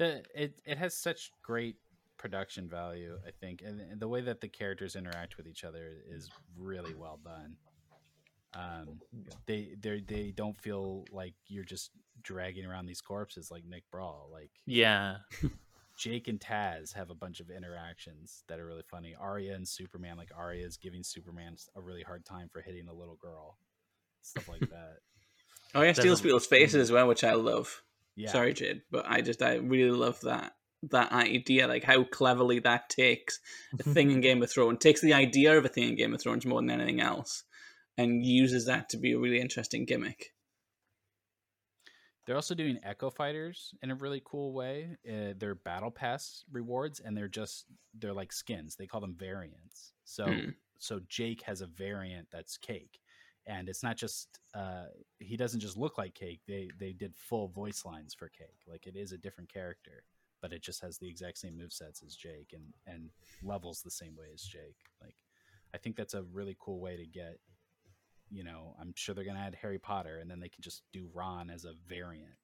The 0.00 0.22
it 0.34 0.54
it 0.64 0.78
has 0.78 0.96
such 0.96 1.30
great 1.42 1.76
production 2.16 2.68
value, 2.68 3.16
I 3.26 3.30
think, 3.40 3.62
and, 3.64 3.80
and 3.80 4.00
the 4.00 4.08
way 4.08 4.20
that 4.22 4.40
the 4.40 4.48
characters 4.48 4.96
interact 4.96 5.36
with 5.36 5.46
each 5.46 5.62
other 5.62 5.98
is 6.08 6.28
really 6.58 6.94
well 6.94 7.20
done. 7.24 7.56
Um, 8.54 9.00
they 9.46 9.74
they 9.80 10.00
they 10.00 10.32
don't 10.34 10.58
feel 10.58 11.04
like 11.12 11.34
you're 11.46 11.64
just 11.64 11.90
dragging 12.22 12.64
around 12.66 12.86
these 12.86 13.00
corpses 13.00 13.50
like 13.50 13.64
Nick 13.64 13.84
Brawl. 13.90 14.28
Like 14.32 14.50
Yeah. 14.66 15.18
Jake 15.98 16.28
and 16.28 16.40
Taz 16.40 16.94
have 16.94 17.10
a 17.10 17.14
bunch 17.14 17.40
of 17.40 17.50
interactions 17.50 18.42
that 18.48 18.58
are 18.58 18.64
really 18.66 18.84
funny. 18.90 19.14
Arya 19.20 19.54
and 19.54 19.68
Superman, 19.68 20.16
like 20.16 20.30
Arya 20.34 20.64
is 20.66 20.78
giving 20.78 21.02
Superman 21.02 21.56
a 21.76 21.80
really 21.82 22.02
hard 22.02 22.24
time 22.24 22.48
for 22.50 22.62
hitting 22.62 22.88
a 22.88 22.94
little 22.94 23.16
girl, 23.16 23.58
stuff 24.22 24.48
like 24.48 24.60
that. 24.70 24.96
Oh 25.74 25.82
yeah, 25.82 25.92
steals 25.92 26.06
Doesn't- 26.20 26.24
people's 26.24 26.46
faces 26.46 26.76
as 26.76 26.90
well, 26.90 27.06
which 27.06 27.22
I 27.22 27.34
love. 27.34 27.82
Yeah, 28.20 28.32
Sorry, 28.32 28.52
Jade, 28.52 28.82
but 28.90 29.06
I 29.08 29.20
just 29.22 29.42
I 29.42 29.54
really 29.56 29.90
love 29.96 30.20
that 30.22 30.52
that 30.90 31.12
idea, 31.12 31.68
like 31.68 31.84
how 31.84 32.04
cleverly 32.04 32.58
that 32.60 32.88
takes 32.88 33.38
a 33.78 33.82
thing 33.82 34.10
in 34.10 34.20
Game 34.26 34.42
of 34.42 34.50
Thrones, 34.50 34.78
takes 34.78 35.00
the 35.00 35.14
idea 35.14 35.56
of 35.56 35.64
a 35.64 35.68
thing 35.68 35.88
in 35.90 35.94
Game 35.96 36.14
of 36.14 36.20
Thrones 36.20 36.46
more 36.46 36.60
than 36.60 36.70
anything 36.70 37.00
else, 37.00 37.44
and 37.98 38.24
uses 38.24 38.66
that 38.66 38.88
to 38.90 38.96
be 38.96 39.12
a 39.12 39.18
really 39.18 39.40
interesting 39.40 39.84
gimmick. 39.84 40.32
They're 42.26 42.36
also 42.36 42.54
doing 42.54 42.78
Echo 42.82 43.10
Fighters 43.10 43.74
in 43.82 43.90
a 43.90 43.94
really 43.94 44.22
cool 44.24 44.52
way. 44.52 44.96
Uh, 45.08 45.34
they're 45.36 45.54
Battle 45.54 45.90
Pass 45.90 46.44
rewards, 46.52 47.00
and 47.00 47.16
they're 47.16 47.28
just 47.28 47.64
they're 47.98 48.12
like 48.12 48.32
skins. 48.32 48.76
They 48.76 48.86
call 48.86 49.00
them 49.00 49.16
variants. 49.18 49.92
So 50.04 50.26
Hmm. 50.26 50.50
so 50.78 51.00
Jake 51.08 51.42
has 51.42 51.60
a 51.60 51.66
variant 51.66 52.28
that's 52.30 52.56
Cake, 52.56 53.00
and 53.46 53.68
it's 53.68 53.82
not 53.82 53.96
just 53.96 54.40
uh, 54.54 54.86
he 55.18 55.36
doesn't 55.36 55.60
just 55.60 55.76
look 55.76 55.98
like 55.98 56.14
Cake. 56.14 56.40
They 56.46 56.68
they 56.78 56.92
did 56.92 57.14
full 57.16 57.48
voice 57.48 57.84
lines 57.84 58.14
for 58.14 58.28
Cake. 58.28 58.60
Like 58.66 58.86
it 58.86 58.96
is 58.96 59.12
a 59.12 59.18
different 59.18 59.52
character, 59.52 60.04
but 60.40 60.52
it 60.52 60.62
just 60.62 60.82
has 60.82 60.98
the 60.98 61.08
exact 61.08 61.38
same 61.38 61.54
movesets 61.54 62.04
as 62.04 62.14
Jake 62.14 62.52
and 62.52 62.72
and 62.86 63.10
levels 63.42 63.82
the 63.82 63.90
same 63.90 64.16
way 64.16 64.26
as 64.32 64.42
Jake. 64.42 64.76
Like 65.02 65.16
I 65.74 65.78
think 65.78 65.96
that's 65.96 66.14
a 66.14 66.22
really 66.32 66.56
cool 66.58 66.80
way 66.80 66.96
to 66.96 67.06
get. 67.06 67.38
You 68.32 68.44
know, 68.44 68.76
I'm 68.80 68.92
sure 68.94 69.14
they're 69.14 69.24
gonna 69.24 69.40
add 69.40 69.56
Harry 69.60 69.78
Potter, 69.78 70.18
and 70.18 70.30
then 70.30 70.38
they 70.38 70.48
can 70.48 70.62
just 70.62 70.82
do 70.92 71.08
Ron 71.12 71.50
as 71.50 71.64
a 71.64 71.72
variant. 71.88 72.34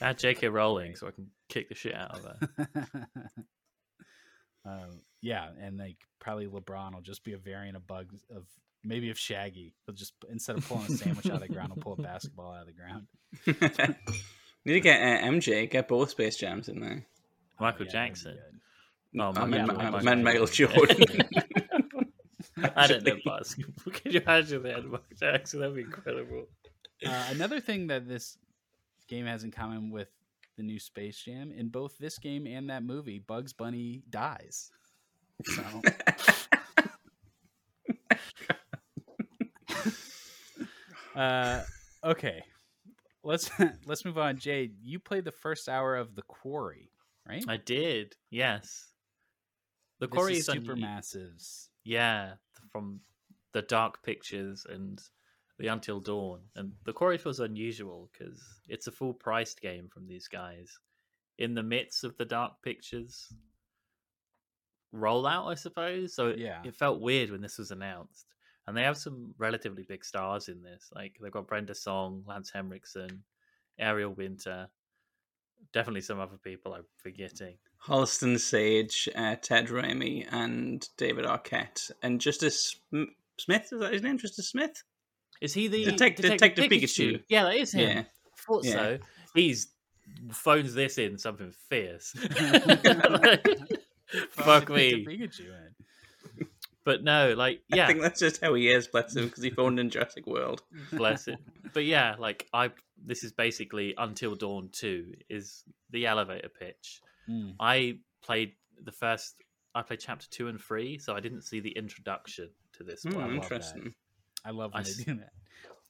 Add 0.00 0.18
J.K. 0.18 0.48
Rowling 0.50 0.96
so 0.96 1.06
I 1.06 1.10
can 1.10 1.28
kick 1.48 1.68
the 1.68 1.74
shit 1.74 1.94
out 1.94 2.16
of 2.16 2.24
her. 2.24 3.08
um, 4.64 5.00
yeah, 5.20 5.48
and 5.60 5.78
like 5.78 5.96
probably 6.20 6.46
LeBron 6.46 6.94
will 6.94 7.00
just 7.00 7.24
be 7.24 7.32
a 7.32 7.38
variant 7.38 7.76
of 7.76 7.86
Bugs 7.86 8.24
of 8.34 8.46
maybe 8.86 9.10
if 9.10 9.18
Shaggy. 9.18 9.74
He'll 9.84 9.94
just 9.94 10.14
instead 10.30 10.56
of 10.56 10.66
pulling 10.68 10.86
a 10.86 10.90
sandwich 10.96 11.26
out 11.26 11.34
of 11.34 11.40
the 11.40 11.48
ground, 11.48 11.72
he'll 11.74 11.82
pull 11.82 11.94
a 11.94 12.02
basketball 12.02 12.52
out 12.52 12.62
of 12.62 12.66
the 12.66 12.72
ground. 12.72 13.06
Need 14.64 14.72
to 14.74 14.80
get 14.80 15.00
uh, 15.00 15.26
MJ, 15.26 15.70
get 15.70 15.88
both 15.88 16.10
Space 16.10 16.36
Jams 16.36 16.68
in 16.68 16.80
there. 16.80 17.06
Michael 17.60 17.86
Yeah, 17.86 17.92
Jackson. 17.92 18.38
No, 19.12 19.28
Oh, 19.28 19.32
I 19.36 19.40
yeah, 19.42 19.46
meant, 19.46 19.66
Michael 19.68 19.82
I 19.82 19.90
Jackson. 19.90 20.04
meant 20.04 20.24
Michael 20.24 20.46
Jordan. 20.46 21.04
I 22.74 22.86
don't 22.86 23.04
know 23.04 23.16
basketball. 23.24 23.92
Can 23.92 24.12
you 24.12 24.20
imagine 24.20 24.62
that 24.62 24.84
Michael 24.84 25.04
Jackson? 25.18 25.60
That'd 25.60 25.76
be 25.76 25.82
incredible. 25.82 26.46
Uh, 27.04 27.26
another 27.30 27.60
thing 27.60 27.88
that 27.88 28.08
this 28.08 28.38
game 29.08 29.26
has 29.26 29.44
in 29.44 29.50
common 29.50 29.90
with 29.90 30.08
the 30.56 30.62
new 30.62 30.78
Space 30.78 31.18
Jam, 31.22 31.52
in 31.52 31.68
both 31.68 31.98
this 31.98 32.18
game 32.18 32.46
and 32.46 32.70
that 32.70 32.82
movie, 32.82 33.18
Bugs 33.18 33.52
Bunny 33.52 34.02
dies. 34.08 34.70
So 35.44 35.62
uh, 41.16 41.62
okay, 42.04 42.42
let's 43.24 43.50
let's 43.86 44.04
move 44.04 44.18
on. 44.18 44.38
Jade, 44.38 44.74
you 44.82 44.98
played 44.98 45.24
the 45.24 45.32
first 45.32 45.68
hour 45.68 45.96
of 45.96 46.14
the 46.14 46.22
Quarry, 46.22 46.90
right? 47.26 47.44
I 47.48 47.56
did. 47.56 48.14
Yes. 48.30 48.86
The 49.98 50.06
This 50.08 50.14
quarry 50.14 50.32
is 50.34 50.38
is 50.40 50.46
super 50.46 50.72
un- 50.72 50.78
Yeah, 51.84 52.34
from 52.70 53.00
the 53.52 53.62
Dark 53.62 54.02
Pictures 54.02 54.66
and 54.68 55.00
the 55.58 55.68
Until 55.68 56.00
Dawn, 56.00 56.40
and 56.54 56.72
the 56.84 56.92
quarry 56.92 57.16
feels 57.16 57.40
unusual 57.40 58.10
because 58.12 58.38
it's 58.68 58.86
a 58.88 58.92
full 58.92 59.14
priced 59.14 59.62
game 59.62 59.88
from 59.88 60.06
these 60.06 60.28
guys 60.28 60.78
in 61.38 61.54
the 61.54 61.62
midst 61.62 62.04
of 62.04 62.14
the 62.18 62.26
Dark 62.26 62.60
Pictures 62.62 63.32
rollout, 64.94 65.50
I 65.50 65.54
suppose. 65.54 66.14
So 66.14 66.28
it, 66.28 66.38
Yeah. 66.38 66.60
it 66.64 66.74
felt 66.74 67.00
weird 67.00 67.30
when 67.30 67.40
this 67.40 67.56
was 67.58 67.70
announced. 67.70 68.26
And 68.66 68.76
they 68.76 68.82
have 68.82 68.96
some 68.96 69.32
relatively 69.38 69.84
big 69.88 70.04
stars 70.04 70.48
in 70.48 70.62
this. 70.62 70.88
Like 70.94 71.16
they've 71.20 71.30
got 71.30 71.46
Brenda 71.46 71.74
Song, 71.74 72.24
Lance 72.26 72.50
Henriksen, 72.52 73.22
Ariel 73.78 74.12
Winter, 74.12 74.68
definitely 75.72 76.00
some 76.00 76.18
other 76.20 76.38
people 76.42 76.74
I'm 76.74 76.84
forgetting. 76.98 77.56
Halston 77.86 78.40
Sage, 78.40 79.08
uh, 79.14 79.36
Ted 79.36 79.68
Raimi, 79.68 80.26
and 80.32 80.86
David 80.96 81.26
Arquette, 81.26 81.90
and 82.02 82.20
Justice 82.20 82.76
Sm- 82.90 83.04
Smith. 83.38 83.68
Is 83.72 83.80
that 83.80 83.92
his 83.92 84.02
name? 84.02 84.18
Justice 84.18 84.48
Smith. 84.48 84.82
Is 85.40 85.54
he 85.54 85.68
the 85.68 85.84
Detec- 85.84 86.16
Detective 86.16 86.64
Pikachu. 86.64 87.22
Yeah, 87.28 87.44
that 87.44 87.54
is 87.56 87.72
him. 87.72 87.88
Yeah. 87.88 88.02
Thought 88.46 88.64
Yeah. 88.64 88.72
so. 88.72 88.98
He's 89.34 89.68
phones 90.32 90.74
this 90.74 90.98
in 90.98 91.18
something 91.18 91.52
fierce. 91.68 92.10
Fuck 94.30 94.70
me. 94.70 95.04
Pikachu 95.04 95.40
in. 95.40 95.74
But 96.86 97.02
no, 97.04 97.34
like 97.36 97.60
yeah, 97.68 97.84
I 97.84 97.86
think 97.88 98.00
that's 98.00 98.20
just 98.20 98.40
how 98.40 98.54
he 98.54 98.68
is, 98.70 98.86
bless 98.86 99.14
him, 99.14 99.26
because 99.26 99.42
he 99.42 99.50
phoned 99.50 99.78
in 99.78 99.90
Jurassic 99.90 100.26
World. 100.26 100.62
bless 100.92 101.26
him. 101.26 101.36
But 101.74 101.84
yeah, 101.84 102.14
like 102.18 102.46
I 102.54 102.70
this 103.04 103.24
is 103.24 103.32
basically 103.32 103.92
Until 103.98 104.34
Dawn 104.36 104.70
2 104.72 105.12
is 105.28 105.64
the 105.90 106.06
elevator 106.06 106.48
pitch. 106.48 107.02
Mm. 107.28 107.56
I 107.60 107.98
played 108.22 108.52
the 108.82 108.92
first 108.92 109.34
I 109.74 109.82
played 109.82 110.00
chapter 110.00 110.26
2 110.30 110.48
and 110.48 110.58
3, 110.60 110.98
so 110.98 111.14
I 111.14 111.20
didn't 111.20 111.42
see 111.42 111.60
the 111.60 111.72
introduction 111.72 112.48
to 112.78 112.84
this 112.84 113.02
Hmm, 113.02 113.14
one. 113.16 113.34
interesting. 113.34 113.92
I 114.44 114.52
love 114.52 114.72
when 114.72 114.82
s- 114.82 114.96
they 114.96 115.04
do 115.04 115.14
that. 115.18 115.32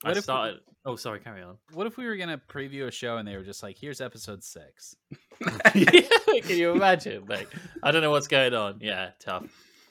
I 0.05 0.09
What 0.09 0.17
if- 0.17 0.25
started 0.25 0.61
Oh, 0.87 0.97
sorry, 0.97 1.21
carry 1.21 1.43
on. 1.43 1.59
What 1.75 1.87
if 1.87 1.97
we 1.99 2.07
were 2.07 2.17
gonna 2.17 2.39
preview 2.49 2.87
a 2.87 2.91
show 2.91 3.19
and 3.19 3.29
they 3.29 3.37
were 3.37 3.43
just 3.45 3.63
like, 3.63 3.77
"Here's 3.77 4.01
episode 4.01 4.43
six. 4.43 4.97
Can 5.73 6.57
you 6.57 6.73
imagine? 6.73 7.27
Like, 7.27 7.49
I 7.83 7.91
don't 7.91 8.03
know 8.03 8.11
what's 8.11 8.29
going 8.29 8.55
on. 8.55 8.79
Yeah, 8.81 9.11
tough. 9.21 9.45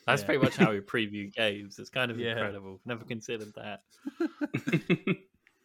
That's 0.06 0.22
Yeah. 0.22 0.26
pretty 0.27 0.44
much 0.44 0.56
how 0.56 0.72
we 0.72 0.80
preview 0.82 1.34
games. 1.34 1.80
It's 1.80 1.90
kind 1.90 2.11
of 2.11 2.19
Yeah. 2.19 2.32
incredible. 2.34 2.80
Never 2.86 3.03
considered 3.06 3.53
that. 3.56 3.84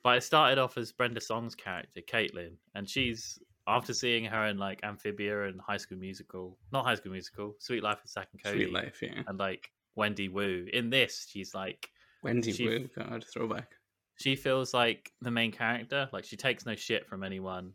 But 0.03 0.17
it 0.17 0.23
started 0.23 0.59
off 0.59 0.79
as 0.79 0.93
Brenda 0.93 1.21
Song's 1.21 1.55
character, 1.55 2.01
Caitlin, 2.01 2.53
and 2.75 2.89
she's 2.89 3.39
after 3.67 3.93
seeing 3.93 4.25
her 4.25 4.47
in 4.47 4.57
like 4.57 4.81
Amphibia 4.83 5.45
and 5.45 5.61
High 5.61 5.77
School 5.77 5.99
Musical, 5.99 6.57
not 6.73 6.87
High 6.87 6.95
School 6.95 7.13
Musical, 7.13 7.55
Sweet 7.59 7.83
Life 7.83 7.99
of 8.03 8.09
Zack 8.09 8.29
and 8.33 8.43
Cody, 8.43 8.65
Sweet 8.65 8.73
life, 8.73 8.99
yeah. 9.03 9.23
and 9.27 9.39
like 9.39 9.71
Wendy 9.97 10.29
Wu. 10.31 10.67
In 10.73 10.89
this, 10.89 11.27
she's 11.31 11.55
like 11.55 11.91
Wendy 12.23 12.51
She- 12.53 12.67
Wu, 12.67 12.89
God, 12.97 13.27
throwback. 13.31 13.73
she 14.19 14.37
feels 14.37 14.73
like 14.73 15.13
the 15.21 15.31
main 15.31 15.53
character. 15.53 16.09
Like 16.15 16.25
she 16.25 16.39
takes 16.39 16.65
no 16.65 16.75
shit 16.77 17.07
from 17.07 17.23
anyone. 17.23 17.75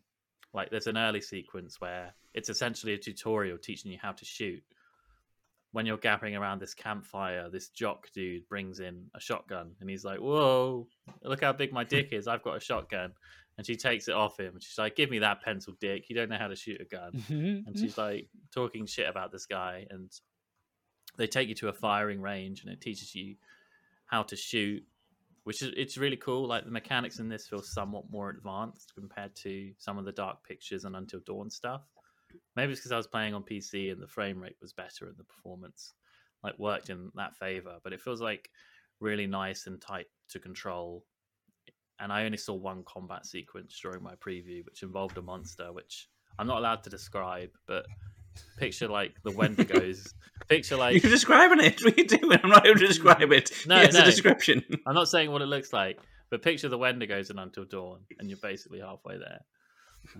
Like 0.52 0.70
there's 0.70 0.88
an 0.88 0.98
early 0.98 1.20
sequence 1.20 1.80
where 1.80 2.12
it's 2.34 2.48
essentially 2.48 2.94
a 2.94 2.98
tutorial 2.98 3.56
teaching 3.56 3.92
you 3.92 3.98
how 4.02 4.10
to 4.10 4.24
shoot. 4.24 4.64
When 5.76 5.84
you're 5.84 5.98
gathering 5.98 6.34
around 6.34 6.60
this 6.60 6.72
campfire, 6.72 7.50
this 7.50 7.68
jock 7.68 8.10
dude 8.14 8.48
brings 8.48 8.80
in 8.80 9.10
a 9.14 9.20
shotgun 9.20 9.72
and 9.78 9.90
he's 9.90 10.04
like, 10.06 10.20
Whoa, 10.20 10.88
look 11.22 11.42
how 11.42 11.52
big 11.52 11.70
my 11.70 11.84
dick 11.94 12.08
is. 12.12 12.26
I've 12.26 12.42
got 12.42 12.56
a 12.56 12.60
shotgun. 12.60 13.12
And 13.58 13.66
she 13.66 13.76
takes 13.76 14.08
it 14.08 14.14
off 14.14 14.38
him 14.40 14.54
and 14.54 14.62
she's 14.62 14.78
like, 14.78 14.96
Give 14.96 15.10
me 15.10 15.18
that 15.18 15.42
pencil 15.42 15.74
dick. 15.78 16.08
You 16.08 16.16
don't 16.16 16.30
know 16.30 16.38
how 16.38 16.48
to 16.48 16.56
shoot 16.56 16.80
a 16.80 16.84
gun 16.84 17.12
mm-hmm, 17.12 17.34
and 17.34 17.66
mm-hmm. 17.66 17.80
she's 17.82 17.98
like 17.98 18.28
talking 18.54 18.86
shit 18.86 19.08
about 19.08 19.32
this 19.32 19.44
guy 19.44 19.86
and 19.90 20.10
they 21.18 21.26
take 21.26 21.48
you 21.48 21.54
to 21.56 21.68
a 21.68 21.72
firing 21.74 22.22
range 22.22 22.62
and 22.62 22.72
it 22.72 22.80
teaches 22.80 23.14
you 23.14 23.36
how 24.06 24.22
to 24.22 24.36
shoot 24.36 24.82
which 25.44 25.62
is 25.62 25.72
it's 25.76 25.96
really 25.96 26.16
cool 26.16 26.48
like 26.48 26.64
the 26.64 26.70
mechanics 26.70 27.20
in 27.20 27.28
this 27.28 27.46
feel 27.46 27.62
somewhat 27.62 28.10
more 28.10 28.30
advanced 28.30 28.92
compared 28.98 29.34
to 29.36 29.72
some 29.78 29.96
of 29.96 30.04
the 30.04 30.12
dark 30.12 30.42
pictures 30.46 30.84
and 30.84 30.96
until 30.96 31.20
dawn 31.20 31.48
stuff 31.48 31.82
maybe 32.56 32.72
it's 32.72 32.80
because 32.80 32.92
i 32.92 32.96
was 32.96 33.06
playing 33.06 33.34
on 33.34 33.42
pc 33.42 33.92
and 33.92 34.00
the 34.00 34.06
frame 34.06 34.40
rate 34.40 34.56
was 34.60 34.72
better 34.72 35.06
and 35.06 35.16
the 35.16 35.24
performance 35.24 35.94
like 36.42 36.58
worked 36.58 36.90
in 36.90 37.10
that 37.14 37.36
favor 37.36 37.76
but 37.82 37.92
it 37.92 38.00
feels 38.00 38.20
like 38.20 38.48
really 39.00 39.26
nice 39.26 39.66
and 39.66 39.80
tight 39.80 40.06
to 40.28 40.38
control 40.38 41.04
and 42.00 42.12
i 42.12 42.24
only 42.24 42.38
saw 42.38 42.54
one 42.54 42.82
combat 42.86 43.26
sequence 43.26 43.78
during 43.80 44.02
my 44.02 44.14
preview 44.14 44.64
which 44.64 44.82
involved 44.82 45.18
a 45.18 45.22
monster 45.22 45.72
which 45.72 46.08
i'm 46.38 46.46
not 46.46 46.58
allowed 46.58 46.82
to 46.82 46.90
describe 46.90 47.50
but 47.66 47.86
picture 48.58 48.88
like 48.88 49.14
the 49.24 49.30
wendigos 49.30 50.12
picture 50.48 50.76
like 50.76 51.02
You're 51.02 51.10
describing 51.10 51.60
it. 51.60 51.82
What 51.82 51.94
are 51.94 51.96
you 52.00 52.06
doing? 52.06 52.38
I'm 52.42 52.50
not 52.50 52.66
able 52.66 52.78
to 52.78 52.86
describe 52.86 53.32
it. 53.32 53.50
No, 53.66 53.80
it's 53.80 53.94
no. 53.94 54.02
a 54.02 54.04
description. 54.04 54.62
I'm 54.86 54.94
not 54.94 55.08
saying 55.08 55.30
what 55.30 55.42
it 55.42 55.46
looks 55.46 55.72
like, 55.72 55.98
but 56.30 56.42
picture 56.42 56.68
the 56.68 56.78
Wendigos 56.78 57.30
in 57.30 57.38
Until 57.38 57.64
Dawn, 57.64 58.00
and 58.18 58.28
you're 58.28 58.38
basically 58.38 58.80
halfway 58.80 59.18
there. 59.18 59.40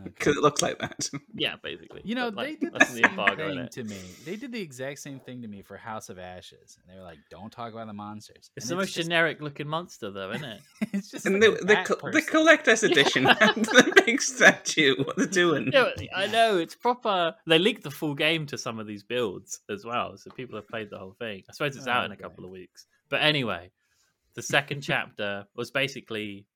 Because 0.05 0.37
it 0.37 0.43
looks 0.43 0.63
like 0.63 0.79
that. 0.79 1.09
Yeah, 1.39 1.57
basically. 1.63 2.01
You 2.05 2.15
know, 2.15 2.29
like, 2.29 2.59
they 2.61 2.67
did 2.67 2.73
the 2.75 2.85
same 2.87 3.05
embargo, 3.05 3.49
thing 3.55 3.69
to 3.73 3.85
me. 3.85 4.01
They 4.25 4.37
did 4.37 4.53
the 4.53 4.61
exact 4.61 5.01
same 5.01 5.21
thing 5.21 5.43
to 5.43 5.49
me 5.49 5.61
for 5.63 5.77
House 5.77 6.09
of 6.09 6.19
Ashes, 6.19 6.79
and 6.81 6.91
they 6.95 6.99
were 6.99 7.05
like, 7.05 7.19
"Don't 7.31 7.53
talk 7.53 7.73
about 7.73 7.87
the 7.87 7.93
monsters." 7.93 8.51
It's 8.57 8.65
And 8.67 8.71
the 8.73 8.77
most 8.77 8.95
just- 8.95 9.07
generic 9.09 9.41
looking 9.43 9.69
monster, 9.69 10.11
though, 10.11 10.31
isn't 10.33 10.45
it? 10.45 10.61
it's 10.95 11.11
just 11.11 11.27
And 11.27 11.41
like 11.43 11.59
the 11.61 11.65
the, 11.67 11.77
co- 11.85 12.11
the 12.11 12.23
collector's 12.23 12.83
edition 12.91 13.25
had 13.25 13.55
the 13.55 14.03
big 14.07 14.23
statue. 14.23 14.97
What 15.05 15.17
they're 15.17 15.27
doing? 15.27 15.71
yeah, 15.73 15.91
I 16.15 16.27
know 16.27 16.57
it's 16.59 16.75
proper. 16.75 17.35
They 17.47 17.59
leaked 17.59 17.83
the 17.83 17.91
full 17.91 18.15
game 18.15 18.47
to 18.47 18.57
some 18.59 18.79
of 18.79 18.87
these 18.87 19.03
builds 19.03 19.61
as 19.69 19.85
well, 19.85 20.17
so 20.17 20.31
people 20.31 20.57
have 20.57 20.69
played 20.69 20.89
the 20.91 20.99
whole 20.99 21.15
thing. 21.19 21.43
I 21.49 21.53
suppose 21.53 21.77
it's 21.77 21.87
out 21.87 22.03
oh, 22.03 22.07
in 22.07 22.13
a 22.13 22.17
couple 22.17 22.45
of 22.45 22.51
weeks. 22.51 22.87
But 23.11 23.23
anyway, 23.23 23.71
the 24.35 24.43
second 24.43 24.81
chapter 24.83 25.47
was 25.55 25.71
basically 25.71 26.47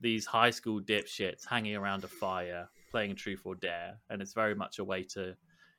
these 0.00 0.26
high 0.26 0.50
school 0.50 0.80
dipshits 0.80 1.46
hanging 1.48 1.76
around 1.76 2.04
a 2.04 2.08
fire 2.08 2.68
playing 2.90 3.16
Truth 3.16 3.42
or 3.44 3.54
Dare, 3.54 3.98
and 4.08 4.22
it's 4.22 4.32
very 4.32 4.54
much 4.54 4.78
a 4.78 4.84
way 4.84 5.02
to 5.14 5.34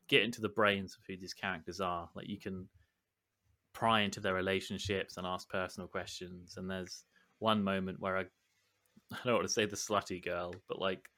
get 0.07 0.23
into 0.23 0.41
the 0.41 0.49
brains 0.49 0.95
of 0.95 1.01
who 1.07 1.17
these 1.17 1.33
characters 1.33 1.79
are. 1.79 2.09
Like 2.15 2.27
you 2.27 2.39
can 2.39 2.67
pry 3.73 4.01
into 4.01 4.19
their 4.19 4.33
relationships 4.33 5.17
and 5.17 5.25
ask 5.25 5.49
personal 5.49 5.87
questions. 5.87 6.55
And 6.57 6.69
there's 6.69 7.03
one 7.39 7.63
moment 7.63 7.99
where 7.99 8.17
I, 8.17 8.21
I 9.11 9.17
don't 9.23 9.35
want 9.35 9.47
to 9.47 9.53
say 9.53 9.65
the 9.65 9.75
slutty 9.75 10.23
girl, 10.23 10.53
but 10.67 10.79
like 10.79 11.09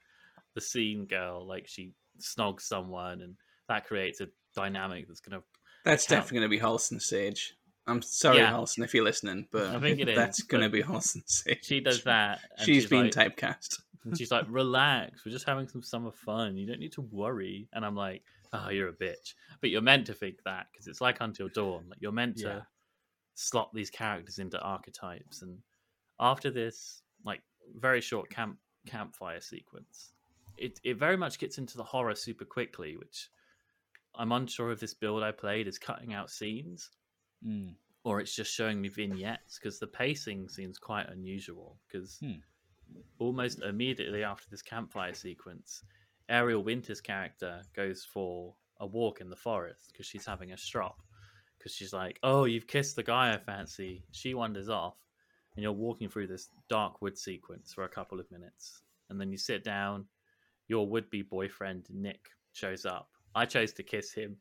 the 0.53 0.61
scene 0.61 1.05
girl, 1.05 1.45
like 1.45 1.67
she 1.67 1.93
snogs 2.19 2.61
someone, 2.61 3.21
and 3.21 3.35
that 3.67 3.85
creates 3.85 4.21
a 4.21 4.27
dynamic 4.55 5.07
that's 5.07 5.21
gonna. 5.21 5.41
That's 5.83 6.05
Count. 6.05 6.21
definitely 6.21 6.39
going 6.39 6.51
to 6.51 6.57
be 6.57 6.63
Halston 6.63 7.01
Sage. 7.01 7.55
I'm 7.91 8.01
sorry, 8.01 8.37
Yeah. 8.37 8.63
If 8.77 8.93
you're 8.93 9.03
listening, 9.03 9.47
but 9.51 9.67
I 9.67 9.79
think 9.79 9.99
it 9.99 10.09
is, 10.09 10.15
that's 10.15 10.41
going 10.43 10.63
to 10.63 10.69
be 10.69 10.81
Halston 10.81 11.23
Sage. 11.25 11.59
She 11.65 11.79
does 11.79 12.03
that. 12.03 12.39
She's 12.59 12.65
she's 12.65 12.85
been 12.87 13.09
like, 13.11 13.13
typecast. 13.13 13.81
And 14.03 14.17
she's 14.17 14.31
like, 14.31 14.45
relax, 14.49 15.23
we're 15.25 15.31
just 15.31 15.45
having 15.45 15.67
some 15.67 15.83
summer 15.83 16.11
fun. 16.11 16.57
You 16.57 16.65
don't 16.65 16.79
need 16.79 16.93
to 16.93 17.01
worry. 17.01 17.67
And 17.73 17.85
I'm 17.85 17.95
like, 17.95 18.23
oh, 18.53 18.69
you're 18.69 18.89
a 18.89 18.93
bitch. 18.93 19.35
But 19.59 19.69
you're 19.69 19.81
meant 19.81 20.07
to 20.07 20.13
think 20.13 20.37
that 20.45 20.67
because 20.71 20.87
it's 20.87 21.01
like 21.01 21.17
Until 21.21 21.49
Dawn. 21.49 21.83
Like 21.89 21.99
you're 22.01 22.11
meant 22.11 22.39
Yeah. 22.39 22.49
to 22.53 22.67
slot 23.35 23.69
these 23.73 23.89
characters 23.91 24.39
into 24.39 24.59
archetypes. 24.59 25.43
And 25.43 25.59
after 26.19 26.49
this, 26.49 27.03
like 27.23 27.41
very 27.75 28.01
short 28.01 28.29
camp 28.29 28.57
campfire 28.87 29.39
sequence, 29.39 30.13
it 30.57 30.79
it 30.83 30.97
very 30.97 31.15
much 31.17 31.37
gets 31.37 31.59
into 31.59 31.77
the 31.77 31.83
horror 31.83 32.15
super 32.15 32.45
quickly, 32.45 32.97
which 32.97 33.29
I'm 34.15 34.31
unsure 34.31 34.71
if 34.71 34.79
this 34.79 34.93
build 34.95 35.21
I 35.23 35.31
played 35.31 35.67
is 35.67 35.77
cutting 35.77 36.13
out 36.13 36.29
scenes 36.31 36.89
Mm. 37.45 37.73
or 38.03 38.19
it's 38.19 38.35
just 38.35 38.53
showing 38.53 38.81
me 38.81 38.87
vignettes 38.89 39.57
because 39.59 39.79
the 39.79 39.87
pacing 39.87 40.49
seems 40.49 40.77
quite 40.77 41.09
unusual 41.09 41.77
because 41.87 42.17
Hmm. 42.19 42.39
almost 43.19 43.61
immediately 43.61 44.23
after 44.23 44.49
this 44.49 44.61
campfire 44.61 45.13
sequence 45.13 45.83
ariel 46.29 46.63
winter's 46.63 47.01
character 47.01 47.61
goes 47.75 48.03
for 48.03 48.55
a 48.79 48.85
walk 48.85 49.21
in 49.21 49.29
the 49.29 49.35
forest 49.35 49.89
because 49.91 50.05
she's 50.05 50.25
having 50.25 50.51
a 50.51 50.57
strop 50.57 51.01
because 51.57 51.73
she's 51.73 51.93
like 51.93 52.19
oh 52.23 52.45
you've 52.45 52.67
kissed 52.67 52.95
the 52.95 53.03
guy 53.03 53.33
i 53.33 53.37
fancy 53.37 54.03
she 54.11 54.33
wanders 54.33 54.69
off 54.69 54.97
and 55.55 55.63
you're 55.63 55.71
walking 55.71 56.09
through 56.09 56.27
this 56.27 56.49
dark 56.69 57.01
wood 57.01 57.17
sequence 57.17 57.73
for 57.73 57.83
a 57.83 57.89
couple 57.89 58.19
of 58.19 58.29
minutes 58.31 58.81
and 59.09 59.19
then 59.19 59.31
you 59.31 59.37
sit 59.37 59.63
down 59.63 60.05
your 60.67 60.87
would-be 60.87 61.21
boyfriend 61.21 61.85
nick 61.89 62.29
shows 62.53 62.85
up 62.85 63.09
i 63.35 63.45
chose 63.45 63.73
to 63.73 63.83
kiss 63.83 64.13
him 64.13 64.37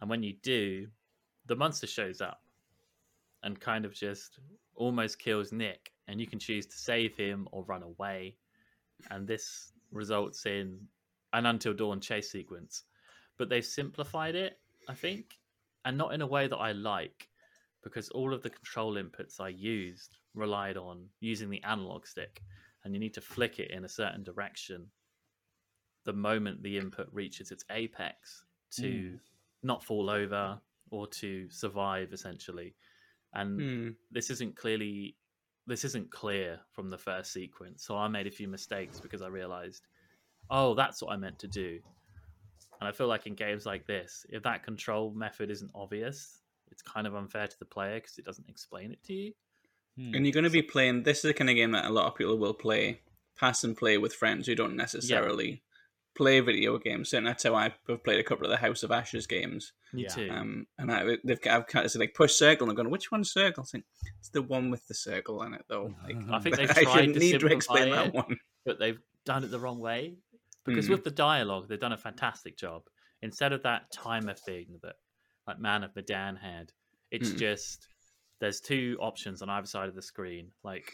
and 0.00 0.10
when 0.10 0.22
you 0.22 0.34
do 0.42 0.86
the 1.46 1.56
monster 1.56 1.86
shows 1.86 2.20
up 2.20 2.42
and 3.42 3.60
kind 3.60 3.84
of 3.84 3.94
just 3.94 4.38
almost 4.74 5.18
kills 5.18 5.52
Nick, 5.52 5.92
and 6.08 6.20
you 6.20 6.26
can 6.26 6.38
choose 6.38 6.66
to 6.66 6.76
save 6.76 7.16
him 7.16 7.48
or 7.52 7.62
run 7.64 7.82
away. 7.82 8.36
And 9.10 9.26
this 9.26 9.72
results 9.92 10.46
in 10.46 10.80
an 11.32 11.46
Until 11.46 11.74
Dawn 11.74 12.00
chase 12.00 12.30
sequence. 12.30 12.84
But 13.36 13.48
they've 13.48 13.64
simplified 13.64 14.34
it, 14.34 14.58
I 14.88 14.94
think, 14.94 15.38
and 15.84 15.98
not 15.98 16.14
in 16.14 16.22
a 16.22 16.26
way 16.26 16.46
that 16.46 16.56
I 16.56 16.72
like, 16.72 17.28
because 17.82 18.08
all 18.10 18.32
of 18.32 18.42
the 18.42 18.50
control 18.50 18.94
inputs 18.94 19.40
I 19.40 19.48
used 19.48 20.16
relied 20.34 20.76
on 20.76 21.08
using 21.20 21.50
the 21.50 21.62
analog 21.64 22.06
stick, 22.06 22.42
and 22.82 22.94
you 22.94 23.00
need 23.00 23.14
to 23.14 23.20
flick 23.20 23.58
it 23.58 23.70
in 23.70 23.84
a 23.84 23.88
certain 23.88 24.22
direction 24.22 24.86
the 26.04 26.12
moment 26.12 26.62
the 26.62 26.76
input 26.76 27.08
reaches 27.12 27.50
its 27.50 27.64
apex 27.70 28.44
to 28.72 28.82
Mm. 28.82 29.20
not 29.62 29.82
fall 29.82 30.10
over 30.10 30.60
or 30.94 31.06
to 31.08 31.48
survive 31.50 32.12
essentially 32.12 32.74
and 33.34 33.60
Hmm. 33.60 33.88
this 34.10 34.30
isn't 34.30 34.56
clearly 34.56 35.16
this 35.66 35.84
isn't 35.84 36.10
clear 36.10 36.60
from 36.72 36.90
the 36.90 36.98
first 36.98 37.32
sequence 37.32 37.84
so 37.86 37.96
i 37.96 38.06
made 38.08 38.26
a 38.26 38.30
few 38.30 38.48
mistakes 38.48 39.00
because 39.00 39.22
i 39.22 39.26
realized 39.26 39.86
oh 40.50 40.74
that's 40.74 41.02
what 41.02 41.12
i 41.12 41.16
meant 41.16 41.38
to 41.38 41.48
do 41.48 41.80
and 42.80 42.88
i 42.88 42.92
feel 42.92 43.08
like 43.08 43.26
in 43.26 43.34
games 43.34 43.66
like 43.66 43.86
this 43.86 44.26
if 44.28 44.42
that 44.42 44.62
control 44.62 45.12
method 45.14 45.50
isn't 45.50 45.70
obvious 45.74 46.42
it's 46.70 46.82
kind 46.82 47.06
of 47.06 47.14
unfair 47.14 47.46
to 47.46 47.58
the 47.58 47.64
player 47.64 47.96
because 47.96 48.18
it 48.18 48.24
doesn't 48.24 48.48
explain 48.48 48.92
it 48.92 49.02
to 49.04 49.12
you 49.12 49.32
Hmm. 49.96 50.12
And 50.12 50.26
you're 50.26 50.32
going 50.32 50.42
to 50.42 50.50
be 50.50 50.60
playing. 50.60 51.04
This 51.04 51.18
is 51.18 51.22
the 51.22 51.34
kind 51.34 51.48
of 51.48 51.54
game 51.54 51.70
that 51.70 51.84
a 51.84 51.92
lot 51.92 52.08
of 52.08 52.16
people 52.16 52.36
will 52.36 52.52
play, 52.52 53.00
pass 53.38 53.62
and 53.62 53.76
play 53.76 53.96
with 53.96 54.12
friends 54.12 54.48
who 54.48 54.56
don't 54.56 54.74
necessarily 54.74 55.62
play 56.16 56.40
video 56.40 56.78
games. 56.78 57.12
and 57.12 57.26
that's 57.26 57.42
how 57.42 57.54
I've 57.54 57.78
played 58.04 58.20
a 58.20 58.24
couple 58.24 58.44
of 58.44 58.50
the 58.50 58.56
House 58.56 58.82
of 58.82 58.92
Ashes 58.92 59.26
games. 59.26 59.72
me 59.92 60.02
Yeah. 60.02 60.08
too 60.14 60.28
Um, 60.30 60.66
and 60.78 60.92
I, 60.92 61.16
they've 61.24 61.38
I've 61.50 61.66
kind 61.66 61.84
of 61.84 61.90
said 61.90 62.00
like 62.00 62.14
push 62.14 62.32
circle, 62.34 62.64
and 62.64 62.70
I'm 62.70 62.76
going, 62.76 62.90
which 62.90 63.10
one's 63.10 63.32
circle? 63.32 63.62
It's, 63.64 63.74
like, 63.74 63.84
it's 64.20 64.28
the 64.30 64.42
one 64.42 64.70
with 64.70 64.86
the 64.86 64.94
circle 64.94 65.40
on 65.40 65.54
it, 65.54 65.64
though. 65.68 65.94
Like, 66.04 66.16
i 66.30 66.38
think 66.38 66.56
they've 66.56 66.70
I 66.70 66.82
tried 66.82 66.92
shouldn't 66.92 67.14
to 67.14 67.20
need 67.20 67.32
to 67.32 67.40
simplify 67.40 67.54
explain 67.56 67.88
it, 67.88 67.90
that 67.96 68.14
one. 68.14 68.36
but 68.64 68.78
they've 68.78 69.00
done 69.24 69.44
it 69.44 69.50
the 69.50 69.58
wrong 69.60 69.78
way 69.80 70.14
because 70.64 70.86
Hmm. 70.86 70.92
with 70.92 71.04
the 71.04 71.10
dialogue 71.10 71.68
they've 71.68 71.80
done 71.80 71.92
a 71.92 71.96
fantastic 71.98 72.56
job 72.56 72.82
instead 73.22 73.52
of 73.52 73.62
that 73.62 73.90
timer 73.92 74.34
thing 74.34 74.66
that 74.82 74.96
like 75.46 75.58
man 75.58 75.82
of 75.84 75.94
medan 75.96 76.36
had 76.36 76.72
it's 77.10 77.30
Hmm. 77.32 77.36
just 77.38 77.88
there's 78.40 78.60
two 78.60 78.96
options 79.00 79.40
on 79.42 79.48
either 79.50 79.66
side 79.66 79.88
of 79.88 79.94
the 79.94 80.02
screen 80.02 80.50
like 80.62 80.90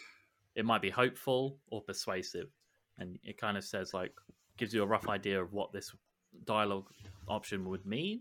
it 0.54 0.64
might 0.64 0.82
be 0.82 0.90
hopeful 0.90 1.58
or 1.70 1.82
persuasive 1.82 2.48
and 2.98 3.18
it 3.24 3.36
kind 3.38 3.56
of 3.56 3.64
says 3.64 3.92
like 3.94 4.12
gives 4.60 4.74
you 4.74 4.82
a 4.82 4.86
rough 4.86 5.08
idea 5.08 5.42
of 5.42 5.52
what 5.52 5.72
this 5.72 5.90
dialogue 6.44 6.86
option 7.26 7.68
would 7.68 7.84
mean. 7.86 8.20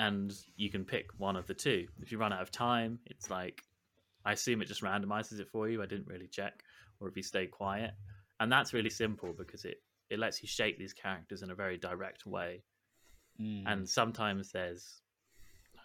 And 0.00 0.34
you 0.56 0.68
can 0.68 0.84
pick 0.84 1.06
one 1.16 1.36
of 1.36 1.46
the 1.46 1.54
two. 1.54 1.86
If 2.02 2.10
you 2.10 2.18
run 2.18 2.32
out 2.32 2.42
of 2.42 2.50
time 2.50 2.98
it's 3.06 3.30
like 3.30 3.62
i 4.26 4.32
assume 4.32 4.60
it 4.60 4.66
just 4.68 4.82
randomizes 4.82 5.38
it 5.38 5.48
for 5.48 5.68
you. 5.68 5.82
I 5.82 5.86
didn't 5.86 6.08
really 6.08 6.26
check. 6.26 6.64
Or 7.00 7.08
if 7.08 7.16
you 7.16 7.22
stay 7.22 7.46
quiet. 7.46 7.92
And 8.40 8.50
that's 8.50 8.74
really 8.74 8.90
simple 8.90 9.32
because 9.38 9.64
it 9.64 9.78
it 10.10 10.18
lets 10.18 10.42
you 10.42 10.48
shape 10.48 10.78
these 10.78 10.92
characters 10.92 11.42
in 11.42 11.50
a 11.50 11.54
very 11.54 11.78
direct 11.78 12.26
way. 12.26 12.62
Mm. 13.40 13.64
and 13.66 13.88
sometimes 13.88 14.52
there's 14.52 15.02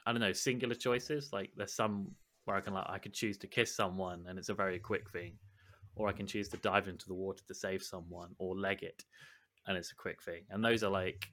i 0.06 0.12
don't 0.12 0.22
know 0.22 0.34
singular 0.34 0.76
choices. 0.76 1.32
Like 1.32 1.52
there's 1.56 1.74
some 1.74 2.12
where 2.46 2.58
i 2.58 2.62
can 2.62 2.74
like 2.74 2.90
i 2.90 2.98
could 2.98 3.14
choose 3.14 3.38
to 3.40 3.48
kiss 3.48 3.76
someone 3.76 4.26
and 4.28 4.40
it's 4.40 4.50
a 4.50 4.54
very 4.54 4.80
quick 4.80 5.10
thing 5.12 5.34
or 6.00 6.08
i 6.10 6.12
can 6.14 6.26
choose 6.26 6.50
to 6.50 6.58
dive 6.58 6.88
into 6.88 7.06
the 7.08 7.14
water 7.14 7.44
to 7.48 7.54
save 7.54 7.84
someone 7.84 8.30
or 8.40 8.58
leg 8.58 8.82
it 8.84 9.04
and 9.68 9.78
it's 9.78 9.92
a 9.92 9.96
quick 9.96 10.24
thing. 10.24 10.44
And 10.50 10.64
those 10.66 10.84
are 10.84 10.90
like 10.90 11.30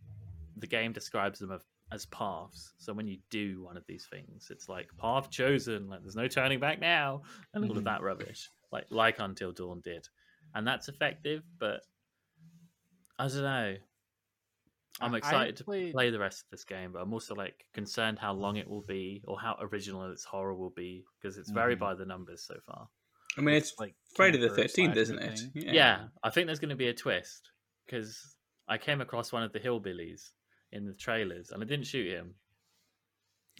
the 0.56 0.66
game 0.66 0.92
describes 0.92 1.38
them 1.38 1.58
as 1.92 2.04
paths. 2.06 2.74
So 2.76 2.92
when 2.92 3.06
you 3.06 3.18
do 3.30 3.62
one 3.62 3.76
of 3.76 3.86
these 3.86 4.06
things 4.10 4.48
it's 4.50 4.68
like 4.68 4.88
path 4.98 5.30
chosen 5.30 5.88
like 5.88 6.02
there's 6.02 6.16
no 6.16 6.28
turning 6.28 6.60
back 6.60 6.80
now 6.80 7.22
and 7.54 7.64
all 7.64 7.78
of 7.78 7.84
that 7.84 8.02
rubbish 8.02 8.50
like 8.72 8.84
like 8.90 9.20
until 9.20 9.52
dawn 9.52 9.80
did. 9.82 10.06
And 10.54 10.66
that's 10.66 10.88
effective 10.88 11.42
but 11.58 11.80
i 13.18 13.28
don't 13.28 13.42
know. 13.42 13.76
I'm 15.00 15.14
excited 15.14 15.56
to 15.58 15.64
play 15.92 16.10
the 16.10 16.18
rest 16.18 16.42
of 16.44 16.50
this 16.50 16.64
game 16.64 16.92
but 16.92 17.00
i'm 17.02 17.12
also 17.12 17.34
like 17.34 17.64
concerned 17.72 18.18
how 18.18 18.32
long 18.32 18.56
it 18.56 18.68
will 18.68 18.82
be 18.82 19.22
or 19.28 19.38
how 19.38 19.56
original 19.60 20.10
its 20.10 20.24
horror 20.24 20.54
will 20.54 20.70
be 20.70 21.04
because 21.20 21.36
it's 21.38 21.50
very 21.50 21.76
Mhm. 21.76 21.80
by 21.80 21.94
the 21.94 22.04
numbers 22.06 22.42
so 22.42 22.58
far 22.66 22.88
I 23.38 23.40
mean, 23.42 23.54
it's 23.54 23.74
like 23.78 23.94
Friday 24.14 24.38
the 24.38 24.48
Thirteenth, 24.48 24.96
isn't 24.96 25.18
it? 25.18 25.38
thing. 25.38 25.74
yeah. 25.74 26.04
I 26.22 26.30
think 26.30 26.46
there's 26.46 26.58
going 26.58 26.70
to 26.70 26.76
be 26.76 26.88
a 26.88 26.94
twist 26.94 27.50
because 27.84 28.34
I 28.68 28.78
came 28.78 29.00
across 29.00 29.32
one 29.32 29.42
of 29.42 29.52
the 29.52 29.60
hillbillies 29.60 30.30
in 30.72 30.86
the 30.86 30.92
trailers 30.92 31.50
and 31.50 31.62
I 31.62 31.66
didn't 31.66 31.86
shoot 31.86 32.10
him, 32.10 32.34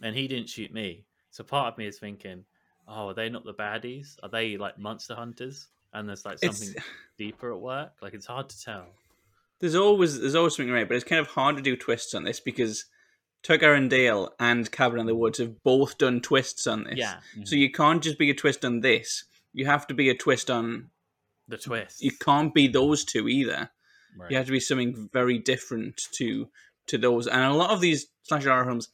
and 0.01 0.15
he 0.15 0.27
didn't 0.27 0.49
shoot 0.49 0.73
me. 0.73 1.05
So 1.31 1.43
part 1.43 1.73
of 1.73 1.77
me 1.77 1.85
is 1.87 1.99
thinking, 1.99 2.43
oh, 2.87 3.09
are 3.09 3.13
they 3.13 3.29
not 3.29 3.45
the 3.45 3.53
baddies? 3.53 4.15
Are 4.23 4.29
they 4.29 4.57
like 4.57 4.79
monster 4.79 5.15
hunters? 5.15 5.67
And 5.93 6.07
there's 6.07 6.25
like 6.25 6.39
It's- 6.41 6.59
something 6.59 6.83
deeper 7.17 7.51
at 7.53 7.59
work. 7.59 7.93
Like 8.01 8.13
it's 8.13 8.25
hard 8.25 8.49
to 8.49 8.61
tell. 8.61 8.87
There's 9.59 9.75
always 9.75 10.19
there's 10.19 10.35
always 10.35 10.55
something 10.55 10.73
right, 10.73 10.87
but 10.87 10.95
it's 10.95 11.03
kind 11.03 11.19
of 11.19 11.27
hard 11.27 11.57
to 11.57 11.63
do 11.63 11.75
twists 11.75 12.13
on 12.13 12.23
this 12.23 12.39
because 12.39 12.85
Tucker 13.41 13.73
and 13.73 13.89
Dale 13.89 14.33
and 14.39 14.69
Cabin 14.71 14.99
in 14.99 15.05
the 15.07 15.15
Woods 15.15 15.39
have 15.39 15.63
both 15.63 15.97
done 15.97 16.21
twists 16.21 16.67
on 16.67 16.83
this. 16.83 16.97
Yeah, 16.97 17.19
So 17.33 17.39
mm-hmm. 17.39 17.55
you 17.55 17.71
can't 17.71 18.03
just 18.03 18.19
be 18.19 18.29
a 18.29 18.35
twist 18.35 18.63
on 18.63 18.81
this. 18.81 19.23
You 19.53 19.65
have 19.65 19.87
to 19.87 19.93
be 19.93 20.09
a 20.09 20.15
twist 20.15 20.49
on. 20.49 20.89
the 21.47 21.57
twist. 21.57 22.01
You 22.01 22.11
can't 22.11 22.53
be 22.53 22.67
those 22.67 23.03
two 23.05 23.27
either. 23.27 23.69
Right. 24.17 24.31
You 24.31 24.37
have 24.37 24.45
to 24.47 24.51
be 24.51 24.59
something 24.59 25.09
very 25.13 25.39
different 25.39 26.01
to 26.13 26.49
to 26.87 26.97
those. 26.97 27.27
And 27.27 27.43
a 27.43 27.53
lot 27.53 27.71
of 27.71 27.81
these 27.81 28.07
slasher 28.23 28.49
horror 28.49 28.65
films 28.65 28.89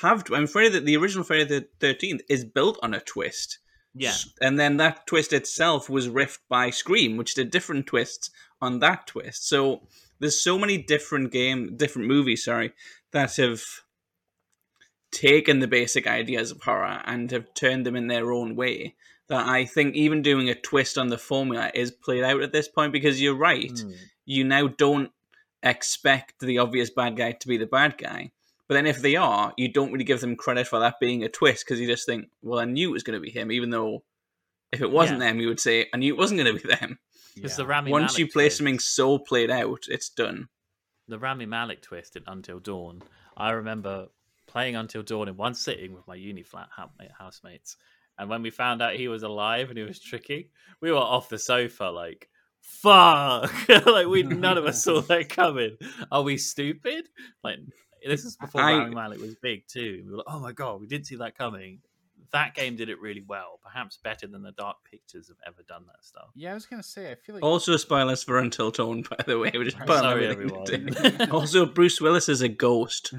have. 0.00 0.24
I'm 0.32 0.44
afraid 0.44 0.72
that 0.72 0.84
the 0.84 0.96
original 0.96 1.24
Friday 1.24 1.44
the 1.44 1.68
Thirteenth 1.80 2.22
is 2.28 2.44
built 2.44 2.78
on 2.82 2.94
a 2.94 3.00
twist. 3.00 3.58
Yeah. 3.94 4.14
And 4.40 4.58
then 4.58 4.76
that 4.76 5.06
twist 5.06 5.32
itself 5.32 5.88
was 5.88 6.08
riffed 6.08 6.40
by 6.48 6.70
Scream, 6.70 7.16
which 7.16 7.34
did 7.34 7.50
different 7.50 7.86
twists 7.86 8.30
on 8.60 8.78
that 8.80 9.06
twist. 9.06 9.48
So 9.48 9.82
there's 10.20 10.40
so 10.42 10.58
many 10.58 10.78
different 10.78 11.32
game, 11.32 11.76
different 11.76 12.06
movies, 12.08 12.44
sorry, 12.44 12.72
that 13.12 13.36
have 13.36 13.62
taken 15.10 15.60
the 15.60 15.66
basic 15.66 16.06
ideas 16.06 16.50
of 16.50 16.60
horror 16.62 17.00
and 17.06 17.30
have 17.30 17.54
turned 17.54 17.86
them 17.86 17.96
in 17.96 18.08
their 18.08 18.30
own 18.32 18.54
way. 18.56 18.94
That 19.28 19.46
I 19.46 19.66
think 19.66 19.94
even 19.94 20.22
doing 20.22 20.48
a 20.48 20.54
twist 20.54 20.96
on 20.96 21.08
the 21.08 21.18
formula 21.18 21.70
is 21.74 21.90
played 21.90 22.24
out 22.24 22.40
at 22.42 22.52
this 22.52 22.66
point 22.68 22.92
because 22.92 23.20
you're 23.20 23.34
right. 23.36 23.70
Mm. 23.72 23.94
You 24.24 24.44
now 24.44 24.68
don't 24.68 25.10
expect 25.62 26.40
the 26.40 26.58
obvious 26.58 26.90
bad 26.90 27.16
guy 27.16 27.32
to 27.32 27.48
be 27.48 27.56
the 27.58 27.66
bad 27.66 27.98
guy. 27.98 28.32
But 28.68 28.74
then 28.74 28.86
if 28.86 29.00
they 29.00 29.16
are, 29.16 29.52
you 29.56 29.70
don't 29.72 29.92
really 29.92 30.04
give 30.04 30.20
them 30.20 30.36
credit 30.36 30.66
for 30.66 30.78
that 30.80 31.00
being 31.00 31.24
a 31.24 31.28
twist 31.28 31.64
because 31.66 31.80
you 31.80 31.86
just 31.86 32.06
think, 32.06 32.28
well, 32.42 32.58
I 32.60 32.64
knew 32.64 32.90
it 32.90 32.92
was 32.92 33.02
going 33.02 33.18
to 33.18 33.22
be 33.22 33.30
him, 33.30 33.50
even 33.50 33.70
though 33.70 34.02
if 34.72 34.82
it 34.82 34.90
wasn't 34.90 35.20
them, 35.20 35.40
you 35.40 35.48
would 35.48 35.60
say, 35.60 35.86
I 35.92 35.96
knew 35.96 36.12
it 36.14 36.18
wasn't 36.18 36.40
going 36.40 36.54
to 36.56 36.62
be 36.62 36.74
them. 36.74 36.98
Because 37.34 37.52
Yeah. 37.52 37.56
the 37.56 37.66
Rami 37.66 37.90
Once 37.90 38.12
Malek 38.12 38.18
you 38.18 38.26
play 38.32 38.44
twist- 38.44 38.58
something 38.58 38.78
so 38.78 39.18
played 39.18 39.50
out, 39.50 39.84
it's 39.88 40.08
done. 40.10 40.48
the 41.06 41.18
Rami 41.18 41.46
Malek 41.46 41.80
twist 41.80 42.16
in 42.16 42.22
Until 42.26 42.60
Dawn, 42.60 43.00
I 43.36 43.50
remember 43.52 44.08
playing 44.46 44.76
Until 44.76 45.02
Dawn 45.02 45.28
in 45.28 45.36
one 45.38 45.54
sitting 45.54 45.94
with 45.94 46.06
my 46.06 46.14
uni 46.14 46.42
flat 46.42 46.68
housemate- 46.76 47.12
housemates. 47.18 47.76
And 48.18 48.28
when 48.28 48.42
we 48.42 48.50
found 48.50 48.82
out 48.82 48.94
he 48.94 49.08
was 49.08 49.22
alive 49.22 49.68
and 49.68 49.78
he 49.78 49.84
was 49.84 50.00
tricky, 50.00 50.50
we 50.80 50.90
were 50.90 50.98
off 50.98 51.28
the 51.28 51.38
sofa 51.38 51.84
like, 51.84 52.28
fuck! 52.60 53.50
like, 53.86 54.06
we 54.06 54.22
none 54.22 54.58
of 54.58 54.66
us 54.66 54.82
saw 54.84 55.00
that 55.02 55.28
coming. 55.28 55.76
Are 56.10 56.22
we 56.22 56.36
stupid? 56.38 57.08
Like, 57.44 57.58
this 58.04 58.24
is 58.24 58.36
before 58.36 58.60
I- 58.62 58.78
Rami 58.78 58.94
Malek 58.94 59.20
was 59.20 59.36
big 59.36 59.66
too. 59.68 60.02
We 60.04 60.10
were 60.10 60.16
like, 60.18 60.26
oh 60.28 60.40
my 60.40 60.52
god, 60.52 60.80
we 60.80 60.86
didn't 60.86 61.06
see 61.06 61.16
that 61.16 61.36
coming. 61.38 61.80
That 62.30 62.54
game 62.54 62.76
did 62.76 62.90
it 62.90 63.00
really 63.00 63.24
well, 63.26 63.58
perhaps 63.64 63.96
better 64.04 64.26
than 64.26 64.42
the 64.42 64.52
Dark 64.52 64.76
Pictures 64.90 65.28
have 65.28 65.38
ever 65.46 65.62
done 65.66 65.84
that 65.86 66.04
stuff. 66.04 66.26
Yeah, 66.34 66.50
I 66.50 66.54
was 66.54 66.66
gonna 66.66 66.82
say. 66.82 67.10
I 67.10 67.14
feel 67.14 67.36
like 67.36 67.42
Also, 67.44 67.74
spoilers 67.78 68.22
for 68.22 68.38
Until 68.38 68.70
Dawn, 68.70 69.02
by 69.08 69.16
the 69.26 69.38
way. 69.38 69.50
We 69.54 69.64
just 69.64 69.78
Right. 69.78 69.86
put 69.86 69.96
on 69.96 70.02
Sorry, 70.02 70.26
everyone. 70.26 71.30
also, 71.30 71.64
Bruce 71.64 72.02
Willis 72.02 72.28
is 72.28 72.42
a 72.42 72.48
ghost. 72.50 73.14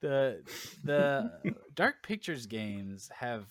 The 0.00 0.42
the 0.84 1.30
Dark 1.74 2.02
Pictures 2.02 2.46
games 2.46 3.10
have. 3.18 3.46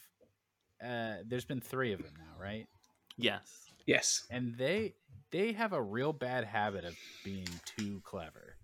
Uh, 0.83 1.15
there's 1.25 1.45
been 1.45 1.61
three 1.61 1.93
of 1.93 2.03
them 2.03 2.13
now, 2.17 2.41
right? 2.41 2.67
yes. 3.17 3.61
Yes. 3.85 4.25
and 4.31 4.57
they 4.57 4.95
they 5.31 5.51
have 5.53 5.73
a 5.73 5.81
real 5.81 6.11
bad 6.11 6.43
habit 6.43 6.85
of 6.85 6.95
being 7.23 7.47
too 7.77 8.01
clever. 8.03 8.55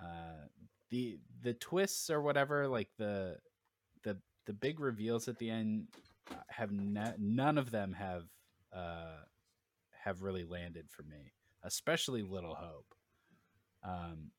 Uh, 0.00 0.46
the 0.90 1.18
the 1.42 1.54
twists 1.54 2.10
or 2.10 2.20
whatever, 2.20 2.68
like 2.68 2.88
the 2.98 3.36
the 4.02 4.18
the 4.46 4.52
big 4.52 4.80
reveals 4.80 5.28
at 5.28 5.38
the 5.38 5.50
end, 5.50 5.88
uh, 6.30 6.34
have 6.48 6.70
no, 6.72 7.12
none 7.18 7.58
of 7.58 7.70
them 7.70 7.92
have 7.92 8.24
uh, 8.74 9.18
have 10.04 10.22
really 10.22 10.44
landed 10.44 10.86
for 10.90 11.02
me, 11.02 11.32
especially 11.62 12.22
Little 12.22 12.54
Hope. 12.54 12.94
Um, 13.82 14.30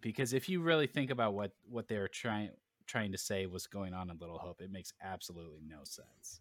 because 0.00 0.32
if 0.32 0.48
you 0.48 0.60
really 0.60 0.86
think 0.86 1.10
about 1.10 1.34
what 1.34 1.52
what 1.68 1.88
they're 1.88 2.08
trying 2.08 2.50
trying 2.86 3.12
to 3.12 3.18
say 3.18 3.46
was 3.46 3.66
going 3.66 3.94
on 3.94 4.10
in 4.10 4.18
Little 4.18 4.38
Hope, 4.38 4.60
it 4.60 4.70
makes 4.70 4.92
absolutely 5.02 5.60
no 5.66 5.78
sense. 5.84 6.40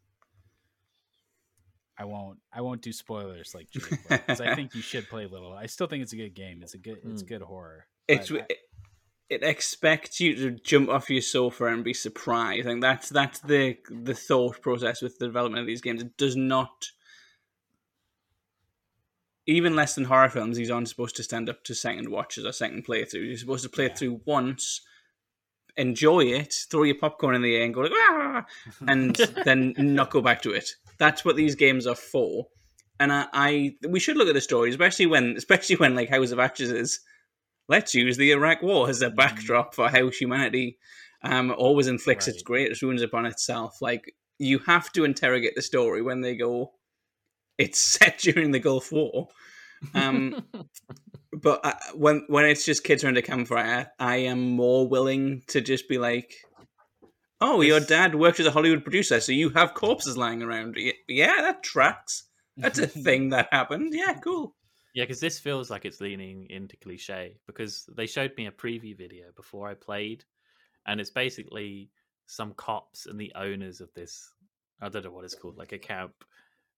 I 1.98 2.06
won't. 2.06 2.40
I 2.52 2.62
won't 2.62 2.82
do 2.82 2.92
spoilers 2.92 3.54
like 3.54 3.68
because 4.10 4.42
I 4.42 4.56
think 4.56 4.74
you 4.74 4.82
should 4.82 5.08
play 5.10 5.26
Little. 5.28 5.54
I 5.54 5.68
still 5.68 5.88
think 5.88 6.02
it's 6.04 6.14
a 6.14 6.18
good 6.18 6.34
game. 6.34 6.62
It's 6.64 6.74
a 6.74 6.80
good. 6.80 6.98
It's 7.06 7.24
Mm. 7.24 7.28
good 7.28 7.42
horror. 7.44 7.86
It's 8.08 8.32
I- 8.32 8.38
it, 8.50 8.58
it 9.30 9.44
expects 9.44 10.20
you 10.20 10.36
to 10.36 10.52
jump 10.52 10.90
off 10.90 11.10
your 11.10 11.22
sofa 11.22 11.66
and 11.66 11.84
be 11.84 11.94
surprised. 11.94 12.62
I 12.68 12.70
think 12.72 12.82
that's 12.82 13.10
that's 13.10 13.40
the 13.40 13.78
the 13.90 14.16
thought 14.16 14.62
process 14.62 15.02
with 15.02 15.18
the 15.20 15.28
development 15.28 15.62
of 15.62 15.68
these 15.68 15.82
games. 15.82 16.02
It 16.02 16.18
does 16.18 16.36
not 16.36 16.88
even 19.46 19.76
less 19.76 19.96
than 19.96 20.06
horror 20.06 20.30
films, 20.30 20.58
these 20.58 20.72
aren't 20.72 20.88
supposed 20.90 21.16
to 21.18 21.24
stand 21.24 21.50
up 21.50 21.64
to 21.66 21.76
second 21.76 22.10
watches 22.10 22.46
or 22.46 22.52
second 22.52 22.86
playthroughs. 22.86 23.28
You're 23.28 23.38
supposed 23.38 23.64
to 23.64 23.70
play 23.70 23.86
Yeah. 23.86 23.92
it 23.92 23.98
through 23.98 24.22
once, 24.26 24.82
enjoy 25.76 26.26
it, 26.26 26.54
throw 26.70 26.84
your 26.84 26.96
popcorn 26.98 27.36
in 27.36 27.42
the 27.42 27.56
air 27.56 27.64
and 27.64 27.74
go 27.74 27.82
like 27.82 27.92
ah 27.96 28.46
and 28.88 29.16
then 29.44 29.74
not 29.78 30.12
go 30.12 30.22
back 30.22 30.42
to 30.44 30.52
it. 30.52 30.70
That's 31.00 31.26
what 31.26 31.36
these 31.36 31.56
games 31.56 31.88
are 31.88 31.96
for. 31.96 32.48
And 33.00 33.12
I, 33.12 33.26
I 33.34 33.76
we 33.90 34.00
should 34.00 34.18
look 34.18 34.28
at 34.28 34.36
the 34.36 34.42
story, 34.42 34.70
especially 34.70 35.08
when 35.08 35.34
especially 35.38 35.76
when 35.78 35.96
like 35.96 36.10
House 36.10 36.32
of 36.32 36.40
Ashes 36.40 36.72
is 36.72 37.00
let's 37.68 37.94
use 37.96 38.18
the 38.18 38.32
Iraq 38.32 38.62
War 38.62 38.90
as 38.90 39.02
a 39.02 39.10
backdrop 39.10 39.74
for 39.74 39.90
how 39.90 40.10
humanity 40.10 40.78
um, 41.24 41.52
always 41.58 41.88
inflicts 41.88 42.28
its 42.28 42.38
Right. 42.40 42.46
greatest 42.46 42.84
wounds 42.84 43.02
upon 43.02 43.26
itself. 43.26 43.82
Like 43.82 44.14
you 44.38 44.60
have 44.60 44.92
to 44.94 45.06
interrogate 45.06 45.56
the 45.56 45.62
story 45.62 46.02
when 46.02 46.22
they 46.22 46.36
go. 46.36 46.74
It's 47.58 47.80
set 47.84 48.20
during 48.20 48.52
the 48.52 48.60
Gulf 48.60 48.92
War, 48.92 49.30
um, 49.94 50.44
but 51.42 51.62
I, 51.64 51.76
when 51.96 52.26
when 52.28 52.46
it's 52.46 52.66
just 52.66 52.84
kids 52.84 53.04
around 53.04 53.18
a 53.18 53.22
campfire, 53.22 53.92
I 54.00 54.18
am 54.18 54.42
more 54.42 54.88
willing 54.88 55.44
to 55.48 55.62
just 55.62 55.90
be 55.90 55.98
like, 55.98 56.34
"Oh, 57.42 57.62
your 57.62 57.80
dad 57.80 58.16
worked 58.16 58.40
as 58.40 58.46
a 58.46 58.52
Hollywood 58.52 58.84
producer, 58.84 59.20
so 59.20 59.32
you 59.32 59.50
have 59.50 59.74
corpses 59.74 60.18
lying 60.18 60.42
around." 60.42 60.78
Yeah, 61.08 61.42
that 61.42 61.64
tracks. 61.64 62.24
That's 62.58 62.80
a 62.80 62.88
thing 63.06 63.30
that 63.30 63.50
happened. 63.52 63.94
Yeah, 63.96 64.14
cool. 64.16 64.56
Yeah, 64.94 65.04
because 65.04 65.20
this 65.20 65.40
feels 65.40 65.72
like 65.72 65.86
it's 65.86 66.02
leaning 66.02 66.48
into 66.52 66.78
cliche 66.78 67.38
because 67.48 67.90
they 67.96 68.06
showed 68.06 68.34
me 68.38 68.46
a 68.46 68.52
preview 68.52 68.96
video 68.96 69.26
before 69.36 69.68
I 69.68 69.74
played, 69.74 70.24
and 70.86 71.02
it's 71.02 71.10
basically 71.10 71.90
some 72.28 72.54
cops 72.54 73.08
and 73.08 73.20
the 73.20 73.32
owners 73.36 73.82
of 73.82 73.94
this. 73.94 74.32
I 74.82 74.90
don't 74.90 75.06
know 75.06 75.12
what 75.12 75.26
it's 75.26 75.36
called, 75.36 75.58
like 75.58 75.72
a 75.72 75.80
camp. 75.80 76.14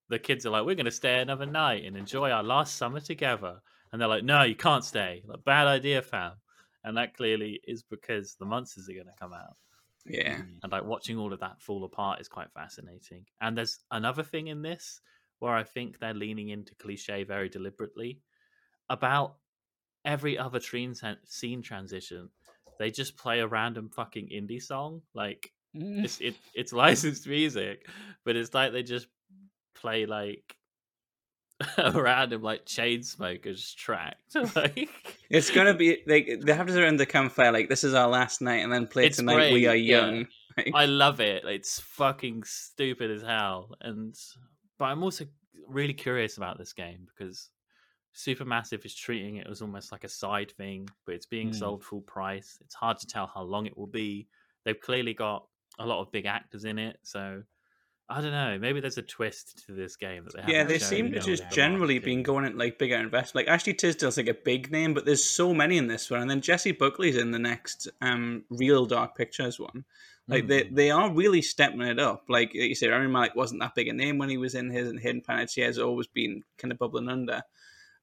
The 0.10 0.20
kids 0.20 0.46
are 0.46 0.52
like, 0.52 0.66
"We're 0.66 0.76
going 0.76 0.86
to 0.86 0.92
stay 0.92 1.20
another 1.20 1.46
night 1.46 1.86
and 1.86 1.98
enjoy 1.98 2.30
our 2.32 2.44
last 2.44 2.76
summer 2.76 3.00
together," 3.00 3.62
and 3.92 4.02
they're 4.02 4.08
like, 4.08 4.24
"No, 4.24 4.44
you 4.44 4.56
can't 4.56 4.84
stay. 4.84 5.24
Like, 5.26 5.44
bad 5.44 5.68
idea, 5.68 6.02
fam." 6.02 6.34
And 6.84 6.98
that 6.98 7.16
clearly 7.16 7.60
is 7.68 7.82
because 7.82 8.36
the 8.36 8.46
monsters 8.46 8.88
are 8.90 8.94
going 8.94 9.08
to 9.08 9.20
come 9.20 9.34
out. 9.34 9.56
Yeah. 10.06 10.36
Mm. 10.36 10.60
and 10.62 10.72
like 10.72 10.86
watching 10.86 11.18
all 11.18 11.34
of 11.34 11.40
that 11.40 11.60
fall 11.60 11.84
apart 11.84 12.22
is 12.22 12.28
quite 12.28 12.52
fascinating. 12.54 13.26
And 13.42 13.58
there's 13.58 13.80
another 13.90 14.22
thing 14.22 14.48
in 14.48 14.62
this 14.62 15.02
where 15.40 15.54
I 15.54 15.64
think 15.64 16.00
they're 16.00 16.14
leaning 16.14 16.50
into 16.50 16.76
cliche 16.76 17.24
very 17.24 17.50
deliberately 17.50 18.22
about 18.90 19.36
every 20.04 20.38
other 20.38 20.60
scene 20.60 20.94
scene 21.26 21.62
transition. 21.62 22.30
They 22.78 22.92
just 22.92 23.18
play 23.18 23.40
a 23.40 23.48
random 23.48 23.90
fucking 23.90 24.30
indie 24.30 24.62
song, 24.62 25.02
like 25.14 25.52
mm. 25.76 26.04
it's 26.04 26.22
it, 26.22 26.36
it's 26.54 26.74
licensed 26.86 27.28
music, 27.28 27.88
but 28.24 28.36
it's 28.36 28.54
like 28.54 28.74
they 28.74 28.84
just 28.84 29.08
play 29.86 30.06
like 30.06 30.56
a 31.78 31.92
random 32.02 32.42
like 32.42 32.66
Chainsmokers 32.66 33.76
track. 33.76 34.18
like 34.56 34.90
It's 35.30 35.50
gonna 35.52 35.74
be 35.74 36.02
like 36.08 36.28
they 36.46 36.54
have 36.54 36.68
to 36.68 36.74
surround 36.74 37.00
the 37.00 37.06
campfire 37.06 37.52
like 37.52 37.70
this 37.70 37.84
is 37.84 37.94
our 37.94 38.10
last 38.10 38.42
night, 38.42 38.64
and 38.64 38.74
then 38.74 38.88
play 38.88 39.10
tonight. 39.10 39.54
We 39.54 39.62
great, 39.62 39.68
are 39.68 39.76
yeah. 39.76 39.98
young. 40.06 40.28
Like, 40.58 40.72
I 40.74 40.86
love 40.86 41.20
it. 41.20 41.44
It's 41.44 41.82
fucking 41.82 42.44
stupid 42.46 43.12
as 43.12 43.22
hell. 43.22 43.72
And 43.82 44.16
but 44.80 44.86
I'm 44.86 45.04
also 45.04 45.26
really 45.68 45.94
curious 45.94 46.38
about 46.38 46.58
this 46.58 46.72
game 46.72 47.08
because 47.10 47.50
Supermassive 48.16 48.86
is 48.86 48.96
treating 48.96 49.36
it 49.36 49.48
as 49.52 49.62
almost 49.62 49.92
like 49.92 50.06
a 50.06 50.08
side 50.08 50.54
thing, 50.56 50.88
but 51.06 51.14
it's 51.14 51.26
being 51.26 51.50
Mm. 51.50 51.56
sold 51.56 51.84
full 51.84 52.00
price. 52.04 52.58
It's 52.62 52.74
hard 52.74 52.98
to 53.00 53.06
tell 53.06 53.28
how 53.28 53.42
long 53.42 53.66
it 53.66 53.78
will 53.78 53.92
be. 54.04 54.30
They've 54.64 54.80
clearly 54.80 55.14
got 55.14 55.46
a 55.78 55.86
lot 55.86 56.00
of 56.02 56.10
big 56.14 56.26
actors 56.26 56.64
in 56.64 56.80
it, 56.80 57.00
so 57.04 57.44
I 58.08 58.22
don't 58.22 58.32
know. 58.32 58.60
Maybe 58.60 58.82
there's 58.82 59.00
a 59.00 59.02
twist 59.02 59.66
to 59.66 59.72
this 59.72 59.96
game 59.96 60.26
that 60.26 60.46
they 60.46 60.54
yeah, 60.54 60.64
they 60.64 60.78
seem 60.78 61.12
to 61.14 61.20
just 61.20 61.50
generally 61.50 61.98
been 61.98 62.22
going 62.22 62.46
at 62.46 62.56
like 62.56 62.78
bigger 62.78 62.98
invest. 62.98 63.34
Like 63.34 63.48
Ashley 63.48 63.74
Tisdale's 63.74 64.18
like 64.18 64.28
a 64.28 64.34
big 64.36 64.72
name, 64.72 64.94
but 64.94 65.06
there's 65.06 65.24
so 65.24 65.54
many 65.56 65.78
in 65.78 65.88
this 65.88 66.12
one, 66.12 66.22
and 66.22 66.30
then 66.30 66.42
Jessie 66.42 66.72
Buckley's 66.72 67.18
in 67.18 67.32
the 67.32 67.40
next 67.40 67.88
um 68.02 68.44
real 68.50 68.86
Dark 68.86 69.16
Pictures 69.18 69.60
one. 69.60 69.86
Like 70.28 70.48
they 70.48 70.64
Hmm. 70.66 70.76
they 70.76 70.92
are 70.92 71.12
really 71.12 71.42
stepping 71.42 71.82
it 71.82 72.00
up. 72.00 72.26
Like 72.30 72.54
you 72.54 72.76
said, 72.76 72.90
Aaron 72.90 73.12
Malik 73.12 73.36
wasn't 73.36 73.62
that 73.62 73.74
big 73.76 73.88
a 73.88 73.94
name 73.94 74.20
when 74.20 74.30
he 74.30 74.38
was 74.38 74.54
in 74.54 74.70
his, 74.70 74.88
and 74.88 75.00
Hayden 75.00 75.22
Panettiere 75.22 75.66
has 75.66 75.80
always 75.80 76.08
been 76.08 76.44
kind 76.60 76.72
of 76.72 76.78
bubbling 76.78 77.10
under. 77.10 77.42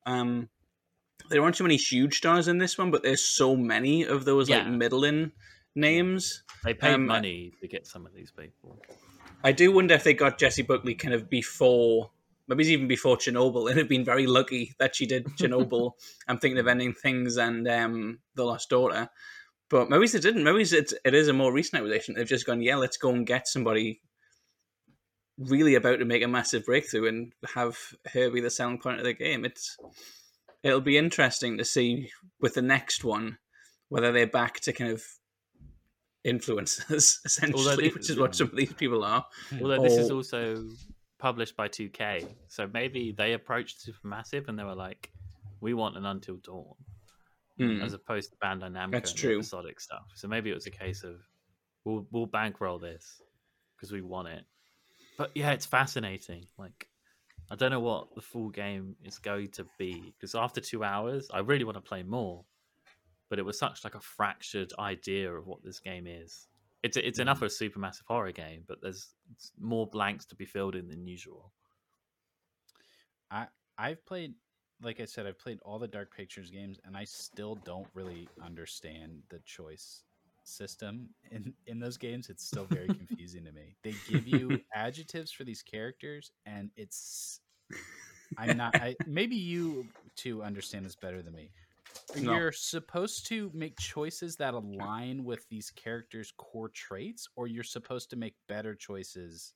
Um, 0.04 0.48
there 1.30 1.42
aren't 1.42 1.54
too 1.56 1.64
many 1.64 1.76
huge 1.76 2.16
stars 2.16 2.48
in 2.48 2.58
this 2.58 2.76
one, 2.76 2.90
but 2.90 3.04
there's 3.04 3.24
so 3.24 3.54
many 3.56 4.02
of 4.04 4.24
those 4.24 4.50
like 4.50 4.64
Yeah. 4.64 4.70
middling 4.70 5.30
names. 5.76 6.42
They 6.64 6.74
paid 6.74 6.94
um, 6.94 7.06
money 7.06 7.52
to 7.60 7.68
get 7.68 7.86
some 7.86 8.04
of 8.04 8.12
these 8.14 8.32
people. 8.32 8.80
I 9.44 9.52
do 9.52 9.72
wonder 9.72 9.94
if 9.94 10.04
they 10.04 10.14
got 10.14 10.38
Jessie 10.38 10.62
Buckley 10.62 10.94
kind 10.94 11.14
of 11.14 11.28
before, 11.28 12.10
maybe 12.48 12.66
even 12.66 12.88
before 12.88 13.16
Chernobyl, 13.16 13.68
and 13.68 13.78
have 13.78 13.88
been 13.88 14.04
very 14.04 14.26
lucky 14.26 14.74
that 14.78 14.94
she 14.94 15.06
did 15.06 15.26
Chernobyl. 15.36 15.92
I'm 16.28 16.38
thinking 16.38 16.58
of 16.58 16.68
Ending 16.68 16.94
Things 16.94 17.36
and 17.36 17.66
um, 17.68 18.18
The 18.34 18.44
Lost 18.44 18.70
Daughter. 18.70 19.08
But 19.68 19.88
maybe 19.88 20.06
they 20.06 20.18
didn't. 20.18 20.44
Maybe 20.44 20.62
it's, 20.62 20.94
it 21.04 21.14
is 21.14 21.28
a 21.28 21.32
more 21.32 21.52
recent 21.52 21.80
acquisition. 21.80 22.14
They've 22.14 22.26
just 22.26 22.46
gone, 22.46 22.60
yeah, 22.60 22.76
let's 22.76 22.98
go 22.98 23.10
and 23.10 23.26
get 23.26 23.48
somebody 23.48 24.02
really 25.38 25.74
about 25.74 25.98
to 25.98 26.04
make 26.04 26.22
a 26.22 26.28
massive 26.28 26.64
breakthrough 26.64 27.08
and 27.08 27.32
have 27.54 27.78
her 28.12 28.30
be 28.30 28.40
the 28.40 28.50
selling 28.50 28.78
point 28.78 28.98
of 28.98 29.04
the 29.04 29.14
game. 29.14 29.44
It's 29.44 29.76
it'll 30.62 30.80
be 30.80 30.98
interesting 30.98 31.58
to 31.58 31.64
see 31.64 32.10
with 32.40 32.54
the 32.54 32.62
next 32.62 33.04
one 33.04 33.38
whether 33.88 34.12
they're 34.12 34.26
back 34.26 34.60
to 34.60 34.72
kind 34.72 34.92
of 34.92 35.02
influencers 36.26 37.18
essentially, 37.24 37.84
this- 37.86 37.94
which 37.94 38.10
is 38.10 38.18
what 38.18 38.34
some 38.34 38.48
of 38.48 38.56
these 38.56 38.72
people 38.82 39.04
are. 39.04 39.24
Although 39.60 39.82
this 39.82 39.96
is 39.96 40.10
also 40.10 40.64
published 41.18 41.56
by 41.56 41.68
2K, 41.68 42.26
so 42.48 42.68
maybe 42.72 43.12
they 43.16 43.32
approached 43.34 43.86
Supermassive 43.86 44.48
and 44.48 44.58
they 44.58 44.64
were 44.64 44.74
like, 44.74 45.10
"We 45.60 45.74
want 45.74 45.96
an 45.96 46.04
Until 46.06 46.36
Dawn," 46.36 46.74
Hmm. 47.58 47.82
as 47.82 47.92
opposed 47.92 48.30
to 48.32 48.36
Bandai 48.42 48.70
Namco 48.72 48.92
That's 48.92 49.10
and 49.10 49.18
the 49.18 49.22
true. 49.22 49.36
episodic 49.38 49.80
stuff. 49.80 50.04
So 50.14 50.26
maybe 50.28 50.50
it 50.50 50.54
was 50.54 50.66
a 50.66 50.70
case 50.70 51.04
of 51.04 51.16
we'll 51.84 52.06
we'll 52.10 52.26
bankroll 52.26 52.78
this 52.78 53.20
because 53.76 53.92
we 53.92 54.00
want 54.02 54.28
it. 54.28 54.44
But 55.18 55.30
yeah, 55.34 55.50
it's 55.52 55.66
fascinating. 55.66 56.44
Like 56.58 56.88
I 57.50 57.54
don't 57.56 57.70
know 57.70 57.80
what 57.80 58.14
the 58.14 58.22
full 58.22 58.48
game 58.48 58.96
is 59.04 59.18
going 59.18 59.48
to 59.52 59.66
be 59.78 60.12
because 60.18 60.34
after 60.34 60.60
two 60.60 60.82
hours, 60.82 61.28
I 61.32 61.40
really 61.40 61.64
want 61.64 61.76
to 61.76 61.82
play 61.82 62.02
more. 62.02 62.44
But 63.32 63.38
it 63.38 63.46
was 63.46 63.58
such 63.58 63.82
like 63.82 63.94
a 63.94 64.00
fractured 64.00 64.74
idea 64.78 65.32
of 65.32 65.46
what 65.46 65.64
this 65.64 65.80
game 65.80 66.06
is. 66.06 66.48
It's 66.82 66.98
it's 66.98 67.18
enough 67.18 67.38
Mm. 67.38 67.42
of 67.42 67.44
a 67.44 67.46
supermassive 67.46 68.04
horror 68.06 68.30
game, 68.30 68.64
but 68.68 68.82
there's 68.82 69.14
more 69.58 69.86
blanks 69.86 70.26
to 70.26 70.34
be 70.36 70.44
filled 70.44 70.76
in 70.76 70.86
than 70.88 71.06
usual. 71.06 71.54
I 73.30 73.46
I've 73.78 74.04
played 74.04 74.34
like 74.82 75.00
I 75.00 75.06
said, 75.06 75.26
I've 75.26 75.38
played 75.38 75.60
all 75.64 75.78
the 75.78 75.88
Dark 75.88 76.14
Pictures 76.14 76.50
games 76.50 76.78
and 76.84 76.94
I 76.96 77.04
still 77.04 77.54
don't 77.54 77.88
really 77.94 78.28
understand 78.42 79.22
the 79.30 79.38
choice 79.46 80.04
system 80.44 81.14
in 81.30 81.54
in 81.66 81.78
those 81.78 81.96
games. 81.96 82.28
It's 82.28 82.44
still 82.44 82.66
very 82.66 82.90
confusing 82.98 83.44
to 83.46 83.52
me. 83.52 83.76
They 83.82 83.94
give 83.94 84.26
you 84.26 84.60
adjectives 84.74 85.32
for 85.32 85.44
these 85.44 85.62
characters 85.62 86.32
and 86.44 86.70
it's 86.76 87.40
I'm 88.36 88.56
not 88.56 88.76
I 88.80 88.96
maybe 89.06 89.36
you 89.36 89.88
two 90.16 90.42
understand 90.42 90.84
this 90.84 90.96
better 90.96 91.22
than 91.22 91.34
me. 91.34 91.52
No. 92.20 92.34
You're 92.36 92.52
supposed 92.52 93.26
to 93.28 93.50
make 93.54 93.78
choices 93.78 94.36
that 94.36 94.54
align 94.54 95.24
with 95.24 95.48
these 95.48 95.70
characters' 95.70 96.32
core 96.36 96.68
traits, 96.68 97.28
or 97.36 97.46
you're 97.46 97.64
supposed 97.64 98.10
to 98.10 98.16
make 98.16 98.34
better 98.48 98.74
choices 98.74 99.54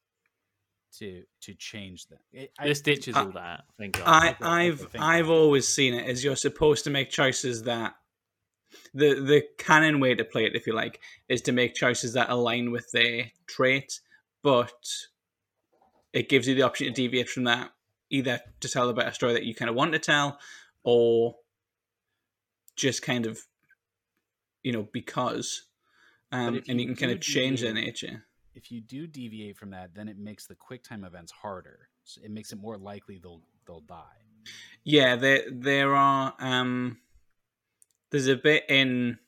to 0.98 1.24
to 1.42 1.54
change 1.54 2.06
them. 2.06 2.18
It, 2.32 2.52
I- 2.58 2.68
This 2.68 2.80
ditches 2.80 3.14
I- 3.16 3.20
all 3.24 3.32
that. 3.32 3.64
Thank 3.78 3.98
God. 3.98 4.04
I, 4.06 4.28
okay, 4.30 4.36
I've 4.44 4.80
okay, 4.82 4.90
thank 4.92 5.04
I've 5.04 5.26
you. 5.26 5.32
always 5.32 5.68
seen 5.68 5.94
it 5.94 6.08
as 6.08 6.24
you're 6.24 6.36
supposed 6.36 6.84
to 6.84 6.90
make 6.90 7.10
choices 7.10 7.64
that 7.64 7.94
the 8.94 9.14
the 9.14 9.42
canon 9.58 10.00
way 10.00 10.14
to 10.14 10.24
play 10.24 10.46
it, 10.46 10.54
if 10.56 10.66
you 10.66 10.72
like, 10.72 11.00
is 11.28 11.42
to 11.42 11.52
make 11.52 11.74
choices 11.74 12.14
that 12.14 12.30
align 12.30 12.70
with 12.70 12.90
their 12.92 13.30
trait, 13.46 14.00
but 14.42 14.72
it 16.12 16.28
gives 16.28 16.48
you 16.48 16.54
the 16.54 16.62
option 16.62 16.86
to 16.86 16.92
deviate 16.92 17.28
from 17.28 17.44
that, 17.44 17.70
either 18.10 18.40
to 18.60 18.68
tell 18.68 18.88
a 18.88 18.94
better 18.94 19.12
story 19.12 19.34
that 19.34 19.44
you 19.44 19.54
kind 19.54 19.68
of 19.68 19.74
want 19.74 19.92
to 19.92 19.98
tell, 19.98 20.38
or 20.82 21.36
just 22.76 23.02
kind 23.02 23.26
of, 23.26 23.40
you 24.62 24.72
know, 24.72 24.88
because, 24.92 25.64
um, 26.32 26.56
if 26.56 26.68
and 26.68 26.80
you 26.80 26.88
you 26.88 26.94
can 26.94 27.08
kind 27.08 27.12
of 27.12 27.20
change 27.20 27.60
their 27.62 27.72
deviate- 27.72 27.86
nature. 27.86 28.24
if 28.54 28.70
you 28.72 28.80
do 28.80 29.06
deviate 29.06 29.56
from 29.56 29.70
that, 29.70 29.94
then 29.94 30.08
it 30.08 30.18
makes 30.18 30.46
the 30.46 30.54
quick 30.54 30.82
time 30.82 31.04
events 31.04 31.32
harder. 31.32 31.88
So 32.04 32.20
it 32.24 32.30
makes 32.30 32.52
it 32.52 32.58
more 32.60 32.76
likely 32.78 33.18
they'll 33.18 33.42
they'll 33.66 33.80
die. 33.80 34.22
Yeah, 34.84 35.16
there 35.16 35.42
there 35.50 35.94
are 35.94 36.34
um 36.38 36.98
there's 38.10 38.28
a 38.28 38.36
bit 38.36 38.64
in 38.68 39.18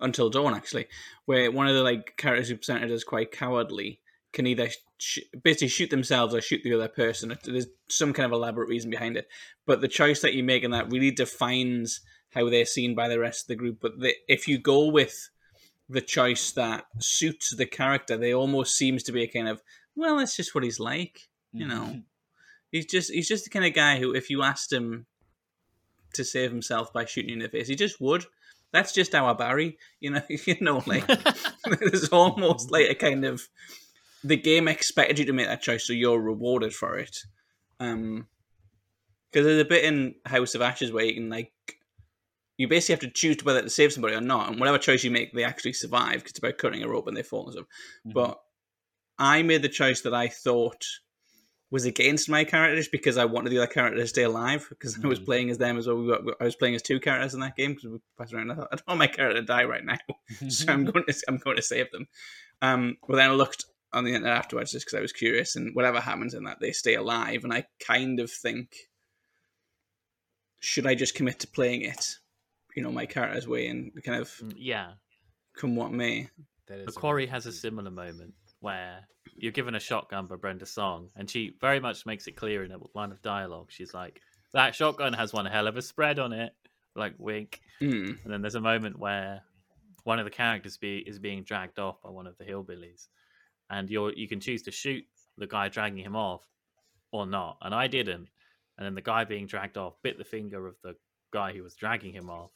Until 0.00 0.30
Dawn 0.30 0.54
actually 0.54 0.86
where 1.24 1.50
one 1.50 1.66
of 1.66 1.74
the 1.74 1.82
like 1.82 2.16
characters 2.16 2.48
who 2.48 2.56
presented 2.56 2.90
as 2.90 3.02
quite 3.04 3.32
cowardly 3.32 4.00
can 4.38 4.46
either 4.46 4.68
sh- 4.98 5.18
basically 5.42 5.66
shoot 5.66 5.90
themselves 5.90 6.32
or 6.32 6.40
shoot 6.40 6.60
the 6.62 6.72
other 6.72 6.86
person. 6.86 7.36
There's 7.42 7.66
some 7.88 8.12
kind 8.12 8.24
of 8.26 8.30
elaborate 8.30 8.68
reason 8.68 8.88
behind 8.88 9.16
it, 9.16 9.26
but 9.66 9.80
the 9.80 9.88
choice 9.88 10.20
that 10.22 10.32
you 10.34 10.44
make 10.44 10.62
in 10.62 10.70
that 10.70 10.92
really 10.92 11.10
defines 11.10 12.02
how 12.32 12.48
they're 12.48 12.64
seen 12.64 12.94
by 12.94 13.08
the 13.08 13.18
rest 13.18 13.42
of 13.42 13.48
the 13.48 13.56
group. 13.56 13.78
But 13.80 13.98
the, 13.98 14.14
if 14.28 14.46
you 14.46 14.56
go 14.58 14.86
with 14.86 15.28
the 15.88 16.00
choice 16.00 16.52
that 16.52 16.84
suits 17.00 17.52
the 17.56 17.66
character, 17.66 18.16
they 18.16 18.32
almost 18.32 18.76
seems 18.76 19.02
to 19.04 19.12
be 19.12 19.24
a 19.24 19.26
kind 19.26 19.48
of 19.48 19.60
well, 19.96 20.18
that's 20.18 20.36
just 20.36 20.54
what 20.54 20.62
he's 20.62 20.78
like, 20.78 21.28
you 21.52 21.66
know. 21.66 21.86
Mhm. 21.86 22.02
He's 22.70 22.86
just 22.86 23.10
he's 23.12 23.26
just 23.26 23.42
the 23.42 23.50
kind 23.50 23.64
of 23.66 23.74
guy 23.74 23.98
who, 23.98 24.14
if 24.14 24.30
you 24.30 24.44
asked 24.44 24.72
him 24.72 25.06
to 26.12 26.24
save 26.24 26.52
himself 26.52 26.92
by 26.92 27.06
shooting 27.06 27.30
you 27.30 27.36
in 27.36 27.42
the 27.42 27.48
face, 27.48 27.66
he 27.66 27.74
just 27.74 28.00
would. 28.00 28.24
That's 28.70 28.92
just 28.92 29.16
our 29.16 29.34
Barry, 29.34 29.78
you 29.98 30.10
know. 30.10 30.22
You 30.46 30.56
know, 30.60 30.84
like 30.86 31.06
there's 31.80 32.10
almost 32.10 32.70
like 32.70 32.88
a 32.88 32.94
kind 32.94 33.24
of 33.24 33.48
the 34.24 34.36
game 34.36 34.68
expected 34.68 35.18
you 35.18 35.24
to 35.26 35.32
make 35.32 35.46
that 35.46 35.62
choice, 35.62 35.86
so 35.86 35.92
you're 35.92 36.20
rewarded 36.20 36.72
for 36.74 36.98
it. 36.98 37.16
Um, 37.80 38.26
because 39.30 39.44
there's 39.46 39.60
a 39.60 39.64
bit 39.68 39.84
in 39.84 40.14
House 40.24 40.54
of 40.54 40.62
Ashes 40.62 40.90
where 40.90 41.04
you 41.04 41.14
can 41.14 41.28
like 41.28 41.52
you 42.56 42.66
basically 42.66 42.94
have 42.94 43.00
to 43.00 43.10
choose 43.10 43.44
whether 43.44 43.62
to 43.62 43.70
save 43.70 43.92
somebody 43.92 44.14
or 44.16 44.20
not, 44.20 44.48
and 44.50 44.58
whatever 44.58 44.78
choice 44.78 45.04
you 45.04 45.10
make, 45.10 45.32
they 45.32 45.44
actually 45.44 45.72
survive 45.72 46.14
because 46.14 46.30
it's 46.30 46.38
about 46.40 46.58
cutting 46.58 46.82
a 46.82 46.88
rope 46.88 47.06
and 47.06 47.16
they 47.16 47.22
fall 47.22 47.44
and 47.44 47.52
stuff. 47.52 47.66
Mhm. 48.06 48.14
But 48.14 48.40
I 49.18 49.42
made 49.42 49.62
the 49.62 49.68
choice 49.68 50.00
that 50.02 50.14
I 50.14 50.28
thought 50.28 50.84
was 51.70 51.84
against 51.84 52.30
my 52.30 52.44
character 52.44 52.76
just 52.76 52.90
because 52.90 53.18
I 53.18 53.26
wanted 53.26 53.50
the 53.50 53.58
other 53.58 53.66
character 53.72 54.00
to 54.00 54.06
stay 54.08 54.22
alive 54.22 54.66
because 54.70 54.98
I 55.04 55.06
was 55.06 55.20
Mhm. 55.20 55.24
playing 55.26 55.50
as 55.50 55.58
them 55.58 55.76
as 55.76 55.86
well. 55.86 55.96
We 55.98 56.06
were, 56.06 56.34
I 56.40 56.44
was 56.44 56.56
playing 56.56 56.74
as 56.74 56.82
two 56.82 56.98
characters 56.98 57.34
in 57.34 57.40
that 57.40 57.56
game 57.56 57.74
because 57.74 57.90
we 57.90 57.98
passed 58.16 58.32
around. 58.32 58.50
I 58.50 58.54
thought 58.54 58.68
I 58.72 58.76
don't 58.76 58.88
want 58.88 58.98
my 58.98 59.06
character 59.06 59.40
to 59.40 59.46
die 59.46 59.64
right 59.64 59.84
now, 59.84 59.98
so 60.48 60.72
I'm 60.72 60.84
going 60.90 61.04
to 61.04 61.22
I'm 61.28 61.36
going 61.36 61.56
to 61.56 61.62
save 61.62 61.92
them. 61.92 62.08
Um, 62.62 62.96
but 63.06 63.16
then 63.16 63.30
I 63.30 63.34
looked 63.34 63.66
on 63.92 64.04
the 64.04 64.14
internet 64.14 64.36
afterwards 64.36 64.72
just 64.72 64.86
because 64.86 64.98
I 64.98 65.02
was 65.02 65.12
curious, 65.12 65.56
and 65.56 65.74
whatever 65.74 66.00
happens 66.00 66.34
in 66.34 66.44
that, 66.44 66.58
they 66.60 66.72
stay 66.72 66.94
alive, 66.94 67.44
and 67.44 67.52
I 67.52 67.64
kind 67.86 68.20
of 68.20 68.30
think 68.30 68.68
should 70.60 70.86
I 70.86 70.94
just 70.94 71.14
commit 71.14 71.38
to 71.40 71.46
playing 71.46 71.82
it, 71.82 72.04
you 72.74 72.82
know, 72.82 72.90
my 72.90 73.06
character's 73.06 73.46
way 73.46 73.68
and 73.68 73.92
kind 74.04 74.20
of 74.20 74.28
Mm, 74.42 74.54
yeah. 74.56 74.92
come 75.56 75.76
what 75.76 75.92
may. 75.92 76.28
That 76.66 76.80
is 76.80 76.86
The 76.86 76.92
a 76.92 76.94
Quarry 77.00 77.26
has 77.26 77.46
a 77.46 77.52
similar 77.52 77.90
moment 77.90 78.34
where 78.60 79.06
you're 79.36 79.52
given 79.52 79.74
a 79.76 79.80
shotgun 79.80 80.26
by 80.26 80.36
Brenda 80.36 80.66
Song, 80.66 81.10
and 81.16 81.30
she 81.30 81.54
very 81.60 81.80
much 81.80 82.04
makes 82.06 82.26
it 82.26 82.32
clear 82.36 82.64
in 82.64 82.72
a 82.72 82.78
line 82.94 83.12
of 83.12 83.22
dialogue. 83.22 83.70
She's 83.70 83.94
like, 83.94 84.20
"That 84.52 84.74
shotgun 84.74 85.12
has 85.12 85.32
one 85.32 85.46
hell 85.46 85.68
of 85.68 85.76
a 85.76 85.82
spread 85.82 86.18
on 86.18 86.32
it." 86.32 86.52
Like 86.96 87.14
wink. 87.18 87.60
Mm, 87.80 88.22
And 88.24 88.32
then 88.32 88.42
there's 88.42 88.56
a 88.56 88.60
moment 88.60 88.98
where 88.98 89.42
one 90.02 90.18
of 90.18 90.24
the 90.24 90.30
characters 90.32 90.76
be, 90.76 90.98
is 90.98 91.20
being 91.20 91.44
dragged 91.44 91.78
off 91.78 92.02
by 92.02 92.10
one 92.10 92.26
of 92.26 92.36
the 92.38 92.44
hillbillies, 92.44 93.06
and 93.70 93.90
you're 93.90 94.12
you 94.12 94.28
can 94.28 94.40
choose 94.40 94.62
to 94.62 94.70
shoot 94.70 95.04
the 95.36 95.46
guy 95.46 95.68
dragging 95.68 96.02
him 96.02 96.16
off 96.16 96.42
or 97.12 97.26
not. 97.26 97.58
And 97.62 97.74
I 97.74 97.86
didn't. 97.86 98.28
And 98.76 98.86
then 98.86 98.94
the 98.94 99.02
guy 99.02 99.24
being 99.24 99.46
dragged 99.46 99.76
off 99.76 99.94
bit 100.02 100.18
the 100.18 100.24
finger 100.24 100.66
of 100.66 100.76
the 100.82 100.94
guy 101.32 101.52
who 101.52 101.62
was 101.62 101.74
dragging 101.74 102.12
him 102.12 102.30
off, 102.30 102.50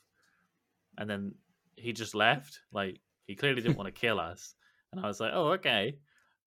and 0.98 1.08
then 1.08 1.34
he 1.76 1.92
just 1.92 2.14
left. 2.14 2.60
Like 2.72 3.00
he 3.26 3.34
clearly 3.34 3.60
didn't 3.60 3.76
want 3.76 3.92
to 3.92 4.00
kill 4.00 4.20
us. 4.20 4.54
And 4.92 5.04
I 5.04 5.08
was 5.08 5.20
like, 5.20 5.32
oh 5.34 5.52
okay. 5.52 5.96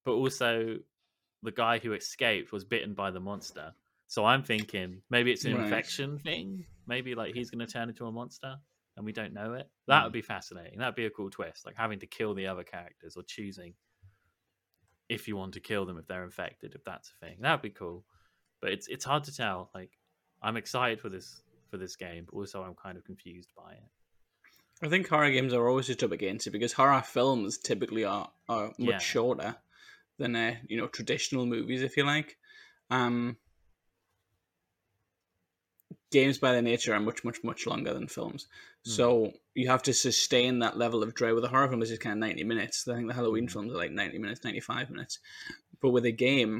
But 0.04 0.12
also, 0.12 0.76
the 1.42 1.50
guy 1.50 1.78
who 1.78 1.92
escaped 1.92 2.52
was 2.52 2.64
bitten 2.64 2.94
by 2.94 3.10
the 3.10 3.20
monster. 3.20 3.72
So 4.06 4.24
I'm 4.24 4.44
thinking 4.44 5.02
maybe 5.10 5.32
it's 5.32 5.44
an 5.44 5.54
Right. 5.54 5.64
infection 5.64 6.18
thing. 6.20 6.64
Maybe 6.86 7.16
like 7.16 7.34
he's 7.34 7.50
going 7.50 7.66
to 7.66 7.72
turn 7.72 7.88
into 7.88 8.06
a 8.06 8.12
monster 8.12 8.56
and 8.96 9.04
we 9.04 9.12
don't 9.12 9.32
know 9.32 9.54
it. 9.54 9.68
That 9.88 10.04
would 10.04 10.10
mm. 10.10 10.14
be 10.14 10.22
fascinating. 10.22 10.78
That'd 10.78 10.94
be 10.94 11.06
a 11.06 11.10
cool 11.10 11.28
twist, 11.30 11.66
like 11.66 11.76
having 11.76 11.98
to 11.98 12.06
kill 12.06 12.34
the 12.34 12.46
other 12.46 12.62
characters 12.62 13.16
or 13.16 13.24
choosing 13.24 13.74
if 15.08 15.28
you 15.28 15.36
want 15.36 15.54
to 15.54 15.60
kill 15.60 15.86
them 15.86 15.98
if 15.98 16.06
they're 16.06 16.24
infected, 16.24 16.74
if 16.74 16.84
that's 16.84 17.10
a 17.10 17.24
thing. 17.26 17.36
That'd 17.40 17.62
be 17.62 17.70
cool. 17.70 18.04
But 18.60 18.72
it's 18.72 18.88
it's 18.88 19.04
hard 19.04 19.24
to 19.24 19.34
tell. 19.36 19.70
Like 19.74 19.92
I'm 20.42 20.56
excited 20.56 21.00
for 21.00 21.08
this 21.08 21.42
for 21.70 21.76
this 21.76 21.96
game, 21.96 22.24
but 22.30 22.36
also 22.36 22.62
I'm 22.62 22.74
kind 22.74 22.96
of 22.96 23.04
confused 23.04 23.50
by 23.56 23.72
it. 23.72 23.82
I 24.82 24.88
think 24.88 25.08
horror 25.08 25.30
games 25.30 25.54
are 25.54 25.68
always 25.68 25.86
just 25.86 26.02
up 26.02 26.12
against 26.12 26.46
it 26.46 26.50
because 26.50 26.74
horror 26.74 27.02
films 27.02 27.56
typically 27.58 28.04
are, 28.04 28.30
are 28.48 28.66
much 28.78 28.78
Yeah. 28.78 28.98
shorter 28.98 29.56
than 30.18 30.36
uh, 30.36 30.56
you 30.68 30.76
know 30.76 30.86
traditional 30.86 31.46
movies, 31.46 31.82
if 31.82 31.96
you 31.96 32.04
like. 32.04 32.36
Um, 32.90 33.36
games 36.18 36.38
by 36.38 36.50
their 36.52 36.62
nature 36.72 36.92
are 36.94 37.00
much, 37.08 37.20
much, 37.28 37.38
much 37.50 37.66
longer 37.66 37.92
than 37.94 38.06
films, 38.08 38.42
Hmm. 38.84 38.90
so 38.98 39.06
you 39.54 39.66
have 39.68 39.82
to 39.88 39.92
sustain 39.92 40.52
that 40.60 40.76
level 40.84 41.02
of 41.02 41.14
dread. 41.18 41.34
With 41.34 41.44
a 41.44 41.48
horror 41.54 41.68
film, 41.68 41.80
which 41.80 41.88
is 41.90 41.96
just 41.96 42.02
kind 42.02 42.12
of 42.16 42.18
ninety 42.28 42.44
minutes. 42.52 42.86
I 42.88 42.94
think 42.94 43.08
the 43.08 43.14
Halloween 43.20 43.44
Hmm. 43.46 43.52
films 43.54 43.72
are 43.72 43.82
like 43.84 43.92
ninety 44.02 44.18
minutes, 44.18 44.44
ninety-five 44.44 44.86
minutes, 44.94 45.18
but 45.80 45.90
with 45.90 46.04
a 46.04 46.12
game, 46.28 46.52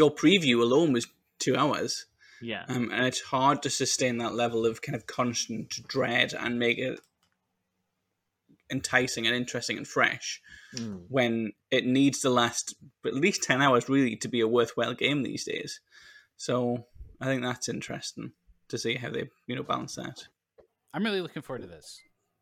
your 0.00 0.10
preview 0.22 0.60
alone 0.66 0.92
was 0.92 1.06
two 1.38 1.56
hours. 1.56 2.06
Yeah. 2.52 2.64
Um, 2.68 2.90
and 2.92 3.06
it's 3.06 3.20
hard 3.36 3.62
to 3.62 3.70
sustain 3.70 4.18
that 4.18 4.34
level 4.34 4.66
of 4.66 4.82
kind 4.82 4.96
of 4.96 5.06
constant 5.06 5.70
dread 5.94 6.34
and 6.34 6.58
make 6.58 6.78
it 6.78 6.98
enticing 8.70 9.26
and 9.26 9.36
interesting 9.36 9.76
and 9.76 9.86
fresh 9.86 10.40
Mm. 10.74 11.04
when 11.08 11.52
it 11.70 11.84
needs 11.84 12.20
to 12.20 12.30
last 12.30 12.74
at 13.04 13.14
least 13.14 13.42
10 13.42 13.60
hours 13.60 13.88
really 13.90 14.16
to 14.16 14.28
be 14.28 14.40
a 14.40 14.48
worthwhile 14.48 14.94
game 14.94 15.22
these 15.22 15.44
days. 15.44 15.80
So 16.38 16.86
I 17.20 17.26
think 17.26 17.42
that's 17.42 17.68
interesting 17.68 18.32
to 18.72 18.78
see 18.78 18.94
how 18.94 19.10
they, 19.10 19.28
you 19.46 19.54
know, 19.54 19.62
balance 19.62 19.94
that. 19.96 20.26
I'm 20.94 21.04
really 21.04 21.20
looking 21.20 21.42
forward 21.42 21.60
to 21.60 21.68
this. 21.68 22.00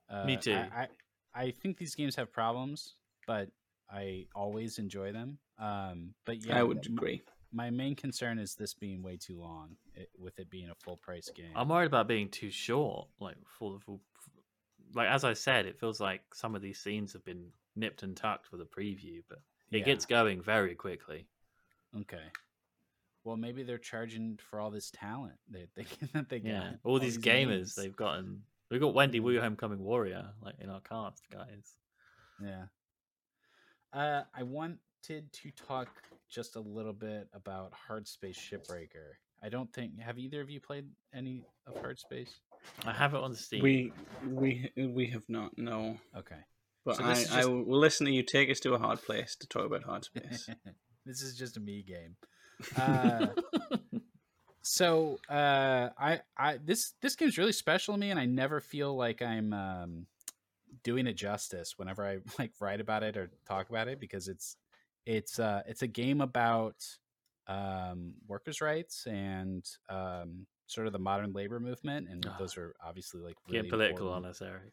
Uh, 0.09 0.25
Me 0.27 0.37
too. 0.37 0.55
I, 0.55 0.87
I, 1.35 1.43
I 1.43 1.51
think 1.51 1.77
these 1.77 1.97
games 1.97 2.15
have 2.15 2.33
problems, 2.33 2.95
but 3.27 3.49
I 3.91 4.27
always 4.35 4.79
enjoy 4.79 5.11
them. 5.11 5.39
Um, 5.59 6.15
but 6.25 6.45
yeah, 6.47 6.57
I 6.57 6.63
would 6.63 6.87
m- 6.87 6.95
agree. 6.95 7.23
My 7.53 7.71
main 7.71 7.97
concern 7.97 8.39
is 8.39 8.55
this 8.55 8.75
being 8.75 9.03
way 9.03 9.17
too 9.17 9.41
long, 9.41 9.77
it, 9.97 10.09
with 10.17 10.39
it 10.39 10.49
being 10.51 10.71
a 10.71 10.75
full 10.77 10.97
price 10.99 11.29
game. 11.35 11.51
I'm 11.57 11.69
worried 11.69 11.87
about 11.87 12.07
being 12.07 12.29
too 12.29 12.53
short, 12.53 13.09
like 13.19 13.37
for 13.59 13.73
the 13.73 13.81
full 13.81 14.01
like 14.95 15.09
as 15.09 15.25
I 15.25 15.33
said, 15.35 15.67
it 15.67 15.79
feels 15.81 16.01
like 16.01 16.23
some 16.33 16.55
of 16.55 16.63
these 16.63 16.79
scenes 16.79 17.13
have 17.13 17.25
been 17.25 17.47
nipped 17.75 18.05
and 18.05 18.17
tucked 18.17 18.47
for 18.47 18.57
the 18.57 18.65
preview, 18.65 19.23
but 19.29 19.39
it 19.73 19.79
Yeah. 19.79 19.85
gets 19.85 20.07
going 20.07 20.43
very 20.43 20.77
quickly. 20.77 21.27
Okay. 22.01 22.23
Well, 23.25 23.37
maybe 23.37 23.63
they're 23.63 23.79
charging 23.79 24.39
for 24.51 24.61
all 24.61 24.71
this 24.71 24.91
talent 24.91 25.35
that 25.51 25.69
they 25.77 25.85
that 26.15 26.29
they 26.29 26.39
Yeah, 26.39 26.61
got. 26.61 26.75
all 26.85 26.99
these 26.99 27.19
gamers 27.19 27.49
names. 27.49 27.75
they've 27.75 27.97
gotten. 27.97 28.43
We've 28.71 28.81
got 28.81 28.95
Wendy. 28.95 29.21
Wu 29.21 29.41
Homecoming 29.41 29.81
Warrior 29.83 30.31
like 30.43 30.55
in 30.61 30.71
our 30.71 30.81
cast, 30.81 31.23
guys. 31.31 31.75
Yeah. 32.43 32.65
Uh, 33.93 34.23
I 34.35 34.45
wanted 34.45 34.79
to 35.33 35.51
talk 35.67 35.89
just 36.31 36.57
a 36.57 36.61
little 36.61 36.93
bit 36.93 37.29
about 37.33 37.73
Hardspace: 37.89 38.37
Shipbreaker. 38.39 39.15
I 39.43 39.49
don't 39.49 39.73
think 39.73 39.99
have 40.01 40.19
either 40.19 40.41
of 40.41 40.51
you 40.51 40.61
played 40.61 40.87
any 41.15 41.43
of 41.67 41.81
Hard 41.81 41.99
Space? 41.99 42.41
I 42.85 42.93
have 42.93 43.15
it 43.15 43.21
on 43.21 43.35
Steam. 43.35 43.63
We 43.63 43.93
we 44.27 44.71
we 44.77 45.07
have 45.09 45.25
not 45.29 45.57
no, 45.59 45.97
Okay. 46.17 46.37
but 46.85 46.97
So 46.97 47.05
I, 47.05 47.09
this 47.09 47.23
is 47.25 47.33
I 47.33 47.45
will 47.47 47.79
listen 47.81 48.07
to 48.07 48.13
you. 48.13 48.23
Take 48.23 48.51
us 48.51 48.61
to 48.61 48.75
a 48.75 48.79
hard 48.79 49.03
place 49.03 49.35
to 49.41 49.49
talk 49.49 49.65
about 49.67 49.83
hard 49.83 50.05
space. 50.05 50.49
this 51.07 51.23
is 51.23 51.37
just 51.37 51.57
a 51.57 51.61
me 51.61 51.83
game. 51.83 52.17
Uh, 52.77 53.27
so 54.63 55.19
uh, 55.29 55.89
I 55.99 56.21
I 56.37 56.59
this 56.65 56.95
this 57.01 57.17
game's 57.17 57.39
really 57.39 57.53
special 57.53 57.95
to 57.95 58.01
me, 58.01 58.11
and 58.11 58.19
I 58.21 58.27
never 58.27 58.61
feel 58.61 58.95
like 58.95 59.23
I'm 59.23 59.53
um, 59.53 60.07
doing 60.83 61.07
it 61.07 61.15
justice 61.15 61.75
whenever 61.77 62.07
I 62.07 62.19
like 62.39 62.53
write 62.61 62.81
about 62.81 63.03
it 63.03 63.17
or 63.17 63.31
talk 63.47 63.71
about 63.71 63.89
it 63.89 64.01
because 64.01 64.29
it's 64.29 64.57
it's 65.07 65.39
uh 65.39 65.63
it's 65.67 65.83
a 65.83 65.87
game 65.87 66.21
about 66.21 66.77
um, 67.47 68.13
workers' 68.29 68.61
rights 68.61 69.07
and 69.07 69.65
um, 69.89 70.47
sort 70.67 70.87
of 70.87 70.93
the 70.93 70.99
modern 71.01 71.33
labor 71.33 71.59
movement, 71.59 72.09
and 72.09 72.25
Ah. 72.29 72.37
those 72.39 72.57
are 72.57 72.75
obviously 72.85 73.21
like 73.21 73.37
really 73.49 73.59
Getting 73.59 73.71
political 73.71 74.13
on 74.13 74.25
us, 74.25 74.41
Eric. 74.41 74.73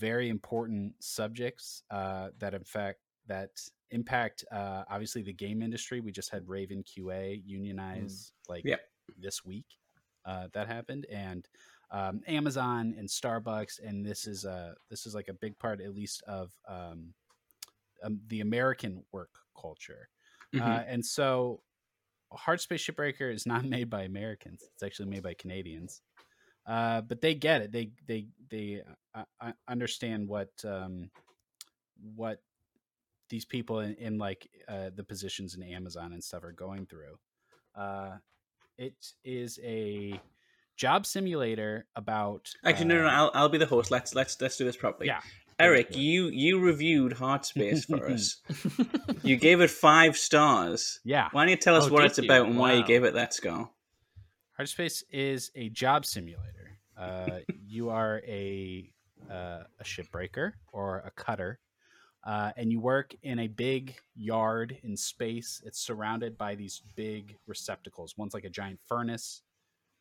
very 0.00 0.28
important 0.28 0.94
subjects 1.00 1.82
uh, 1.90 2.30
that 2.38 2.54
in 2.54 2.64
fact 2.64 2.98
that 3.28 3.50
impact 3.90 4.44
uh, 4.52 4.84
obviously 4.90 5.22
the 5.22 5.32
game 5.32 5.62
industry. 5.62 6.00
We 6.00 6.12
just 6.12 6.30
had 6.30 6.48
Raven 6.48 6.82
QA 6.84 7.40
unionize 7.46 8.32
like 8.48 8.64
Yep. 8.64 8.80
this 9.18 9.44
week. 9.44 9.66
Uh, 10.24 10.48
that 10.52 10.66
happened, 10.66 11.06
and 11.10 11.48
um, 11.90 12.20
Amazon 12.26 12.94
and 12.98 13.08
Starbucks, 13.08 13.80
and 13.82 14.04
this 14.04 14.26
is 14.26 14.44
a 14.44 14.74
this 14.90 15.06
is 15.06 15.14
like 15.14 15.28
a 15.28 15.32
big 15.32 15.58
part, 15.58 15.80
at 15.80 15.94
least 15.94 16.22
of 16.26 16.52
um, 16.68 17.14
um, 18.02 18.20
the 18.26 18.40
American 18.40 19.04
work 19.12 19.30
culture. 19.58 20.08
Mhm. 20.54 20.60
Uh, 20.60 20.84
and 20.86 21.04
so, 21.04 21.62
Hardspace: 22.32 22.84
Shipbreaker 22.92 23.32
is 23.32 23.46
not 23.46 23.64
made 23.64 23.88
by 23.88 24.02
Americans; 24.02 24.62
it's 24.74 24.82
actually 24.82 25.08
made 25.08 25.22
by 25.22 25.34
Canadians. 25.34 26.02
Uh, 26.66 27.00
but 27.00 27.22
they 27.22 27.34
get 27.34 27.62
it. 27.62 27.72
They 27.72 27.92
they 28.06 28.26
they 28.50 28.82
uh, 29.14 29.24
uh, 29.40 29.52
understand 29.66 30.28
what 30.28 30.50
um, 30.64 31.10
what 32.14 32.42
these 33.28 33.44
people 33.44 33.80
in, 33.80 33.94
in 33.94 34.18
like 34.18 34.48
uh, 34.68 34.90
the 34.94 35.04
positions 35.04 35.54
in 35.54 35.62
Amazon 35.62 36.12
and 36.12 36.22
stuff 36.22 36.44
are 36.44 36.52
going 36.52 36.86
through. 36.86 37.18
Uh, 37.74 38.16
it 38.76 38.94
is 39.24 39.58
a 39.62 40.20
job 40.76 41.04
simulator 41.06 41.86
about 41.96 42.50
Actually, 42.64 42.86
no, 42.86 42.94
no, 42.96 43.02
no, 43.02 43.08
uh, 43.08 43.12
I'll, 43.12 43.30
I'll 43.34 43.48
be 43.48 43.58
the 43.58 43.66
host. 43.66 43.90
Let's 43.90 44.14
let's 44.14 44.40
let's 44.40 44.56
do 44.56 44.64
this 44.64 44.76
properly. 44.76 45.06
Yeah. 45.08 45.20
Eric, 45.60 45.88
Go 45.88 45.94
for 45.94 45.98
it. 45.98 46.02
you 46.02 46.24
you 46.28 46.60
reviewed 46.60 47.12
Hardspace 47.14 47.84
for 47.86 48.08
us. 48.10 48.36
You 49.24 49.36
gave 49.36 49.60
it 49.60 49.70
five 49.70 50.16
stars. 50.16 51.00
yeah. 51.04 51.28
Why 51.32 51.42
don't 51.44 51.50
you 51.50 51.56
tell 51.56 51.74
us 51.74 51.88
Oh, 51.88 51.92
what 51.92 52.04
it's 52.04 52.18
you? 52.18 52.24
about 52.24 52.46
and 52.46 52.56
why 52.58 52.74
you 52.74 52.84
gave 52.84 53.02
it 53.02 53.14
that 53.14 53.34
score? 53.34 53.68
Hard 54.56 54.68
Space 54.68 55.02
is 55.10 55.50
a 55.56 55.68
job 55.70 56.04
simulator. 56.06 56.78
Uh, 56.96 57.38
you 57.66 57.90
are 57.90 58.22
a 58.26 58.88
uh, 59.30 59.62
a 59.80 59.84
shipbreaker 59.84 60.52
or 60.72 60.98
a 60.98 61.10
cutter, 61.10 61.58
uh, 62.24 62.52
and 62.56 62.72
you 62.72 62.80
work 62.80 63.14
in 63.22 63.38
a 63.38 63.46
big 63.46 63.94
yard 64.16 64.76
in 64.82 64.96
space. 64.96 65.62
It's 65.64 65.80
surrounded 65.80 66.36
by 66.36 66.54
these 66.54 66.82
big 66.96 67.36
receptacles. 67.46 68.14
One's 68.16 68.34
like 68.34 68.44
a 68.44 68.50
giant 68.50 68.80
furnace. 68.86 69.42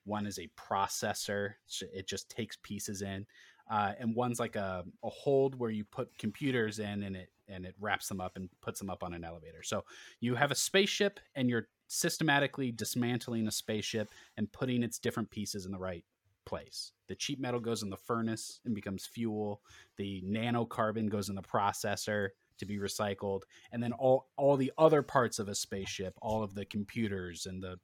One 0.06 0.26
is 0.26 0.40
a 0.40 0.50
processor. 0.58 1.54
so 1.68 1.86
It 1.94 2.08
just 2.08 2.30
takes 2.30 2.58
pieces 2.64 3.02
in, 3.02 3.26
uh, 3.70 3.94
and 4.00 4.16
one's 4.16 4.40
like 4.40 4.56
a, 4.56 4.86
a 5.04 5.10
hold 5.10 5.56
where 5.60 5.70
you 5.70 5.84
put 5.84 6.18
computers 6.18 6.80
in, 6.80 7.04
and 7.04 7.16
it 7.16 7.30
and 7.50 7.66
it 7.66 7.76
wraps 7.80 8.08
them 8.08 8.20
up 8.20 8.36
and 8.36 8.50
puts 8.62 8.80
them 8.80 8.90
up 8.90 9.04
on 9.04 9.14
an 9.14 9.24
elevator. 9.24 9.64
So 9.64 9.86
you 10.20 10.36
have 10.36 10.52
a 10.52 10.56
spaceship, 10.56 11.20
and 11.36 11.50
you're 11.50 11.68
systematically 11.88 12.72
dismantling 12.72 13.48
a 13.48 13.52
spaceship 13.52 14.10
and 14.36 14.52
putting 14.52 14.84
its 14.84 15.00
different 15.00 15.30
pieces 15.30 15.66
in 15.66 15.72
the 15.72 15.78
right 15.78 16.04
place. 16.48 16.94
The 17.08 17.16
cheap 17.16 17.40
metal 17.40 17.60
goes 17.60 17.84
in 17.84 17.90
the 17.90 17.98
furnace 17.98 18.62
and 18.66 18.74
becomes 18.74 19.06
fuel. 19.06 19.62
The 19.98 20.24
nanocarbon 20.26 21.10
goes 21.10 21.30
in 21.30 21.36
the 21.36 21.42
processor 21.42 22.30
to 22.60 22.66
be 22.66 22.80
recycled, 22.80 23.42
and 23.72 23.84
then 23.84 23.94
all 23.94 24.30
all 24.38 24.58
the 24.58 24.72
other 24.78 25.04
parts 25.04 25.38
of 25.38 25.48
a 25.48 25.56
spaceship, 25.56 26.14
all 26.22 26.44
of 26.44 26.56
the 26.56 26.66
computers 26.66 27.46
and 27.46 27.62
the 27.62 27.78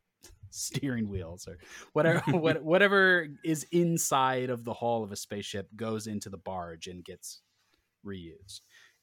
steering 0.50 1.08
wheels 1.08 1.48
or 1.48 1.58
whatever 1.92 2.20
what, 2.38 2.62
whatever 2.62 3.26
is 3.42 3.66
inside 3.72 4.50
of 4.50 4.64
the 4.64 4.74
hull 4.74 5.02
of 5.02 5.10
a 5.10 5.16
spaceship 5.16 5.68
goes 5.74 6.06
into 6.06 6.28
the 6.28 6.36
barge 6.36 6.86
and 6.86 7.04
gets 7.04 7.40
reused 8.04 8.60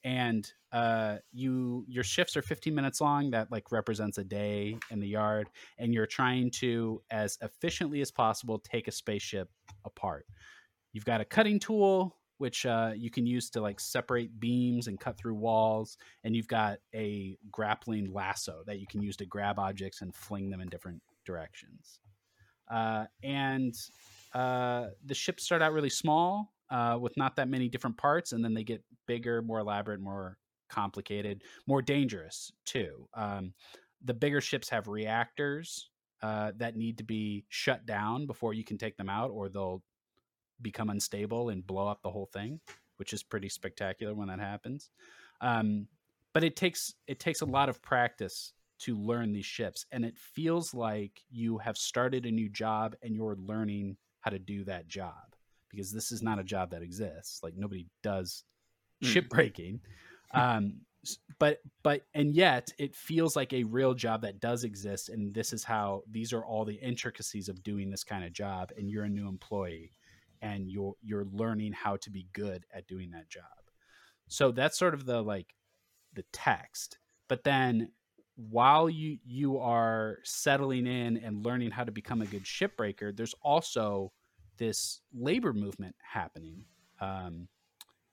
and 0.07 0.49
uh, 0.71 1.17
you 1.33 1.83
your 1.89 2.03
shifts 2.03 2.37
are 2.37 2.41
15 2.41 2.73
minutes 2.73 3.01
long 3.01 3.31
that 3.31 3.51
like 3.51 3.73
represents 3.73 4.17
a 4.17 4.23
day 4.23 4.77
in 4.89 5.01
the 5.01 5.07
yard 5.07 5.49
and 5.77 5.93
you're 5.93 6.05
trying 6.05 6.49
to 6.49 7.01
as 7.11 7.37
efficiently 7.41 7.99
as 7.99 8.09
possible 8.09 8.57
take 8.57 8.87
a 8.87 8.91
spaceship 8.91 9.49
apart. 9.83 10.25
You've 10.93 11.03
got 11.03 11.19
a 11.19 11.25
cutting 11.25 11.59
tool 11.59 12.15
which 12.37 12.65
uh, 12.65 12.91
you 12.95 13.11
can 13.11 13.25
use 13.25 13.49
to 13.49 13.59
like 13.59 13.81
separate 13.81 14.39
beams 14.39 14.87
and 14.87 14.97
cut 14.97 15.17
through 15.17 15.35
walls 15.35 15.97
and 16.23 16.33
you've 16.33 16.47
got 16.47 16.77
a 16.95 17.37
grappling 17.51 18.13
lasso 18.13 18.63
that 18.65 18.79
you 18.79 18.87
can 18.87 19.01
use 19.01 19.17
to 19.17 19.25
grab 19.25 19.59
objects 19.59 20.01
and 20.01 20.15
fling 20.15 20.49
them 20.49 20.61
in 20.61 20.69
different 20.69 21.01
directions. 21.25 21.99
Uh, 22.71 23.03
and 23.23 23.73
uh, 24.33 24.85
the 25.05 25.15
ships 25.15 25.43
start 25.43 25.61
out 25.61 25.73
really 25.73 25.89
small 25.89 26.53
uh, 26.69 26.97
with 26.99 27.15
not 27.17 27.35
that 27.35 27.49
many 27.49 27.69
different 27.69 27.97
parts, 27.97 28.31
and 28.31 28.43
then 28.43 28.53
they 28.53 28.63
get 28.63 28.83
bigger, 29.05 29.41
more 29.41 29.59
elaborate, 29.59 29.99
more 29.99 30.37
complicated, 30.69 31.43
more 31.65 31.81
dangerous 31.81 32.51
too. 32.65 33.07
Um, 33.13 33.53
the 34.03 34.13
bigger 34.13 34.41
ships 34.41 34.69
have 34.69 34.87
reactors 34.87 35.89
uh, 36.21 36.51
that 36.57 36.75
need 36.75 36.97
to 36.97 37.03
be 37.03 37.45
shut 37.49 37.85
down 37.85 38.25
before 38.25 38.53
you 38.53 38.63
can 38.63 38.77
take 38.77 38.97
them 38.97 39.09
out, 39.09 39.31
or 39.31 39.49
they'll 39.49 39.83
become 40.61 40.89
unstable 40.89 41.49
and 41.49 41.65
blow 41.65 41.87
up 41.87 42.01
the 42.01 42.11
whole 42.11 42.29
thing, 42.33 42.59
which 42.97 43.13
is 43.13 43.23
pretty 43.23 43.49
spectacular 43.49 44.13
when 44.13 44.27
that 44.27 44.39
happens. 44.39 44.89
Um, 45.41 45.87
but 46.33 46.43
it 46.43 46.55
takes 46.55 46.93
it 47.07 47.19
takes 47.19 47.41
a 47.41 47.45
lot 47.45 47.69
of 47.69 47.81
practice 47.81 48.53
to 48.79 48.95
learn 48.95 49.31
these 49.33 49.45
ships, 49.45 49.85
and 49.91 50.05
it 50.05 50.17
feels 50.17 50.73
like 50.73 51.21
you 51.29 51.57
have 51.57 51.77
started 51.77 52.25
a 52.25 52.31
new 52.31 52.49
job 52.49 52.95
and 53.01 53.15
you're 53.15 53.37
learning 53.39 53.97
how 54.19 54.29
to 54.31 54.39
do 54.39 54.63
that 54.65 54.87
job 54.87 55.36
because 55.69 55.91
this 55.91 56.11
is 56.11 56.21
not 56.21 56.39
a 56.39 56.43
job 56.43 56.71
that 56.71 56.81
exists. 56.81 57.41
Like 57.43 57.55
nobody 57.55 57.87
does 58.03 58.43
Mm. 59.03 59.13
shipbreaking. 59.13 59.79
Um, 60.33 60.81
but 61.39 61.59
but 61.83 62.01
and 62.13 62.33
yet 62.33 62.73
it 62.79 62.95
feels 62.95 63.35
like 63.35 63.53
a 63.53 63.63
real 63.63 63.93
job 63.93 64.21
that 64.23 64.39
does 64.39 64.63
exist, 64.63 65.09
and 65.09 65.33
this 65.33 65.53
is 65.53 65.63
how 65.63 66.01
these 66.09 66.33
are 66.33 66.43
all 66.43 66.65
the 66.65 66.75
intricacies 66.75 67.47
of 67.47 67.63
doing 67.63 67.89
this 67.89 68.03
kind 68.03 68.25
of 68.25 68.33
job. 68.33 68.71
And 68.77 68.89
you're 68.89 69.05
a 69.05 69.09
new 69.09 69.27
employee, 69.27 69.93
and 70.41 70.67
you're 70.69 70.95
you're 71.01 71.25
learning 71.25 71.73
how 71.73 71.97
to 71.97 72.09
be 72.09 72.27
good 72.33 72.65
at 72.73 72.87
doing 72.87 73.11
that 73.11 73.29
job. 73.29 73.43
So 74.27 74.51
that's 74.51 74.77
sort 74.77 74.93
of 74.95 75.05
the 75.05 75.21
like 75.21 75.53
the 76.13 76.25
text. 76.33 76.97
But 77.29 77.43
then 77.43 77.91
while 78.35 78.89
you 78.89 79.19
you 79.23 79.59
are 79.59 80.17
settling 80.23 80.87
in 80.87 81.17
and 81.17 81.45
learning 81.45 81.71
how 81.71 81.83
to 81.83 81.91
become 81.91 82.21
a 82.21 82.25
good 82.25 82.43
shipbreaker, 82.43 83.15
there's 83.15 83.35
also 83.41 84.11
this 84.57 85.01
labor 85.13 85.53
movement 85.53 85.95
happening 86.01 86.65
um, 86.99 87.47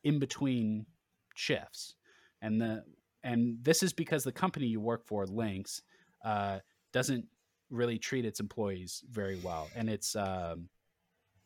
in 0.02 0.18
between 0.18 0.86
shifts, 1.34 1.94
and 2.42 2.60
the 2.60 2.84
and 3.22 3.58
this 3.62 3.82
is 3.82 3.92
because 3.92 4.24
the 4.24 4.32
company 4.32 4.66
you 4.66 4.80
work 4.80 5.06
for, 5.06 5.26
Lynx, 5.26 5.82
uh, 6.24 6.58
doesn't 6.92 7.26
really 7.70 7.98
treat 7.98 8.26
its 8.26 8.40
employees 8.40 9.02
very 9.10 9.40
well, 9.42 9.68
and 9.74 9.88
it's 9.88 10.14
um, 10.16 10.68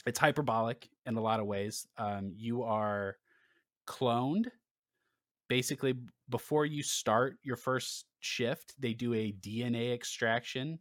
it's 0.07 0.19
hyperbolic 0.19 0.89
in 1.07 1.17
a 1.17 1.21
lot 1.21 1.41
of 1.41 1.47
ways. 1.47 1.87
Um, 1.97 2.33
you 2.37 2.63
are 2.63 3.17
cloned. 3.87 4.47
Basically 5.49 5.95
before 6.29 6.67
you 6.67 6.83
start 6.83 7.37
your 7.43 7.57
first 7.57 8.05
shift 8.21 8.75
they 8.79 8.93
do 8.93 9.15
a 9.15 9.33
dna 9.41 9.95
extraction 9.95 10.79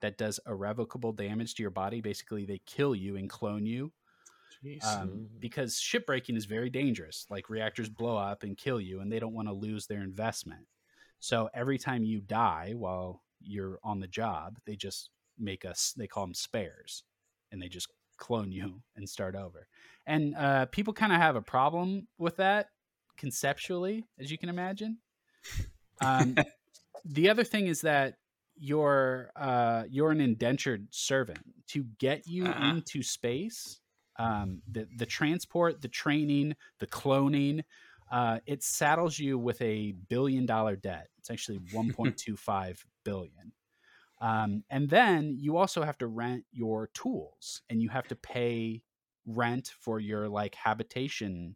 that 0.00 0.18
does 0.18 0.40
irrevocable 0.46 1.12
damage 1.12 1.54
to 1.54 1.62
your 1.62 1.70
body 1.70 2.00
basically 2.00 2.44
they 2.44 2.60
kill 2.66 2.94
you 2.94 3.16
and 3.16 3.28
clone 3.30 3.66
you 3.66 3.92
Jeez. 4.64 4.84
um, 4.84 5.08
Mm. 5.08 5.40
because 5.40 5.74
shipbreaking 5.76 6.36
is 6.36 6.44
very 6.44 6.70
dangerous 6.70 7.26
like 7.30 7.48
reactors 7.50 7.88
blow 7.88 8.16
up 8.16 8.42
and 8.42 8.56
kill 8.56 8.80
you 8.80 9.00
and 9.00 9.10
they 9.12 9.18
don't 9.20 9.34
want 9.34 9.48
to 9.48 9.54
lose 9.54 9.86
their 9.86 10.02
investment 10.02 10.66
so 11.20 11.48
every 11.54 11.78
time 11.78 12.04
you 12.04 12.20
die 12.20 12.72
while 12.76 13.22
you're 13.40 13.78
on 13.84 14.00
the 14.00 14.08
job 14.08 14.58
they 14.66 14.76
just 14.76 15.10
make 15.38 15.64
us 15.64 15.94
they 15.96 16.06
call 16.08 16.24
them 16.24 16.34
spares 16.34 17.04
and 17.52 17.62
they 17.62 17.68
just 17.68 17.88
clone 18.16 18.50
you 18.50 18.82
and 18.96 19.08
start 19.08 19.36
over. 19.36 19.68
And 20.04 20.34
uh, 20.34 20.66
people 20.66 20.92
kind 20.92 21.12
of 21.12 21.18
have 21.20 21.36
a 21.36 21.40
problem 21.40 22.08
with 22.18 22.36
that 22.38 22.66
conceptually, 23.16 24.04
as 24.18 24.30
you 24.30 24.36
can 24.38 24.48
imagine. 24.48 24.98
Um, 26.00 26.36
the 27.04 27.28
other 27.28 27.42
thing 27.42 27.66
is 27.66 27.80
that 27.80 28.14
you're 28.60 29.30
uh, 29.36 29.84
you're 29.88 30.10
an 30.10 30.20
indentured 30.20 30.88
servant 30.90 31.40
to 31.68 31.84
get 31.98 32.26
you 32.26 32.46
Uh-uh. 32.46 32.70
into 32.76 33.02
space. 33.02 33.80
Um, 34.18 34.62
the 34.70 34.88
the 34.96 35.06
transport, 35.06 35.80
the 35.80 35.88
training, 35.88 36.56
the 36.80 36.86
cloning, 36.86 37.62
uh, 38.10 38.40
it 38.46 38.62
saddles 38.62 39.18
you 39.18 39.38
with 39.38 39.60
a 39.62 39.92
billion 40.08 40.46
dollar 40.46 40.76
debt. 40.76 41.08
It's 41.18 41.30
actually 41.30 41.58
1.25 41.72 42.84
billion. 43.04 43.52
Um, 44.20 44.64
and 44.70 44.90
then 44.90 45.36
you 45.38 45.56
also 45.56 45.84
have 45.84 45.98
to 45.98 46.08
rent 46.08 46.44
your 46.52 46.88
tools 46.88 47.62
and 47.70 47.80
you 47.80 47.88
have 47.90 48.08
to 48.08 48.16
pay 48.16 48.82
rent 49.26 49.68
for 49.80 50.00
your 50.00 50.28
like 50.28 50.56
habitation 50.56 51.54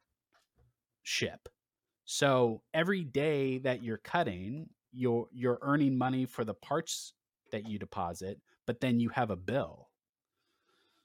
ship. 1.02 1.48
So 2.04 2.62
every 2.74 3.04
day 3.04 3.58
that 3.58 3.82
you're 3.82 3.98
cutting, 3.98 4.70
you're 4.92 5.28
you're 5.32 5.58
earning 5.62 5.96
money 5.96 6.26
for 6.26 6.44
the 6.44 6.54
parts 6.54 7.14
that 7.50 7.68
you 7.68 7.78
deposit, 7.78 8.40
but 8.66 8.80
then 8.80 9.00
you 9.00 9.08
have 9.10 9.30
a 9.30 9.36
bill. 9.36 9.88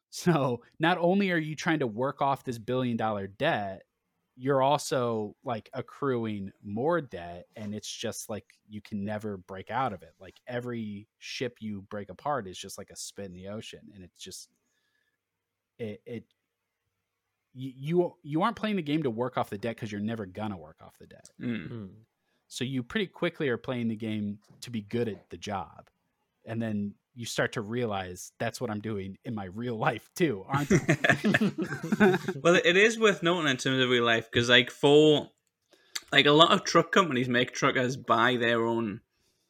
So 0.09 0.61
not 0.79 0.97
only 0.99 1.31
are 1.31 1.37
you 1.37 1.53
trying 1.53 1.79
to 1.79 1.85
work 1.85 2.21
off 2.21 2.45
this 2.45 2.57
billion 2.57 2.95
dollar 2.95 3.27
debt, 3.27 3.83
you're 4.37 4.61
also 4.61 5.35
like 5.43 5.69
accruing 5.73 6.51
more 6.63 7.01
debt 7.01 7.47
and 7.57 7.75
it's 7.75 7.91
just 7.91 8.29
like 8.29 8.45
you 8.69 8.81
can 8.81 9.03
never 9.03 9.37
break 9.37 9.69
out 9.69 9.91
of 9.91 10.03
it. 10.03 10.13
Like 10.17 10.35
every 10.47 11.09
ship 11.17 11.57
you 11.59 11.81
break 11.89 12.09
apart 12.09 12.47
is 12.47 12.57
just 12.57 12.77
like 12.77 12.89
a 12.89 12.95
spit 12.95 13.25
in 13.25 13.33
the 13.33 13.49
ocean 13.49 13.81
and 13.93 14.03
it's 14.03 14.17
just 14.17 14.49
it 15.77 16.01
it 16.05 16.23
you 17.53 17.71
you, 17.75 18.13
you 18.23 18.41
aren't 18.43 18.55
playing 18.55 18.75
the 18.75 18.83
game 18.83 19.03
to 19.03 19.09
work 19.09 19.37
off 19.37 19.49
the 19.49 19.57
debt 19.57 19.75
because 19.75 19.91
you're 19.91 19.99
never 19.99 20.25
gonna 20.25 20.57
work 20.57 20.77
off 20.81 20.97
the 20.99 21.07
debt. 21.07 21.29
Mm. 21.41 21.89
So 22.47 22.63
you 22.63 22.83
pretty 22.83 23.07
quickly 23.07 23.49
are 23.49 23.57
playing 23.57 23.89
the 23.89 23.95
game 23.95 24.39
to 24.61 24.69
be 24.69 24.81
good 24.81 25.09
at 25.09 25.29
the 25.29 25.37
job. 25.37 25.89
And 26.45 26.61
then 26.61 26.93
you 27.13 27.25
start 27.25 27.53
to 27.53 27.61
realize 27.61 28.31
that's 28.39 28.61
what 28.61 28.69
I'm 28.69 28.79
doing 28.79 29.17
in 29.25 29.33
my 29.33 29.45
real 29.45 29.75
life 29.75 30.09
too, 30.15 30.45
aren't 30.47 30.71
I? 30.71 32.17
well, 32.43 32.55
it 32.55 32.77
is 32.77 32.99
worth 32.99 33.23
noting 33.23 33.49
in 33.49 33.57
terms 33.57 33.83
of 33.83 33.89
real 33.89 34.05
life 34.05 34.29
because, 34.31 34.49
like, 34.49 34.69
for 34.69 35.31
like 36.11 36.27
a 36.27 36.31
lot 36.31 36.51
of 36.51 36.63
truck 36.63 36.91
companies 36.91 37.27
make 37.27 37.53
truckers 37.53 37.97
buy 37.97 38.37
their 38.37 38.65
own 38.65 39.01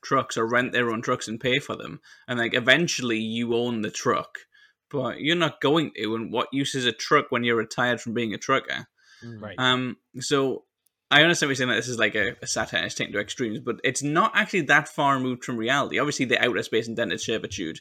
trucks 0.02 0.38
or 0.38 0.48
rent 0.48 0.72
their 0.72 0.90
own 0.90 1.02
trucks 1.02 1.28
and 1.28 1.40
pay 1.40 1.60
for 1.60 1.76
them, 1.76 1.99
and 2.28 2.40
like 2.40 2.53
eventually 2.53 3.19
you 3.19 3.53
own 3.53 3.82
the 3.82 3.91
truck, 3.91 4.40
but 4.90 5.19
you're 5.19 5.36
not 5.36 5.60
going 5.60 5.91
to. 5.98 6.15
And 6.15 6.32
what 6.32 6.48
use 6.53 6.74
is 6.74 6.86
a 6.86 6.94
truck 6.94 7.32
when 7.32 7.44
you're 7.44 7.57
retired 7.57 7.99
from 7.99 8.14
being 8.14 8.34
a 8.34 8.38
trucker? 8.38 8.88
right. 9.24 9.60
Um, 9.60 9.98
so 10.19 10.64
I 11.10 11.22
understand 11.22 11.50
we're 11.50 11.56
saying 11.56 11.70
that 11.70 11.76
this 11.76 11.88
is 11.88 11.98
like 12.00 12.16
a, 12.16 12.36
a 12.42 12.48
satire, 12.48 12.84
it's 12.86 12.96
taken 12.96 13.14
to 13.14 13.20
extremes, 13.20 13.60
but 13.60 13.78
it's 13.84 14.04
not 14.04 14.32
actually 14.36 14.62
that 14.62 14.90
far 14.90 15.16
removed 15.16 15.44
from 15.46 15.58
reality. 15.58 16.00
Obviously, 16.00 16.26
the 16.26 16.44
outer 16.46 16.62
space 16.64 16.88
indented 16.88 17.22
servitude, 17.22 17.80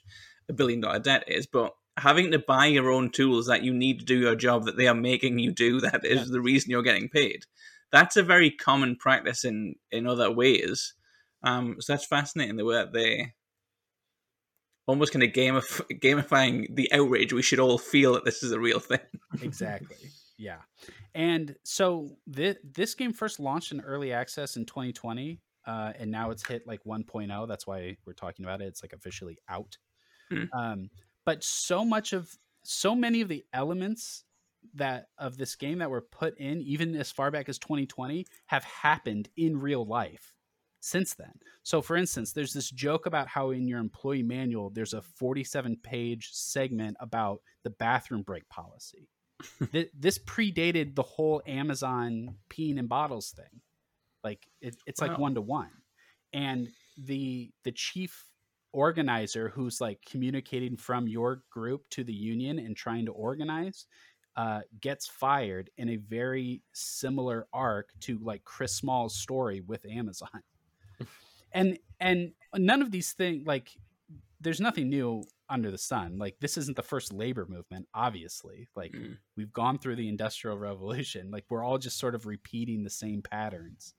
a 0.48 0.53
billion 0.53 0.81
dollar 0.81 1.01
debt 1.01 1.24
is, 1.27 1.47
but 1.47 1.73
having 1.97 2.31
to 2.31 2.39
buy 2.39 2.66
your 2.66 2.90
own 2.90 3.11
tools 3.11 3.47
that 3.47 3.62
you 3.65 3.73
need 3.74 3.98
to 3.98 4.05
do 4.05 4.19
your 4.19 4.36
job 4.36 4.65
that 4.66 4.77
they 4.77 4.86
are 4.86 4.94
making 4.94 5.39
you 5.40 5.51
do, 5.51 5.81
that 5.82 6.05
is 6.05 6.20
Yeah. 6.20 6.24
the 6.28 6.40
reason 6.40 6.70
you're 6.70 6.82
getting 6.82 7.09
paid. 7.09 7.44
That's 7.90 8.16
a 8.16 8.23
very 8.23 8.51
common 8.51 8.97
practice 8.97 9.44
in 9.44 9.74
in 9.90 10.07
other 10.07 10.31
ways. 10.31 10.94
Um, 11.43 11.77
so 11.81 11.93
that's 11.93 12.07
fascinating 12.07 12.57
the 12.57 12.65
way 12.65 12.74
that 12.77 12.93
they 12.93 13.32
almost 14.86 15.12
kind 15.12 15.23
of 15.23 15.31
gamif- 15.32 15.81
gamifying 16.01 16.74
the 16.74 16.90
outrage 16.93 17.32
we 17.32 17.43
should 17.43 17.59
all 17.59 17.78
feel 17.78 18.15
that 18.15 18.24
this 18.24 18.43
is 18.43 18.53
a 18.53 18.61
real 18.61 18.78
thing. 18.81 19.01
exactly. 19.43 19.97
Yeah. 20.39 20.59
And 21.16 21.56
so 21.64 22.10
this 22.26 22.59
this 22.62 22.94
game 22.94 23.14
first 23.14 23.40
launched 23.40 23.72
in 23.72 23.80
early 23.80 24.12
access 24.12 24.56
in 24.56 24.66
2020, 24.66 25.40
uh, 25.66 25.93
and 25.98 26.10
now 26.10 26.30
it's 26.30 26.47
hit 26.47 26.66
like 26.66 26.84
1.0. 26.84 27.48
That's 27.48 27.66
why 27.66 27.97
we're 28.05 28.12
talking 28.12 28.44
about 28.44 28.60
it. 28.60 28.66
It's 28.66 28.82
like 28.82 28.93
officially 28.93 29.38
out. 29.48 29.78
Hmm. 30.30 30.44
Um, 30.52 30.90
but 31.24 31.43
so 31.43 31.86
much 31.86 32.12
of 32.12 32.30
so 32.64 32.94
many 32.94 33.22
of 33.22 33.28
the 33.28 33.47
elements 33.55 34.24
that 34.74 35.06
of 35.16 35.38
this 35.38 35.56
game 35.56 35.78
that 35.78 35.88
were 35.88 36.02
put 36.02 36.36
in, 36.38 36.60
even 36.60 36.94
as 36.94 37.10
far 37.10 37.30
back 37.30 37.48
as 37.48 37.59
2020, 37.59 38.26
have 38.44 38.64
happened 38.64 39.30
in 39.38 39.59
real 39.59 39.86
life 39.86 40.34
since 40.80 41.14
then. 41.14 41.32
So, 41.62 41.80
for 41.80 41.97
instance, 41.97 42.34
there's 42.34 42.52
this 42.52 42.70
joke 42.70 43.06
about 43.06 43.26
how 43.26 43.52
in 43.52 43.66
your 43.66 43.80
employee 43.80 44.22
manual 44.22 44.68
there's 44.68 44.93
a 44.93 45.01
47 45.01 45.78
page 45.82 46.28
segment 46.32 46.98
about 47.01 47.40
the 47.64 47.70
bathroom 47.70 48.20
break 48.20 48.47
policy. 48.51 49.09
Th- 49.72 49.90
this 49.98 50.18
predated 50.18 50.94
the 50.94 51.02
whole 51.02 51.42
Amazon 51.46 52.36
peeing 52.50 52.78
in 52.78 52.86
bottles 52.86 53.30
thing. 53.30 53.60
Like 54.24 54.46
it, 54.60 54.76
it's 54.86 55.00
like 55.00 55.18
one 55.18 55.34
to 55.34 55.40
one, 55.40 55.70
and 56.32 56.68
the 56.98 57.50
the 57.64 57.72
chief 57.72 58.24
organizer 58.72 59.48
who's 59.48 59.80
like 59.80 60.00
communicating 60.04 60.76
from 60.76 61.06
your 61.08 61.42
group 61.50 61.88
to 61.90 62.04
the 62.04 62.12
union 62.12 62.58
and 62.58 62.76
trying 62.76 63.06
to 63.06 63.12
organize 63.12 63.86
uh, 64.36 64.60
gets 64.80 65.06
fired 65.06 65.70
in 65.78 65.88
a 65.88 65.96
very 65.96 66.62
similar 66.74 67.46
arc 67.52 67.88
to 68.00 68.18
like 68.18 68.44
Chris 68.44 68.74
Smalls' 68.74 69.16
story 69.16 69.62
with 69.62 69.84
Amazon. 69.86 70.42
and 71.52 71.78
and 72.00 72.32
none 72.54 72.82
of 72.82 72.90
these 72.90 73.12
things 73.12 73.46
like 73.46 73.70
there's 74.40 74.60
nothing 74.60 74.90
new 74.90 75.24
under 75.48 75.70
the 75.70 75.78
sun. 75.78 76.18
Like 76.18 76.36
this 76.40 76.56
isn't 76.56 76.77
the 76.77 76.82
first 76.82 77.12
labor 77.12 77.47
movement, 77.48 77.86
obviously. 77.94 78.68
Like 78.74 78.93
Mm. 78.93 79.18
we've 79.36 79.52
gone 79.52 79.78
through 79.78 79.97
the 79.97 80.09
industrial 80.09 80.59
revolution. 80.59 81.31
Like 81.36 81.44
we're 81.48 81.62
all 81.64 81.78
just 81.78 81.98
sort 81.98 82.14
of 82.14 82.27
repeating 82.27 82.82
the 82.82 82.90
same 82.90 83.23
patterns. 83.23 83.94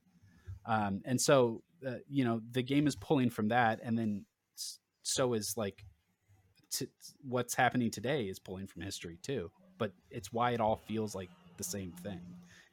Um, 0.65 1.01
and 1.05 1.19
so 1.21 1.63
uh, 1.85 1.95
you 2.09 2.25
know 2.25 2.41
the 2.51 2.63
game 2.63 2.87
is 2.87 2.95
pulling 2.95 3.29
from 3.29 3.49
that, 3.49 3.79
and 3.83 3.97
then 3.97 4.25
so 5.03 5.33
is 5.33 5.53
like 5.55 5.85
t- 6.71 6.87
what's 7.23 7.55
happening 7.55 7.91
today 7.91 8.23
is 8.25 8.39
pulling 8.39 8.67
from 8.67 8.81
history 8.81 9.17
too. 9.21 9.51
But 9.77 9.93
it's 10.09 10.33
why 10.33 10.51
it 10.51 10.59
all 10.59 10.75
feels 10.75 11.15
like 11.15 11.29
the 11.57 11.63
same 11.63 11.91
thing. 11.91 12.21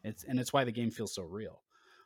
It's 0.02 0.24
and 0.24 0.40
it's 0.40 0.52
why 0.52 0.64
the 0.64 0.72
game 0.72 0.90
feels 0.90 1.14
so 1.14 1.22
real. 1.22 1.62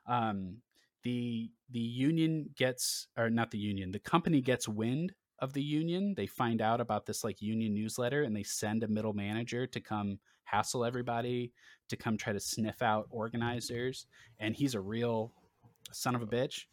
Um, 0.07 0.59
the 1.05 1.51
the 1.71 1.79
union 1.79 2.51
gets 2.57 3.07
or 3.17 3.31
not 3.31 3.51
the 3.53 3.59
union 3.59 3.93
the 3.93 3.99
company 4.01 4.41
gets 4.41 4.67
wind 4.69 5.13
of 5.41 5.53
the 5.53 5.63
union 5.63 6.15
they 6.17 6.27
find 6.27 6.61
out 6.61 6.81
about 6.81 7.07
this 7.07 7.23
like 7.23 7.41
union 7.41 7.75
newsletter 7.75 8.23
and 8.23 8.35
they 8.35 8.43
send 8.43 8.83
a 8.83 8.89
middle 8.89 9.13
manager 9.13 9.67
to 9.67 9.81
come 9.81 10.19
hassle 10.45 10.85
everybody 10.85 11.53
to 11.89 11.97
come 11.97 12.17
try 12.17 12.33
to 12.33 12.41
sniff 12.41 12.83
out 12.83 13.07
organizers 13.11 14.07
and 14.41 14.57
he's 14.57 14.75
a 14.75 14.81
real 14.81 15.33
son 15.93 16.15
of 16.15 16.23
a 16.23 16.27
bitch 16.27 16.65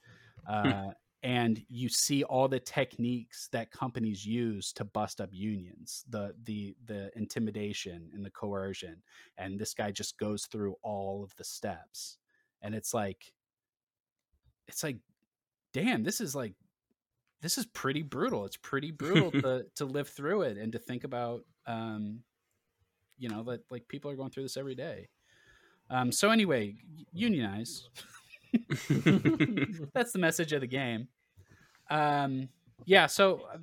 uh, 0.49 0.91
and 1.23 1.63
you 1.69 1.89
see 1.89 2.23
all 2.23 2.47
the 2.47 2.59
techniques 2.59 3.49
that 3.51 3.71
companies 3.71 4.25
use 4.25 4.71
to 4.71 4.83
bust 4.83 5.19
up 5.19 5.29
unions 5.31 6.05
the 6.09 6.33
the 6.43 6.75
the 6.85 7.11
intimidation 7.15 8.09
and 8.13 8.25
the 8.25 8.29
coercion 8.29 8.97
and 9.37 9.59
this 9.59 9.73
guy 9.73 9.91
just 9.91 10.17
goes 10.17 10.45
through 10.45 10.75
all 10.83 11.23
of 11.23 11.35
the 11.35 11.43
steps 11.43 12.17
and 12.61 12.73
it's 12.73 12.93
like 12.93 13.33
it's 14.67 14.83
like 14.83 14.97
damn 15.73 16.03
this 16.03 16.21
is 16.21 16.35
like 16.35 16.53
this 17.41 17.57
is 17.57 17.65
pretty 17.65 18.01
brutal. 18.01 18.45
It's 18.45 18.57
pretty 18.57 18.91
brutal 19.03 19.31
to 19.31 19.65
to 19.75 19.85
live 19.85 20.09
through 20.09 20.43
it 20.43 20.57
and 20.57 20.71
to 20.73 20.79
think 20.79 21.03
about 21.03 21.41
um 21.67 22.21
you 23.17 23.29
know 23.29 23.43
that 23.43 23.61
like 23.69 23.87
people 23.87 24.11
are 24.11 24.15
going 24.15 24.29
through 24.29 24.43
this 24.43 24.57
every 24.57 24.75
day. 24.75 25.09
Um 25.89 26.11
so 26.11 26.31
anyway 26.31 26.75
unionize. 27.13 27.89
That's 29.93 30.11
the 30.11 30.19
message 30.19 30.53
of 30.53 30.61
the 30.61 30.67
game. 30.67 31.07
Um 31.89 32.49
yeah 32.85 33.07
so 33.07 33.41
uh, 33.53 33.57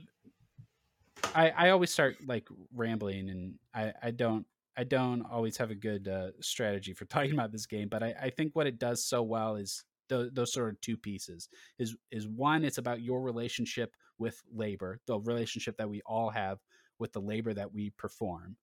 i 1.35 1.51
i 1.51 1.71
always 1.71 1.91
start 1.91 2.17
like 2.27 2.49
rambling 2.75 3.29
and 3.29 3.55
i 3.75 3.93
i 4.03 4.11
don't 4.11 4.47
i 4.77 4.85
don't 4.85 5.23
always 5.23 5.57
have 5.57 5.71
a 5.71 5.75
good 5.75 6.09
uh, 6.09 6.29
strategy 6.41 6.93
for 6.95 7.05
talking 7.07 7.33
about 7.33 7.53
this 7.53 7.67
game 7.67 7.89
but 7.89 8.03
i 8.03 8.15
i 8.21 8.31
think 8.31 8.55
what 8.55 8.67
it 8.67 8.79
does 8.79 9.05
so 9.05 9.23
well 9.23 9.57
is 9.57 9.85
those, 10.09 10.31
those 10.33 10.53
sort 10.53 10.71
of 10.71 10.81
two 10.81 10.97
pieces 10.97 11.49
is 11.79 11.97
is 12.11 12.27
one 12.27 12.65
it's 12.65 12.79
about 12.79 13.03
your 13.03 13.21
relationship 13.21 13.95
with 14.19 14.43
labor 14.53 15.01
the 15.07 15.19
relationship 15.21 15.77
that 15.77 15.89
we 15.89 16.03
all 16.07 16.31
have 16.31 16.59
with 16.99 17.13
the 17.13 17.21
labor 17.21 17.53
that 17.55 17.73
we 17.73 17.91
perform 17.91 18.57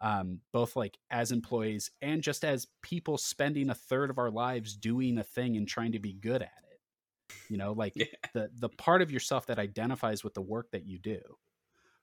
um, 0.00 0.40
both 0.52 0.76
like 0.76 0.98
as 1.10 1.30
employees 1.32 1.90
and 2.02 2.22
just 2.22 2.44
as 2.44 2.66
people 2.82 3.16
spending 3.16 3.70
a 3.70 3.74
third 3.74 4.10
of 4.10 4.18
our 4.18 4.30
lives 4.30 4.76
doing 4.76 5.18
a 5.18 5.24
thing 5.24 5.56
and 5.56 5.68
trying 5.68 5.92
to 5.92 6.00
be 6.00 6.12
good 6.12 6.42
at 6.42 6.64
it 6.70 7.34
you 7.48 7.56
know 7.56 7.72
like 7.72 7.92
Yeah. 7.96 8.06
the 8.34 8.50
the 8.58 8.68
part 8.68 9.02
of 9.02 9.10
yourself 9.10 9.46
that 9.46 9.58
identifies 9.58 10.24
with 10.24 10.34
the 10.34 10.42
work 10.42 10.70
that 10.72 10.86
you 10.86 10.98
do 10.98 11.20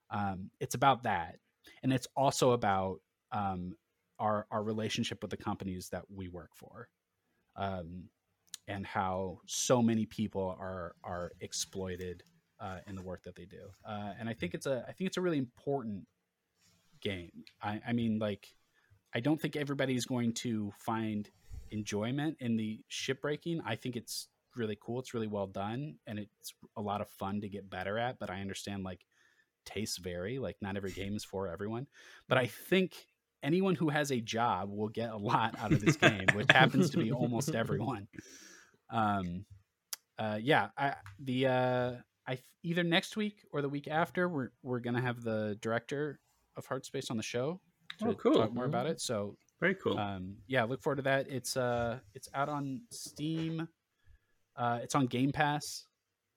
um, 0.10 0.50
it's 0.60 0.76
about 0.76 1.04
that 1.04 1.36
and 1.84 1.94
it's 1.94 2.08
also 2.16 2.52
about 2.52 3.00
um, 3.32 3.76
our 4.20 4.46
our 4.52 4.64
relationship 4.64 5.22
with 5.22 5.32
the 5.32 5.38
companies 5.38 5.90
that 5.90 6.04
we 6.14 6.28
work 6.28 6.52
for 6.56 6.88
um, 7.56 8.04
and 8.68 8.86
how 8.86 9.40
so 9.46 9.82
many 9.82 10.06
people 10.06 10.56
are 10.60 10.96
are 11.04 11.32
exploited 11.42 12.24
uh, 12.60 12.78
in 12.88 12.96
the 12.96 13.02
work 13.02 13.24
that 13.24 13.36
they 13.36 13.46
do 13.46 13.64
uh, 13.86 14.14
and 14.20 14.30
i 14.30 14.34
think 14.34 14.54
it's 14.54 14.66
a 14.66 14.86
i 14.88 14.92
think 14.92 15.08
it's 15.08 15.18
a 15.18 15.22
really 15.22 15.38
important 15.38 16.06
game. 17.02 17.44
I, 17.62 17.82
I 17.86 17.94
mean, 17.94 18.20
like, 18.20 18.48
I 19.14 19.20
don't 19.20 19.42
think 19.42 19.56
everybody's 19.56 20.06
going 20.06 20.34
to 20.36 20.72
find 20.78 21.30
enjoyment 21.72 22.38
in 22.40 22.56
the 22.56 22.80
shipbreaking. 22.90 23.60
I 23.66 23.76
think 23.76 23.96
it's 23.96 24.28
really 24.56 24.78
cool. 24.80 25.00
It's 25.00 25.14
really 25.14 25.28
well 25.28 25.48
done, 25.48 25.96
and 26.08 26.20
it's 26.20 26.54
a 26.78 26.82
lot 26.82 27.02
of 27.02 27.10
fun 27.10 27.42
to 27.42 27.50
get 27.50 27.70
better 27.70 27.98
at. 27.98 28.20
But 28.20 28.30
I 28.30 28.40
understand 28.40 28.84
like 28.84 29.06
tastes 29.66 29.98
vary. 29.98 30.40
Like 30.40 30.56
not 30.62 30.78
every 30.78 30.92
game 30.92 31.16
is 31.16 31.26
for 31.26 31.48
everyone. 31.50 31.88
But 32.30 32.38
I 32.38 32.48
think 32.48 32.94
anyone 33.44 33.76
who 33.76 33.90
has 33.90 34.12
a 34.12 34.22
job 34.22 34.70
will 34.70 34.90
get 34.90 35.10
a 35.10 35.18
lot 35.18 35.56
out 35.60 35.74
of 35.74 35.84
this 35.84 35.98
game, 35.98 36.28
which 36.34 36.52
happens 36.52 36.92
to 36.92 36.98
be 36.98 37.12
almost 37.12 37.50
everyone. 37.56 38.08
Um, 38.92 39.46
uh, 40.20 40.38
yeah, 40.42 40.70
I, 40.78 40.96
the 41.20 41.48
uh, 41.48 41.92
I 42.28 42.38
either 42.64 42.84
next 42.84 43.16
week 43.18 43.44
or 43.52 43.62
the 43.62 43.70
week 43.70 43.88
after 43.88 44.28
we're 44.30 44.50
we're 44.64 44.80
gonna 44.80 45.02
have 45.02 45.24
the 45.24 45.58
director 45.62 46.20
of 46.58 46.68
Hardspace 46.68 47.10
on 47.10 47.18
the 47.18 47.24
show 47.24 47.60
to 48.00 48.10
Oh, 48.10 48.14
cool. 48.16 48.36
talk 48.36 48.54
more 48.54 48.66
about 48.66 48.86
it. 48.88 49.00
So 49.02 49.36
Very 49.60 49.76
cool. 49.76 49.98
um, 49.98 50.36
yeah, 50.48 50.64
look 50.64 50.82
forward 50.84 50.98
to 50.98 51.02
that. 51.04 51.28
It's 51.30 51.56
uh, 51.58 52.00
it's 52.14 52.30
out 52.34 52.50
on 52.50 52.82
Steam. 52.92 53.68
Uh, 54.56 54.80
it's 54.84 54.96
on 54.96 55.06
Game 55.08 55.32
Pass. 55.32 55.86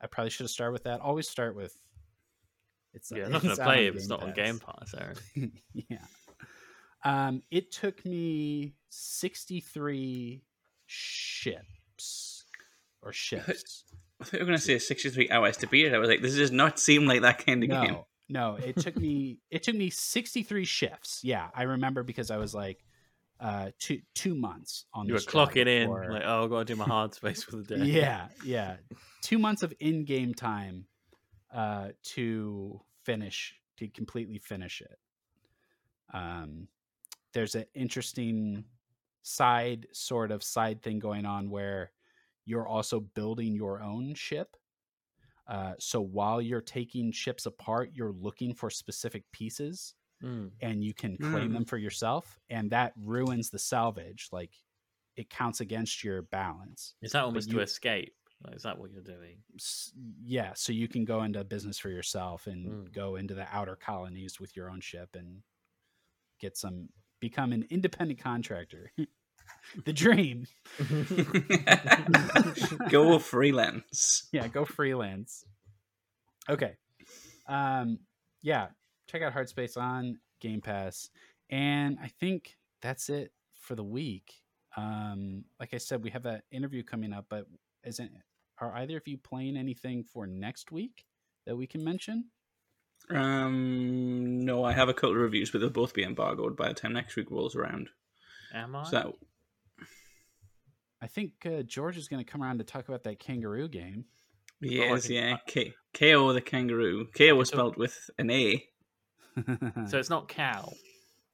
I 0.01 0.07
probably 0.07 0.31
should 0.31 0.45
have 0.45 0.51
started 0.51 0.73
with 0.73 0.85
that. 0.85 1.01
Always 1.01 1.29
start 1.29 1.57
with. 1.57 1.77
It's 2.95 3.11
Yeah, 3.15 3.25
I'm 3.27 3.33
not 3.33 3.43
to 3.43 3.57
play 3.57 3.87
if 3.89 3.97
it's 3.97 4.09
not 4.09 4.23
on 4.23 4.33
Game 4.33 4.61
Pass, 4.61 4.95
Aaron. 4.99 5.53
yeah. 5.75 5.99
Um, 7.05 7.43
it 7.51 7.71
took 7.73 8.05
me 8.07 8.75
63 8.91 10.43
ships 10.87 11.65
or 13.05 13.13
shifts. 13.13 13.85
I 14.21 14.25
thought 14.25 14.33
you 14.35 14.39
were 14.41 14.45
going 14.47 14.59
to 14.59 14.65
say 14.65 14.79
63 14.79 15.31
hours 15.31 15.57
to 15.59 15.67
beat 15.67 15.87
it. 15.87 15.95
I 15.95 15.99
was 15.99 16.09
like, 16.09 16.23
this 16.23 16.37
does 16.37 16.53
not 16.53 16.79
seem 16.79 17.07
like 17.07 17.23
that 17.23 17.45
kind 17.45 17.63
of 17.65 17.69
game. 17.71 17.93
No, 17.93 18.07
no, 18.29 18.55
it 18.57 18.77
took 18.79 18.97
me 18.97 19.41
it 19.51 19.63
took 19.63 19.75
me 19.75 19.91
63 19.91 20.65
shifts. 20.65 21.21
Yeah, 21.23 21.49
I 21.55 21.65
remember 21.65 22.03
because 22.03 22.31
I 22.31 22.37
was 22.39 22.55
like 22.55 22.85
uh 23.41 23.71
two 23.81 24.01
two 24.15 24.35
months 24.37 24.87
on 24.95 25.07
You 25.07 25.15
were 25.15 25.19
this 25.19 25.27
job 25.27 25.51
clocking 25.51 25.67
in, 25.67 25.83
before- 25.89 26.11
like, 26.11 26.23
oh, 26.25 26.45
I've 26.45 26.51
got 26.51 26.59
to 26.61 26.65
do 26.65 26.77
my 26.77 26.87
hardspace 26.87 27.45
for 27.45 27.57
the 27.57 27.63
day. 27.77 27.85
yeah, 27.85 28.29
yeah. 28.45 28.77
Two 29.21 29.39
months 29.39 29.63
of 29.63 29.75
in-game 29.81 30.33
time 30.35 30.87
uh, 31.53 31.89
to 32.15 32.81
finish, 33.05 33.55
to 33.79 33.89
completely 33.89 34.39
finish 34.39 34.81
it. 34.81 34.99
Um, 36.13 36.69
there's 37.33 37.55
an 37.57 37.65
interesting 37.75 38.65
side 39.23 39.87
sort 39.93 40.31
of 40.31 40.43
side 40.43 40.83
thing 40.83 40.99
going 40.99 41.27
on 41.27 41.51
where 41.51 41.91
you're 42.45 42.67
also 42.67 43.01
building 43.01 43.55
your 43.55 43.83
own 43.83 44.15
ship. 44.15 44.57
Uh, 45.47 45.75
so 45.79 46.01
while 46.01 46.41
you're 46.41 46.61
taking 46.63 47.13
ships 47.13 47.47
apart, 47.47 47.91
you're 47.93 48.13
looking 48.13 48.55
for 48.55 48.71
specific 48.71 49.25
pieces 49.33 49.95
Mm. 50.23 50.53
and 50.63 50.83
you 50.83 50.95
can 50.95 51.19
claim 51.19 51.51
Mm. 51.51 51.53
them 51.55 51.65
for 51.67 51.77
yourself, 51.77 52.39
and 52.49 52.71
that 52.71 52.93
ruins 52.97 53.51
the 53.51 53.59
salvage. 53.59 54.29
Like 54.33 54.55
it 55.17 55.29
counts 55.29 55.61
against 55.61 56.03
your 56.03 56.23
balance. 56.23 56.95
Is 57.03 57.13
that 57.13 57.25
almost 57.25 57.49
you- 57.49 57.55
to 57.59 57.61
escape? 57.63 58.15
Is 58.53 58.63
that 58.63 58.79
what 58.79 58.91
you're 58.91 59.03
doing? 59.03 59.43
yeah 60.23 60.53
so 60.55 60.73
you 60.73 60.87
can 60.89 61.05
go 61.05 61.23
into 61.23 61.43
business 61.45 61.79
for 61.79 61.89
yourself 61.91 62.47
and 62.47 62.89
Mm. 62.89 62.93
go 62.93 63.17
into 63.17 63.35
the 63.35 63.47
outer 63.55 63.77
colonies 63.77 64.39
with 64.41 64.55
your 64.57 64.69
own 64.71 64.81
ship 64.81 65.15
and 65.17 65.43
get 66.41 66.57
some 66.57 66.89
become 67.21 67.53
an 67.53 67.63
independent 67.71 68.19
contractor 68.21 68.93
the 69.85 69.93
dream 69.93 70.47
Go 72.91 73.19
freelance. 73.19 74.29
yeah 74.33 74.49
go 74.49 74.65
freelance 74.65 75.45
okay 76.49 76.77
um 77.49 77.99
yeah 78.43 78.69
check 79.09 79.23
out 79.23 79.35
hardspace 79.35 79.77
on 79.77 80.19
game 80.41 80.61
pass 80.61 81.09
and 81.51 81.99
i 82.03 82.09
think 82.21 82.57
that's 82.83 83.09
it 83.09 83.33
for 83.55 83.75
the 83.75 83.85
week 83.85 84.35
um 84.77 85.45
like 85.59 85.73
i 85.75 85.79
said 85.79 86.03
we 86.03 86.11
have 86.11 86.23
that 86.25 86.45
interview 86.51 86.83
coming 86.83 87.13
up 87.13 87.27
but 87.29 87.47
isn't 87.85 88.11
are 88.61 88.75
either 88.77 88.97
of 88.97 89.07
you 89.09 89.19
playing 89.19 89.57
anything 89.57 90.05
for 90.05 90.27
next 90.27 90.71
week 90.71 91.05
that 91.47 91.57
we 91.57 91.67
can 91.67 91.83
mention 91.85 92.27
Um, 93.11 94.41
no, 94.45 94.65
I 94.65 94.73
have 94.73 94.89
a 94.89 94.95
couple 94.95 95.11
of 95.11 95.17
reviews, 95.17 95.51
but 95.51 95.61
they'll 95.61 95.69
both 95.69 95.93
be 95.93 96.05
embargoed 96.05 96.57
by 96.57 96.69
the 96.69 96.75
time 96.75 96.95
next 96.95 97.17
week 97.17 97.31
rolls 97.31 97.55
around. 97.55 97.91
Am 98.55 98.75
I? 98.75 98.85
So 98.85 99.17
I 101.05 101.07
think 101.07 101.33
uh, 101.45 101.63
George 101.63 101.99
is 101.99 102.09
going 102.09 102.25
to 102.25 102.31
come 102.31 102.43
around 102.43 102.59
to 102.59 102.65
talk 102.65 102.89
about 102.89 103.05
that 103.05 103.19
kangaroo 103.19 103.69
game. 103.69 104.07
yes, 104.61 105.07
can- 105.07 105.15
yeah, 105.15 105.37
K- 105.47 105.75
KO 105.93 106.33
the 106.33 106.41
kangaroo. 106.41 107.07
KO 107.17 107.35
was 107.35 107.49
spelled 107.49 107.77
with 107.77 108.09
an 108.19 108.31
A. 108.31 108.65
so 109.87 109.99
it's 109.99 110.09
not 110.09 110.29
cow. 110.29 110.73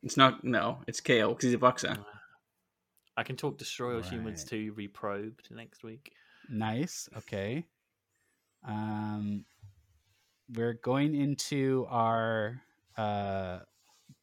It's 0.02 0.16
not 0.16 0.42
no, 0.42 0.78
it's 0.88 1.00
KO 1.00 1.28
because 1.28 1.44
he's 1.44 1.54
a 1.54 1.58
boxer. 1.58 1.96
I 3.16 3.22
can 3.22 3.36
talk 3.36 3.58
Destroy 3.58 3.96
All 3.96 4.02
Humans 4.02 4.42
Right. 4.50 4.60
2 4.66 4.72
reprobed 4.76 5.48
next 5.52 5.84
week. 5.84 6.10
nice. 6.48 7.08
Okay. 7.18 7.66
Um, 8.66 9.44
we're 10.52 10.72
going 10.82 11.14
into 11.14 11.86
our 11.90 12.62
uh, 12.96 13.60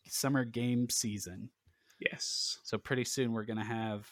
summer 0.08 0.44
game 0.44 0.90
season. 0.90 1.50
Yes. 2.00 2.60
So 2.64 2.78
pretty 2.78 3.06
soon 3.06 3.32
we're 3.34 3.46
going 3.46 3.58
to 3.60 3.64
have 3.64 4.08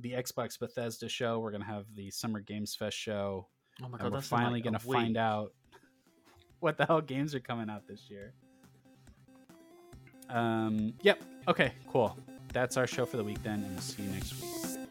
the 0.00 0.12
Xbox 0.12 0.58
Bethesda 0.58 1.08
show. 1.08 1.38
We're 1.38 1.50
going 1.50 1.62
to 1.62 1.68
have 1.68 1.86
the 1.94 2.10
Summer 2.10 2.40
Games 2.40 2.74
Fest 2.74 2.96
show. 2.96 3.48
Oh 3.82 3.88
my 3.88 3.98
god, 3.98 4.12
we're 4.12 4.20
finally 4.20 4.54
like, 4.54 4.64
going 4.64 4.74
to 4.74 4.78
find 4.78 5.16
out 5.16 5.52
what 6.60 6.76
the 6.76 6.86
hell 6.86 7.00
games 7.00 7.34
are 7.34 7.40
coming 7.40 7.70
out 7.70 7.86
this 7.86 8.10
year. 8.10 8.34
Um, 10.28 10.94
yep. 11.02 11.22
Okay, 11.48 11.72
cool. 11.88 12.16
That's 12.52 12.76
our 12.76 12.86
show 12.86 13.06
for 13.06 13.16
the 13.16 13.24
week 13.24 13.42
then, 13.42 13.64
and 13.64 13.72
we'll 13.72 13.80
see 13.80 14.02
you 14.02 14.10
next 14.10 14.40
week. 14.40 14.81